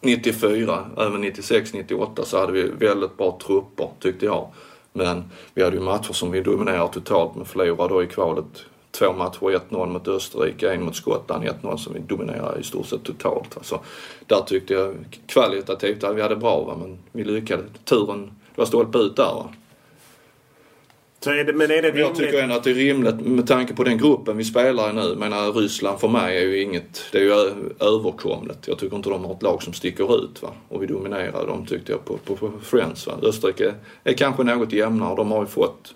94, 0.00 0.90
även 0.98 1.20
96, 1.20 1.74
98 1.74 2.24
så 2.24 2.38
hade 2.40 2.52
vi 2.52 2.62
väldigt 2.62 3.16
bra 3.16 3.38
trupper 3.46 3.88
tyckte 4.00 4.26
jag. 4.26 4.48
Men 4.92 5.24
vi 5.54 5.64
hade 5.64 5.76
ju 5.76 5.82
matcher 5.82 6.12
som 6.12 6.30
vi 6.30 6.40
dominerade 6.40 6.92
totalt 6.92 7.36
men 7.36 7.44
förlorade 7.44 7.94
då 7.94 8.02
i 8.02 8.06
kvalet 8.06 8.64
två 8.98 9.12
matcher, 9.12 9.60
1-0 9.70 9.86
mot 9.86 10.08
Österrike, 10.08 10.72
en 10.72 10.82
mot 10.82 10.96
Skottland, 10.96 11.44
1-0 11.44 11.76
som 11.76 11.94
vi 11.94 12.00
dominerade 12.00 12.60
i 12.60 12.62
stort 12.62 12.86
sett 12.86 13.04
totalt. 13.04 13.56
Alltså, 13.56 13.80
där 14.26 14.40
tyckte 14.40 14.74
jag 14.74 14.94
kvalitativt 15.26 16.04
att 16.04 16.16
vi 16.16 16.22
hade 16.22 16.36
bra 16.36 16.64
va? 16.64 16.76
men 16.80 16.98
vi 17.12 17.24
lyckades. 17.24 17.66
Turen, 17.84 18.26
det 18.54 18.60
var 18.60 18.66
stolpe 18.66 18.98
ut 18.98 19.16
där 19.16 19.24
va. 19.24 19.48
Så 21.20 21.30
är 21.30 21.44
det, 21.44 21.52
men 21.52 21.70
är 21.70 21.82
det 21.82 21.98
Jag 21.98 22.14
tycker 22.14 22.42
ändå 22.42 22.54
att 22.54 22.64
det 22.64 22.70
är 22.70 22.74
rimligt 22.74 23.20
med 23.20 23.46
tanke 23.46 23.74
på 23.74 23.84
den 23.84 23.98
gruppen 23.98 24.36
vi 24.36 24.44
spelar 24.44 24.90
i 24.90 24.92
nu. 24.92 25.00
Jag 25.00 25.18
menar 25.18 25.52
Ryssland 25.52 26.00
för 26.00 26.08
mig 26.08 26.36
är 26.36 26.42
ju 26.42 26.62
inget, 26.62 27.04
det 27.12 27.18
är 27.18 27.22
ju 27.22 27.32
överkomligt. 27.80 28.68
Jag 28.68 28.78
tycker 28.78 28.96
inte 28.96 29.10
de 29.10 29.24
har 29.24 29.34
ett 29.34 29.42
lag 29.42 29.62
som 29.62 29.72
sticker 29.72 30.24
ut 30.24 30.42
va. 30.42 30.48
Och 30.68 30.82
vi 30.82 30.86
dominerar 30.86 31.46
dem 31.46 31.66
tyckte 31.66 31.92
jag 31.92 32.04
på, 32.04 32.16
på, 32.16 32.36
på 32.36 32.52
Friends 32.62 33.06
va. 33.06 33.12
Österrike 33.22 33.74
är 34.04 34.12
kanske 34.12 34.44
något 34.44 34.72
jämnare. 34.72 35.16
De 35.16 35.30
har 35.30 35.40
ju 35.40 35.46
fått, 35.46 35.94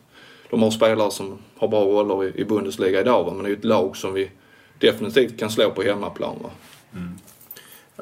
de 0.52 0.62
har 0.62 0.70
spelare 0.70 1.10
som 1.10 1.38
har 1.58 1.68
bra 1.68 1.84
roller 1.84 2.24
i, 2.24 2.40
i 2.40 2.44
Bundesliga 2.44 3.00
idag 3.00 3.24
va. 3.24 3.32
Men 3.32 3.42
det 3.42 3.48
är 3.48 3.50
ju 3.50 3.56
ett 3.56 3.64
lag 3.64 3.96
som 3.96 4.12
vi 4.12 4.30
definitivt 4.78 5.38
kan 5.38 5.50
slå 5.50 5.70
på 5.70 5.82
hemmaplan 5.82 6.36
va. 6.42 6.50
Mm. 6.94 7.18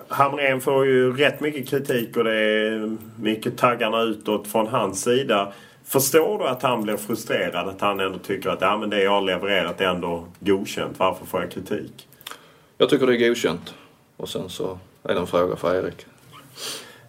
Hamrén 0.08 0.60
får 0.60 0.86
ju 0.86 1.16
rätt 1.16 1.40
mycket 1.40 1.68
kritik 1.68 2.16
och 2.16 2.24
det 2.24 2.34
är 2.34 2.96
mycket 3.20 3.58
taggarna 3.58 4.02
utåt 4.02 4.46
från 4.46 4.66
hans 4.66 5.02
sida. 5.02 5.52
Förstår 5.84 6.38
du 6.38 6.44
att 6.44 6.62
han 6.62 6.82
blir 6.82 6.96
frustrerad? 6.96 7.68
Att 7.68 7.80
han 7.80 8.00
ändå 8.00 8.18
tycker 8.18 8.50
att 8.50 8.60
ja, 8.60 8.76
men 8.76 8.90
det 8.90 9.02
jag 9.02 9.10
har 9.10 9.22
levererat 9.22 9.80
är 9.80 9.84
ändå 9.84 10.24
godkänt. 10.40 10.98
Varför 10.98 11.26
får 11.26 11.40
jag 11.40 11.50
kritik? 11.50 12.08
Jag 12.78 12.88
tycker 12.88 13.06
det 13.06 13.16
är 13.16 13.28
godkänt. 13.28 13.74
Och 14.16 14.28
sen 14.28 14.48
så 14.48 14.78
är 15.02 15.14
det 15.14 15.20
en 15.20 15.26
fråga 15.26 15.56
för 15.56 15.74
Erik. 15.74 16.06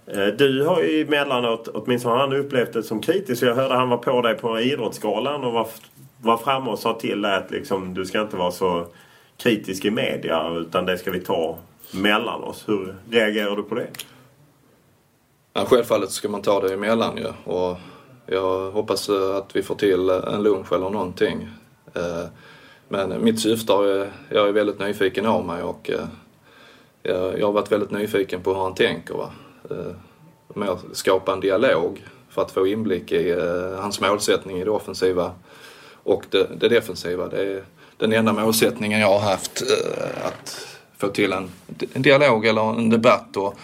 Eh, 0.08 0.28
du 0.28 0.66
har 0.66 0.82
ju 0.82 1.02
emellanåt, 1.02 1.68
åtminstone 1.68 2.16
har 2.16 2.22
han 2.22 2.34
upplevt 2.34 2.74
det 2.74 2.84
som 2.84 3.02
kritisk. 3.02 3.44
Jag 3.44 3.56
hörde 3.56 3.76
han 3.76 3.90
var 3.90 3.98
på 3.98 4.22
dig 4.22 4.38
på 4.38 4.60
Idrottsgalan 4.60 5.44
och 5.44 5.54
var, 5.54 5.68
var 6.22 6.38
framme 6.38 6.72
och 6.72 6.80
sa 6.80 6.94
till 6.94 7.22
dig 7.22 7.36
att 7.36 7.52
liksom, 7.52 7.94
du 7.94 8.06
ska 8.06 8.22
inte 8.22 8.38
vara 8.38 8.52
så 8.52 8.86
kritisk 9.38 9.86
i 9.86 9.92
media 9.92 10.50
utan 10.50 10.86
det 10.86 10.98
ska 10.98 11.12
vi 11.12 11.20
ta 11.20 11.58
mellan 11.92 12.44
oss. 12.44 12.64
Hur 12.68 12.96
reagerar 13.10 13.56
du 13.56 13.64
på 13.64 13.76
det? 13.76 13.88
Ja, 15.54 15.66
självfallet 15.66 16.12
ska 16.12 16.30
man 16.30 16.42
ta 16.42 16.62
det 16.62 16.74
emellan 16.74 17.18
ju. 17.18 17.24
Ja. 17.24 17.54
Och 17.54 17.78
jag 18.26 18.72
hoppas 18.72 19.10
att 19.10 19.56
vi 19.56 19.64
får 19.64 19.76
till 19.76 20.10
en 20.10 20.44
lunch 20.44 20.74
eller 20.74 20.90
någonting. 20.90 21.50
Eh, 21.94 22.26
men 22.88 23.24
mitt 23.24 23.40
syfte 23.40 23.74
är, 23.74 24.12
jag 24.30 24.48
är 24.48 24.52
väldigt 24.52 24.80
nyfiken 24.80 25.26
av 25.26 25.46
mig 25.46 25.64
och 25.64 25.90
eh, 25.90 26.06
jag 27.04 27.46
har 27.46 27.52
varit 27.52 27.72
väldigt 27.72 27.92
nyfiken 27.92 28.42
på 28.42 28.54
hur 28.54 28.62
han 28.62 28.76
tänker. 28.76 29.14
Va? 29.14 29.30
Eh, 29.70 29.94
med 30.56 30.70
att 30.70 30.86
skapa 30.94 31.34
en 31.34 31.40
dialog 31.40 32.06
för 32.30 32.42
att 32.42 32.52
få 32.52 32.68
inblick 32.68 33.12
i 33.12 33.30
eh, 33.32 33.82
hans 33.82 34.02
målsättning 34.02 34.58
i 34.58 34.64
det 34.64 34.72
offensiva 34.72 35.32
och 36.04 36.26
det, 36.30 36.48
det 36.60 36.70
defensiva. 36.70 37.28
Det 37.28 37.42
är 37.42 37.64
den 37.98 38.14
enda 38.14 38.34
målsättningen 38.34 39.00
jag 39.00 39.08
har 39.08 39.20
haft. 39.20 39.62
Eh, 39.62 40.26
att 40.28 40.68
få 40.98 41.08
till 41.08 41.34
en, 41.34 41.50
en 41.94 42.02
dialog 42.02 42.46
eller 42.46 42.70
en 42.70 42.90
debatt 42.90 43.38
och 43.38 43.56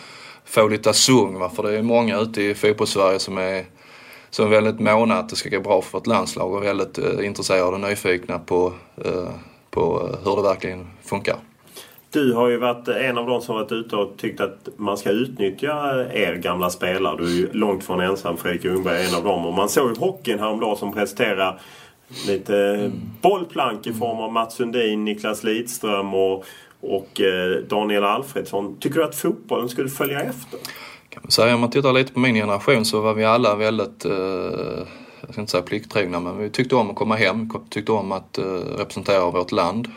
få 0.46 0.68
lite 0.68 0.94
sung. 0.94 1.50
För 1.56 1.64
det 1.64 1.78
är 1.78 1.82
många 1.82 2.20
ute 2.20 2.42
i 2.42 2.56
fotbollssverige 2.56 3.20
som 3.20 3.38
är 3.38 3.66
som 4.30 4.46
är 4.46 4.50
väldigt 4.50 4.80
måna 4.80 5.18
att 5.18 5.30
det 5.30 5.36
ska 5.36 5.50
gå 5.50 5.60
bra 5.60 5.82
för 5.82 5.98
vårt 5.98 6.08
landslag 6.08 6.54
och 6.54 6.64
väldigt 6.64 6.98
intresserade 6.98 7.72
och 7.72 7.80
nyfikna 7.80 8.40
på, 8.40 8.74
på 9.70 10.10
hur 10.24 10.36
det 10.36 10.42
verkligen 10.42 10.88
funkar. 11.04 11.38
Du 12.12 12.34
har 12.34 12.48
ju 12.50 12.58
varit 12.58 12.88
en 12.88 13.18
av 13.18 13.28
de 13.28 13.42
som 13.42 13.56
varit 13.56 13.72
ute 13.72 13.96
och 13.96 14.18
tyckt 14.18 14.42
att 14.42 14.70
man 14.78 14.98
ska 14.98 15.10
utnyttja 15.10 16.06
er 16.14 16.36
gamla 16.36 16.70
spelare. 16.70 17.18
Du 17.18 17.24
är 17.24 17.38
ju 17.38 17.54
långt 17.54 17.84
från 17.84 18.00
ensam. 18.00 18.38
Fredrik 18.38 18.66
Ljungberg 18.66 19.04
är 19.04 19.10
en 19.10 19.16
av 19.16 19.24
dem. 19.24 19.46
Och 19.46 19.54
man 19.54 19.70
såg 19.70 19.90
ju 19.90 19.96
hockeyn 20.00 20.40
häromdagen 20.40 20.78
som 20.78 20.94
presenterar 20.94 21.60
lite 22.28 22.58
mm. 22.58 22.92
bollplank 23.22 23.88
i 23.88 23.94
form 23.94 24.18
av 24.18 24.34
Mats 24.34 24.56
Sundin, 24.56 25.06
Niklas 25.06 25.44
Lidström 25.44 26.14
och, 26.14 26.46
och 26.82 27.22
eh, 27.22 27.62
Daniel 27.70 28.04
Alfredsson. 28.04 28.78
Tycker 28.80 29.00
du 29.00 29.06
att 29.06 29.16
fotbollen 29.16 29.70
skulle 29.70 29.90
följa 29.90 30.22
efter? 30.22 30.60
kan 31.18 31.24
man 31.24 31.32
säga. 31.32 31.56
Om 31.56 31.62
man 31.62 31.70
tittar 31.70 31.94
lite 31.94 32.14
på 32.14 32.20
min 32.20 32.36
generation 32.36 32.86
så 32.86 33.02
var 33.02 33.14
vi 33.14 33.26
alla 33.26 33.56
väldigt, 33.56 34.06
eh, 34.06 34.12
jag 35.22 35.32
ska 35.32 35.42
inte 35.42 35.52
säga 35.52 35.64
plikttrogna, 35.64 36.20
men 36.20 36.38
vi 36.38 36.50
tyckte 36.50 36.76
om 36.76 36.90
att 36.90 36.96
komma 36.96 37.16
hem, 37.16 37.50
tyckte 37.70 37.92
om 37.92 38.12
att 38.12 38.38
eh, 38.38 38.44
representera 38.78 39.32
vårt 39.32 39.52
land. 39.52 39.88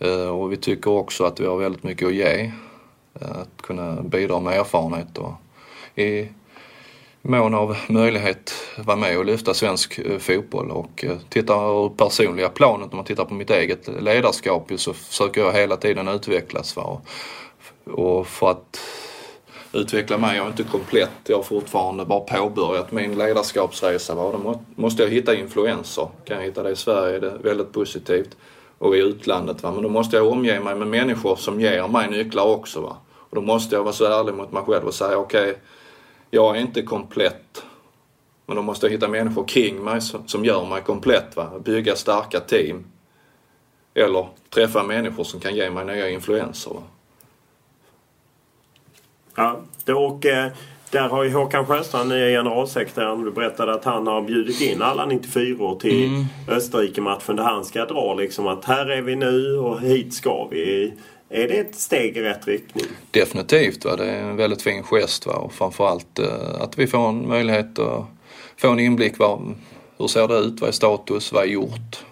Eh, 0.00 0.28
och 0.28 0.52
vi 0.52 0.56
tycker 0.56 0.90
också 0.90 1.24
att 1.24 1.40
vi 1.40 1.46
har 1.46 1.56
väldigt 1.56 1.82
mycket 1.82 2.08
att 2.08 2.14
ge. 2.14 2.52
Eh, 3.20 3.30
att 3.30 3.62
kunna 3.62 4.02
bidra 4.02 4.40
med 4.40 4.58
erfarenhet 4.58 5.18
och 5.18 5.32
i 5.94 6.28
mån 7.22 7.54
av 7.54 7.76
möjlighet 7.88 8.54
vara 8.78 8.96
med 8.96 9.18
och 9.18 9.24
lyfta 9.24 9.54
svensk 9.54 9.98
eh, 9.98 10.18
fotboll. 10.18 10.70
Och 10.70 11.04
titta 11.28 11.54
ur 11.54 11.88
personliga 11.88 12.48
planet, 12.48 12.90
om 12.90 12.96
man 12.96 13.04
tittar 13.04 13.24
på 13.24 13.34
mitt 13.34 13.50
eget 13.50 13.88
ledarskap 14.02 14.72
så 14.76 14.92
försöker 14.92 15.40
jag 15.40 15.52
hela 15.52 15.76
tiden 15.76 16.08
utvecklas. 16.08 16.76
Och 17.84 18.26
för 18.26 18.50
att 18.50 18.80
utveckla 19.72 20.18
mig. 20.18 20.36
Jag 20.36 20.46
är 20.46 20.50
inte 20.50 20.62
komplett. 20.62 21.10
Jag 21.26 21.36
har 21.36 21.42
fortfarande 21.42 22.04
bara 22.04 22.20
påbörjat 22.20 22.92
min 22.92 23.18
ledarskapsresa. 23.18 24.14
Då 24.14 24.60
måste 24.74 25.02
jag 25.02 25.10
hitta 25.10 25.34
influenser. 25.34 26.08
Kan 26.24 26.36
jag 26.36 26.44
hitta 26.44 26.62
det 26.62 26.70
i 26.70 26.76
Sverige 26.76 27.16
är 27.16 27.20
det 27.20 27.38
väldigt 27.42 27.72
positivt. 27.72 28.36
Och 28.80 28.96
i 28.96 28.98
utlandet. 28.98 29.62
Va? 29.62 29.72
Men 29.72 29.82
då 29.82 29.88
måste 29.88 30.16
jag 30.16 30.28
omge 30.28 30.60
mig 30.60 30.74
med 30.74 30.88
människor 30.88 31.36
som 31.36 31.60
ger 31.60 31.88
mig 31.88 32.10
nycklar 32.10 32.44
också. 32.44 32.80
Va? 32.80 32.96
Och 33.12 33.36
då 33.36 33.42
måste 33.42 33.74
jag 33.74 33.82
vara 33.82 33.92
så 33.92 34.20
ärlig 34.20 34.34
mot 34.34 34.52
mig 34.52 34.62
själv 34.62 34.86
och 34.86 34.94
säga 34.94 35.18
okej, 35.18 35.50
okay, 35.50 35.54
jag 36.30 36.56
är 36.56 36.60
inte 36.60 36.82
komplett. 36.82 37.64
Men 38.46 38.56
då 38.56 38.62
måste 38.62 38.86
jag 38.86 38.92
hitta 38.92 39.08
människor 39.08 39.44
kring 39.44 39.84
mig 39.84 40.00
som 40.26 40.44
gör 40.44 40.66
mig 40.66 40.82
komplett. 40.82 41.36
Va? 41.36 41.50
Bygga 41.64 41.96
starka 41.96 42.40
team. 42.40 42.84
Eller 43.94 44.28
träffa 44.50 44.82
människor 44.82 45.24
som 45.24 45.40
kan 45.40 45.54
ge 45.54 45.70
mig 45.70 45.84
nya 45.84 46.08
influenser. 46.10 46.70
Va? 46.70 46.82
Ja, 49.34 49.60
och 49.94 50.26
eh, 50.26 50.52
där 50.90 51.08
har 51.08 51.24
ju 51.24 51.32
Håkan 51.32 51.66
Sjöstrand, 51.66 52.08
nya 52.08 52.26
generalsekreteraren, 52.26 53.24
du 53.24 53.30
berättade 53.30 53.74
att 53.74 53.84
han 53.84 54.06
har 54.06 54.22
bjudit 54.22 54.60
in 54.60 54.82
alla 54.82 55.06
94 55.06 55.74
till 55.80 56.06
mm. 56.06 56.24
Österrike-matchen 56.48 57.36
där 57.36 57.44
han 57.44 57.64
ska 57.64 57.84
dra 57.84 58.14
liksom 58.14 58.46
att 58.46 58.64
här 58.64 58.86
är 58.86 59.02
vi 59.02 59.16
nu 59.16 59.56
och 59.58 59.80
hit 59.80 60.14
ska 60.14 60.48
vi. 60.50 60.94
Är 61.28 61.48
det 61.48 61.58
ett 61.58 61.74
steg 61.74 62.16
i 62.16 62.22
rätt 62.22 62.46
riktning? 62.48 62.84
Definitivt. 63.10 63.84
Va? 63.84 63.96
Det 63.96 64.04
är 64.04 64.22
en 64.22 64.36
väldigt 64.36 64.62
fin 64.62 64.82
gest 64.82 65.26
va? 65.26 65.32
och 65.32 65.52
framförallt 65.52 66.18
eh, 66.18 66.60
att 66.60 66.78
vi 66.78 66.86
får 66.86 67.08
en 67.08 67.28
möjlighet 67.28 67.78
att 67.78 68.06
få 68.56 68.70
en 68.70 68.80
inblick. 68.80 69.18
Va? 69.18 69.40
Hur 69.98 70.06
ser 70.06 70.28
det 70.28 70.38
ut? 70.38 70.60
Vad 70.60 70.68
är 70.68 70.72
status? 70.72 71.32
Vad 71.32 71.42
är 71.42 71.48
gjort? 71.48 72.04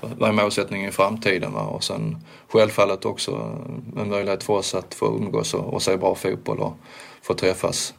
vad 0.00 0.28
är 0.28 0.32
målsättningen 0.32 0.88
i 0.88 0.92
framtiden. 0.92 1.52
Va? 1.52 1.62
Och 1.62 1.84
sen 1.84 2.16
självfallet 2.48 3.04
också 3.04 3.58
en 3.96 4.08
möjlighet 4.08 4.44
för 4.44 4.52
oss 4.52 4.74
att 4.74 4.94
få 4.94 5.06
umgås 5.06 5.54
och, 5.54 5.74
och 5.74 5.82
se 5.82 5.96
bra 5.96 6.14
fotboll 6.14 6.58
och 6.58 6.76
få 7.28 7.34
träffas. 7.34 7.94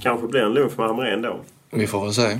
Kanske 0.00 0.26
blir 0.26 0.40
en 0.40 0.54
lunch 0.54 0.78
med 0.78 0.86
Hamrén 0.86 1.22
då? 1.22 1.40
Vi 1.70 1.86
får 1.86 2.04
väl 2.04 2.14
se. 2.14 2.38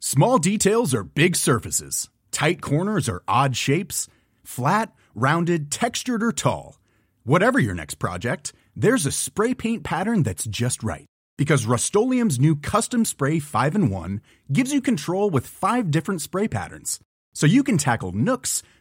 Small 0.00 0.38
details 0.38 0.94
are 0.94 1.02
big 1.02 1.36
surfaces. 1.36 2.10
Tight 2.30 2.60
corners 2.60 3.08
are 3.08 3.22
odd 3.26 3.56
shapes. 3.56 4.08
Flat, 4.44 4.92
rounded, 5.14 5.70
textured 5.70 6.22
or 6.22 6.32
tall. 6.32 6.78
Whatever 7.24 7.58
your 7.58 7.74
next 7.74 7.98
project, 7.98 8.52
there's 8.76 9.06
a 9.06 9.12
spray 9.12 9.54
paint 9.54 9.82
pattern 9.82 10.22
that's 10.22 10.44
just 10.44 10.82
right. 10.82 11.06
Because 11.36 11.66
Rust 11.66 11.94
new 12.38 12.56
Custom 12.56 13.04
Spray 13.04 13.40
5 13.40 13.74
and 13.74 13.90
1 13.90 14.20
gives 14.52 14.72
you 14.72 14.80
control 14.80 15.30
with 15.30 15.46
five 15.46 15.90
different 15.90 16.22
spray 16.22 16.48
patterns. 16.48 17.00
So 17.34 17.46
you 17.46 17.64
can 17.64 17.78
tackle 17.78 18.12
nooks, 18.12 18.62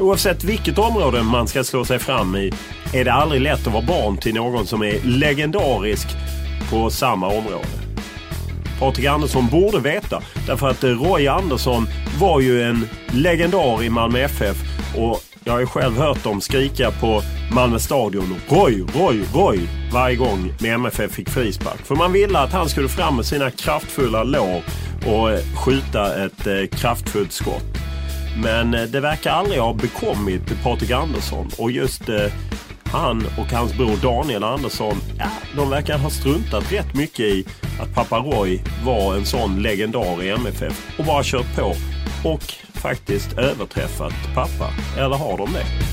Oavsett 0.00 0.44
vilket 0.44 0.78
område 0.78 1.22
man 1.22 1.48
ska 1.48 1.64
slå 1.64 1.84
sig 1.84 1.98
fram 1.98 2.36
i 2.36 2.52
är 2.92 3.04
det 3.04 3.12
aldrig 3.12 3.40
lätt 3.40 3.66
att 3.66 3.72
vara 3.72 3.84
barn 3.84 4.16
till 4.16 4.34
någon 4.34 4.66
som 4.66 4.82
är 4.82 5.00
legendarisk 5.04 6.08
på 6.70 6.90
samma 6.90 7.26
område. 7.26 7.66
Patrik 8.78 9.06
Andersson 9.06 9.48
borde 9.48 9.80
veta 9.80 10.22
därför 10.46 10.68
att 10.68 10.84
Roy 10.84 11.28
Andersson 11.28 11.86
var 12.20 12.40
ju 12.40 12.62
en 12.62 12.88
legendar 13.10 13.82
i 13.82 13.90
Malmö 13.90 14.18
FF 14.18 14.56
och 14.96 15.20
jag 15.44 15.52
har 15.52 15.60
ju 15.60 15.66
själv 15.66 15.96
hört 15.96 16.24
dem 16.24 16.40
skrika 16.40 16.90
på 16.90 17.22
Malmö 17.52 17.78
stadion 17.78 18.34
Roy, 18.48 18.84
Roy, 18.94 19.22
Roy 19.34 19.60
varje 19.92 20.16
gång 20.16 20.52
med 20.60 20.74
MFF 20.74 21.12
fick 21.12 21.28
frispark. 21.30 21.86
För 21.86 21.94
man 21.94 22.12
ville 22.12 22.38
att 22.38 22.52
han 22.52 22.68
skulle 22.68 22.88
fram 22.88 23.16
med 23.16 23.26
sina 23.26 23.50
kraftfulla 23.50 24.22
lår 24.22 24.62
och 25.06 25.58
skjuta 25.64 26.24
ett 26.24 26.46
eh, 26.46 26.78
kraftfullt 26.78 27.32
skott. 27.32 27.89
Men 28.36 28.74
eh, 28.74 28.82
det 28.82 29.00
verkar 29.00 29.30
aldrig 29.30 29.60
ha 29.60 29.74
bekommit 29.74 30.62
Patrik 30.62 30.90
Andersson 30.90 31.50
och 31.58 31.70
just 31.70 32.08
eh, 32.08 32.32
han 32.84 33.26
och 33.38 33.52
hans 33.52 33.74
bror 33.74 33.96
Daniel 34.02 34.44
Andersson, 34.44 34.96
ja, 35.18 35.30
de 35.56 35.70
verkar 35.70 35.98
ha 35.98 36.10
struntat 36.10 36.72
rätt 36.72 36.94
mycket 36.94 37.20
i 37.20 37.44
att 37.80 37.94
pappa 37.94 38.18
Roy 38.18 38.60
var 38.84 39.14
en 39.14 39.26
sån 39.26 39.62
legendar 39.62 40.22
i 40.22 40.30
MFF 40.30 40.98
och 40.98 41.04
bara 41.04 41.22
kört 41.24 41.56
på 41.56 41.74
och 42.28 42.42
faktiskt 42.72 43.32
överträffat 43.32 44.14
pappa. 44.34 44.70
Eller 44.98 45.16
har 45.16 45.38
de 45.38 45.52
det? 45.52 45.89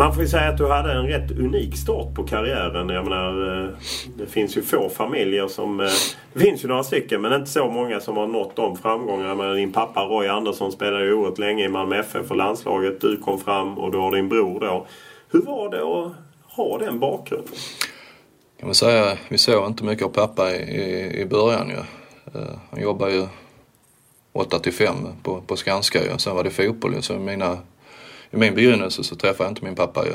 Man 0.00 0.14
får 0.14 0.22
ju 0.22 0.28
säga 0.28 0.48
att 0.48 0.58
du 0.58 0.66
hade 0.66 0.92
en 0.92 1.06
rätt 1.06 1.30
unik 1.30 1.76
start 1.76 2.14
på 2.14 2.24
karriären. 2.24 2.88
Jag 2.88 3.04
menar, 3.04 3.62
eh, 3.64 3.70
det 4.18 4.26
finns 4.26 4.56
ju 4.56 4.62
få 4.62 4.88
familjer 4.88 5.48
som... 5.48 5.80
Eh, 5.80 5.86
det 6.32 6.40
finns 6.40 6.64
ju 6.64 6.68
några 6.68 6.84
stycken 6.84 7.20
men 7.20 7.32
inte 7.32 7.50
så 7.50 7.70
många 7.70 8.00
som 8.00 8.16
har 8.16 8.26
nått 8.26 8.56
de 8.56 8.76
framgångarna. 8.76 9.34
Men 9.34 9.56
din 9.56 9.72
pappa 9.72 10.04
Roy 10.04 10.28
Andersson 10.28 10.72
spelade 10.72 11.04
ju 11.04 11.12
oerhört 11.12 11.38
länge 11.38 11.64
i 11.64 11.68
Malmö 11.68 11.98
FF 11.98 12.26
för 12.26 12.34
landslaget. 12.34 13.00
Du 13.00 13.16
kom 13.16 13.38
fram 13.38 13.78
och 13.78 13.92
du 13.92 13.98
har 13.98 14.16
din 14.16 14.28
bror 14.28 14.60
då. 14.60 14.86
Hur 15.32 15.42
var 15.42 15.70
det 15.70 15.82
att 15.82 16.12
ha 16.56 16.78
den 16.78 16.98
bakgrunden? 16.98 17.54
Kan 18.58 18.68
man 18.68 18.74
säga, 18.74 19.18
vi 19.28 19.38
såg 19.38 19.66
inte 19.66 19.84
mycket 19.84 20.04
av 20.04 20.10
pappa 20.10 20.50
i, 20.50 21.20
i, 21.20 21.26
början 21.26 21.68
ju. 21.68 21.78
Eh, 22.40 22.48
han 22.70 22.82
jobbade 22.82 23.12
ju 23.12 23.26
8 24.32 24.58
till 24.58 24.72
5 24.72 24.94
på, 25.22 25.40
på 25.40 25.56
Skanska 25.56 26.02
ju. 26.04 26.18
Sen 26.18 26.36
var 26.36 26.44
det 26.44 26.50
fotboll 26.50 26.94
ju. 26.94 27.02
Så 27.02 27.18
mina, 27.18 27.58
i 28.30 28.36
min 28.36 28.54
begynnelse 28.54 29.04
så 29.04 29.16
träffade 29.16 29.44
jag 29.44 29.50
inte 29.50 29.64
min 29.64 29.74
pappa 29.74 30.06
ju. 30.06 30.12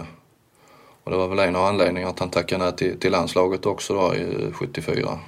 Och 1.04 1.12
det 1.12 1.18
var 1.18 1.28
väl 1.28 1.40
en 1.40 1.56
av 1.56 1.66
anledningarna 1.66 2.12
att 2.12 2.20
han 2.20 2.30
tackade 2.30 2.64
nej 2.64 2.76
till, 2.76 3.00
till 3.00 3.12
landslaget 3.12 3.66
också 3.66 3.94
då 3.94 4.16
i 4.16 4.52
74. 4.54 5.20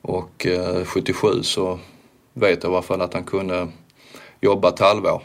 Och 0.00 0.46
eh, 0.46 0.84
77 0.84 1.42
så 1.42 1.78
vet 2.32 2.62
jag 2.62 2.72
i 2.72 2.74
alla 2.74 2.82
fall 2.82 3.00
att 3.00 3.14
han 3.14 3.24
kunde 3.24 3.68
jobba 4.40 4.68
ett 4.68 4.78
halvår. 4.78 5.22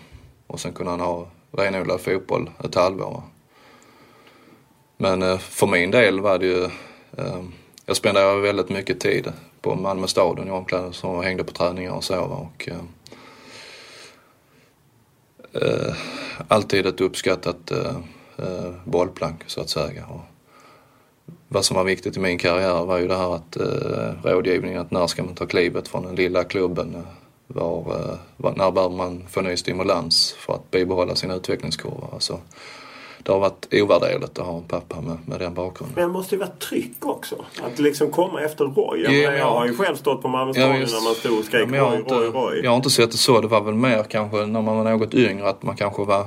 Och 0.47 0.60
sen 0.60 0.74
kunde 0.74 0.91
han 0.91 1.00
ha 1.00 1.28
renodlad 1.52 2.02
fotboll 2.02 2.50
ett 2.64 2.76
halvår. 2.76 3.24
Men 4.97 5.22
eh, 5.22 5.38
för 5.38 5.68
min 5.68 5.91
del 5.91 6.20
var 6.20 6.39
det 6.39 6.45
ju, 6.45 6.64
eh, 7.18 7.43
jag 7.86 7.95
spenderade 7.95 8.41
väldigt 8.41 8.70
mycket 8.70 9.00
tid 9.00 9.32
på 9.62 9.76
Malmö 9.76 10.08
stadion 10.08 10.47
i 10.47 10.52
omklädningsrum 10.52 11.16
och 11.16 11.24
hängde 11.24 11.43
på 11.43 11.52
träningar 11.52 11.91
och 11.91 12.04
så. 12.04 12.16
va. 12.16 12.36
Och, 12.36 12.70
eh, 12.70 12.82
eh, 15.54 15.95
alltid 16.47 16.86
ett 16.86 17.02
uppskattat 17.02 17.72
eh, 17.72 17.95
eh, 18.38 18.72
bollplank 18.86 19.43
så 19.47 19.62
att 19.62 19.70
säga. 19.70 20.06
Och 20.06 20.22
vad 21.47 21.66
som 21.66 21.76
var 21.78 21.84
viktigt 21.84 22.18
i 22.18 22.20
min 22.20 22.38
karriär 22.38 22.86
var 22.86 22.97
ju 22.97 23.08
det 23.08 23.18
här 23.18 23.36
att 23.36 23.56
eh, 23.58 24.30
rådgivningen, 24.32 24.82
att 24.82 24.91
när 24.91 25.08
ska 25.08 25.24
man 25.24 25.36
ta 25.36 25.45
klivet 25.45 25.88
från 25.88 26.04
den 26.04 26.16
lilla 26.16 26.43
klubben? 26.43 27.04
Var, 27.47 27.80
eh, 27.80 28.16
var, 28.38 28.54
när 28.56 28.72
bör 28.72 28.89
man 28.89 29.24
få 29.30 29.41
ny 29.41 29.58
stimulans 29.58 30.36
för 30.39 30.54
att 30.54 30.72
bibehålla 30.72 31.16
sin 31.16 31.32
utvecklingskurva? 31.32 32.08
Alltså, 32.14 32.39
det 33.30 33.34
har 33.34 33.39
varit 33.39 33.73
ovärderligt 33.73 34.39
att 34.39 34.45
ha 34.45 34.57
en 34.57 34.63
pappa 34.63 35.01
med, 35.01 35.17
med 35.25 35.39
den 35.39 35.53
bakgrunden. 35.53 35.95
Men 35.95 36.07
det 36.07 36.13
måste 36.13 36.36
ju 36.36 36.39
vara 36.39 36.49
tryck 36.49 37.05
också. 37.05 37.45
Att 37.63 37.80
liksom 37.80 38.11
komma 38.11 38.41
efter 38.41 38.65
Roy. 38.65 39.01
Jag, 39.01 39.11
menar, 39.11 39.32
jag 39.32 39.39
ja. 39.39 39.59
har 39.59 39.65
ju 39.65 39.75
själv 39.75 39.95
stått 39.95 40.21
på 40.21 40.27
Malmö 40.27 40.53
Ja, 40.55 40.67
stadion 40.67 40.80
när 40.80 41.03
man 41.03 41.15
stod 41.15 41.39
och 41.39 41.45
skrek 41.45 41.69
Ja, 41.71 41.75
jag, 41.75 41.91
Roy, 41.91 41.99
inte, 41.99 42.13
Roy, 42.13 42.27
Roy. 42.27 42.61
jag 42.63 42.71
har 42.71 42.75
inte 42.75 42.89
sett 42.89 43.11
det 43.11 43.17
så. 43.17 43.41
Det 43.41 43.47
var 43.47 43.61
väl 43.61 43.73
mer 43.73 44.03
kanske 44.03 44.38
när 44.38 44.61
man 44.61 44.77
var 44.77 44.91
något 44.91 45.13
yngre 45.13 45.49
att 45.49 45.63
man 45.63 45.75
kanske 45.75 46.03
var 46.03 46.25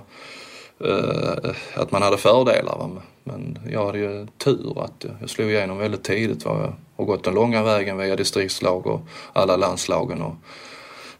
eh, 0.84 1.50
att 1.74 1.92
man 1.92 2.02
hade 2.02 2.16
fördelar. 2.16 2.78
Va? 2.78 2.90
Men 3.24 3.58
jag 3.70 3.86
hade 3.86 3.98
ju 3.98 4.26
tur 4.44 4.84
att 4.84 5.04
jag, 5.04 5.12
jag 5.20 5.30
slog 5.30 5.50
igenom 5.50 5.78
väldigt 5.78 6.04
tidigt. 6.04 6.44
Va? 6.44 6.56
Jag 6.60 7.04
har 7.04 7.04
gått 7.04 7.24
den 7.24 7.34
långa 7.34 7.62
vägen 7.62 7.98
via 7.98 8.16
distriktslag 8.16 8.86
och 8.86 9.00
alla 9.32 9.56
landslagen. 9.56 10.22
Och 10.22 10.34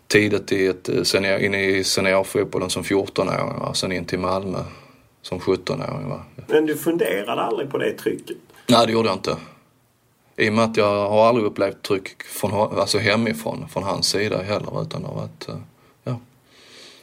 tidigt 0.07 0.53
i 0.53 0.67
ett 0.67 0.89
eh, 0.89 1.03
senior, 1.03 1.39
in 1.39 1.55
i 1.55 1.85
seniorfotbollen 1.85 2.71
som 2.71 2.83
14-åring. 2.83 3.59
Va? 3.61 3.75
Sen 3.75 3.93
in 3.93 4.05
till 4.05 4.19
Malmö 4.19 4.59
som 5.23 5.39
17-åring. 5.39 6.09
Va? 6.09 6.21
Men 6.47 6.67
du 6.67 6.77
funderade 6.77 7.43
aldrig 7.43 7.71
på 7.71 7.79
det 7.79 7.93
trycket? 7.93 8.37
Nej, 8.69 8.87
det 8.87 8.93
gjorde 8.93 9.09
jag 9.09 9.17
inte. 9.17 9.37
I 10.37 10.49
och 10.49 10.53
med 10.53 10.65
att 10.65 10.77
jag 10.77 11.09
har 11.09 11.29
aldrig 11.29 11.47
upplevt 11.47 11.83
tryck 11.83 12.23
från, 12.23 12.53
alltså 12.53 12.99
hemifrån, 12.99 13.69
från 13.69 13.83
hans 13.83 14.07
sida 14.09 14.43
heller. 14.43 14.83
Utan 14.83 15.05
har 15.05 15.15
varit, 15.15 15.49
eh, 15.49 15.55
ja. 16.05 16.19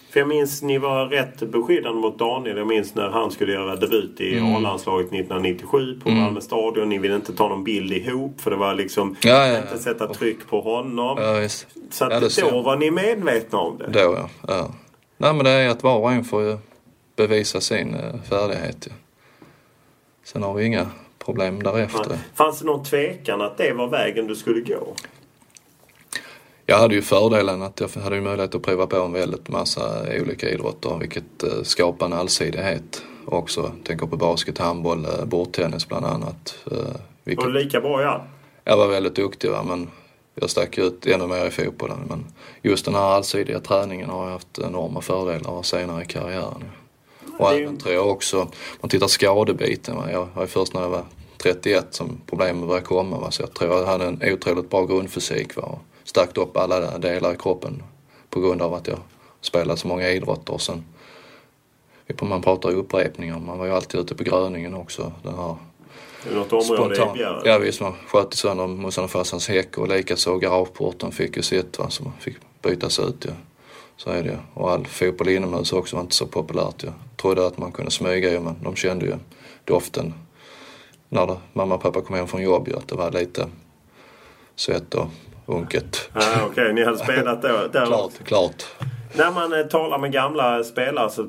För 0.10 0.20
jag 0.20 0.30
minns 0.30 0.62
ni 0.62 0.78
var 0.78 1.06
rätt 1.06 1.40
beskyddande 1.40 2.02
mot 2.02 2.20
Daniel. 2.20 2.58
Jag 2.58 2.68
minns 2.68 2.96
när 2.96 3.10
han 3.10 3.32
skulle 3.32 3.54
göra 3.54 3.76
debut 3.76 4.22
i 4.22 4.38
Mm. 4.38 4.56
A-landslaget 4.56 5.08
1997 5.08 6.00
på 6.04 6.10
Malmö 6.10 6.42
stadion. 6.42 6.90
Ni 6.90 6.98
ville 6.98 7.16
inte 7.16 7.34
ta 7.34 7.48
någon 7.48 7.64
bild 7.64 7.92
ihop 7.94 8.42
för 8.42 8.52
det 8.52 8.58
var 8.58 8.74
liksom 8.74 9.16
Ja, 9.22 9.48
ja, 9.48 9.58
inte 9.58 9.80
sätta 9.80 10.14
tryck 10.14 10.48
på 10.50 10.62
honom. 10.62 11.18
Ja. 11.18 11.50
Så 11.90 12.06
att 12.06 12.38
Ja, 12.38 12.50
då 12.52 12.62
var 12.62 12.78
ni 12.78 12.92
medvetna 12.92 13.60
om 13.60 13.78
det. 13.78 13.88
Då 13.88 14.00
ja. 14.00 14.30
ja. 14.48 14.72
Nej 15.18 15.34
men 15.34 15.46
det 15.46 15.52
är 15.52 15.70
att 15.70 15.84
var 15.84 15.98
och 15.98 16.12
en 16.12 16.24
får 16.24 16.42
ju 16.42 16.58
bevisa 17.28 17.62
sin 17.62 17.94
eh, 17.94 18.22
färdighet. 18.30 18.88
Sen 20.24 20.44
har 20.44 20.54
vi 20.54 20.66
inga 20.66 20.88
problem 21.26 21.64
därefter. 21.64 22.18
Fanns 22.34 22.60
det 22.60 22.66
någon 22.66 22.84
tvekan 22.84 23.42
att 23.42 23.58
det 23.58 23.74
var 23.74 23.88
vägen 23.88 24.28
du 24.28 24.36
skulle 24.36 24.62
gå? 24.62 24.94
Jag 26.66 26.78
hade 26.78 26.96
ju 26.96 27.02
fördelen 27.02 27.62
att 27.62 27.80
jag 27.80 28.02
hade 28.02 28.22
möjlighet 28.22 28.56
att 28.56 28.62
prova 28.62 28.88
på 28.88 28.96
en 28.96 29.14
väldigt 29.14 29.50
massa 29.50 30.02
olika 30.22 30.50
idrotter 30.50 30.98
vilket 31.00 31.44
eh, 31.44 31.64
skapar 31.64 32.06
en 32.06 32.14
allsidighet 32.14 33.04
också. 33.26 33.72
Tänker 33.84 34.06
på 34.06 34.18
basket, 34.18 34.58
handboll, 34.58 35.06
eh, 35.06 35.26
bordtennis 35.26 35.88
bland 35.88 36.06
annat. 36.06 36.56
Vilket... 37.24 37.46
Var 37.46 37.52
du 37.52 37.64
lika 37.64 37.82
bra 37.82 38.02
i 38.02 38.06
allt? 38.06 38.24
Jag 38.64 38.78
var 38.78 38.88
väldigt 38.88 39.16
duktig 39.16 39.52
va, 39.52 39.64
men 39.64 39.90
jag 40.36 40.50
stack 40.50 40.78
ut 40.78 41.06
ännu 41.06 41.28
mer 41.28 41.46
i 41.46 41.52
fotbollen. 41.52 41.98
Men 42.10 42.26
just 42.62 42.86
den 42.86 42.96
här 42.96 43.02
allsidiga 43.02 43.60
träningen 43.60 44.10
har 44.10 44.26
jag 44.26 44.32
haft 44.32 44.60
enorma 44.60 45.02
fördelar 45.02 45.52
av 45.52 45.62
senare 45.62 46.04
i 46.04 46.06
karriären. 46.06 46.64
Och 47.40 47.54
även 47.54 47.78
tror 47.78 47.94
jag 47.94 48.08
också, 48.10 48.42
om 48.42 48.48
man 48.82 48.90
tittar 48.90 49.08
skadebiten. 49.08 49.96
Va, 49.96 50.12
jag 50.12 50.28
var 50.36 50.46
först 50.46 50.74
när 50.74 50.82
jag 50.82 50.90
var 50.90 51.06
31 51.38 51.88
som 51.92 52.22
problemen 52.26 52.68
började 52.68 52.86
komma. 52.86 53.20
Va, 53.20 53.32
så 53.32 53.42
jag 53.42 53.54
tror 53.54 53.74
jag 53.74 53.86
hade 53.86 54.06
en 54.06 54.34
otroligt 54.34 54.70
bra 54.70 54.86
grundfysik. 54.86 55.56
Va, 55.56 55.64
och 55.64 55.80
stack 56.04 56.38
upp 56.38 56.58
alla 56.58 56.98
delar 56.98 57.34
i 57.34 57.38
kroppen 57.38 57.84
på 58.30 58.40
grund 58.40 58.62
av 58.62 58.74
att 58.74 58.88
jag 58.88 59.00
spelat 59.42 59.80
så 59.80 59.88
många 59.88 60.10
idrotter. 60.10 60.54
Och 60.54 60.62
sen, 60.62 60.86
man 62.22 62.42
pratar 62.42 62.70
ju 62.70 62.76
upprepningar, 62.76 63.40
man 63.40 63.58
var 63.58 63.66
ju 63.66 63.72
alltid 63.72 64.00
ute 64.00 64.16
på 64.16 64.24
gröningen 64.24 64.76
också. 64.76 65.12
Den 65.24 65.36
här 65.36 65.56
I 66.32 66.36
något 66.36 66.54
område 66.54 66.94
i 66.94 66.96
Spontant. 66.96 67.14
Bjärred? 67.14 67.42
Ja 67.46 67.58
visst, 67.58 67.82
man 67.82 67.94
sköt 68.08 68.34
sönder 68.34 68.68
morsan 68.68 69.04
och 69.04 69.12
farsans 69.12 69.48
häck 69.48 69.78
och 69.78 69.88
likaså 69.88 70.38
garageporten 70.38 71.12
fick 71.12 71.38
ju 71.38 71.44
sitt 71.44 71.80
va, 71.80 71.90
som 71.90 72.14
fick 72.20 72.36
bytas 72.62 73.00
ut 73.00 73.26
ju. 73.26 73.32
Så 74.04 74.10
är 74.10 74.24
det 74.24 74.30
ju. 74.30 74.38
Och 74.54 74.72
all 74.72 74.86
fotboll 74.86 75.30
inomhus 75.30 75.74
också 75.74 75.96
var 75.96 76.04
inte 76.04 76.16
så 76.16 76.28
populärt 76.28 76.84
ju. 76.84 76.90
Trodde 77.22 77.48
att 77.48 77.58
man 77.58 77.72
kunde 77.72 77.92
smyga 77.92 78.32
ju 78.32 78.40
men 78.40 78.56
de 78.64 78.76
kände 78.76 79.06
ju 79.06 79.14
doften 79.66 80.14
när 81.10 81.28
det, 81.28 81.38
mamma 81.54 81.76
och 81.76 81.82
pappa 81.82 82.02
kom 82.02 82.16
hem 82.16 82.28
från 82.28 82.42
jobb 82.42 82.68
ju 82.68 82.78
att 82.78 82.88
det 82.88 82.96
var 82.96 83.12
lite 83.12 83.48
sött 84.56 84.94
och 84.94 85.08
unket. 85.46 86.10
Ja, 86.14 86.22
Okej, 86.52 86.74
ni 86.74 86.86
hade 86.86 86.98
spelat 86.98 87.42
då. 87.42 87.70
Klart, 87.72 88.12
klart. 88.24 88.66
När 89.14 89.32
man 89.32 89.54
eh, 89.54 89.66
talar 89.66 89.98
med 89.98 90.12
gamla 90.12 90.64
spelare 90.64 91.10
så 91.10 91.28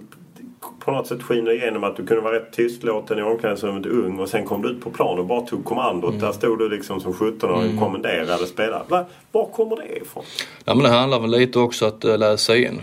på 0.78 0.90
något 0.90 1.06
sätt 1.06 1.22
skiner 1.22 1.52
igenom 1.52 1.84
att 1.84 1.96
du 1.96 2.06
kunde 2.06 2.22
vara 2.22 2.36
rätt 2.36 2.52
tystlåten 2.52 3.18
i 3.18 3.22
omklädningsrummet 3.22 3.86
ung 3.86 4.18
och 4.18 4.28
sen 4.28 4.44
kom 4.44 4.62
du 4.62 4.68
ut 4.68 4.80
på 4.80 4.90
plan 4.90 5.18
och 5.18 5.24
bara 5.24 5.40
tog 5.40 5.64
kommandot. 5.64 6.10
Mm. 6.10 6.20
Där 6.20 6.32
stod 6.32 6.58
du 6.58 6.68
liksom 6.68 7.00
som 7.00 7.12
17-åring 7.12 7.56
och 7.56 7.62
mm. 7.62 7.78
kommenderade 7.78 8.46
spelare. 8.46 8.82
Var, 8.88 9.04
var 9.32 9.46
kommer 9.46 9.76
det 9.76 9.96
ifrån? 9.96 10.24
Ja, 10.64 10.74
men 10.74 10.84
det 10.84 10.88
handlar 10.90 11.20
väl 11.20 11.30
lite 11.30 11.58
också 11.58 11.86
att 11.86 12.04
uh, 12.04 12.18
läsa 12.18 12.56
in. 12.56 12.80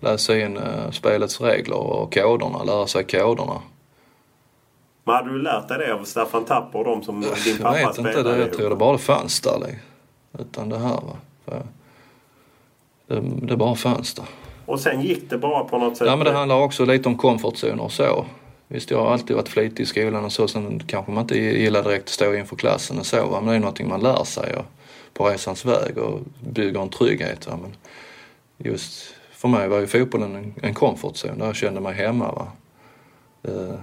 Läsa 0.00 0.38
in 0.38 0.56
uh, 0.56 0.90
spelets 0.90 1.40
regler 1.40 1.76
och 1.76 2.14
koderna, 2.14 2.64
lära 2.64 2.86
sig 2.86 3.04
koderna. 3.04 3.60
Men 5.04 5.14
hade 5.14 5.30
du 5.30 5.42
lärt 5.42 5.68
dig 5.68 5.78
det 5.78 5.94
av 5.94 6.04
Staffan 6.04 6.44
Tapper 6.44 6.78
och 6.78 6.84
de 6.84 7.02
som 7.02 7.20
din 7.20 7.30
pappa 7.30 7.42
spelade? 7.42 7.80
Jag 7.80 7.88
vet 7.88 7.98
inte, 7.98 8.22
det, 8.22 8.38
jag 8.38 8.52
tror 8.52 8.70
det 8.70 8.76
bara 8.76 8.98
fanns 8.98 9.40
där. 9.40 9.58
Liksom. 9.58 9.78
Utan 10.38 10.68
det 10.68 10.78
här 10.78 11.00
va. 11.00 11.16
Det, 13.06 13.20
det 13.42 13.56
bara 13.56 13.74
fanns 13.74 14.14
där. 14.14 14.24
Och 14.70 14.80
sen 14.80 15.00
gick 15.00 15.30
det 15.30 15.38
bara 15.38 15.64
på 15.64 15.78
något 15.78 15.96
sätt? 15.96 16.06
Ja 16.06 16.16
men 16.16 16.24
det 16.24 16.32
handlar 16.32 16.56
också 16.56 16.84
lite 16.84 17.08
om 17.08 17.16
komfortzoner 17.16 17.82
och 17.82 17.92
så. 17.92 18.26
Visst, 18.68 18.90
jag 18.90 19.04
har 19.04 19.12
alltid 19.12 19.36
varit 19.36 19.48
flitig 19.48 19.82
i 19.82 19.86
skolan 19.86 20.24
och 20.24 20.32
så. 20.32 20.48
Sen 20.48 20.82
kanske 20.86 21.12
man 21.12 21.22
inte 21.22 21.38
gillar 21.38 21.82
direkt 21.82 22.04
att 22.04 22.08
stå 22.08 22.34
inför 22.34 22.56
klassen 22.56 22.98
och 22.98 23.06
så. 23.06 23.26
Va? 23.26 23.40
Men 23.40 23.48
det 23.48 23.54
är 23.54 23.60
någonting 23.60 23.88
man 23.88 24.00
lär 24.00 24.24
sig 24.24 24.54
på 25.14 25.28
resans 25.28 25.64
väg 25.64 25.98
och 25.98 26.20
bygger 26.40 26.80
en 26.80 26.88
trygghet. 26.88 27.46
Va? 27.46 27.58
Men 27.62 27.72
just 28.58 29.14
för 29.30 29.48
mig 29.48 29.68
var 29.68 29.78
ju 29.78 29.86
fotbollen 29.86 30.54
en, 30.62 30.74
komfortzon 30.74 31.38
där 31.38 31.46
jag 31.46 31.56
kände 31.56 31.80
mig 31.80 31.94
hemma. 31.94 32.32
Va? 32.32 32.48
Eh, 33.42 33.74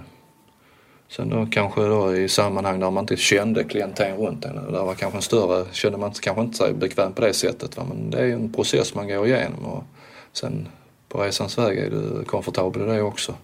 sen 1.08 1.28
då 1.28 1.46
kanske 1.50 1.80
då 1.80 2.16
i 2.16 2.28
sammanhang 2.28 2.80
där 2.80 2.90
man 2.90 3.02
inte 3.02 3.16
kände 3.16 3.64
klienten 3.64 4.16
runt 4.16 4.44
en. 4.44 4.54
Där 4.54 4.84
var 4.84 4.94
kanske 4.94 5.18
en 5.18 5.22
större, 5.22 5.64
kände 5.72 5.98
man 5.98 6.10
kanske 6.10 6.42
inte 6.42 6.56
sig 6.56 6.74
bekväm 6.74 7.12
på 7.12 7.20
det 7.20 7.34
sättet. 7.34 7.76
Va? 7.76 7.84
Men 7.88 8.10
det 8.10 8.18
är 8.18 8.24
ju 8.24 8.32
en 8.32 8.52
process 8.52 8.94
man 8.94 9.08
går 9.08 9.26
igenom. 9.26 9.64
Och 9.64 9.84
sen 10.32 10.68
på 11.08 11.22
resans 11.22 11.58
väg 11.58 11.78
är 11.78 11.90
du 11.90 12.24
komfortabel 12.24 12.82
i 12.82 12.84
det 12.84 13.02
också. 13.02 13.34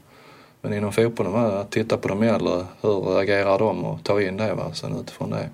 Men 0.61 0.73
inom 0.73 0.93
fotbollen 0.93 1.33
var 1.33 1.61
att 1.61 1.71
titta 1.71 1.97
på 1.97 2.09
de 2.09 2.23
äldre, 2.23 2.65
hur 2.81 3.21
agerar 3.21 3.59
de 3.59 3.85
och 3.85 4.05
ta 4.05 4.23
in 4.23 4.37
det 4.37 4.55
va? 4.55 4.73
sen 4.75 5.01
utifrån 5.01 5.31
det. 5.31 5.51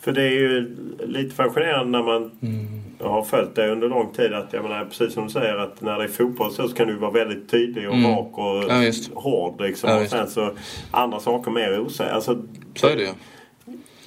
För 0.00 0.12
det 0.12 0.22
är 0.22 0.30
ju 0.30 0.76
lite 1.06 1.34
fascinerande 1.34 1.98
när 1.98 2.04
man 2.04 2.30
mm. 2.42 2.66
har 3.00 3.22
följt 3.22 3.54
det 3.54 3.70
under 3.70 3.88
lång 3.88 4.12
tid 4.12 4.32
att 4.32 4.52
jag 4.52 4.62
menar 4.62 4.84
precis 4.84 5.14
som 5.14 5.24
du 5.24 5.30
säger 5.30 5.56
att 5.56 5.80
när 5.80 5.98
det 5.98 6.04
är 6.04 6.08
fotboll 6.08 6.52
så 6.52 6.68
kan 6.68 6.88
du 6.88 6.96
vara 6.96 7.10
väldigt 7.10 7.50
tydlig 7.50 7.88
och 7.88 7.94
mm. 7.94 8.10
rak 8.10 8.38
och 8.38 8.64
ja, 8.68 8.92
hård 9.14 9.60
liksom. 9.60 9.90
Ja, 9.90 10.02
och 10.02 10.08
sen 10.08 10.30
så 10.30 10.50
andra 10.90 11.20
saker 11.20 11.50
mer 11.50 11.80
osäkra. 11.80 12.14
Alltså, 12.14 12.42
så 12.74 12.86
är 12.86 12.96
det 12.96 13.02
ju. 13.02 13.08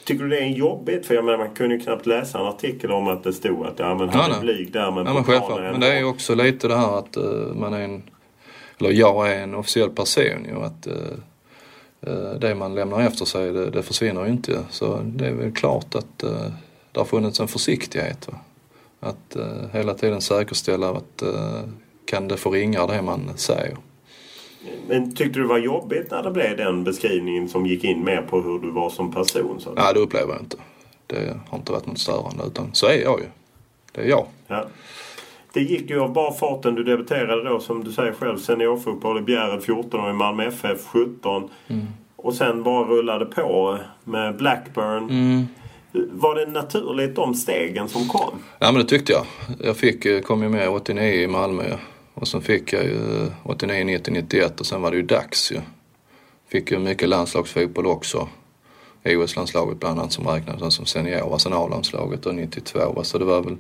Tycker 0.04 0.24
du 0.24 0.30
det 0.30 0.40
är 0.40 0.48
jobbigt? 0.48 1.06
För 1.06 1.16
jag 1.16 1.26
menar, 1.26 1.38
man 1.38 1.56
kunde 1.56 1.76
ju 1.76 1.82
knappt 1.82 2.06
läsa 2.06 2.40
en 2.40 2.46
artikel 2.46 2.92
om 2.92 3.08
att 3.08 3.24
det 3.24 3.34
stod 3.34 3.66
att 3.66 3.80
ja, 3.80 3.96
men 3.96 4.10
han 4.10 4.32
ja, 4.32 4.38
är 4.38 4.42
blyg 4.42 4.72
där 4.72 4.92
men 4.92 5.06
ja, 5.06 5.14
men 5.14 5.24
självklart. 5.24 5.62
Men 5.62 5.80
det 5.80 5.94
är 5.94 5.98
ju 5.98 6.06
också 6.06 6.36
lite 6.36 6.68
det 6.68 6.76
här 6.76 6.98
att 7.00 7.18
uh, 7.18 7.54
man 7.54 7.74
är 7.74 7.82
en, 7.82 8.04
eller 8.80 8.92
jag 8.92 9.32
är 9.32 9.44
en 9.44 9.56
officiell 9.56 9.90
person 9.90 10.46
ju. 10.50 10.64
Att 10.64 10.88
uh, 10.88 12.34
det 12.40 12.56
man 12.56 12.76
lämnar 12.76 13.02
efter 13.02 13.26
sig 13.26 13.52
det, 13.52 13.70
det 13.70 13.84
försvinner 13.84 14.26
ju 14.26 14.32
inte. 14.32 14.60
Så 14.70 15.00
det 15.04 15.28
är 15.28 15.34
väl 15.34 15.52
klart 15.52 15.96
att 15.96 16.24
uh, 16.24 16.52
det 16.92 17.00
har 17.00 17.06
funnits 17.06 17.40
en 17.40 17.48
försiktighet. 17.48 18.28
Va? 18.28 18.40
Att 19.00 19.38
hela 19.74 19.94
tiden 19.94 20.22
säkerställa 20.22 20.90
att 20.90 21.24
kan 22.06 22.28
det 22.28 22.38
förringa 22.38 22.88
det 22.88 23.02
man 23.02 23.32
säger. 23.36 23.78
Men 24.88 25.16
tyckte 25.16 25.40
du 25.40 25.42
det 25.42 25.50
var 25.50 25.58
jobbigt 25.58 26.12
när 26.12 26.24
det 26.24 26.32
blev 26.32 26.58
den 26.58 26.84
beskrivningen 26.84 27.50
som 27.50 27.66
gick 27.66 27.84
in 27.84 28.04
mer 28.04 28.22
på 28.22 28.42
hur 28.42 28.60
du 28.60 28.72
var 28.72 28.90
som 28.90 29.12
person? 29.12 29.62
Så? 29.62 29.74
Nej, 29.74 29.94
det 29.94 30.00
upplever 30.00 30.34
jag 30.34 30.42
inte. 30.42 30.58
Det 31.08 31.38
har 31.50 31.58
inte 31.58 31.72
varit 31.72 31.86
något 31.86 32.00
störande 32.00 32.44
utan 32.48 32.70
så 32.74 32.88
är 32.88 33.02
jag 33.02 33.20
ju. 33.20 33.26
Det 33.92 34.02
är 34.02 34.06
jag. 34.06 34.26
Ja. 34.48 34.66
Det 35.54 35.62
gick 35.62 35.90
ju 35.90 36.00
av 36.00 36.14
bara 36.14 36.34
farten. 36.34 36.76
Du 36.76 36.84
debuterade 36.84 37.50
då 37.50 37.60
som 37.60 37.84
du 37.84 37.92
säger 37.92 38.14
själv 38.14 38.38
seniorfotboll 38.38 39.18
i 39.18 39.22
Bjärred 39.22 39.64
14 39.64 40.00
och 40.00 40.10
i 40.10 40.14
Malmö 40.14 40.48
FF 40.48 40.86
17. 40.86 41.50
Mm. 41.68 41.88
Och 42.16 42.34
sen 42.34 42.64
bara 42.64 42.84
rullade 42.84 43.26
på 43.26 43.78
med 44.04 44.38
Blackburn. 44.38 45.10
Mm. 45.10 45.48
Var 46.12 46.36
det 46.36 46.46
naturligt 46.46 47.16
de 47.16 47.36
stegen 47.36 47.90
som 47.90 48.08
kom? 48.08 48.40
Ja 48.60 48.72
men 48.72 48.82
det 48.82 48.88
tyckte 48.88 49.12
jag. 49.12 49.26
Jag 49.60 49.78
fick, 49.78 50.26
kom 50.26 50.44
ju 50.44 50.50
med 50.50 50.70
89 50.70 51.04
i 51.04 51.28
Malmö 51.28 51.64
och 52.22 52.28
sen 52.28 52.42
fick 52.42 52.74
jag 52.74 52.84
ju 52.84 53.28
89, 53.44 53.84
90, 53.84 54.14
91 54.14 54.60
och 54.60 54.66
sen 54.66 54.82
var 54.82 54.92
det 54.92 54.98
ju 54.98 55.04
dags 55.04 55.52
ju. 55.52 55.62
Fick 56.48 56.72
ju 56.72 56.80
mycket 56.80 57.10
landslagsfotboll 57.10 57.86
också. 57.86 58.28
OS-landslaget 59.06 59.80
bland 59.80 60.00
annat 60.00 60.12
som 60.12 60.28
räknades 60.28 60.74
som 60.74 60.86
senior, 60.86 61.38
sen 61.38 61.54
A-landslaget 61.54 62.26
och 62.26 62.36
92. 62.36 63.04
Så 63.04 63.18
det 63.18 63.26
var 63.26 63.42
väl 63.42 63.58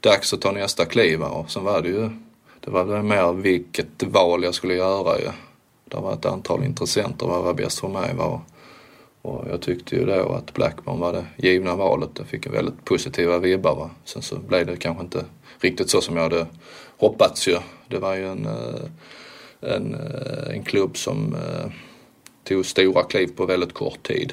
dags 0.00 0.32
att 0.32 0.40
ta 0.40 0.52
nästa 0.52 0.84
kliv 0.84 1.22
och 1.22 1.50
sen 1.50 1.64
var 1.64 1.82
det 1.82 1.88
ju, 1.88 2.10
det 2.60 2.70
var 2.70 2.84
väl 2.84 3.02
mer 3.02 3.32
vilket 3.32 4.02
val 4.02 4.44
jag 4.44 4.54
skulle 4.54 4.74
göra 4.74 5.18
ju. 5.18 5.28
Det 5.84 5.96
var 5.96 6.12
ett 6.12 6.26
antal 6.26 6.64
intressenter, 6.64 7.26
vad 7.26 7.44
var 7.44 7.54
bäst 7.54 7.80
för 7.80 7.88
mig 7.88 8.14
var. 8.14 8.40
Och 9.22 9.44
jag 9.50 9.60
tyckte 9.60 9.96
ju 9.96 10.06
då 10.06 10.32
att 10.32 10.54
Blackburn 10.54 11.00
var 11.00 11.12
det 11.12 11.48
givna 11.48 11.76
valet. 11.76 12.10
Jag 12.18 12.26
fick 12.26 12.46
väldigt 12.46 12.84
positiva 12.84 13.38
vibbar. 13.38 13.76
Va? 13.76 13.90
Sen 14.04 14.22
så 14.22 14.38
blev 14.38 14.66
det 14.66 14.76
kanske 14.76 15.04
inte 15.04 15.24
riktigt 15.60 15.90
så 15.90 16.00
som 16.00 16.16
jag 16.16 16.22
hade 16.22 16.46
hoppats 17.02 17.48
ju. 17.48 17.58
Det 17.88 17.98
var 17.98 18.14
ju 18.14 18.26
en, 18.28 18.46
eh, 18.46 19.74
en, 19.74 19.94
eh, 19.94 20.54
en 20.54 20.62
klubb 20.62 20.96
som 20.96 21.34
eh, 21.34 21.70
tog 22.44 22.66
stora 22.66 23.02
kliv 23.02 23.26
på 23.36 23.46
väldigt 23.46 23.74
kort 23.74 24.02
tid 24.02 24.32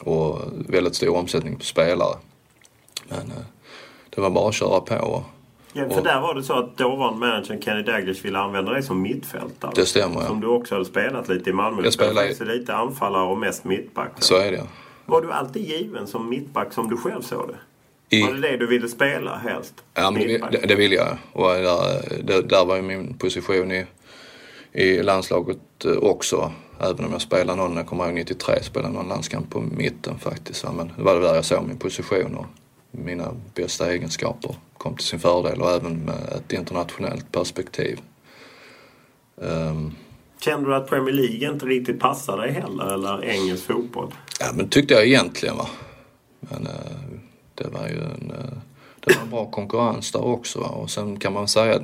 och 0.00 0.40
väldigt 0.68 0.94
stor 0.94 1.16
omsättning 1.16 1.56
på 1.56 1.64
spelare. 1.64 2.16
Men 3.08 3.32
det 4.10 4.20
var 4.20 4.30
bara 4.30 4.48
att 4.48 4.54
köra 4.54 4.80
på. 4.80 5.24
Ja, 5.72 5.88
för 5.88 5.98
och, 5.98 6.04
där 6.04 6.20
var 6.20 6.34
det 6.34 6.42
så 6.42 6.52
att 6.52 6.76
dåvarande 6.76 7.18
managern 7.18 7.62
Kenny 7.62 7.82
Daglish 7.82 8.24
ville 8.24 8.38
använda 8.38 8.72
dig 8.72 8.82
som 8.82 9.02
mittfältare. 9.02 9.72
Det 9.74 9.86
stämmer 9.86 10.20
ja. 10.20 10.26
Som 10.26 10.40
du 10.40 10.46
också 10.46 10.74
hade 10.74 10.84
spelat 10.84 11.28
lite 11.28 11.50
i 11.50 11.52
Malmö. 11.52 11.82
Jag 11.84 11.92
spelade 11.92 12.14
faktiskt 12.14 12.40
lite 12.40 12.74
anfallare 12.74 13.26
och 13.26 13.38
mest 13.38 13.64
mittback. 13.64 14.10
Så 14.18 14.36
är 14.36 14.52
det 14.52 14.66
Var 15.06 15.22
du 15.22 15.32
alltid 15.32 15.62
given 15.62 16.06
som 16.06 16.28
mittback 16.28 16.72
som 16.72 16.88
du 16.88 16.96
själv 16.96 17.22
såg 17.22 17.48
det? 17.48 17.58
I, 18.08 18.22
var 18.22 18.32
det 18.32 18.40
det 18.40 18.56
du 18.56 18.66
ville 18.66 18.88
spela 18.88 19.36
helst? 19.36 19.74
Ja, 19.94 20.10
men 20.10 20.22
det, 20.22 20.66
det 20.68 20.74
ville 20.74 20.94
jag. 20.94 21.18
Och 21.32 21.48
där, 21.48 22.22
det, 22.22 22.42
där 22.42 22.64
var 22.64 22.76
ju 22.76 22.82
min 22.82 23.18
position 23.18 23.72
i, 23.72 23.86
i 24.72 25.02
landslaget 25.02 25.84
eh, 25.84 25.92
också. 25.92 26.52
Även 26.80 27.04
om 27.04 27.12
jag 27.12 27.20
spelade 27.20 27.56
någon, 27.56 27.76
jag 27.76 27.86
kommer 27.86 28.04
ihåg 28.04 28.14
93, 28.14 28.62
spelade 28.62 28.94
någon 28.94 29.08
landskamp 29.08 29.50
på 29.50 29.60
mitten 29.60 30.18
faktiskt. 30.18 30.64
Men 30.76 30.92
det 30.96 31.02
var 31.02 31.20
där 31.20 31.34
jag 31.34 31.44
såg 31.44 31.68
min 31.68 31.78
position 31.78 32.34
och 32.34 32.46
mina 32.90 33.36
bästa 33.54 33.92
egenskaper 33.92 34.54
kom 34.78 34.96
till 34.96 35.06
sin 35.06 35.18
fördel 35.18 35.62
och 35.62 35.70
även 35.70 35.98
med 35.98 36.32
ett 36.36 36.52
internationellt 36.52 37.32
perspektiv. 37.32 38.00
Um, 39.36 39.94
Kände 40.40 40.70
du 40.70 40.74
att 40.74 40.88
Premier 40.88 41.14
League 41.14 41.52
inte 41.52 41.66
riktigt 41.66 42.00
passade 42.00 42.42
dig 42.42 42.52
heller 42.52 42.94
eller 42.94 43.24
engelsk 43.24 43.66
fotboll? 43.66 44.14
Ja 44.40 44.46
men 44.54 44.68
tyckte 44.68 44.94
jag 44.94 45.06
egentligen 45.06 45.56
va. 45.56 45.68
Men 46.40 46.66
uh, 46.66 47.20
det 47.54 47.68
var 47.68 47.88
ju 47.88 48.00
en, 48.00 48.30
eh, 48.30 48.58
det 49.00 49.18
var 49.18 49.26
bra 49.26 49.50
konkurrens 49.50 50.12
där 50.12 50.24
också. 50.24 50.60
Va? 50.60 50.68
Och 50.68 50.90
sen 50.90 51.18
kan 51.18 51.32
man 51.32 51.48
säga 51.48 51.74
att 51.74 51.82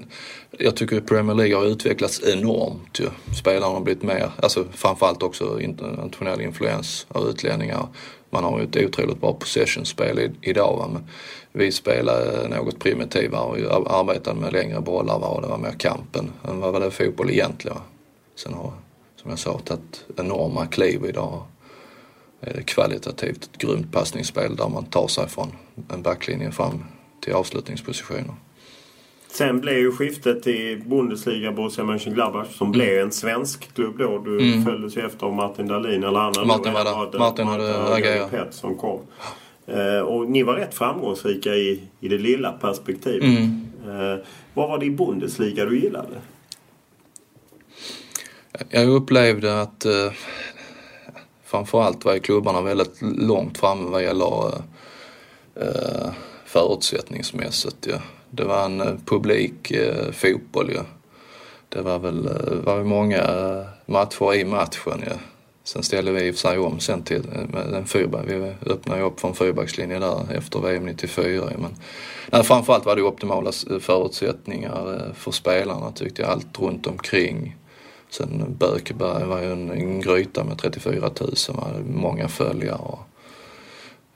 jag 0.59 0.77
tycker 0.77 1.01
Premier 1.01 1.35
League 1.35 1.57
har 1.57 1.67
utvecklats 1.67 2.23
enormt 2.23 3.01
ju. 3.01 3.09
Spelarna 3.39 3.73
har 3.73 3.81
blivit 3.81 4.03
mer, 4.03 4.31
alltså 4.43 4.65
framförallt 4.73 5.23
också 5.23 5.61
internationell 5.61 6.41
influens 6.41 7.07
av 7.09 7.29
utlänningar. 7.29 7.87
Man 8.31 8.45
har 8.45 8.59
ju 8.59 8.65
ett 8.65 8.77
otroligt 8.77 9.21
bra 9.21 9.33
possession-spel 9.33 10.31
idag 10.41 10.77
va? 10.77 10.89
men 10.93 11.09
vi 11.53 11.73
spelade 11.73 12.49
något 12.49 12.79
primitivare 12.79 13.67
och 13.67 13.99
arbetade 13.99 14.41
med 14.41 14.53
längre 14.53 14.81
bollar 14.81 15.19
va? 15.19 15.27
och 15.27 15.43
det 15.43 15.49
var 15.49 15.59
mer 15.59 15.75
kampen 15.79 16.31
än 16.49 16.61
vad 16.61 16.73
var 16.73 16.81
det 16.81 16.91
fotboll 16.91 17.31
egentligen. 17.31 17.77
Va? 17.77 17.83
Sen 18.35 18.55
har, 18.55 18.73
som 19.17 19.31
jag 19.31 19.39
sa, 19.39 19.59
tagit 19.59 20.05
enorma 20.17 20.67
kliv 20.67 21.05
idag 21.09 21.43
kvalitativt 22.65 23.45
ett 23.45 23.59
grymt 23.59 23.93
passningsspel 23.93 24.57
där 24.57 24.69
man 24.69 24.85
tar 24.85 25.09
sig 25.09 25.29
från 25.29 25.53
en 25.93 26.03
backlinje 26.03 26.53
fram 26.53 26.85
till 27.21 27.33
avslutningspositioner. 27.33 28.35
Sen 29.33 29.61
blev 29.61 29.79
ju 29.79 29.93
skiftet 29.93 30.43
till 30.43 30.83
Bundesliga 30.87 31.53
Borussia 31.53 31.85
Mönchengladbach 31.85 32.57
som 32.57 32.67
mm. 32.67 32.73
blev 32.73 32.99
en 32.99 33.13
svensk 33.13 33.75
klubb 33.75 33.99
då. 33.99 34.19
Du 34.19 34.41
mm. 34.41 34.65
följdes 34.65 34.97
ju 34.97 35.07
efter 35.07 35.31
Martin 35.31 35.69
Dahlin 35.69 36.05
eller 36.05 36.19
annan. 36.19 36.47
Martin 36.47 36.73
var 36.73 36.85
där. 36.85 37.19
Martin 37.19 37.47
hade 37.47 37.95
agerat. 37.95 38.55
som 38.55 38.77
kom. 38.77 39.01
Eh, 39.67 40.01
och 40.01 40.31
ni 40.31 40.43
var 40.43 40.55
rätt 40.55 40.75
framgångsrika 40.75 41.55
i, 41.55 41.83
i 42.01 42.09
det 42.09 42.19
lilla 42.19 42.53
perspektivet. 42.53 43.23
Mm. 43.23 43.67
Eh, 43.87 44.19
vad 44.55 44.69
var 44.69 44.79
det 44.79 44.87
i 44.87 44.91
Bundesliga 44.91 45.65
du 45.65 45.81
gillade? 45.81 46.21
Jag 48.69 48.89
upplevde 48.89 49.61
att 49.61 49.85
eh, 49.85 50.13
framförallt 51.51 52.05
var 52.05 52.15
ju 52.15 52.21
klubbarna 52.21 52.61
väldigt 52.61 52.99
långt 53.03 53.59
framme 53.59 53.91
vad 53.91 54.03
gäller 54.03 54.49
eh, 54.49 55.67
eh 55.67 56.13
förutsättningsmässigt. 56.51 57.87
Ja. 57.87 57.99
Det 58.31 58.45
var 58.45 58.65
en 58.65 58.81
eh, 58.81 58.95
publik 59.05 59.71
eh, 59.71 60.13
fotboll 60.13 60.73
ja. 60.75 60.83
Det 61.69 61.83
var 61.83 61.99
väl 61.99 62.27
eh, 62.27 62.55
var 62.65 62.85
många 62.85 63.23
matcher 63.87 64.35
i 64.35 64.45
matchen 64.45 65.05
ja. 65.07 65.17
Sen 65.65 65.83
ställde 65.83 66.13
vi 66.13 66.27
i 66.27 66.31
och 66.31 66.35
för 66.35 66.41
sig 66.41 66.59
om 66.59 66.81
sen 66.81 67.03
till 67.03 67.23
en 67.75 67.87
fyrback. 67.87 68.25
Vi 68.27 68.55
öppnade 68.67 69.01
ju 69.01 69.07
upp 69.07 69.21
för 69.21 69.29
en 69.29 69.35
fyrbackslinje 69.35 69.99
där 69.99 70.33
efter 70.35 70.61
VM 70.61 70.87
94. 70.87 71.45
Men 71.59 71.77
nej, 72.33 72.43
framförallt 72.43 72.87
var 72.87 72.97
det 72.97 73.03
optimala 73.03 73.53
förutsättningar 73.81 75.13
för 75.15 75.31
spelarna 75.31 75.93
tyckte 75.93 76.23
jag. 76.23 76.31
Allt 76.31 76.59
runt 76.59 76.87
omkring 76.87 77.57
Sen 78.11 78.57
Bökeberg 78.59 79.25
var 79.25 79.41
ju 79.41 79.53
en, 79.53 79.71
en 79.71 80.01
gryta 80.01 80.45
med 80.45 80.59
34 80.59 81.11
000, 81.21 81.35
var 81.49 81.83
många 81.85 82.29
följare. 82.29 82.79
Och, 82.79 83.01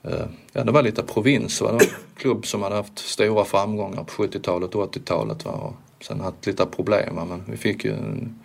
eh, 0.03 0.25
ja, 0.53 0.63
det 0.63 0.71
var 0.71 0.81
lite 0.81 1.03
provins. 1.03 1.61
Va? 1.61 1.67
Det 1.67 1.73
var 1.73 1.81
en 1.81 1.89
klubb 2.17 2.45
som 2.45 2.63
hade 2.63 2.75
haft 2.75 2.99
stora 2.99 3.45
framgångar 3.45 4.03
på 4.03 4.23
70-talet 4.23 4.75
och 4.75 4.95
80-talet. 4.95 5.45
Va? 5.45 5.51
Och 5.51 5.73
sen 6.03 6.21
haft 6.21 6.45
lite 6.45 6.65
problem. 6.65 7.15
Va? 7.15 7.25
Men 7.25 7.43
vi 7.45 7.57
fick 7.57 7.85
ju 7.85 7.93
en, 7.93 8.39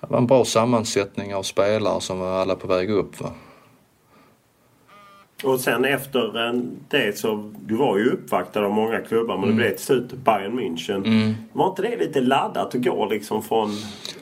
det 0.00 0.06
var 0.10 0.18
en 0.18 0.26
bra 0.26 0.44
sammansättning 0.44 1.34
av 1.34 1.42
spelare 1.42 2.00
som 2.00 2.18
var 2.18 2.32
alla 2.32 2.56
på 2.56 2.66
väg 2.66 2.90
upp. 2.90 3.20
Va? 3.20 3.30
Och 5.44 5.60
sen 5.60 5.84
efter 5.84 6.52
det 6.88 7.18
så, 7.18 7.52
du 7.66 7.74
var 7.76 7.98
ju 7.98 8.10
uppvaktad 8.10 8.64
av 8.64 8.70
många 8.70 9.00
klubbar 9.00 9.34
men 9.36 9.44
Mm. 9.44 9.56
det 9.56 9.62
blev 9.62 9.70
till 9.76 9.84
slut 9.84 10.12
Bayern 10.12 10.58
München. 10.60 11.34
Var 11.52 11.68
inte 11.68 11.82
det 11.82 11.96
lite 11.96 12.20
laddat 12.20 12.74
att 12.74 12.84
gå 12.84 13.06
liksom 13.06 13.42
från... 13.42 13.70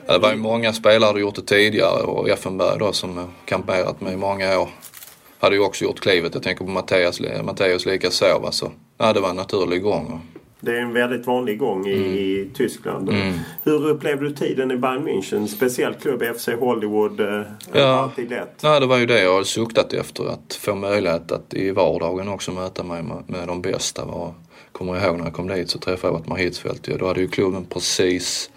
Ja, 0.06 0.12
Det 0.12 0.18
var 0.18 0.30
ju 0.30 0.36
många 0.36 0.72
spelare 0.72 1.10
som 1.10 1.20
gjort 1.20 1.34
det 1.34 1.42
tidigare 1.42 2.02
och 2.02 2.28
Effenberg 2.28 2.78
då 2.78 2.92
som 2.92 3.28
kamperat 3.44 4.00
med 4.00 4.12
i 4.12 4.16
många 4.16 4.58
år 4.60 4.68
hade 5.38 5.56
ju 5.56 5.62
också 5.62 5.84
gjort 5.84 6.00
klivet. 6.00 6.34
Jag 6.34 6.42
tänker 6.42 6.64
på 6.64 6.70
Mattias, 6.70 7.20
Mattias 7.44 7.86
likaså. 7.86 8.38
Va? 8.42 8.52
Så, 8.52 8.70
ja, 8.98 9.12
det 9.12 9.20
var 9.20 9.30
en 9.30 9.36
naturlig 9.36 9.82
gång. 9.82 10.20
Det 10.64 10.76
är 10.76 10.80
en 10.80 10.92
väldigt 10.92 11.26
vanlig 11.26 11.58
gång 11.58 11.86
i, 11.86 11.92
i 11.92 12.50
Tyskland. 12.54 13.10
Hur 13.62 13.88
upplevde 13.88 14.28
du 14.28 14.34
tiden 14.34 14.70
i 14.70 14.76
Bayern 14.76 15.08
München? 15.08 15.46
Speciell 15.46 15.94
klubb, 15.94 16.22
FC 16.36 16.48
Hollywood. 16.60 17.20
eh, 17.20 17.42
Ja. 17.72 17.84
Alltid 17.86 18.30
lätt. 18.30 18.62
Nej, 18.62 18.80
det 18.80 18.86
var 18.86 18.98
ju 18.98 19.06
det 19.06 19.22
jag 19.22 19.46
suktat 19.46 19.92
efter. 19.92 20.24
Att 20.24 20.54
få 20.54 20.74
möjlighet 20.74 21.32
att 21.32 21.54
i 21.54 21.70
vardagen 21.70 22.28
också 22.28 22.52
möta 22.52 22.82
mig 22.82 23.02
med, 23.02 23.22
med 23.26 23.48
de 23.48 23.62
bästa. 23.62 24.04
Va? 24.04 24.34
Kommer 24.72 24.94
jag 24.94 25.04
ihåg 25.04 25.16
när 25.18 25.24
jag 25.24 25.34
kom 25.34 25.48
dit 25.48 25.70
så 25.70 25.78
träffade 25.78 26.12
jag 26.14 26.20
Ottmar 26.20 26.36
Hitzfeldt. 26.36 26.88
ju. 26.88 26.96
Då 26.96 27.06
hade 27.06 27.20
ju 27.20 27.28
klubben 27.28 27.64
precis 27.64 28.50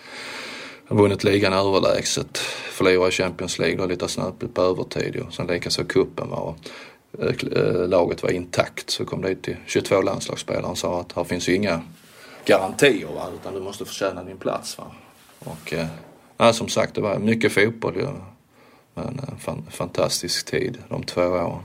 vunnit 0.90 1.24
ligan 1.24 1.54
överlägset. 1.54 2.38
Förlorade 2.72 3.12
Champions 3.12 3.60
League, 3.60 3.78
då 3.78 3.86
lite 3.86 4.08
snabbt 4.08 4.54
på 4.54 4.62
övertid. 4.62 5.16
ju. 5.16 5.24
Sen 5.32 5.48
likaså 5.48 5.84
cupen. 5.84 6.28
Eh, 7.20 7.62
eh, 7.62 7.88
Laget 7.88 8.24
var 8.24 8.30
intakt 8.30 8.90
så 8.90 9.06
kom 9.06 9.22
dit 9.22 9.42
till 9.44 9.56
22 9.66 10.02
landslagsspelare 10.02 10.72
och 10.72 10.78
sa 10.78 11.00
att 11.02 11.14
här 11.14 11.24
finns 11.24 11.50
ju 11.50 11.56
inga 11.56 11.82
garantier 12.46 13.08
va? 13.16 13.28
utan 13.42 13.54
du 13.54 13.60
måste 13.60 13.86
förtjäna 13.86 14.24
din 14.24 14.38
plats. 14.38 14.78
Va? 14.78 14.84
Och, 15.40 15.74
eh, 16.40 16.52
som 16.52 16.68
sagt, 16.68 16.96
det 16.96 17.02
var 17.02 17.20
mycket 17.20 17.52
fotboll. 17.52 17.96
ju. 17.96 18.08
Men 18.94 19.20
en 19.32 19.38
fan, 19.40 19.64
fantastisk 19.72 20.46
tid 20.46 20.78
de 20.90 21.04
två 21.04 21.22
åren. 21.22 21.60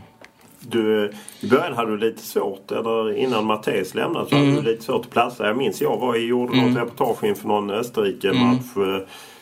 Du, 0.61 1.05
eh, 1.05 1.11
I 1.41 1.47
början 1.49 1.75
hade 1.75 1.91
du 1.91 1.99
lite 1.99 2.23
svårt, 2.23 2.71
eller 2.71 3.17
innan 3.17 3.45
Mattias 3.45 3.95
lämnade 3.95 4.29
så 4.29 4.37
Mm. 4.37 4.49
hade 4.51 4.63
du 4.63 4.71
lite 4.73 4.85
svårt 4.85 5.05
att 5.05 5.11
platsa. 5.11 5.47
Jag 5.47 5.57
minns 5.57 5.81
jag 5.81 5.97
var 5.99 6.17
gjorde 6.17 6.57
något 6.57 6.77
reportage 6.77 7.25
inför 7.25 7.49
någon 7.49 7.71
Österrike-match 7.71 8.77
Mm. 8.77 8.95
eh, 8.95 9.01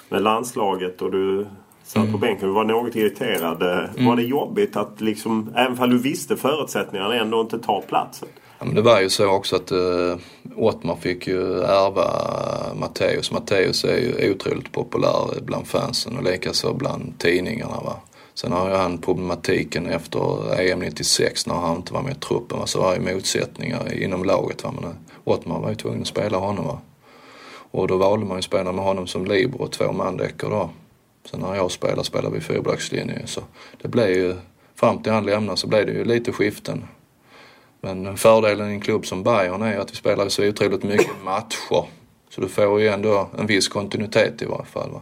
med 0.08 0.22
landslaget 0.22 1.02
och 1.02 1.10
du 1.10 1.46
satt 1.92 2.12
på 2.12 2.18
bänken 2.18 2.48
och 2.48 2.54
var 2.54 2.64
något 2.64 2.96
irriterad. 2.96 3.62
Mm. 3.62 4.06
Var 4.06 4.16
det 4.16 4.22
jobbigt 4.22 4.76
att 4.76 5.00
liksom, 5.00 5.54
även 5.56 5.78
om 5.78 5.90
du 5.90 5.98
visste 5.98 6.36
förutsättningarna, 6.36 7.14
ändå 7.14 7.40
inte 7.40 7.58
ta 7.58 7.80
platsen? 7.80 8.28
Ja, 8.58 8.64
men 8.64 8.74
det 8.74 8.82
var 8.82 9.00
ju 9.00 9.10
så 9.10 9.28
också 9.28 9.56
att 9.56 9.72
uh, 9.72 10.16
Ottmar 10.56 10.96
fick 10.96 11.26
ju 11.26 11.60
ärva 11.60 12.06
Matteus. 12.74 13.32
Matteus 13.32 13.84
är 13.84 13.96
ju 13.96 14.32
otroligt 14.32 14.72
populär 14.72 15.40
bland 15.42 15.66
fansen 15.66 16.16
och 16.16 16.24
likaså 16.24 16.74
bland 16.74 17.18
tidningarna. 17.18 17.80
Va? 17.84 17.96
Sen 18.34 18.52
har 18.52 18.70
ju 18.70 18.76
han 18.76 18.98
problematiken 18.98 19.86
efter 19.86 20.60
EM 20.60 20.78
96 20.78 21.46
när 21.46 21.54
han 21.54 21.76
inte 21.76 21.92
var 21.92 22.02
med 22.02 22.12
i 22.12 22.20
truppen. 22.20 22.58
Va? 22.58 22.66
Så 22.66 22.80
var 22.80 22.94
ju 22.94 23.14
motsättningar 23.14 24.02
inom 24.02 24.24
laget. 24.24 24.64
Va? 24.64 24.72
Men 24.74 24.84
eh, 24.84 24.96
Ottmar 25.24 25.60
var 25.60 25.68
ju 25.68 25.74
tvungen 25.74 26.00
att 26.00 26.06
spela 26.06 26.38
honom. 26.38 26.66
Va? 26.66 26.78
Och 27.72 27.88
då 27.88 27.96
valde 27.96 28.26
man 28.26 28.36
ju 28.36 28.38
att 28.38 28.44
spela 28.44 28.72
med 28.72 28.84
honom 28.84 29.06
som 29.06 29.26
libero, 29.26 29.66
två 29.66 29.92
mandäckor 29.92 30.50
då. 30.50 30.70
Sen 31.24 31.40
när 31.40 31.54
jag 31.54 31.70
spelade 31.70 32.04
spelade 32.04 32.34
vi 32.34 32.40
fyrbackslinje. 32.40 33.26
Så 33.26 33.40
det 33.82 33.88
blev 33.88 34.08
ju, 34.10 34.34
fram 34.74 35.02
till 35.02 35.12
han 35.12 35.26
lämnade 35.26 35.56
så 35.56 35.66
blev 35.66 35.86
det 35.86 35.92
ju 35.92 36.04
lite 36.04 36.32
skiften. 36.32 36.84
Men 37.80 38.16
fördelen 38.16 38.70
i 38.70 38.72
en 38.74 38.80
klubb 38.80 39.06
som 39.06 39.22
Bayern 39.22 39.62
är 39.62 39.78
att 39.78 39.92
vi 39.92 39.96
spelar 39.96 40.28
så 40.28 40.48
otroligt 40.48 40.82
mycket 40.82 41.24
matcher. 41.24 41.86
Så 42.30 42.40
du 42.40 42.48
får 42.48 42.80
ju 42.80 42.88
ändå 42.88 43.28
en 43.38 43.46
viss 43.46 43.68
kontinuitet 43.68 44.42
i 44.42 44.44
varje 44.44 44.64
fall. 44.64 44.90
Va? 44.90 45.00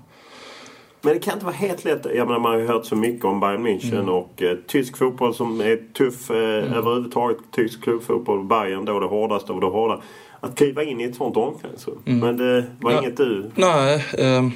Men 1.03 1.15
det 1.15 1.21
kan 1.21 1.35
inte 1.35 1.45
vara 1.47 1.55
helt 1.57 1.85
lätt. 1.85 2.07
Jag 2.15 2.27
menar, 2.27 2.41
man 2.41 2.53
har 2.53 2.59
ju 2.59 2.67
hört 2.67 2.87
så 2.87 2.97
mycket 2.97 3.25
om 3.25 3.41
Bayern 3.41 3.67
München 3.67 3.93
Mm. 3.95 4.09
och 4.09 4.43
eh, 4.43 4.57
tysk 4.67 4.97
fotboll 4.97 5.35
som 5.35 5.61
är 5.61 5.93
tuff 5.93 6.31
eh, 6.31 6.37
överhuvudtaget. 6.77 7.39
Tysk 7.53 7.83
klubbfotboll, 7.83 8.45
Bayern 8.45 8.85
då 8.85 9.01
det 9.01 9.07
hårdaste 9.07 9.53
av 9.53 9.61
det 9.61 9.67
hårda. 9.67 10.01
Att 10.41 10.57
kliva 10.59 10.83
in 10.83 11.01
i 11.01 11.05
ett 11.05 11.17
sånt 11.17 11.37
omklädningsrum. 11.37 11.99
Men 12.05 12.37
det 12.37 12.53
var 12.81 12.91
Mm. 12.91 12.95
Ja. 12.95 13.03
inget 13.03 13.17
du... 13.17 13.51
Nej, 13.55 14.05
eh, 14.19 14.49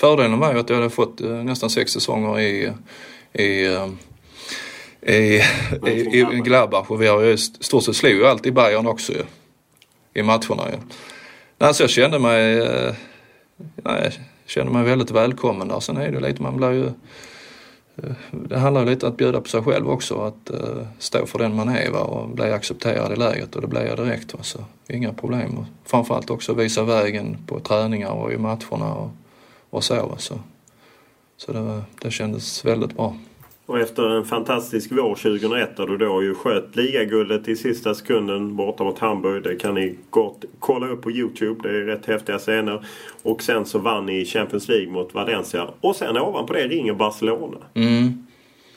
fördelen 0.00 0.38
var 0.38 0.52
ju 0.52 0.60
att 0.60 0.68
jag 0.68 0.76
hade 0.76 0.90
fått 0.90 1.20
eh, 1.20 1.30
nästan 1.30 1.70
sex 1.70 1.92
säsonger 1.92 2.40
i, 2.40 2.72
i, 3.32 3.66
eh, 3.66 3.88
i, 5.02 5.42
i, 5.86 6.26
i 6.32 6.40
Gladbach 6.44 6.90
och 6.90 7.02
vi 7.02 7.06
har 7.06 7.20
ju 7.20 7.32
i 7.32 7.36
stort 7.38 7.84
sett 7.84 7.96
slog 7.96 8.12
ju 8.12 8.26
alltid 8.26 8.54
Bayern 8.54 8.86
också 8.86 9.12
ju. 9.12 9.22
I 10.14 10.22
matcherna 10.22 10.70
ju. 10.70 10.76
Nej, 11.58 11.74
så 11.74 11.82
jag 11.82 11.90
kände 11.90 12.18
mig, 12.18 12.58
eh, 12.58 12.94
nej, 13.76 14.12
kände 14.46 14.72
mig 14.72 14.84
väldigt 14.84 15.10
välkommen 15.10 15.68
där. 15.68 15.80
Sen 15.80 15.96
är 15.96 16.10
det 16.10 16.20
lite, 16.20 16.42
man 16.42 16.56
blir 16.56 16.72
ju 16.72 16.90
det 18.30 18.58
handlar 18.58 18.84
ju 18.84 18.90
lite 18.90 19.06
om 19.06 19.12
att 19.12 19.18
bjuda 19.18 19.40
på 19.40 19.48
sig 19.48 19.62
själv 19.62 19.90
också, 19.90 20.20
att 20.20 20.50
stå 20.98 21.26
för 21.26 21.38
den 21.38 21.56
man 21.56 21.68
är 21.68 21.90
va? 21.90 22.00
och 22.00 22.28
bli 22.28 22.52
accepterad 22.52 23.12
i 23.12 23.16
läget 23.16 23.56
och 23.56 23.62
det 23.62 23.68
blev 23.68 23.86
jag 23.86 23.96
direkt. 23.96 24.34
Va? 24.34 24.38
Så 24.42 24.58
inga 24.88 25.12
problem. 25.12 25.58
Och 25.58 25.64
framförallt 25.84 26.30
också 26.30 26.54
visa 26.54 26.82
vägen 26.82 27.36
på 27.46 27.60
träningar 27.60 28.10
och 28.10 28.32
i 28.32 28.38
matcherna 28.38 28.94
och, 28.94 29.10
och 29.70 29.84
så. 29.84 30.14
Så, 30.18 30.34
så 31.36 31.52
det, 31.52 31.60
var- 31.60 31.82
det 32.02 32.10
kändes 32.10 32.64
väldigt 32.64 32.96
bra. 32.96 33.16
Och 33.66 33.78
efter 33.80 34.10
en 34.10 34.24
fantastisk 34.24 34.92
vår 34.92 35.14
2001 35.14 35.76
där 35.76 35.86
du 35.86 35.96
då 35.96 36.22
ju 36.22 36.34
sköt 36.34 36.76
ligaguldet 36.76 37.48
i 37.48 37.56
sista 37.56 37.94
sekunden 37.94 38.56
borta 38.56 38.84
mot 38.84 38.98
Hamburg. 38.98 39.42
Det 39.42 39.56
kan 39.56 39.74
ni 39.74 39.98
gott 40.10 40.44
kolla 40.58 40.88
upp 40.88 41.02
på 41.02 41.10
Youtube. 41.10 41.68
Det 41.68 41.76
är 41.76 41.80
rätt 41.84 42.06
häftiga 42.06 42.38
scener. 42.38 42.86
Och 43.22 43.42
sen 43.42 43.66
så 43.66 43.78
vann 43.78 44.06
ni 44.06 44.24
Champions 44.24 44.68
League 44.68 44.90
mot 44.92 45.14
Valencia. 45.14 45.68
Och 45.80 45.96
sen 45.96 46.16
ovanpå 46.16 46.52
det 46.52 46.68
ringer 46.68 46.92
Barcelona. 46.94 47.56
Mm. 47.74 48.26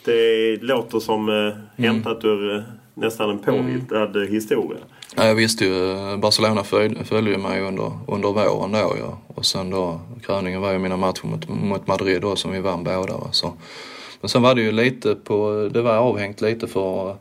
Det 0.05 0.57
låter 0.63 0.99
som 0.99 1.29
eh, 1.29 1.83
hämtat 1.83 2.25
ur 2.25 2.55
eh, 2.55 2.61
nästan 2.93 3.29
en 3.29 3.39
påhittad 3.39 4.21
eh, 4.23 4.29
historia. 4.29 4.79
Ja, 5.15 5.25
jag 5.25 5.35
visste 5.35 5.65
ju, 5.65 5.91
eh, 5.91 6.17
Barcelona 6.17 6.63
följ, 6.63 7.03
följde 7.03 7.31
ju 7.31 7.37
mig 7.37 7.61
under, 7.61 7.91
under 8.07 8.29
våren 8.29 8.71
då 8.71 8.95
ja. 8.99 9.17
Och 9.27 9.45
sen 9.45 9.69
då, 9.69 9.99
kröningen 10.25 10.61
var 10.61 10.71
ju 10.71 10.79
mina 10.79 10.97
matcher 10.97 11.25
mot, 11.25 11.49
mot 11.49 11.87
Madrid 11.87 12.21
då 12.21 12.35
som 12.35 12.51
vi 12.51 12.59
vann 12.59 12.83
båda 12.83 13.17
va. 13.17 13.27
Så, 13.31 13.53
men 14.21 14.29
sen 14.29 14.41
var 14.41 14.55
det 14.55 14.61
ju 14.61 14.71
lite 14.71 15.15
på, 15.15 15.69
det 15.73 15.81
var 15.81 15.97
avhängt 15.97 16.41
lite 16.41 16.67
för 16.67 17.09
eh, 17.09 17.15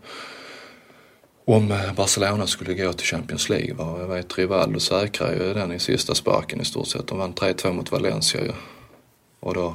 om 1.44 1.70
eh, 1.70 1.92
Barcelona 1.96 2.46
skulle 2.46 2.74
gå 2.74 2.92
till 2.92 3.06
Champions 3.06 3.48
League. 3.48 3.74
Va? 3.74 3.96
Jag 4.00 4.08
vet 4.08 4.38
Rivaldo 4.38 4.80
säkrade 4.80 5.36
ju 5.36 5.54
den 5.54 5.72
i 5.72 5.78
sista 5.78 6.14
sparken 6.14 6.60
i 6.60 6.64
stort 6.64 6.86
sett. 6.86 7.06
De 7.06 7.18
vann 7.18 7.34
3-2 7.34 7.72
mot 7.72 7.92
Valencia 7.92 8.40
ju. 8.40 8.52
Och 9.40 9.54
då 9.54 9.74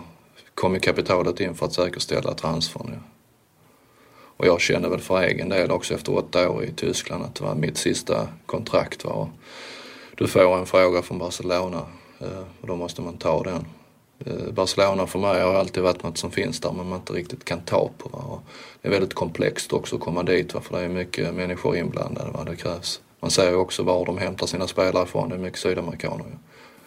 kom 0.53 0.73
ju 0.73 0.79
kapitalet 0.79 1.39
in 1.39 1.55
för 1.55 1.65
att 1.65 1.73
säkerställa 1.73 2.33
transfern 2.33 2.87
ju. 2.87 3.16
Och 4.37 4.45
jag 4.45 4.61
kände 4.61 4.89
väl 4.89 4.99
för 4.99 5.21
egen 5.21 5.49
del 5.49 5.71
också 5.71 5.93
efter 5.93 6.17
åtta 6.17 6.49
år 6.49 6.63
i 6.63 6.71
Tyskland 6.71 7.23
att 7.23 7.35
det 7.35 7.43
var 7.43 7.55
mitt 7.55 7.77
sista 7.77 8.27
kontrakt. 8.45 9.05
Va? 9.05 9.11
Och 9.11 9.29
du 10.15 10.27
får 10.27 10.57
en 10.57 10.65
fråga 10.65 11.01
från 11.01 11.17
Barcelona 11.17 11.81
eh, 12.19 12.43
och 12.61 12.67
då 12.67 12.75
måste 12.75 13.01
man 13.01 13.17
ta 13.17 13.43
den. 13.43 13.65
Eh, 14.25 14.53
Barcelona 14.53 15.07
för 15.07 15.19
mig 15.19 15.41
har 15.41 15.53
alltid 15.53 15.83
varit 15.83 16.03
något 16.03 16.17
som 16.17 16.31
finns 16.31 16.59
där 16.59 16.71
men 16.71 16.89
man 16.89 16.99
inte 16.99 17.13
riktigt 17.13 17.45
kan 17.45 17.61
ta 17.61 17.89
på. 17.97 18.09
Va? 18.09 18.19
Och 18.19 18.41
det 18.81 18.87
är 18.87 18.91
väldigt 18.91 19.13
komplext 19.13 19.73
också 19.73 19.95
att 19.95 20.01
komma 20.01 20.23
dit 20.23 20.53
va? 20.53 20.61
för 20.61 20.77
det 20.77 20.85
är 20.85 20.89
mycket 20.89 21.33
människor 21.33 21.77
inblandade. 21.77 22.31
Va? 22.31 22.43
Det 22.43 22.55
krävs. 22.55 23.01
Man 23.19 23.31
ser 23.31 23.49
ju 23.49 23.55
också 23.55 23.83
var 23.83 24.05
de 24.05 24.17
hämtar 24.17 24.47
sina 24.47 24.67
spelare 24.67 25.03
ifrån. 25.03 25.29
Det 25.29 25.35
är 25.35 25.39
mycket 25.39 25.59
sydamerikaner 25.59 26.25
ju. 26.25 26.37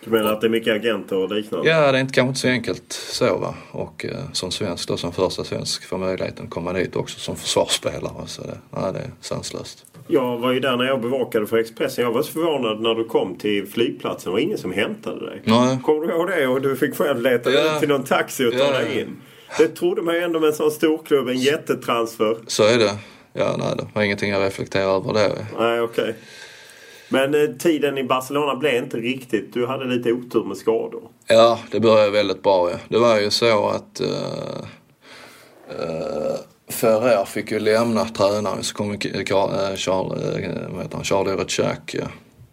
Du 0.04 0.10
menar 0.10 0.32
att 0.32 0.40
det 0.40 0.46
är 0.46 0.48
mycket 0.48 0.74
agenter 0.74 1.16
och 1.16 1.30
liknande? 1.34 1.68
Ja, 1.70 1.92
det 1.92 1.98
är 1.98 2.00
inte, 2.00 2.14
kanske 2.14 2.28
inte 2.28 2.40
så 2.40 2.48
enkelt 2.48 2.92
så 2.92 3.38
va. 3.38 3.54
Och 3.70 4.04
eh, 4.04 4.10
som 4.32 4.50
svensk 4.50 4.88
då, 4.88 4.96
som 4.96 5.12
första 5.12 5.44
svensk, 5.44 5.84
får 5.84 5.98
möjligheten 5.98 6.44
att 6.44 6.50
komma 6.50 6.72
dit 6.72 6.96
också 6.96 7.20
som 7.20 7.36
försvarsspelare. 7.36 8.26
Så 8.26 8.42
det, 8.42 8.58
nej, 8.70 8.92
det 8.92 8.98
är 8.98 9.10
sanslöst. 9.20 9.86
Jag 10.06 10.38
var 10.38 10.52
ju 10.52 10.60
där 10.60 10.76
när 10.76 10.84
jag 10.84 11.00
bevakade 11.00 11.46
för 11.46 11.56
Expressen. 11.56 12.04
Jag 12.04 12.12
var 12.12 12.22
så 12.22 12.32
förvånad 12.32 12.80
när 12.80 12.94
du 12.94 13.04
kom 13.04 13.34
till 13.38 13.66
flygplatsen. 13.66 14.30
Det 14.30 14.32
var 14.32 14.38
ingen 14.38 14.58
som 14.58 14.72
hämtade 14.72 15.26
dig. 15.26 15.42
Nej. 15.44 15.78
Kommer 15.84 16.06
du 16.06 16.12
ihåg 16.12 16.28
det? 16.28 16.46
Och 16.46 16.60
du 16.62 16.76
fick 16.76 16.96
själv 16.96 17.22
leta 17.22 17.50
Ja. 17.52 17.74
ut 17.74 17.80
till 17.80 17.88
någon 17.88 18.04
taxi 18.04 18.46
och 18.46 18.52
ta 18.52 18.58
Ja. 18.58 18.72
dig 18.72 19.00
in. 19.00 19.16
Det 19.58 19.68
trodde 19.68 20.02
man 20.02 20.14
ju 20.14 20.20
ändå 20.20 20.40
med 20.40 20.46
en 20.48 20.54
sån 20.54 20.70
storklubb. 20.70 21.28
En 21.28 21.38
jättetransfer. 21.38 22.36
Så 22.46 22.62
är 22.66 22.78
det. 22.78 22.96
Ja, 23.32 23.56
nej, 23.58 23.68
det 23.76 23.86
var 23.94 24.02
ingenting 24.02 24.30
jag 24.30 24.42
reflekterar 24.42 24.96
över 24.96 25.12
det. 25.12 25.46
Nej, 25.58 25.80
okej. 25.80 26.14
Men 27.12 27.34
eh, 27.34 27.56
tiden 27.58 27.98
i 27.98 28.04
Barcelona 28.04 28.56
blev 28.56 28.84
inte 28.84 28.96
riktigt... 28.96 29.54
Du 29.54 29.66
hade 29.66 29.84
lite 29.84 30.12
otur 30.12 30.44
med 30.44 30.56
skador. 30.56 31.02
Ja, 31.26 31.58
det 31.70 31.80
började 31.80 32.10
väldigt 32.10 32.42
bra. 32.42 32.70
Ja. 32.70 32.76
Det 32.88 32.98
var 32.98 33.20
ju 33.20 33.30
så 33.30 33.68
att 33.68 34.00
uh, 34.00 34.08
uh, 35.80 36.36
Ferrer 36.68 37.24
fick 37.24 37.50
ju 37.50 37.60
lämna 37.60 38.04
tränaren 38.04 38.62
så 38.62 38.74
kom 38.74 38.90
eh, 38.90 39.24
Charles, 39.24 39.80
Charlie 41.02 41.36
Rechak. 41.36 41.94
Ja. 41.94 42.06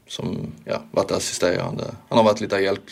som 0.07 0.51
ja, 0.65 0.81
varit 0.91 1.11
assisterande. 1.11 1.83
Han 2.09 2.17
har 2.17 2.25
varit 2.25 2.41
lite 2.41 2.55
hjälp, 2.55 2.83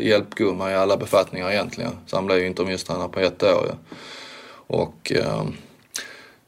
hjälpgumma 0.00 0.70
i 0.70 0.74
alla 0.74 0.96
befattningar 0.96 1.50
egentligen. 1.50 1.92
Så 2.06 2.16
han 2.16 2.26
blev 2.26 2.38
ju 2.38 2.46
intervjustränare 2.46 3.08
på 3.08 3.20
ett 3.20 3.42
år. 3.42 3.66
Ja. 3.68 3.96
Och 4.66 5.12
eh, 5.12 5.44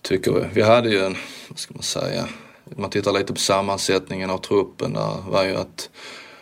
tycker 0.02 0.32
vi, 0.32 0.44
vi 0.52 0.62
hade 0.62 0.88
ju 0.88 1.04
en, 1.04 1.16
vad 1.48 1.58
ska 1.58 1.74
man 1.74 1.82
säga, 1.82 2.28
man 2.76 2.90
tittar 2.90 3.12
lite 3.12 3.32
på 3.32 3.40
sammansättningen 3.40 4.30
av 4.30 4.38
truppen 4.38 4.92
där 4.92 5.30
var 5.30 5.44
ju 5.44 5.56
att 5.56 5.90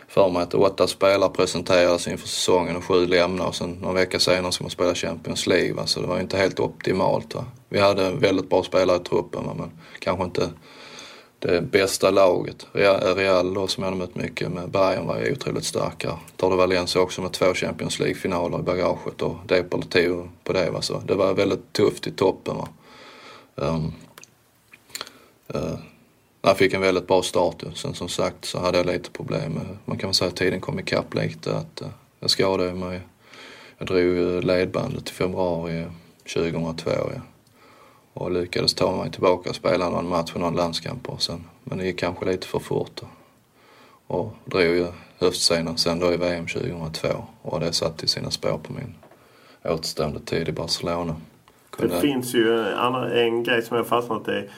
för 0.07 0.29
mig 0.29 0.41
att 0.41 0.53
åtta 0.53 0.87
spelare 0.87 1.29
presenterades 1.29 2.07
inför 2.07 2.27
säsongen 2.27 2.75
och 2.75 2.83
sju 2.83 3.05
lämnade 3.05 3.49
och 3.49 3.55
sen 3.55 3.71
någon 3.71 3.95
vecka 3.95 4.19
senare 4.19 4.51
ska 4.51 4.63
man 4.63 4.71
spela 4.71 4.95
Champions 4.95 5.47
League. 5.47 5.87
Så 5.87 6.01
det 6.01 6.07
var 6.07 6.15
ju 6.15 6.21
inte 6.21 6.37
helt 6.37 6.59
optimalt. 6.59 7.35
Va? 7.35 7.45
Vi 7.69 7.79
hade 7.79 8.11
väldigt 8.11 8.49
bra 8.49 8.63
spelare 8.63 8.97
i 8.97 9.03
truppen 9.03 9.45
va? 9.45 9.53
men 9.57 9.71
kanske 9.99 10.23
inte 10.23 10.49
det 11.39 11.61
bästa 11.61 12.11
laget. 12.11 12.67
Real 12.73 13.53
då 13.53 13.67
som 13.67 13.83
jag 13.83 13.91
hade 13.91 14.03
mött 14.03 14.15
mycket 14.15 14.51
med 14.51 14.69
Bayern 14.69 15.07
var 15.07 15.19
ju 15.19 15.31
otroligt 15.31 15.65
starka. 15.65 16.17
Tar 16.35 16.49
du 16.49 16.55
Valencia 16.55 17.01
också 17.01 17.21
med 17.21 17.31
två 17.31 17.53
Champions 17.53 17.99
League-finaler 17.99 18.59
i 18.59 18.61
bagaget 18.61 19.21
och 19.21 19.35
Deportivo 19.45 20.29
på 20.43 20.53
det. 20.53 20.69
Va? 20.71 20.81
Så 20.81 20.99
det 20.99 21.15
var 21.15 21.33
väldigt 21.33 21.73
tufft 21.73 22.07
i 22.07 22.11
toppen. 22.11 22.55
Va? 22.57 22.67
Um, 23.55 23.93
uh, 25.55 25.79
jag 26.41 26.57
fick 26.57 26.73
en 26.73 26.81
väldigt 26.81 27.07
bra 27.07 27.21
start. 27.21 27.63
Sen 27.75 27.93
som 27.93 28.09
sagt 28.09 28.45
så 28.45 28.59
hade 28.59 28.77
jag 28.77 28.87
lite 28.87 29.11
problem. 29.11 29.59
Man 29.85 29.97
kan 29.97 30.07
väl 30.07 30.13
säga 30.13 30.29
att 30.29 30.35
tiden 30.35 30.61
kom 30.61 30.79
ikapp 30.79 31.13
lite. 31.13 31.57
Att, 31.57 31.81
uh, 31.81 31.87
jag 32.19 32.29
skadade 32.29 32.73
mig. 32.73 33.01
Jag 33.77 33.87
drog 33.87 34.43
ledbandet 34.43 35.09
i 35.09 35.13
februari 35.13 35.85
2002. 36.33 36.91
Ja 37.13 37.21
och 38.19 38.31
lyckades 38.31 38.73
ta 38.73 38.95
mig 38.95 39.11
tillbaka 39.11 39.49
och 39.49 39.55
spela 39.55 39.89
någon 39.89 40.09
match 40.09 40.31
och 40.33 40.39
någon 40.39 40.55
landskamp 40.55 41.09
och 41.09 41.21
sen. 41.21 41.43
Men 41.63 41.77
det 41.77 41.85
gick 41.85 41.99
kanske 41.99 42.25
lite 42.25 42.47
för 42.47 42.59
fort 42.59 43.01
och, 44.07 44.19
och 44.19 44.33
drog 44.45 44.63
ju 44.63 44.87
höftscenen 45.19 45.77
sen 45.77 45.99
då 45.99 46.13
i 46.13 46.17
VM 46.17 46.47
2002 46.47 47.07
och 47.41 47.59
det 47.59 47.73
satte 47.73 48.05
i 48.05 48.07
sina 48.07 48.31
spår 48.31 48.59
på 48.63 48.73
min 48.73 48.95
återstående 49.63 50.19
tid 50.19 50.49
i 50.49 50.51
Barcelona. 50.51 51.15
Kunde... 51.69 51.95
Det 51.95 52.01
finns 52.01 52.35
ju 52.35 52.63
en 53.13 53.43
grej 53.43 53.61
som 53.61 53.77
jag 53.77 53.87
fastnat 53.87 54.27
i. 54.27 54.49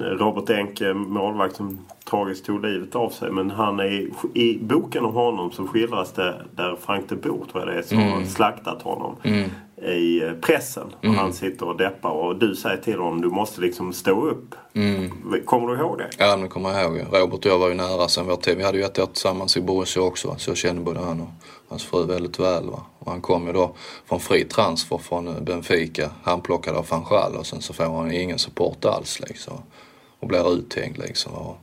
Robert 0.00 0.50
Enke, 0.50 0.94
målvakt 0.94 1.56
som 1.56 1.78
tragiskt 2.10 2.46
tog 2.46 2.62
livet 2.62 2.96
av 2.96 3.10
sig. 3.10 3.30
Men 3.30 3.50
han 3.50 3.80
är 3.80 4.08
i 4.34 4.58
boken 4.62 5.04
om 5.04 5.14
honom 5.14 5.52
så 5.52 5.66
skildras 5.66 6.12
det 6.12 6.34
där 6.56 6.76
Frank 6.80 7.08
de 7.08 7.16
Boer 7.16 7.44
tror 7.52 7.64
jag 7.64 7.74
det 7.74 7.78
är 7.78 7.82
som 7.82 7.98
mm. 7.98 8.12
har 8.12 8.24
slaktat 8.24 8.82
honom. 8.82 9.16
Mm 9.22 9.50
i 9.82 10.22
eh, 10.22 10.32
pressen. 10.32 10.94
Och 10.98 11.04
mm. 11.04 11.16
han 11.16 11.32
sitter 11.32 11.68
och 11.68 11.76
deppar 11.76 12.10
och 12.10 12.36
du 12.36 12.56
säger 12.56 12.76
till 12.76 12.98
honom 12.98 13.20
du 13.20 13.28
måste 13.28 13.60
liksom 13.60 13.92
stå 13.92 14.26
upp. 14.28 14.54
Mm. 14.74 15.10
Kommer 15.44 15.68
du 15.68 15.78
ihåg 15.78 15.98
det? 15.98 16.10
Ja, 16.18 16.36
det 16.36 16.48
kommer 16.48 16.70
jag 16.70 16.82
ihåg. 16.82 17.06
Robert 17.12 17.38
och 17.38 17.46
jag 17.46 17.58
var 17.58 17.68
ju 17.68 17.74
nära 17.74 18.08
sen 18.08 18.26
vår 18.26 18.36
tid. 18.36 18.56
Vi 18.56 18.64
hade 18.64 18.78
ju 18.78 18.84
ett 18.84 18.98
år 18.98 19.06
tillsammans 19.06 19.56
i 19.56 19.60
Borussia 19.60 20.02
också. 20.02 20.34
Så 20.38 20.50
jag 20.50 20.56
kände 20.56 20.82
både 20.82 21.00
han 21.00 21.20
och 21.20 21.28
hans 21.68 21.84
fru 21.84 22.06
väldigt 22.06 22.40
väl. 22.40 22.70
Va? 22.70 22.82
Och 22.98 23.10
han 23.10 23.20
kom 23.20 23.46
ju 23.46 23.52
då 23.52 23.74
från 24.08 24.20
fri 24.20 24.44
transfer 24.44 24.98
från 24.98 25.28
eh, 25.28 25.40
Benfica. 25.40 26.10
Han 26.22 26.40
plockade 26.40 26.78
av 26.78 26.86
van 26.90 27.36
och 27.36 27.46
sen 27.46 27.60
så 27.60 27.72
får 27.72 27.84
han 27.84 28.12
ingen 28.12 28.38
support 28.38 28.84
alls 28.84 29.20
liksom. 29.20 29.54
Och 30.20 30.28
blir 30.28 30.54
uthängd 30.54 30.98
liksom. 30.98 31.32
Och 31.32 31.56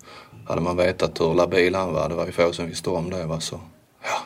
hade 0.46 0.62
man 0.62 0.78
vetat 0.78 1.22
hur 1.22 1.34
labil 1.34 1.76
han 1.76 1.94
var, 1.94 2.10
det 2.10 2.16
var 2.16 2.26
ju 2.26 2.32
få 2.32 2.54
som 2.54 2.68
visste 2.68 2.90
om 2.90 3.10
det. 3.10 3.26
Va? 3.26 3.40
Så, 3.40 3.60
ja. 4.04 4.20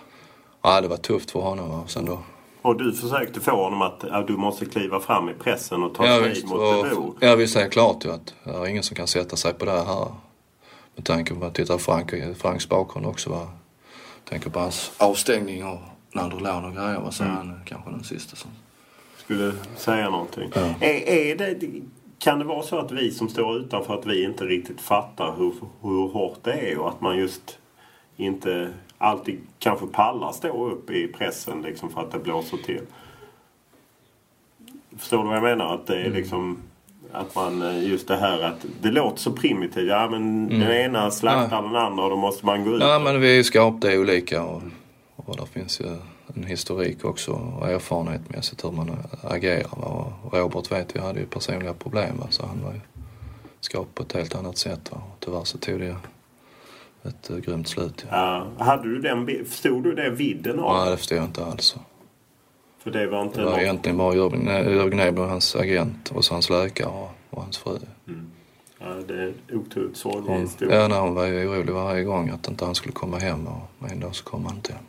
ja, 0.62 0.82
det 0.82 0.88
var 0.88 0.98
tufft 0.98 1.32
för 1.32 1.40
honom. 1.40 1.70
Va? 1.70 1.84
Sen 1.88 2.06
då 2.06 2.20
och 2.62 2.78
du 2.78 2.94
försökte 2.94 3.40
få 3.40 3.52
honom 3.52 3.82
att, 3.82 4.04
att 4.04 4.28
du 4.28 4.38
måste 4.38 4.66
kliva 4.66 5.00
fram 5.00 5.30
i 5.30 5.34
pressen 5.34 5.84
och 5.84 5.96
ta 5.96 6.06
ja, 6.06 6.20
strid 6.20 6.48
mot 6.48 6.60
Debo? 6.60 7.16
Ja 7.20 7.36
visst, 7.36 7.54
det 7.54 7.62
är 7.62 7.70
klart 7.70 8.06
ju 8.06 8.12
att 8.12 8.34
det 8.44 8.50
är 8.50 8.68
ingen 8.68 8.84
som 8.84 8.96
kan 8.96 9.08
sätta 9.08 9.36
sig 9.36 9.54
på 9.54 9.66
det 9.66 9.72
här. 9.72 10.08
Med 10.96 11.06
tanke 11.06 11.36
på 11.36 11.46
att 11.46 11.56
titta 11.56 11.74
på 11.74 11.80
Frank, 11.80 12.14
Franks 12.38 12.70
bakgrund 12.70 13.06
också. 13.06 13.30
Va? 13.30 13.48
Tänker 14.30 14.50
på 14.50 14.60
hans 14.60 14.92
avstängning 14.98 15.66
och 15.66 15.80
Nandrolon 16.14 16.66
och 16.66 16.74
grejer. 16.74 17.12
Så 17.12 17.24
mm. 17.24 17.36
han 17.36 17.60
kanske 17.66 17.90
den 17.90 18.04
sista 18.04 18.36
som... 18.36 18.52
Skulle 19.18 19.54
säga 19.76 20.10
någonting. 20.10 20.52
Ja. 20.56 20.62
Är, 20.80 21.10
är 21.10 21.36
det, 21.36 21.82
kan 22.22 22.40
det 22.40 22.46
vara 22.46 22.64
så 22.64 22.78
att 22.80 22.92
vi 22.92 23.12
som 23.12 23.30
står 23.30 23.58
utanför 23.58 24.00
att 24.00 24.06
vi 24.06 24.24
inte 24.24 24.46
riktigt 24.46 24.82
fattar 24.82 25.36
hur, 25.38 25.54
hur 25.82 26.08
hårt 26.08 26.40
det 26.44 26.54
är 26.54 26.78
och 26.78 26.90
att 26.90 27.02
man 27.02 27.18
just 27.18 27.58
inte 28.18 28.70
alltid 28.98 29.40
kanske 29.60 29.88
pallar 29.88 30.32
stå 30.32 30.70
upp 30.70 30.90
i 30.90 31.08
pressen 31.08 31.62
liksom 31.62 31.90
för 31.90 32.02
att 32.02 32.12
det 32.12 32.20
blåser 32.20 32.58
till. 32.58 32.82
Förstår 34.98 35.18
du 35.18 35.24
vad 35.24 35.36
jag 35.36 35.44
menar? 35.44 35.76
Att 35.76 35.88
det 35.88 35.96
är 35.96 36.06
mm. 36.06 36.14
liksom 36.14 36.58
att 37.12 37.36
man 37.36 37.62
eh, 37.62 37.90
just 37.90 38.08
det 38.08 38.18
här 38.18 38.42
att 38.42 38.66
det 38.82 38.92
låter 38.92 39.20
så 39.20 39.32
primitivt. 39.32 39.88
Ja 39.90 40.10
men 40.10 40.48
mm. 40.48 40.60
den 40.60 40.72
ena 40.72 41.12
slaktar 41.12 41.58
ja. 41.58 41.62
den 41.62 41.76
andra 41.76 42.04
och 42.04 42.10
då 42.10 42.18
måste 42.18 42.46
man 42.46 42.64
gå 42.66 42.76
ut. 42.76 42.82
Ja 42.82 43.00
men 43.00 43.22
vi 43.22 43.40
är 43.40 43.44
skapade 43.44 43.98
olika 43.98 44.44
och, 44.44 44.62
och 45.16 45.38
där 45.38 45.46
finns 45.46 45.82
ju 45.82 45.86
en 46.36 46.44
historik 46.44 47.06
också 47.06 47.32
och 47.32 47.70
erfarenhetsmässigt 47.70 48.66
hur 48.66 48.72
man 48.72 48.98
agerar. 49.24 49.86
Och 50.24 50.34
Robert 50.34 50.72
vet 50.72 50.96
vi 50.96 51.00
hade 51.00 51.20
ju 51.20 51.26
personliga 51.26 51.74
problem 51.74 52.18
va? 52.18 52.28
så 52.30 52.46
han 52.46 52.64
var 52.64 52.74
ju 52.74 52.80
skapad 53.60 53.96
på 53.96 54.04
ett 54.04 54.14
helt 54.14 54.36
annat 54.36 54.58
sätt. 54.58 54.92
Va? 54.92 54.98
Och 54.98 55.20
tyvärr 55.20 55.44
så 55.44 55.58
tog 55.58 55.80
det 55.80 55.96
ett 57.04 57.32
uh, 57.32 57.38
grymt 57.38 57.68
slut. 57.68 58.06
Ja. 58.10 58.48
Ja. 58.58 58.64
Hade 58.64 58.84
du 58.84 59.02
den, 59.02 59.46
förstod 59.46 59.84
du 59.84 59.96
det 59.96 60.10
vidden 60.10 60.60
av 60.60 60.78
Nej, 60.78 60.92
det 60.92 60.98
förstod 60.98 61.18
jag 61.18 61.26
inte 61.26 61.46
alls. 61.46 61.76
För 62.84 62.92
det 62.92 63.08
var 63.08 63.22
inte 63.22 63.40
Det 63.40 63.46
var 63.46 63.52
något... 63.52 63.62
egentligen 63.62 63.98
bara 63.98 64.16
Jörgen 64.16 64.98
Nebel, 64.98 65.24
hans 65.24 65.56
agent 65.56 66.10
och 66.10 66.26
så 66.26 66.34
hans 66.34 66.50
läkare 66.50 66.88
och, 66.88 67.12
och 67.30 67.42
hans 67.42 67.58
fru. 67.58 67.78
Mm. 68.08 68.32
Ja, 68.80 68.88
det 69.08 69.14
är 69.14 69.28
en 69.28 69.58
otroligt 69.58 69.98
sorglig 69.98 70.40
historia. 70.40 70.82
Ja, 70.82 70.88
nej, 70.88 71.00
hon 71.00 71.14
var 71.14 71.26
ju 71.26 71.48
orolig 71.48 71.74
varje 71.74 72.04
gång 72.04 72.30
att 72.30 72.48
inte 72.48 72.66
han 72.66 72.76
skulle 72.76 72.94
komma 72.94 73.18
hem 73.18 73.48
och 73.48 73.90
en 73.92 74.00
dag 74.00 74.16
så 74.16 74.24
kom 74.24 74.46
han 74.46 74.56
inte 74.56 74.74
hem. 74.74 74.84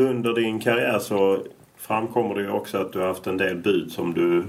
Under 0.00 0.34
din 0.34 0.60
karriär 0.60 0.98
så 0.98 1.38
framkommer 1.76 2.34
det 2.34 2.40
ju 2.40 2.50
också 2.50 2.78
att 2.78 2.92
du 2.92 2.98
har 2.98 3.06
haft 3.06 3.26
en 3.26 3.36
del 3.36 3.56
bud 3.56 3.92
som 3.92 4.14
du 4.14 4.44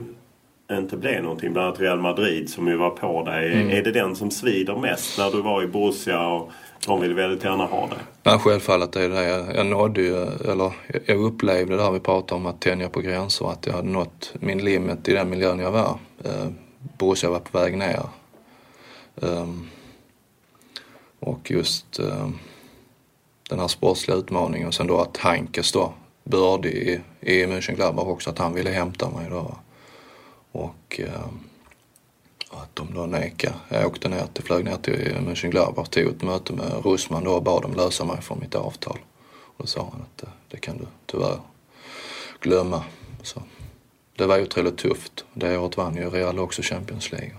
inte 0.78 0.97
blev 0.97 1.24
någonting. 1.24 1.54
Bland 1.54 1.68
annat 1.68 1.80
Real 1.80 1.99
Madrid 1.99 2.49
som 2.49 2.68
ju 2.68 2.76
var 2.76 2.89
på 2.89 3.24
dig. 3.24 3.54
Mm. 3.54 3.70
Är 3.70 3.84
det 3.84 3.91
den 3.91 4.16
som 4.16 4.32
svider 4.32 4.76
mest 4.76 5.18
när 5.18 5.32
du 5.32 5.41
var 5.41 5.64
i 5.64 5.68
Borussia 5.68 6.28
och 6.28 6.52
de 6.88 7.02
vill 7.02 7.14
väldigt 7.14 7.43
gärna 7.43 7.66
ha 7.66 7.88
dig? 7.88 7.97
Ja, 8.24 8.39
självfallet 8.39 8.95
är 8.95 9.10
det 9.10 9.16
det. 9.16 9.24
Jag, 9.24 9.56
jag 9.56 9.66
nådde 9.66 10.02
ju, 10.02 10.16
eller 10.52 10.72
jag 11.06 11.24
upplevde 11.24 11.76
det 11.76 11.84
här 11.84 11.91
vi 11.91 11.99
pratade 11.99 12.41
om 12.41 12.45
att 12.45 12.62
tänja 12.62 12.89
på 12.89 13.02
gränser. 13.02 13.52
Att 13.52 13.66
jag 13.66 13.74
hade 13.74 13.89
nått 13.89 14.34
min 14.39 14.66
limit 14.66 15.08
i 15.08 15.14
den 15.14 15.30
miljön 15.30 15.60
jag 15.60 15.72
var. 15.72 15.97
Eh, 16.26 16.47
Borussia 16.97 17.30
var 17.30 17.39
på 17.39 17.58
väg 17.58 17.78
ner. 17.78 18.04
Um, 19.16 19.70
och 21.20 21.52
just 21.52 21.99
um, 21.99 22.39
den 23.52 23.60
här 23.60 23.68
sportsliga 23.68 24.18
utmaningen 24.18 24.68
och 24.68 24.74
sen 24.74 24.88
då 24.88 25.02
att 25.02 25.18
Heinkes 25.18 25.72
då 25.72 25.93
bördig 26.24 26.74
i, 26.74 27.02
i 27.22 27.47
Mönchengladbach 27.47 28.08
också 28.08 28.30
att 28.30 28.38
han 28.38 28.54
ville 28.54 28.70
hämta 28.70 29.10
mig 29.10 29.30
då. 29.30 29.56
Och 30.52 30.99
eh, 30.99 31.26
att 32.49 32.76
de 32.76 32.93
då 32.93 33.06
nekade. 33.06 33.54
Jag 33.70 33.88
åkte 33.88 34.10
ner 34.10 34.26
till, 34.34 34.43
flög 34.43 34.66
ner 34.66 34.78
till 34.78 35.18
Mönchengladbach, 35.26 35.89
tog 35.89 36.08
ett 36.08 36.24
möte 36.24 36.54
med 36.54 36.86
Russman 36.86 37.24
då 37.24 37.32
och 37.32 37.43
bad 37.43 37.62
dem 37.62 37.74
lösa 37.74 38.06
mig 38.06 38.22
från 38.22 38.39
mitt 38.39 38.56
avtal. 38.56 38.99
Och 39.32 39.56
då 39.58 39.68
sa 39.68 39.89
han 39.91 40.02
att 40.02 40.18
det, 40.18 40.28
det 40.47 40.58
kan 40.58 40.78
du 40.78 40.86
tyvärr 41.06 41.39
glömma. 42.39 42.84
Så 43.24 43.41
det 44.16 44.25
var 44.25 44.42
otroligt 44.42 44.78
tufft. 44.78 45.25
Det 45.34 45.58
året 45.58 45.78
vann 45.78 45.96
ju 45.96 46.09
Real 46.09 46.39
också 46.39 46.62
Champions 46.62 47.12
League. 47.12 47.34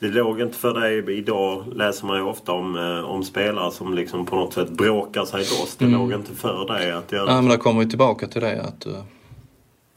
Det 0.00 0.08
låg 0.08 0.40
inte 0.40 0.58
för 0.58 0.74
dig. 0.74 1.18
Idag 1.18 1.64
läser 1.72 2.06
man 2.06 2.16
ju 2.16 2.22
ofta 2.22 2.52
om, 2.52 2.76
eh, 2.76 3.10
om 3.10 3.24
spelare 3.24 3.70
som 3.70 3.94
liksom 3.94 4.26
på 4.26 4.36
något 4.36 4.54
sätt 4.54 4.70
bråkar 4.70 5.24
sig 5.24 5.38
loss. 5.38 5.76
Det 5.78 5.84
mm. 5.84 6.00
låg 6.00 6.12
inte 6.12 6.34
för 6.34 6.66
dig 6.66 6.90
att 6.90 7.12
göra 7.12 7.24
Nej, 7.24 7.42
men 7.42 7.50
det 7.50 7.56
kommer 7.56 7.80
vi 7.80 7.88
tillbaka 7.90 8.26
till 8.26 8.40
det 8.40 8.62
att 8.62 8.86
uh, 8.86 9.02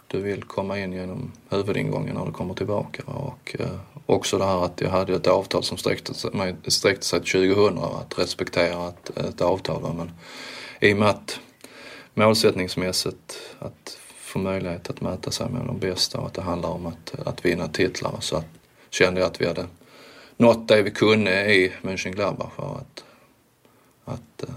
du 0.08 0.22
vill 0.22 0.44
komma 0.44 0.80
in 0.80 0.94
genom 0.94 1.32
huvudingången 1.50 2.16
när 2.16 2.26
du 2.26 2.32
kommer 2.32 2.54
tillbaka. 2.54 3.04
Och 3.06 3.56
eh, 3.60 3.68
också 4.06 4.38
det 4.38 4.46
här 4.46 4.66
att 4.66 4.82
jag 4.82 4.90
hade 4.90 5.16
ett 5.16 5.28
avtal 5.28 5.64
som 5.64 5.78
sträckte 5.78 6.14
sig, 6.14 6.56
sträckte 6.68 7.06
sig 7.06 7.24
till 7.24 7.56
2000, 7.56 7.78
att 7.78 8.20
respektera 8.20 8.88
ett, 8.88 9.18
ett 9.18 9.42
avtal. 9.42 9.94
Men 9.98 10.12
i 10.80 10.94
och 10.94 10.98
med 10.98 11.10
att 11.10 11.40
målsättningsmässigt 12.14 13.40
att 13.60 13.98
få 14.18 14.40
möjlighet 14.40 14.90
att 14.90 15.02
mäta 15.02 15.32
sig 15.32 15.50
med 15.50 15.66
de 15.66 15.80
bästa 15.80 16.20
och 16.20 16.28
att 16.28 16.34
det 16.34 16.42
handlar 16.42 16.70
om 16.70 16.86
att, 16.86 17.28
att 17.28 17.46
vinna 17.46 17.68
titlar 17.68 18.16
så 18.20 18.36
att, 18.36 18.48
kände 18.90 19.20
jag 19.20 19.28
att 19.28 19.42
vi 19.42 19.48
hade 19.48 19.66
nått 20.38 20.68
det 20.68 20.81
vi 20.81 20.91
kunde 20.91 21.55
i 21.55 21.72
Mönchengladbach 21.81 22.51
för 22.55 22.76
att, 22.76 23.03
att 24.05 24.43
eh, 24.43 24.55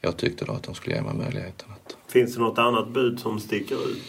jag 0.00 0.16
tyckte 0.16 0.44
då 0.44 0.52
att 0.52 0.62
de 0.62 0.74
skulle 0.74 0.96
ge 0.96 1.02
mig 1.02 1.14
möjligheten 1.14 1.68
att 1.72 1.96
Finns 2.08 2.34
det 2.34 2.40
något 2.40 2.58
annat 2.58 2.88
bud 2.88 3.20
som 3.20 3.40
sticker 3.40 3.74
ut? 3.74 4.02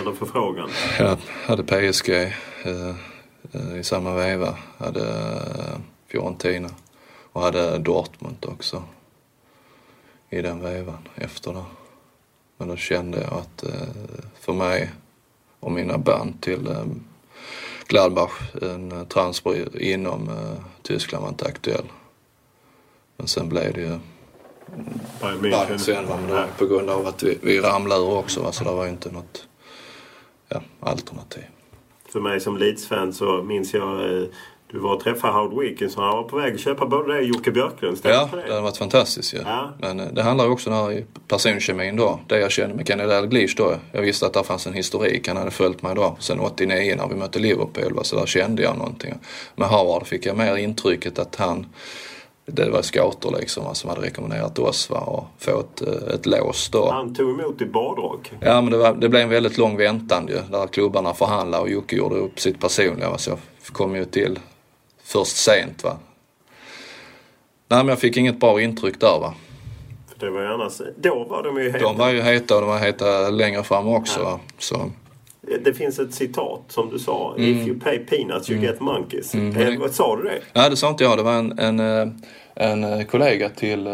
Eller 0.00 0.12
förfrågan? 0.12 0.70
Jag 0.98 1.18
hade 1.44 1.62
PSG 1.62 2.10
eh, 2.10 2.88
eh, 3.52 3.78
i 3.78 3.82
samma 3.82 4.14
veva. 4.14 4.58
Hade 4.78 5.08
eh, 5.08 5.78
Fiorentina 6.06 6.68
och 7.32 7.42
hade 7.42 7.78
Dortmund 7.78 8.46
också 8.48 8.82
i 10.30 10.42
den 10.42 10.62
vevan 10.62 11.08
efter 11.14 11.52
det. 11.52 11.64
Men 12.56 12.68
då 12.68 12.76
kände 12.76 13.20
jag 13.20 13.32
att 13.32 13.62
eh, 13.62 13.88
för 14.40 14.52
mig 14.52 14.90
och 15.60 15.72
mina 15.72 15.98
band 15.98 16.40
till 16.40 16.66
eh, 16.66 16.84
Gladbach, 17.88 18.32
en 18.62 19.06
transfer 19.08 19.82
inom 19.82 20.28
eh, 20.28 20.64
Tyskland 20.82 21.22
var 21.22 21.28
inte 21.28 21.44
aktuell. 21.44 21.84
Men 23.16 23.26
sen 23.28 23.48
blev 23.48 23.72
det 23.74 23.80
ju 23.80 23.98
Bayern 25.42 25.78
sen 25.78 26.08
va, 26.08 26.16
men 26.16 26.26
det 26.26 26.34
var 26.34 26.48
på 26.58 26.66
grund 26.66 26.90
av 26.90 27.06
att 27.06 27.22
vi, 27.22 27.38
vi 27.42 27.60
ramlade 27.60 28.00
ur 28.00 28.18
också 28.18 28.42
va, 28.42 28.52
så 28.52 28.64
det 28.64 28.70
var 28.70 28.84
ju 28.84 28.90
inte 28.90 29.10
något 29.10 29.48
ja, 30.48 30.62
alternativ. 30.80 31.44
För 32.08 32.20
mig 32.20 32.40
som 32.40 32.56
Leeds-fan 32.56 33.12
så 33.12 33.42
minns 33.42 33.74
jag 33.74 34.20
eh, 34.20 34.28
du 34.72 34.78
var 34.78 34.94
och 34.94 35.00
träffade 35.00 35.32
Howard 35.32 35.58
Wilkinson. 35.60 36.04
Han 36.04 36.16
var 36.16 36.22
på 36.22 36.36
väg 36.36 36.54
att 36.54 36.60
köpa 36.60 36.86
både 36.86 37.12
dig 37.12 37.20
och 37.20 37.26
Jocke 37.26 37.50
Björklund. 37.50 37.98
Ja, 38.02 38.28
det 38.32 38.36
det? 38.36 38.52
hade 38.52 38.60
varit 38.60 38.76
fantastiskt 38.76 39.34
ju. 39.34 39.38
Ja. 39.38 39.70
Men 39.78 40.00
eh, 40.00 40.06
det 40.12 40.22
handlar 40.22 40.44
ju 40.44 40.50
också 40.50 40.70
om 40.70 41.02
personkemin 41.28 41.96
då. 41.96 42.20
Det 42.26 42.38
jag 42.38 42.50
kände 42.50 42.74
med 42.74 42.88
Kenny 42.88 43.04
Dalglish 43.04 43.56
då. 43.56 43.74
Jag 43.92 44.02
visste 44.02 44.26
att 44.26 44.32
det 44.32 44.44
fanns 44.44 44.66
en 44.66 44.72
historik. 44.72 45.28
Han 45.28 45.36
hade 45.36 45.50
följt 45.50 45.82
mig 45.82 45.94
då 45.94 46.16
sen 46.18 46.40
89 46.40 46.94
när 46.98 47.08
vi 47.08 47.14
mötte 47.14 47.38
Liverpool. 47.38 47.94
va, 47.94 48.04
Så 48.04 48.16
där 48.16 48.26
kände 48.26 48.62
jag 48.62 48.78
någonting. 48.78 49.14
Med 49.56 49.68
Howard 49.68 50.06
fick 50.06 50.26
jag 50.26 50.36
mer 50.36 50.56
intrycket 50.56 51.18
att 51.18 51.36
han 51.36 51.66
det 52.46 52.70
var 52.70 52.82
scouter 52.82 53.30
liksom 53.38 53.64
va, 53.64 53.74
som 53.74 53.90
hade 53.90 54.02
rekommenderat 54.02 54.58
oss 54.58 54.90
va, 54.90 54.98
och 54.98 55.26
få 55.38 55.60
ett, 55.60 55.82
eh, 55.82 56.14
ett 56.14 56.26
lås 56.26 56.68
då. 56.68 56.90
Han 56.90 57.14
tog 57.14 57.40
emot 57.40 57.62
i 57.62 57.66
badrock. 57.66 58.32
Ja 58.40 58.60
men 58.60 58.70
det, 58.70 58.78
var, 58.78 58.94
det 58.94 59.08
blev 59.08 59.22
en 59.22 59.28
väldigt 59.28 59.58
lång 59.58 59.76
väntan 59.76 60.28
ju. 60.28 60.38
Där 60.50 60.66
klubbarna 60.66 61.14
förhandlade 61.14 61.62
och 61.62 61.70
Jocke 61.70 61.96
gjorde 61.96 62.14
upp 62.14 62.40
sitt 62.40 62.60
personliga. 62.60 63.10
Va, 63.10 63.18
så 63.18 63.30
jag 63.30 63.38
kom 63.72 63.96
ju 63.96 64.04
till 64.04 64.38
först 65.06 65.36
sent 65.36 65.84
va. 65.84 65.98
Nej 67.68 67.78
men 67.78 67.88
jag 67.88 67.98
fick 67.98 68.16
inget 68.16 68.40
bra 68.40 68.60
intryck 68.60 69.00
där 69.00 69.18
va. 69.20 69.34
För 70.18 70.26
det 70.26 70.32
var 70.32 70.40
ju 70.40 70.46
annars, 70.46 70.80
då 70.96 71.24
var 71.24 71.42
de 71.42 71.62
ju 71.62 71.70
helt... 71.70 71.82
De 71.82 71.96
var 71.96 72.10
ju 72.10 72.22
heta 72.22 72.54
och 72.54 72.60
de 72.60 72.70
var 72.70 72.78
heta 72.78 73.30
längre 73.30 73.62
fram 73.62 73.88
också. 73.88 74.22
Va? 74.22 74.40
Så, 74.58 74.90
Det 75.64 75.74
finns 75.74 75.98
ett 75.98 76.14
citat 76.14 76.60
som 76.68 76.90
du 76.90 76.98
sa. 76.98 77.34
If 77.38 77.66
you 77.66 77.80
pay 77.80 77.98
peanuts 77.98 78.50
you 78.50 78.60
get 78.60 78.80
monkeys. 78.80 79.34
Eh, 79.34 79.78
vad 79.80 79.94
sa 79.94 80.16
du 80.16 80.22
det? 80.22 80.40
nej 80.52 80.70
det 80.70 80.76
sa 80.76 80.88
inte 80.88 81.04
jag. 81.04 81.18
Det 81.18 81.22
var 81.22 81.32
en, 81.32 81.58
en, 81.58 81.80
eh, 81.80 82.08
en 82.54 82.84
eh, 82.84 83.06
kollega 83.06 83.48
till, 83.48 83.86
eh, 83.86 83.92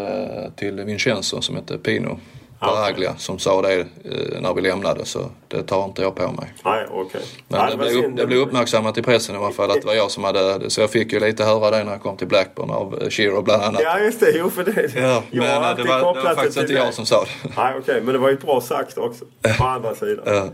till 0.55 0.81
Vincenzo 0.81 1.41
som 1.41 1.55
hette 1.55 1.77
Pino 1.77 2.19
Baraglia 2.65 3.15
som 3.17 3.39
sa 3.39 3.61
det 3.61 3.79
eh, 3.79 4.41
när 4.41 4.53
vi 4.53 4.61
lämnade. 4.61 5.05
Så 5.05 5.29
det 5.47 5.63
tar 5.63 5.85
inte 5.85 6.01
jag 6.01 6.15
på 6.15 6.31
mig. 6.31 6.53
Nej, 6.65 6.85
okej. 6.91 7.21
Men 7.47 7.59
Nej, 7.59 7.71
det, 7.71 7.77
blev, 7.77 8.05
upp, 8.05 8.17
det 8.17 8.25
blev 8.25 8.39
uppmärksammat 8.39 8.97
i 8.97 9.01
pressen 9.01 9.35
i 9.35 9.37
alla 9.37 9.51
fall 9.51 9.71
att 9.71 9.81
det 9.81 9.87
var 9.87 9.93
jag 9.93 10.11
som 10.11 10.23
hade 10.23 10.69
Så 10.69 10.81
jag 10.81 10.89
fick 10.89 11.13
ju 11.13 11.19
lite 11.19 11.43
höra 11.43 11.71
det 11.71 11.83
när 11.83 11.91
jag 11.91 12.01
kom 12.01 12.17
till 12.17 12.27
Blackburn 12.27 12.69
av 12.69 13.01
eh, 13.01 13.09
Shiro 13.09 13.41
bland 13.41 13.63
annat. 13.63 13.81
Ja, 13.83 13.99
just 13.99 14.19
det. 14.19 14.31
Jo, 14.35 14.49
för 14.49 14.63
det. 14.63 14.95
Ja, 14.95 15.23
men 15.31 15.41
eh, 15.41 15.75
det 15.75 15.83
var, 15.83 16.15
det 16.15 16.21
var 16.21 16.35
faktiskt 16.35 16.57
inte 16.57 16.73
jag 16.73 16.93
som 16.93 17.05
sa 17.05 17.23
det. 17.23 17.49
Nej, 17.57 17.73
okej. 17.79 18.01
Men 18.01 18.13
det 18.13 18.19
var 18.19 18.29
ju 18.29 18.37
bra 18.37 18.61
sagt 18.61 18.97
också. 18.97 19.25
På 19.59 19.65
andra 19.65 19.95
sidan. 19.95 20.23
Ja. 20.25 20.47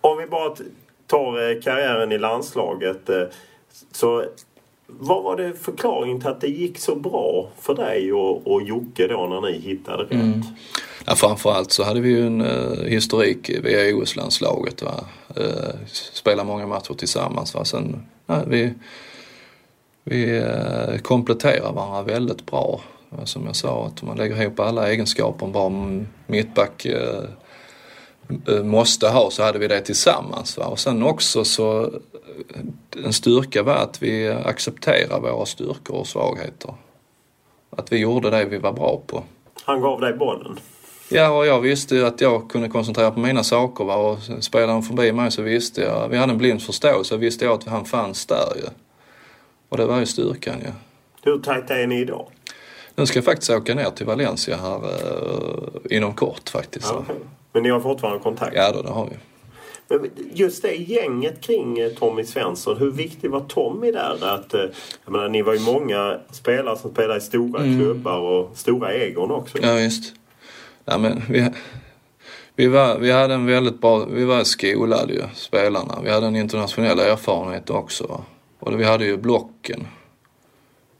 Om 0.00 0.18
vi 0.18 0.26
bara 0.26 0.54
tar 1.06 1.62
karriären 1.62 2.12
i 2.12 2.18
landslaget. 2.18 3.10
Så 3.92 4.24
vad 4.98 5.22
var 5.22 5.36
det 5.36 5.52
förklaringen 5.52 6.20
till 6.20 6.28
att 6.28 6.40
det 6.40 6.48
gick 6.48 6.78
så 6.78 6.94
bra 6.94 7.48
för 7.60 7.74
dig 7.74 8.12
och, 8.12 8.46
och 8.46 8.62
Jocke 8.62 9.06
då 9.06 9.26
när 9.26 9.40
ni 9.40 9.58
hittade 9.58 10.02
rätt? 10.02 10.12
Mm. 10.12 10.42
Ja, 11.06 11.14
framförallt 11.14 11.72
så 11.72 11.84
hade 11.84 12.00
vi 12.00 12.08
ju 12.08 12.26
en 12.26 12.40
eh, 12.40 12.84
historik 12.84 13.50
via 13.62 13.96
OS-landslaget. 13.96 14.82
Va? 14.82 15.04
Eh, 15.36 16.44
många 16.44 16.66
matcher 16.66 16.94
tillsammans. 16.94 17.54
Va? 17.54 17.64
Sen, 17.64 18.06
ja, 18.26 18.42
vi 18.46 18.74
vi 20.04 20.38
eh, 20.38 20.98
kompletterar 21.02 21.72
varandra 21.72 22.02
väldigt 22.02 22.46
bra. 22.46 22.80
Som 23.24 23.46
jag 23.46 23.56
sa, 23.56 23.86
att 23.86 24.02
man 24.02 24.16
lägger 24.16 24.42
ihop 24.42 24.60
alla 24.60 24.88
egenskaper 24.88 25.46
en 25.46 25.52
bra 25.52 25.72
mittback 26.26 26.84
eh, 26.84 27.24
måste 28.64 29.08
ha 29.08 29.30
så 29.30 29.42
hade 29.42 29.58
vi 29.58 29.68
det 29.68 29.80
tillsammans. 29.80 30.58
Va? 30.58 30.64
Och 30.64 30.78
sen 30.78 31.02
också 31.02 31.44
så 31.44 31.82
eh, 31.82 33.04
en 33.04 33.12
styrka 33.12 33.62
var 33.62 33.74
att 33.74 34.02
vi 34.02 34.28
accepterar 34.28 35.20
våra 35.20 35.46
styrkor 35.46 35.96
och 35.96 36.06
svagheter. 36.06 36.74
Att 37.70 37.92
vi 37.92 37.98
gjorde 37.98 38.30
det 38.30 38.44
vi 38.44 38.58
var 38.58 38.72
bra 38.72 39.02
på. 39.06 39.22
Han 39.64 39.80
gav 39.80 40.00
dig 40.00 40.12
bollen. 40.12 40.58
Ja, 41.12 41.30
och 41.30 41.46
jag 41.46 41.60
visste 41.60 41.96
ju 41.96 42.06
att 42.06 42.20
jag 42.20 42.50
kunde 42.50 42.68
koncentrera 42.68 43.10
på 43.10 43.20
mina 43.20 43.44
saker 43.44 43.84
va? 43.84 43.94
och 43.94 44.18
spelade 44.40 44.72
han 44.72 44.82
förbi 44.82 45.12
mig 45.12 45.30
så 45.30 45.42
visste 45.42 45.80
jag, 45.80 46.08
vi 46.08 46.16
hade 46.16 46.32
en 46.32 46.38
blind 46.38 46.62
förståelse, 46.62 47.16
visste 47.16 47.44
jag 47.44 47.54
att 47.54 47.64
han 47.64 47.84
fanns 47.84 48.26
där 48.26 48.52
ju. 48.56 48.68
Och 49.68 49.76
det 49.76 49.86
var 49.86 49.98
ju 49.98 50.06
styrkan 50.06 50.54
ju. 50.60 50.72
Hur 51.22 51.38
tajt 51.38 51.70
är 51.70 51.86
ni 51.86 52.00
idag? 52.00 52.26
Nu 52.94 53.06
ska 53.06 53.16
jag 53.16 53.24
faktiskt 53.24 53.50
åka 53.50 53.74
ner 53.74 53.90
till 53.90 54.06
Valencia 54.06 54.56
här 54.56 54.76
eh, 54.76 55.96
inom 55.96 56.14
kort 56.14 56.48
faktiskt. 56.48 56.92
Okej. 56.92 57.16
Men 57.52 57.62
ni 57.62 57.68
har 57.68 57.80
fortfarande 57.80 58.18
kontakt? 58.18 58.56
ja 58.56 58.72
då, 58.72 58.82
det 58.82 58.90
har 58.90 59.06
vi. 59.06 59.16
Men 59.88 60.10
just 60.32 60.62
det 60.62 60.74
gänget 60.74 61.40
kring 61.40 61.78
eh, 61.78 61.90
Tommy 61.90 62.24
Svensson. 62.24 62.76
Hur 62.78 62.90
viktig 62.90 63.30
var 63.30 63.40
Tommy 63.40 63.92
där? 63.92 64.34
Att, 64.34 64.54
eh, 64.54 64.60
jag 65.04 65.12
menar, 65.12 65.28
ni 65.28 65.42
var 65.42 65.54
ju 65.54 65.60
många 65.60 66.18
spelare 66.30 66.76
som 66.76 66.90
spelade 66.90 67.18
i 67.18 67.20
stora 67.20 67.62
klubbar 67.62 68.18
och 68.18 68.50
stora 68.54 68.92
egon 68.92 69.30
också. 69.30 69.58
Ja 69.62 69.74
visst. 69.74 70.14
Ja, 70.84 70.98
men 70.98 71.22
vi, 71.28 71.48
vi, 72.56 72.66
var, 72.66 72.98
vi 72.98 73.10
hade 73.10 73.34
en 73.34 73.46
väldigt 73.46 73.80
bra, 73.80 74.04
vi 74.04 74.24
var 74.24 74.44
skolade 74.44 75.12
ju 75.12 75.22
spelarna. 75.34 75.98
Vi 76.04 76.10
hade 76.10 76.26
en 76.26 76.36
internationell 76.36 76.98
erfarenhet 76.98 77.70
också. 77.70 78.24
Och 78.58 78.80
vi 78.80 78.84
hade 78.84 79.04
ju 79.04 79.16
blocken. 79.16 79.86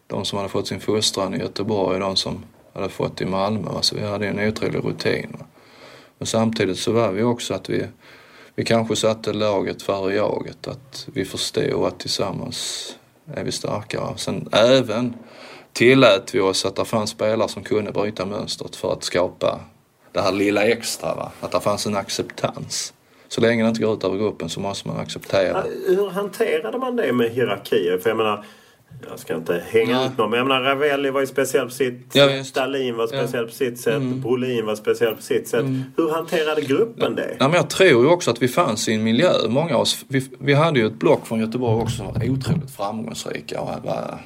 De 0.07 0.25
som 0.25 0.37
hade 0.37 0.49
fått 0.49 0.67
sin 0.67 0.81
fostran 0.81 1.35
i 1.35 1.39
Göteborg 1.39 1.95
och 1.95 2.01
de 2.01 2.17
som 2.17 2.45
hade 2.75 2.89
fått 2.89 3.21
i 3.21 3.27
Malmö. 3.27 3.71
Så 3.81 3.97
vi 3.97 4.03
hade 4.03 4.27
en 4.27 4.49
otrolig 4.49 4.85
rutin. 4.85 5.37
Men 6.21 6.27
samtidigt 6.27 6.79
så 6.79 6.93
var 6.93 7.13
vi 7.13 7.23
också 7.23 7.55
att 7.55 7.71
vi, 7.71 7.87
vi 8.55 8.65
kanske 8.65 8.97
satte 8.97 9.33
laget 9.33 9.83
före 9.83 10.15
jaget. 10.15 10.69
Att 10.69 11.09
vi 11.13 11.25
förstod 11.25 11.85
att 11.85 12.01
tillsammans 12.01 12.89
är 13.35 13.45
vi 13.45 13.53
starkare. 13.53 14.19
Sen 14.19 14.49
även 14.53 15.15
tillät 15.73 16.35
vi 16.35 16.41
oss 16.41 16.65
att 16.65 16.77
det 16.77 16.85
fanns 16.85 17.11
spelare 17.11 17.49
som 17.49 17.63
kunde 17.63 17.93
bryta 17.93 18.27
mönstret 18.27 18.77
för 18.77 18.93
att 18.93 19.05
skapa 19.05 19.61
det 20.13 20.21
här 20.21 20.33
lilla 20.33 20.65
extra. 20.65 21.15
Va? 21.15 21.33
Att 21.41 21.53
det 21.53 21.61
fanns 21.61 21.87
en 21.87 21.97
acceptans. 21.97 22.93
Så 23.29 23.41
länge 23.41 23.63
det 23.63 23.69
inte 23.69 23.81
går 23.81 23.95
ut 23.95 24.05
över 24.05 24.19
gruppen 24.19 24.49
så 24.49 24.61
måste 24.61 24.89
man 24.89 24.97
acceptera. 24.97 25.65
Hur 25.87 26.11
hanterade 26.11 26.79
man 26.79 26.97
det 26.97 27.13
med 27.13 27.31
hierarkier? 27.31 27.99
För 27.99 28.11
jag 28.11 28.17
menar, 28.17 28.45
jag 29.11 29.19
ska 29.19 29.35
inte 29.37 29.65
hänga 29.71 29.97
Nej. 29.99 30.07
ut 30.07 30.19
någon, 30.19 30.31
men 30.31 30.39
jag 30.39 30.49
menar 30.49 30.61
Ravelli 30.63 31.11
var 31.11 31.21
ju 31.21 31.27
speciell 31.27 31.65
på 31.65 31.71
sitt 31.71 32.07
Ja, 32.13 32.29
sätt. 32.29 32.47
Stalin 32.47 32.97
var 32.97 33.07
speciell 33.07 33.29
Ja. 33.33 33.39
Mm. 33.39 33.49
på 33.49 33.55
sitt 33.55 33.81
sätt. 33.81 34.03
Brolin 34.03 34.67
var 34.67 34.75
speciell 34.75 35.15
på 35.17 35.23
sitt 35.23 35.49
sätt. 35.49 35.65
Hur 35.97 36.11
hanterade 36.11 36.61
gruppen 36.61 37.15
det? 37.15 37.37
Ja, 37.39 37.49
men 37.49 37.57
jag 37.57 37.71
tror 37.71 38.05
ju 38.05 38.07
också 38.11 38.31
att 38.31 38.43
vi 38.43 38.49
fanns 38.49 38.89
i 38.89 38.95
en 38.95 39.03
miljö, 39.03 39.33
många 39.49 39.75
av 39.75 39.81
oss, 39.81 40.05
vi, 40.09 40.29
vi 40.39 40.55
hade 40.55 40.81
ju 40.81 40.87
ett 40.87 40.99
block 40.99 41.27
från 41.27 41.41
Göteborg 41.41 41.83
också 41.83 41.97
som 41.97 42.07
var 42.07 42.15
otroligt 42.31 42.71
framgångsrika 42.77 43.61
och 43.61 43.69
var, 43.85 44.19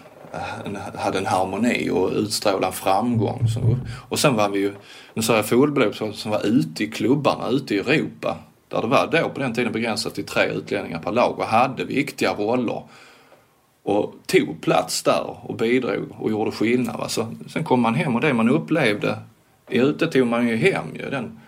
en, 0.64 0.78
hade 0.94 1.18
en 1.18 1.26
harmoni 1.26 1.90
och 1.90 2.10
utstrålade 2.16 2.66
en 2.66 2.72
framgång. 2.72 3.48
Så, 3.48 3.76
och 4.08 4.18
sen 4.18 4.34
var 4.36 4.48
vi 4.48 4.58
ju, 4.58 4.72
nu 5.14 5.22
sa 5.22 5.36
jag 5.36 5.46
fullblod 5.46 5.94
som 5.94 6.30
var 6.30 6.46
ute 6.46 6.84
i 6.84 6.86
klubbarna, 6.90 7.48
ute 7.50 7.74
i 7.74 7.78
Europa. 7.78 8.36
Där 8.68 8.80
det 8.80 8.86
var 8.86 9.08
då 9.12 9.28
på 9.28 9.40
den 9.40 9.54
tiden 9.54 9.72
begränsat 9.72 10.14
till 10.14 10.24
tre 10.24 10.46
utlänningar 10.46 10.98
per 10.98 11.12
lag 11.12 11.38
och 11.38 11.44
hade 11.44 11.84
viktiga 11.84 12.34
roller. 12.34 12.82
Och 13.84 14.14
tog 14.26 14.60
plats 14.60 15.02
där 15.02 15.36
och 15.42 15.56
bidrog 15.56 16.16
och 16.18 16.30
gjorde 16.30 16.50
skillnad. 16.50 16.96
Va? 16.96 17.08
Så, 17.08 17.34
sen 17.48 17.64
kom 17.64 17.80
man 17.80 17.94
hem 17.94 18.14
och 18.14 18.20
det 18.20 18.34
man 18.34 18.50
upplevde 18.50 19.18
ute 19.68 20.06
tog 20.06 20.26
man 20.26 20.48
ju 20.48 20.56
hem 20.56 20.84
ju. 20.94 21.10
Den, 21.10 21.40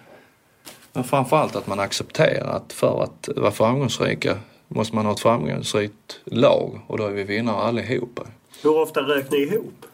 men 0.92 1.04
framförallt 1.04 1.56
att 1.56 1.66
man 1.66 1.80
accepterar 1.80 2.56
att 2.56 2.72
för 2.72 3.02
att 3.02 3.28
vara 3.36 3.50
framgångsrika 3.50 4.38
måste 4.68 4.94
man 4.94 5.06
ha 5.06 5.12
ett 5.12 5.20
framgångsrikt 5.20 6.20
lag 6.24 6.80
och 6.86 6.98
då 6.98 7.06
är 7.06 7.10
vi 7.10 7.24
vinnare 7.24 7.56
allihopa. 7.56 8.22
Hur 8.62 8.78
ofta 8.78 9.00
rök 9.00 9.30
ni 9.30 9.38
ihop? 9.38 9.86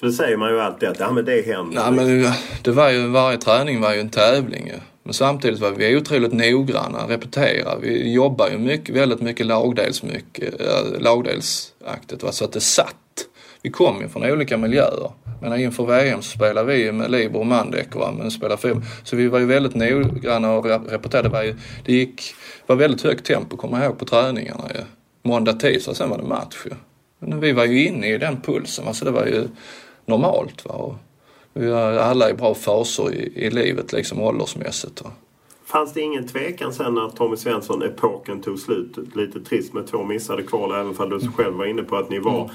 För 0.00 0.06
det 0.06 0.12
säger 0.12 0.36
man 0.36 0.50
ju 0.50 0.60
alltid 0.60 0.88
att 0.88 1.00
ja, 1.00 1.12
men 1.12 1.24
det 1.24 1.46
händer. 1.46 1.82
Nej 1.82 1.92
men 1.92 2.32
det 2.62 2.70
var 2.70 2.90
ju, 2.90 3.06
varje 3.06 3.38
träning 3.38 3.80
var 3.80 3.94
ju 3.94 4.00
en 4.00 4.10
tävling 4.10 4.66
ju. 4.66 4.80
Men 5.06 5.14
samtidigt 5.14 5.60
var 5.60 5.70
vi 5.70 5.96
otroligt 5.96 6.32
noggranna, 6.32 7.08
repetera. 7.08 7.78
Vi 7.78 8.12
jobbar 8.12 8.48
ju 8.50 8.58
mycket, 8.58 8.94
väldigt 8.94 9.20
mycket 9.20 9.46
lagdels, 9.46 10.02
mycket, 10.02 10.60
äh, 10.60 11.00
lagdelsaktigt 11.00 12.22
va? 12.22 12.32
så 12.32 12.44
att 12.44 12.52
det 12.52 12.60
satt. 12.60 13.26
Vi 13.62 13.70
kom 13.70 14.00
ju 14.00 14.08
från 14.08 14.24
olika 14.24 14.56
miljöer. 14.56 15.10
Men 15.42 15.60
inför 15.60 15.86
VM 15.86 16.22
så 16.22 16.30
spelade 16.30 16.72
vi 16.72 16.92
med 16.92 17.10
Libor 17.10 17.40
och 17.40 17.46
Mandek 17.46 17.94
va? 17.94 18.14
men 18.18 18.30
spelade 18.30 18.60
film. 18.60 18.82
Så 19.04 19.16
vi 19.16 19.28
var 19.28 19.38
ju 19.38 19.46
väldigt 19.46 19.74
noggranna 19.74 20.52
och 20.52 20.64
repeterade. 20.64 21.28
Det, 21.28 21.32
var 21.32 21.42
ju, 21.42 21.54
det 21.84 21.92
gick, 21.92 22.22
var 22.66 22.76
väldigt 22.76 23.02
högt 23.02 23.26
tempo, 23.26 23.56
kommer 23.56 23.78
jag 23.78 23.86
ihåg, 23.86 23.98
på 23.98 24.04
träningarna 24.04 24.70
ju. 24.74 24.80
Måndag, 25.22 25.52
tisdag, 25.52 25.94
sen 25.94 26.10
var 26.10 26.18
det 26.18 26.24
match 26.24 26.56
ju. 26.64 26.70
Men 27.18 27.40
vi 27.40 27.52
var 27.52 27.64
ju 27.64 27.86
inne 27.86 28.08
i 28.08 28.18
den 28.18 28.40
pulsen 28.40 28.84
va? 28.84 28.94
så 28.94 29.04
det 29.04 29.10
var 29.10 29.26
ju 29.26 29.48
normalt. 30.06 30.64
Va? 30.64 30.74
Och 30.74 30.94
alla 32.00 32.30
i 32.30 32.34
bra 32.34 32.54
faser 32.54 33.14
i, 33.14 33.32
i 33.34 33.50
livet 33.50 33.92
liksom 33.92 34.20
åldersmässigt. 34.20 35.02
Fanns 35.64 35.92
det 35.92 36.00
ingen 36.00 36.28
tvekan 36.28 36.72
sen 36.72 36.94
när 36.94 37.08
Tommy 37.08 37.36
Svensson-epoken 37.36 38.42
tog 38.42 38.58
slut? 38.58 39.16
Lite 39.16 39.40
trist 39.40 39.72
med 39.72 39.86
två 39.86 40.04
missade 40.04 40.42
kval 40.42 40.70
även 40.70 40.96
om 40.98 41.18
du 41.20 41.28
själv 41.28 41.54
var 41.54 41.66
inne 41.66 41.82
på 41.82 41.96
att 41.96 42.10
ni 42.10 42.18
var 42.18 42.50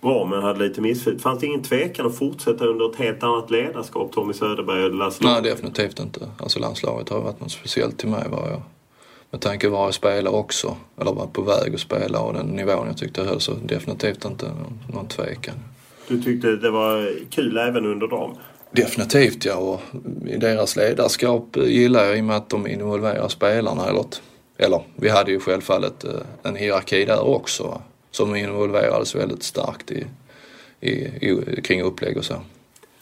bra 0.00 0.26
men 0.26 0.42
hade 0.42 0.68
lite 0.68 0.80
missflyt. 0.80 1.22
Fanns 1.22 1.40
det 1.40 1.46
ingen 1.46 1.62
tvekan 1.62 2.06
att 2.06 2.18
fortsätta 2.18 2.64
under 2.64 2.90
ett 2.90 2.96
helt 2.96 3.22
annat 3.22 3.50
ledarskap? 3.50 4.12
Tommy 4.12 4.32
Söderberg 4.32 4.84
och 4.84 4.94
Lasse 4.94 5.24
Nej, 5.24 5.42
definitivt 5.42 6.00
inte. 6.00 6.28
Alltså 6.38 6.58
landslaget 6.58 7.08
har 7.08 7.20
varit 7.20 7.40
något 7.40 7.52
speciellt 7.52 7.98
till 7.98 8.08
mig 8.08 8.24
var 8.30 8.48
jag. 8.48 8.62
Med 9.30 9.40
tanke 9.40 9.66
på 9.66 9.72
var 9.72 9.84
jag 9.84 9.94
spelar 9.94 10.34
också, 10.34 10.76
eller 11.00 11.12
var 11.12 11.26
på 11.26 11.42
väg 11.42 11.74
att 11.74 11.80
spela 11.80 12.20
och 12.20 12.34
den 12.34 12.46
nivån 12.46 12.86
jag 12.86 12.96
tyckte 12.96 13.20
jag 13.20 13.28
höll 13.28 13.40
så 13.40 13.52
definitivt 13.54 14.24
inte 14.24 14.46
någon, 14.46 14.78
någon 14.94 15.06
tvekan. 15.06 15.54
Du 16.08 16.22
tyckte 16.22 16.56
det 16.56 16.70
var 16.70 17.10
kul 17.30 17.58
även 17.58 17.86
under 17.86 18.06
dem? 18.06 18.36
Definitivt 18.70 19.44
ja 19.44 19.54
och 19.54 19.80
i 20.28 20.36
deras 20.36 20.76
ledarskap 20.76 21.56
gillar 21.56 22.04
jag 22.04 22.18
i 22.18 22.20
och 22.20 22.24
med 22.24 22.36
att 22.36 22.50
de 22.50 22.66
involverar 22.66 23.28
spelarna. 23.28 23.88
Eller, 23.88 24.04
eller 24.58 24.80
vi 24.96 25.08
hade 25.08 25.30
ju 25.30 25.40
självfallet 25.40 26.04
eh, 26.04 26.10
en 26.42 26.56
hierarki 26.56 27.04
där 27.04 27.26
också 27.26 27.82
som 28.10 28.36
involverades 28.36 29.14
väldigt 29.14 29.42
starkt 29.42 29.90
i, 29.90 30.06
i, 30.80 30.90
i, 30.90 31.60
kring 31.64 31.82
upplägg 31.82 32.16
och 32.16 32.24
så. 32.24 32.34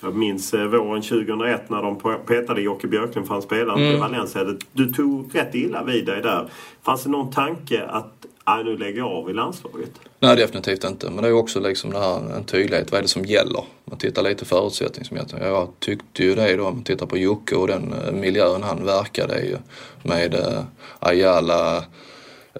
Jag 0.00 0.16
minns 0.16 0.54
eh, 0.54 0.64
våren 0.64 1.02
2001 1.02 1.70
när 1.70 1.82
de 1.82 1.98
petade 2.26 2.60
Jocke 2.60 2.86
Björklund 2.86 3.26
för 3.26 3.34
han 3.34 3.42
spelade 3.42 3.86
mm. 3.86 4.00
Valencia. 4.00 4.44
Du 4.72 4.92
tog 4.92 5.34
rätt 5.34 5.54
illa 5.54 5.84
vid 5.84 6.06
dig 6.06 6.22
där. 6.22 6.50
Fanns 6.82 7.04
det 7.04 7.10
någon 7.10 7.32
tanke 7.32 7.84
att 7.84 8.15
Nej, 8.48 8.64
nu 8.64 8.76
lägger 8.76 8.98
jag 8.98 9.12
av 9.12 9.30
i 9.30 9.32
landslaget. 9.32 9.90
Nej, 10.20 10.36
definitivt 10.36 10.84
inte. 10.84 11.10
Men 11.10 11.22
det 11.22 11.28
är 11.28 11.32
också 11.32 11.60
liksom 11.60 11.90
det 11.90 11.98
här, 11.98 12.36
en 12.36 12.44
tydlighet. 12.44 12.92
Vad 12.92 12.98
är 12.98 13.02
det 13.02 13.08
som 13.08 13.24
gäller? 13.24 13.64
Man 13.84 13.98
tittar 13.98 14.22
lite 14.22 14.44
förutsättningsmässigt. 14.44 15.42
Jag 15.42 15.68
tyckte 15.78 16.22
ju 16.22 16.34
det 16.34 16.56
då, 16.56 16.66
om 16.66 16.74
man 16.74 16.84
tittar 16.84 17.06
på 17.06 17.18
Jocke 17.18 17.54
och 17.56 17.66
den 17.66 17.92
eh, 17.92 18.12
miljön 18.12 18.62
han 18.62 18.84
verkade 18.84 19.40
i 19.40 19.56
med 20.02 20.34
eh, 20.34 20.62
Ayala, 20.98 21.84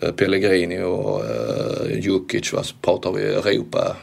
eh, 0.01 0.13
Pellegrini 0.13 0.83
och 0.83 1.25
eh, 1.25 1.99
Jukic. 2.01 2.53
Vad 2.53 2.67
pratar 2.83 3.13
vi 3.13 3.23
Europa? 3.23 3.97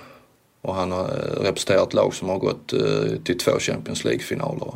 Och 0.61 0.76
han 0.76 0.91
har 0.91 1.03
eh, 1.03 1.43
representerat 1.43 1.93
lag 1.93 2.14
som 2.14 2.30
har 2.30 2.39
gått 2.39 2.73
eh, 2.73 3.18
till 3.23 3.38
två 3.38 3.60
Champions 3.60 4.03
League-finaler. 4.03 4.73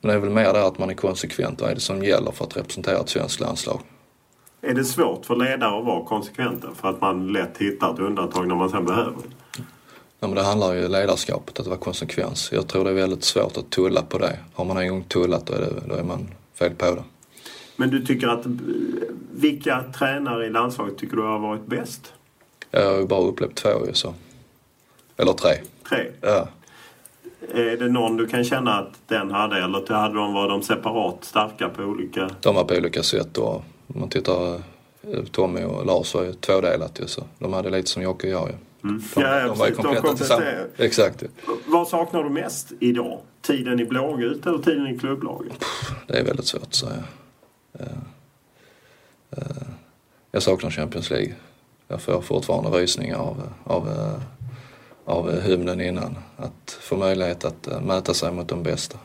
Men 0.00 0.08
det 0.08 0.14
är 0.14 0.18
väl 0.18 0.30
mer 0.30 0.52
det 0.52 0.66
att 0.66 0.78
man 0.78 0.90
är 0.90 0.94
konsekvent. 0.94 1.60
Vad 1.60 1.70
är 1.70 1.74
det 1.74 1.80
som 1.80 2.04
gäller 2.04 2.30
för 2.30 2.44
att 2.44 2.56
representera 2.56 3.00
ett 3.00 3.08
svenskt 3.08 3.40
landslag? 3.40 3.80
Är 4.62 4.74
det 4.74 4.84
svårt 4.84 5.26
för 5.26 5.36
ledare 5.36 5.78
att 5.78 5.84
vara 5.84 6.04
konsekventa 6.04 6.68
för 6.74 6.88
att 6.88 7.00
man 7.00 7.32
lätt 7.32 7.58
hittar 7.58 7.94
ett 7.94 7.98
undantag 7.98 8.48
när 8.48 8.54
man 8.54 8.70
sen 8.70 8.84
behöver 8.84 9.12
det? 9.12 9.62
Ja, 10.20 10.26
men 10.26 10.34
det 10.34 10.42
handlar 10.42 10.74
ju 10.74 10.84
om 10.84 10.92
ledarskapet, 10.92 11.60
att 11.60 11.66
vara 11.66 11.78
konsekvens. 11.78 12.50
Jag 12.52 12.68
tror 12.68 12.84
det 12.84 12.90
är 12.90 12.94
väldigt 12.94 13.24
svårt 13.24 13.56
att 13.56 13.70
tulla 13.70 14.02
på 14.02 14.18
det. 14.18 14.38
Har 14.54 14.64
man 14.64 14.76
en 14.76 14.88
gång 14.88 15.02
tullat 15.02 15.46
då 15.46 15.52
är, 15.52 15.58
det, 15.58 15.72
då 15.88 15.94
är 15.94 16.02
man 16.02 16.28
fel 16.54 16.74
på 16.74 16.84
det. 16.84 17.02
Men 17.76 17.90
du 17.90 18.06
tycker 18.06 18.28
att 18.28 18.46
vilka 19.32 19.84
tränare 19.98 20.46
i 20.46 20.50
landslaget 20.50 20.98
tycker 20.98 21.16
du 21.16 21.22
har 21.22 21.38
varit 21.38 21.66
bäst? 21.66 22.12
Jag 22.70 22.90
har 22.90 22.98
ju 22.98 23.06
bara 23.06 23.20
upplevt 23.20 23.54
två 23.54 23.86
ju 23.86 23.94
så. 23.94 24.14
Eller 25.16 25.32
tre. 25.32 25.52
Tre? 25.88 26.06
Ja. 26.20 26.48
Är 27.54 27.76
det 27.76 27.88
någon 27.88 28.16
du 28.16 28.26
kan 28.26 28.44
känna 28.44 28.78
att 28.78 28.92
den 29.06 29.30
hade 29.30 29.56
eller 29.56 29.94
hade 29.94 30.14
de, 30.14 30.34
var 30.34 30.48
de 30.48 30.62
separat 30.62 31.24
starka 31.24 31.68
på 31.68 31.82
olika? 31.82 32.30
De 32.40 32.54
var 32.54 32.64
på 32.64 32.74
olika 32.74 33.02
sätt 33.02 33.38
och 33.38 33.62
om 33.94 34.00
man 34.00 34.08
tittar 34.08 34.54
eh, 34.54 35.24
Tommy 35.32 35.64
och 35.64 35.86
Lars 35.86 36.14
var 36.14 36.22
ju 36.22 36.32
tvådelat 36.32 37.00
ju 37.00 37.06
så 37.06 37.24
de 37.38 37.52
hade 37.52 37.70
lite 37.70 37.90
som 37.90 38.02
Jocke 38.02 38.26
och 38.26 38.32
jag 38.32 38.48
ju. 38.48 38.54
Mm. 38.84 39.02
De, 39.14 39.20
ja, 39.20 39.46
de 39.46 39.58
var 39.58 39.66
ju 39.66 39.74
kompletta 39.74 40.16
tillsammans. 40.16 40.48
Exakt. 40.76 41.24
Vad 41.66 41.88
saknar 41.88 42.24
du 42.24 42.30
mest 42.30 42.72
idag? 42.80 43.20
Tiden 43.42 43.80
i 43.80 43.84
blågult 43.84 44.46
eller 44.46 44.58
tiden 44.58 44.86
i 44.86 44.98
klubblaget? 44.98 45.64
Det 46.06 46.18
är 46.18 46.24
väldigt 46.24 46.46
svårt 46.46 46.62
att 46.62 46.74
säga. 46.74 47.04
Eh, 47.78 47.86
eh, 49.30 49.62
jag 50.32 50.42
saknar 50.42 50.70
Champions 50.70 51.10
League. 51.10 51.34
Jag 51.88 52.02
får 52.02 52.20
fortfarande 52.20 52.78
rysningar 52.78 53.16
av, 53.16 53.42
av, 53.64 53.88
av 55.04 55.40
hymnen 55.40 55.80
innan. 55.80 56.18
Att 56.36 56.78
få 56.80 56.96
möjlighet 56.96 57.44
att 57.44 57.82
mäta 57.82 58.14
sig 58.14 58.32
mot 58.32 58.48
de 58.48 58.62
bästa. 58.62 58.98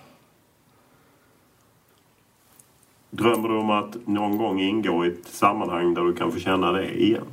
Drömmer 3.18 3.50
du 3.50 3.58
om 3.58 3.70
att 3.70 4.08
någon 4.08 4.38
gång 4.38 4.60
ingå 4.60 5.06
i 5.06 5.08
ett 5.08 5.28
sammanhang 5.28 5.94
där 5.94 6.02
du 6.02 6.16
kan 6.16 6.32
få 6.32 6.40
känna 6.40 6.72
det 6.72 7.02
igen? 7.02 7.28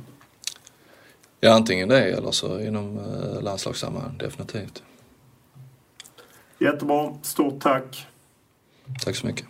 Ja, 1.39 1.53
antingen 1.53 1.89
det 1.89 2.11
eller 2.11 2.31
så 2.31 2.59
inom 2.59 2.97
eh, 2.97 3.41
landslagssammanhang, 3.41 4.17
definitivt. 4.17 4.83
Jättebra. 6.59 7.13
Stort 7.21 7.59
tack. 7.59 8.07
Tack 9.05 9.15
så 9.15 9.27
mycket. 9.27 9.45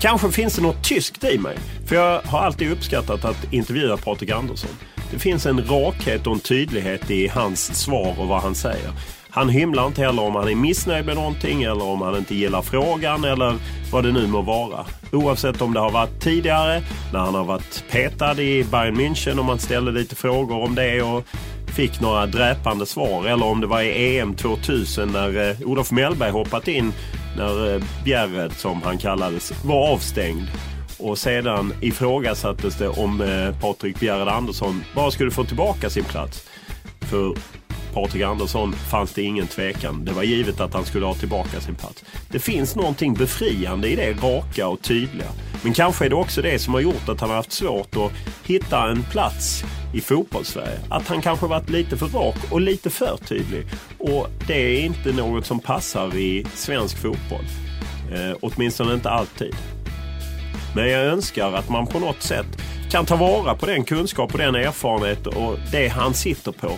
Kanske 0.00 0.30
finns 0.30 0.56
det 0.56 0.62
något 0.62 0.88
tyskt 0.88 1.24
i 1.24 1.38
mig. 1.38 1.58
För 1.86 1.96
jag 1.96 2.20
har 2.20 2.38
alltid 2.38 2.72
uppskattat 2.72 3.24
att 3.24 3.52
intervjua 3.52 3.96
Patrik 3.96 4.30
Andersson. 4.30 4.70
Det 5.10 5.18
finns 5.18 5.46
en 5.46 5.64
rakhet 5.64 6.26
och 6.26 6.32
en 6.32 6.40
tydlighet 6.40 7.10
i 7.10 7.28
hans 7.28 7.80
svar 7.82 8.20
och 8.20 8.28
vad 8.28 8.42
han 8.42 8.54
säger. 8.54 8.92
Han 9.30 9.48
hymlar 9.48 9.86
inte 9.86 10.02
heller 10.02 10.22
om 10.22 10.34
han 10.34 10.48
är 10.48 10.54
missnöjd 10.54 11.06
med 11.06 11.16
någonting 11.16 11.62
eller 11.62 11.84
om 11.84 12.02
han 12.02 12.16
inte 12.16 12.34
gillar 12.34 12.62
frågan 12.62 13.24
eller 13.24 13.54
vad 13.92 14.04
det 14.04 14.12
nu 14.12 14.26
må 14.26 14.42
vara. 14.42 14.86
Oavsett 15.12 15.62
om 15.62 15.74
det 15.74 15.80
har 15.80 15.90
varit 15.90 16.20
tidigare 16.20 16.82
när 17.12 17.20
han 17.20 17.34
har 17.34 17.44
varit 17.44 17.84
petad 17.90 18.40
i 18.40 18.64
Bayern 18.64 18.96
München 18.96 19.38
och 19.38 19.44
man 19.44 19.58
ställde 19.58 19.92
lite 19.92 20.16
frågor 20.16 20.62
om 20.64 20.74
det 20.74 21.02
och 21.02 21.24
fick 21.66 22.00
några 22.00 22.26
dräpande 22.26 22.86
svar. 22.86 23.26
Eller 23.26 23.46
om 23.46 23.60
det 23.60 23.66
var 23.66 23.82
i 23.82 24.18
EM 24.18 24.34
2000 24.34 25.08
när 25.12 25.50
eh, 25.50 25.68
Olof 25.68 25.90
Mellberg 25.90 26.30
hoppat 26.30 26.68
in 26.68 26.92
när 27.36 27.74
eh, 27.74 27.82
Bjärred, 28.04 28.52
som 28.52 28.82
han 28.82 28.98
kallades, 28.98 29.64
var 29.64 29.92
avstängd. 29.92 30.46
Och 30.98 31.18
sedan 31.18 31.74
ifrågasattes 31.80 32.78
det 32.78 32.88
om 32.88 33.20
eh, 33.20 33.60
Patrik 33.60 34.00
Bjärred 34.00 34.28
Andersson 34.28 34.84
bara 34.94 35.10
skulle 35.10 35.30
få 35.30 35.44
tillbaka 35.44 35.90
sin 35.90 36.04
plats. 36.04 36.46
För 37.00 37.34
Patrik 38.02 38.22
Andersson 38.22 38.72
fanns 38.72 39.12
det 39.12 39.22
ingen 39.22 39.46
tvekan. 39.46 40.04
Det 40.04 40.12
var 40.12 40.22
givet 40.22 40.60
att 40.60 40.74
han 40.74 40.84
skulle 40.84 41.06
ha 41.06 41.14
tillbaka 41.14 41.60
sin 41.60 41.74
plats. 41.74 42.04
Det 42.30 42.38
finns 42.38 42.76
någonting 42.76 43.14
befriande 43.14 43.88
i 43.88 43.96
det 43.96 44.12
raka 44.12 44.68
och 44.68 44.82
tydliga. 44.82 45.28
Men 45.62 45.72
kanske 45.72 46.04
är 46.04 46.08
det 46.08 46.14
också 46.14 46.42
det 46.42 46.58
som 46.58 46.74
har 46.74 46.80
gjort 46.80 47.08
att 47.08 47.20
han 47.20 47.30
har 47.30 47.36
haft 47.36 47.52
svårt 47.52 47.96
att 47.96 48.12
hitta 48.44 48.90
en 48.90 49.02
plats 49.02 49.64
i 49.94 50.00
fotbollssverige. 50.00 50.78
Att 50.90 51.08
han 51.08 51.22
kanske 51.22 51.46
varit 51.46 51.70
lite 51.70 51.96
för 51.96 52.06
rak 52.06 52.36
och 52.50 52.60
lite 52.60 52.90
för 52.90 53.16
tydlig. 53.16 53.66
Och 53.98 54.28
det 54.46 54.78
är 54.78 54.84
inte 54.84 55.12
något 55.12 55.46
som 55.46 55.60
passar 55.60 56.16
i 56.16 56.46
svensk 56.54 56.98
fotboll. 56.98 57.44
Eh, 58.12 58.36
åtminstone 58.40 58.94
inte 58.94 59.10
alltid. 59.10 59.54
Men 60.74 60.88
jag 60.88 61.04
önskar 61.04 61.52
att 61.52 61.68
man 61.68 61.86
på 61.86 61.98
något 61.98 62.22
sätt 62.22 62.46
kan 62.90 63.06
ta 63.06 63.16
vara 63.16 63.54
på 63.54 63.66
den 63.66 63.84
kunskap 63.84 64.32
och 64.32 64.38
den 64.38 64.54
erfarenhet 64.54 65.26
och 65.26 65.58
det 65.72 65.88
han 65.88 66.14
sitter 66.14 66.52
på 66.52 66.70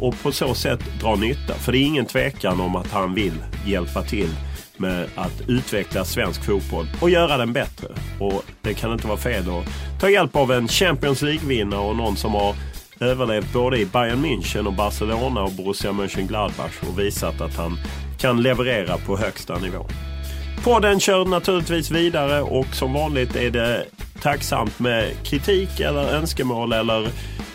och 0.00 0.22
på 0.22 0.32
så 0.32 0.54
sätt 0.54 0.80
dra 1.00 1.16
nytta. 1.16 1.54
För 1.54 1.72
det 1.72 1.78
är 1.78 1.84
ingen 1.86 2.06
tvekan 2.06 2.60
om 2.60 2.76
att 2.76 2.90
han 2.90 3.14
vill 3.14 3.44
hjälpa 3.66 4.02
till 4.02 4.30
med 4.76 5.06
att 5.14 5.42
utveckla 5.48 6.04
svensk 6.04 6.44
fotboll 6.44 6.86
och 7.00 7.10
göra 7.10 7.36
den 7.36 7.52
bättre. 7.52 7.88
Och 8.20 8.44
det 8.62 8.74
kan 8.74 8.92
inte 8.92 9.06
vara 9.06 9.18
fel 9.18 9.44
att 9.50 10.00
ta 10.00 10.10
hjälp 10.10 10.36
av 10.36 10.52
en 10.52 10.68
Champions 10.68 11.22
League-vinnare 11.22 11.80
och 11.80 11.96
någon 11.96 12.16
som 12.16 12.34
har 12.34 12.54
överlevt 13.00 13.52
både 13.52 13.78
i 13.78 13.86
Bayern 13.86 14.24
München 14.24 14.66
och 14.66 14.72
Barcelona 14.72 15.42
och 15.42 15.52
Borussia 15.52 15.92
Mönchengladbach 15.92 16.82
och 16.88 16.98
visat 16.98 17.40
att 17.40 17.56
han 17.56 17.78
kan 18.18 18.42
leverera 18.42 18.98
på 18.98 19.16
högsta 19.16 19.58
nivå. 19.58 19.86
Podden 20.64 21.00
kör 21.00 21.24
naturligtvis 21.24 21.90
vidare 21.90 22.42
och 22.42 22.66
som 22.66 22.92
vanligt 22.92 23.36
är 23.36 23.50
det 23.50 23.84
tacksamt 24.22 24.78
med 24.78 25.12
kritik 25.24 25.80
eller 25.80 26.14
önskemål 26.14 26.72
eller 26.72 27.08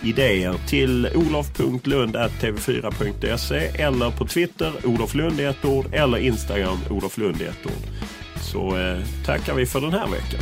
idéer 0.04 0.54
till 0.68 1.10
olof.lund.tv4.se 1.16 3.58
eller 3.58 4.12
på 4.12 4.26
Twitter 4.26 4.74
Olof 4.84 5.16
Lund 5.16 5.40
i 5.40 5.44
ett 5.44 5.66
ord 5.66 5.86
eller 5.94 6.18
Instagram 6.18 6.78
Olof 6.90 7.18
Lund 7.18 7.42
i 7.42 7.46
ett 7.46 7.66
ord. 7.66 7.88
Så 8.42 8.78
eh, 8.78 8.98
tackar 9.26 9.54
vi 9.54 9.66
för 9.66 9.82
den 9.82 9.94
här 9.94 10.08
veckan. 10.08 10.42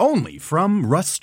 only 0.00 0.38
from 0.38 0.86
Rust 0.86 1.22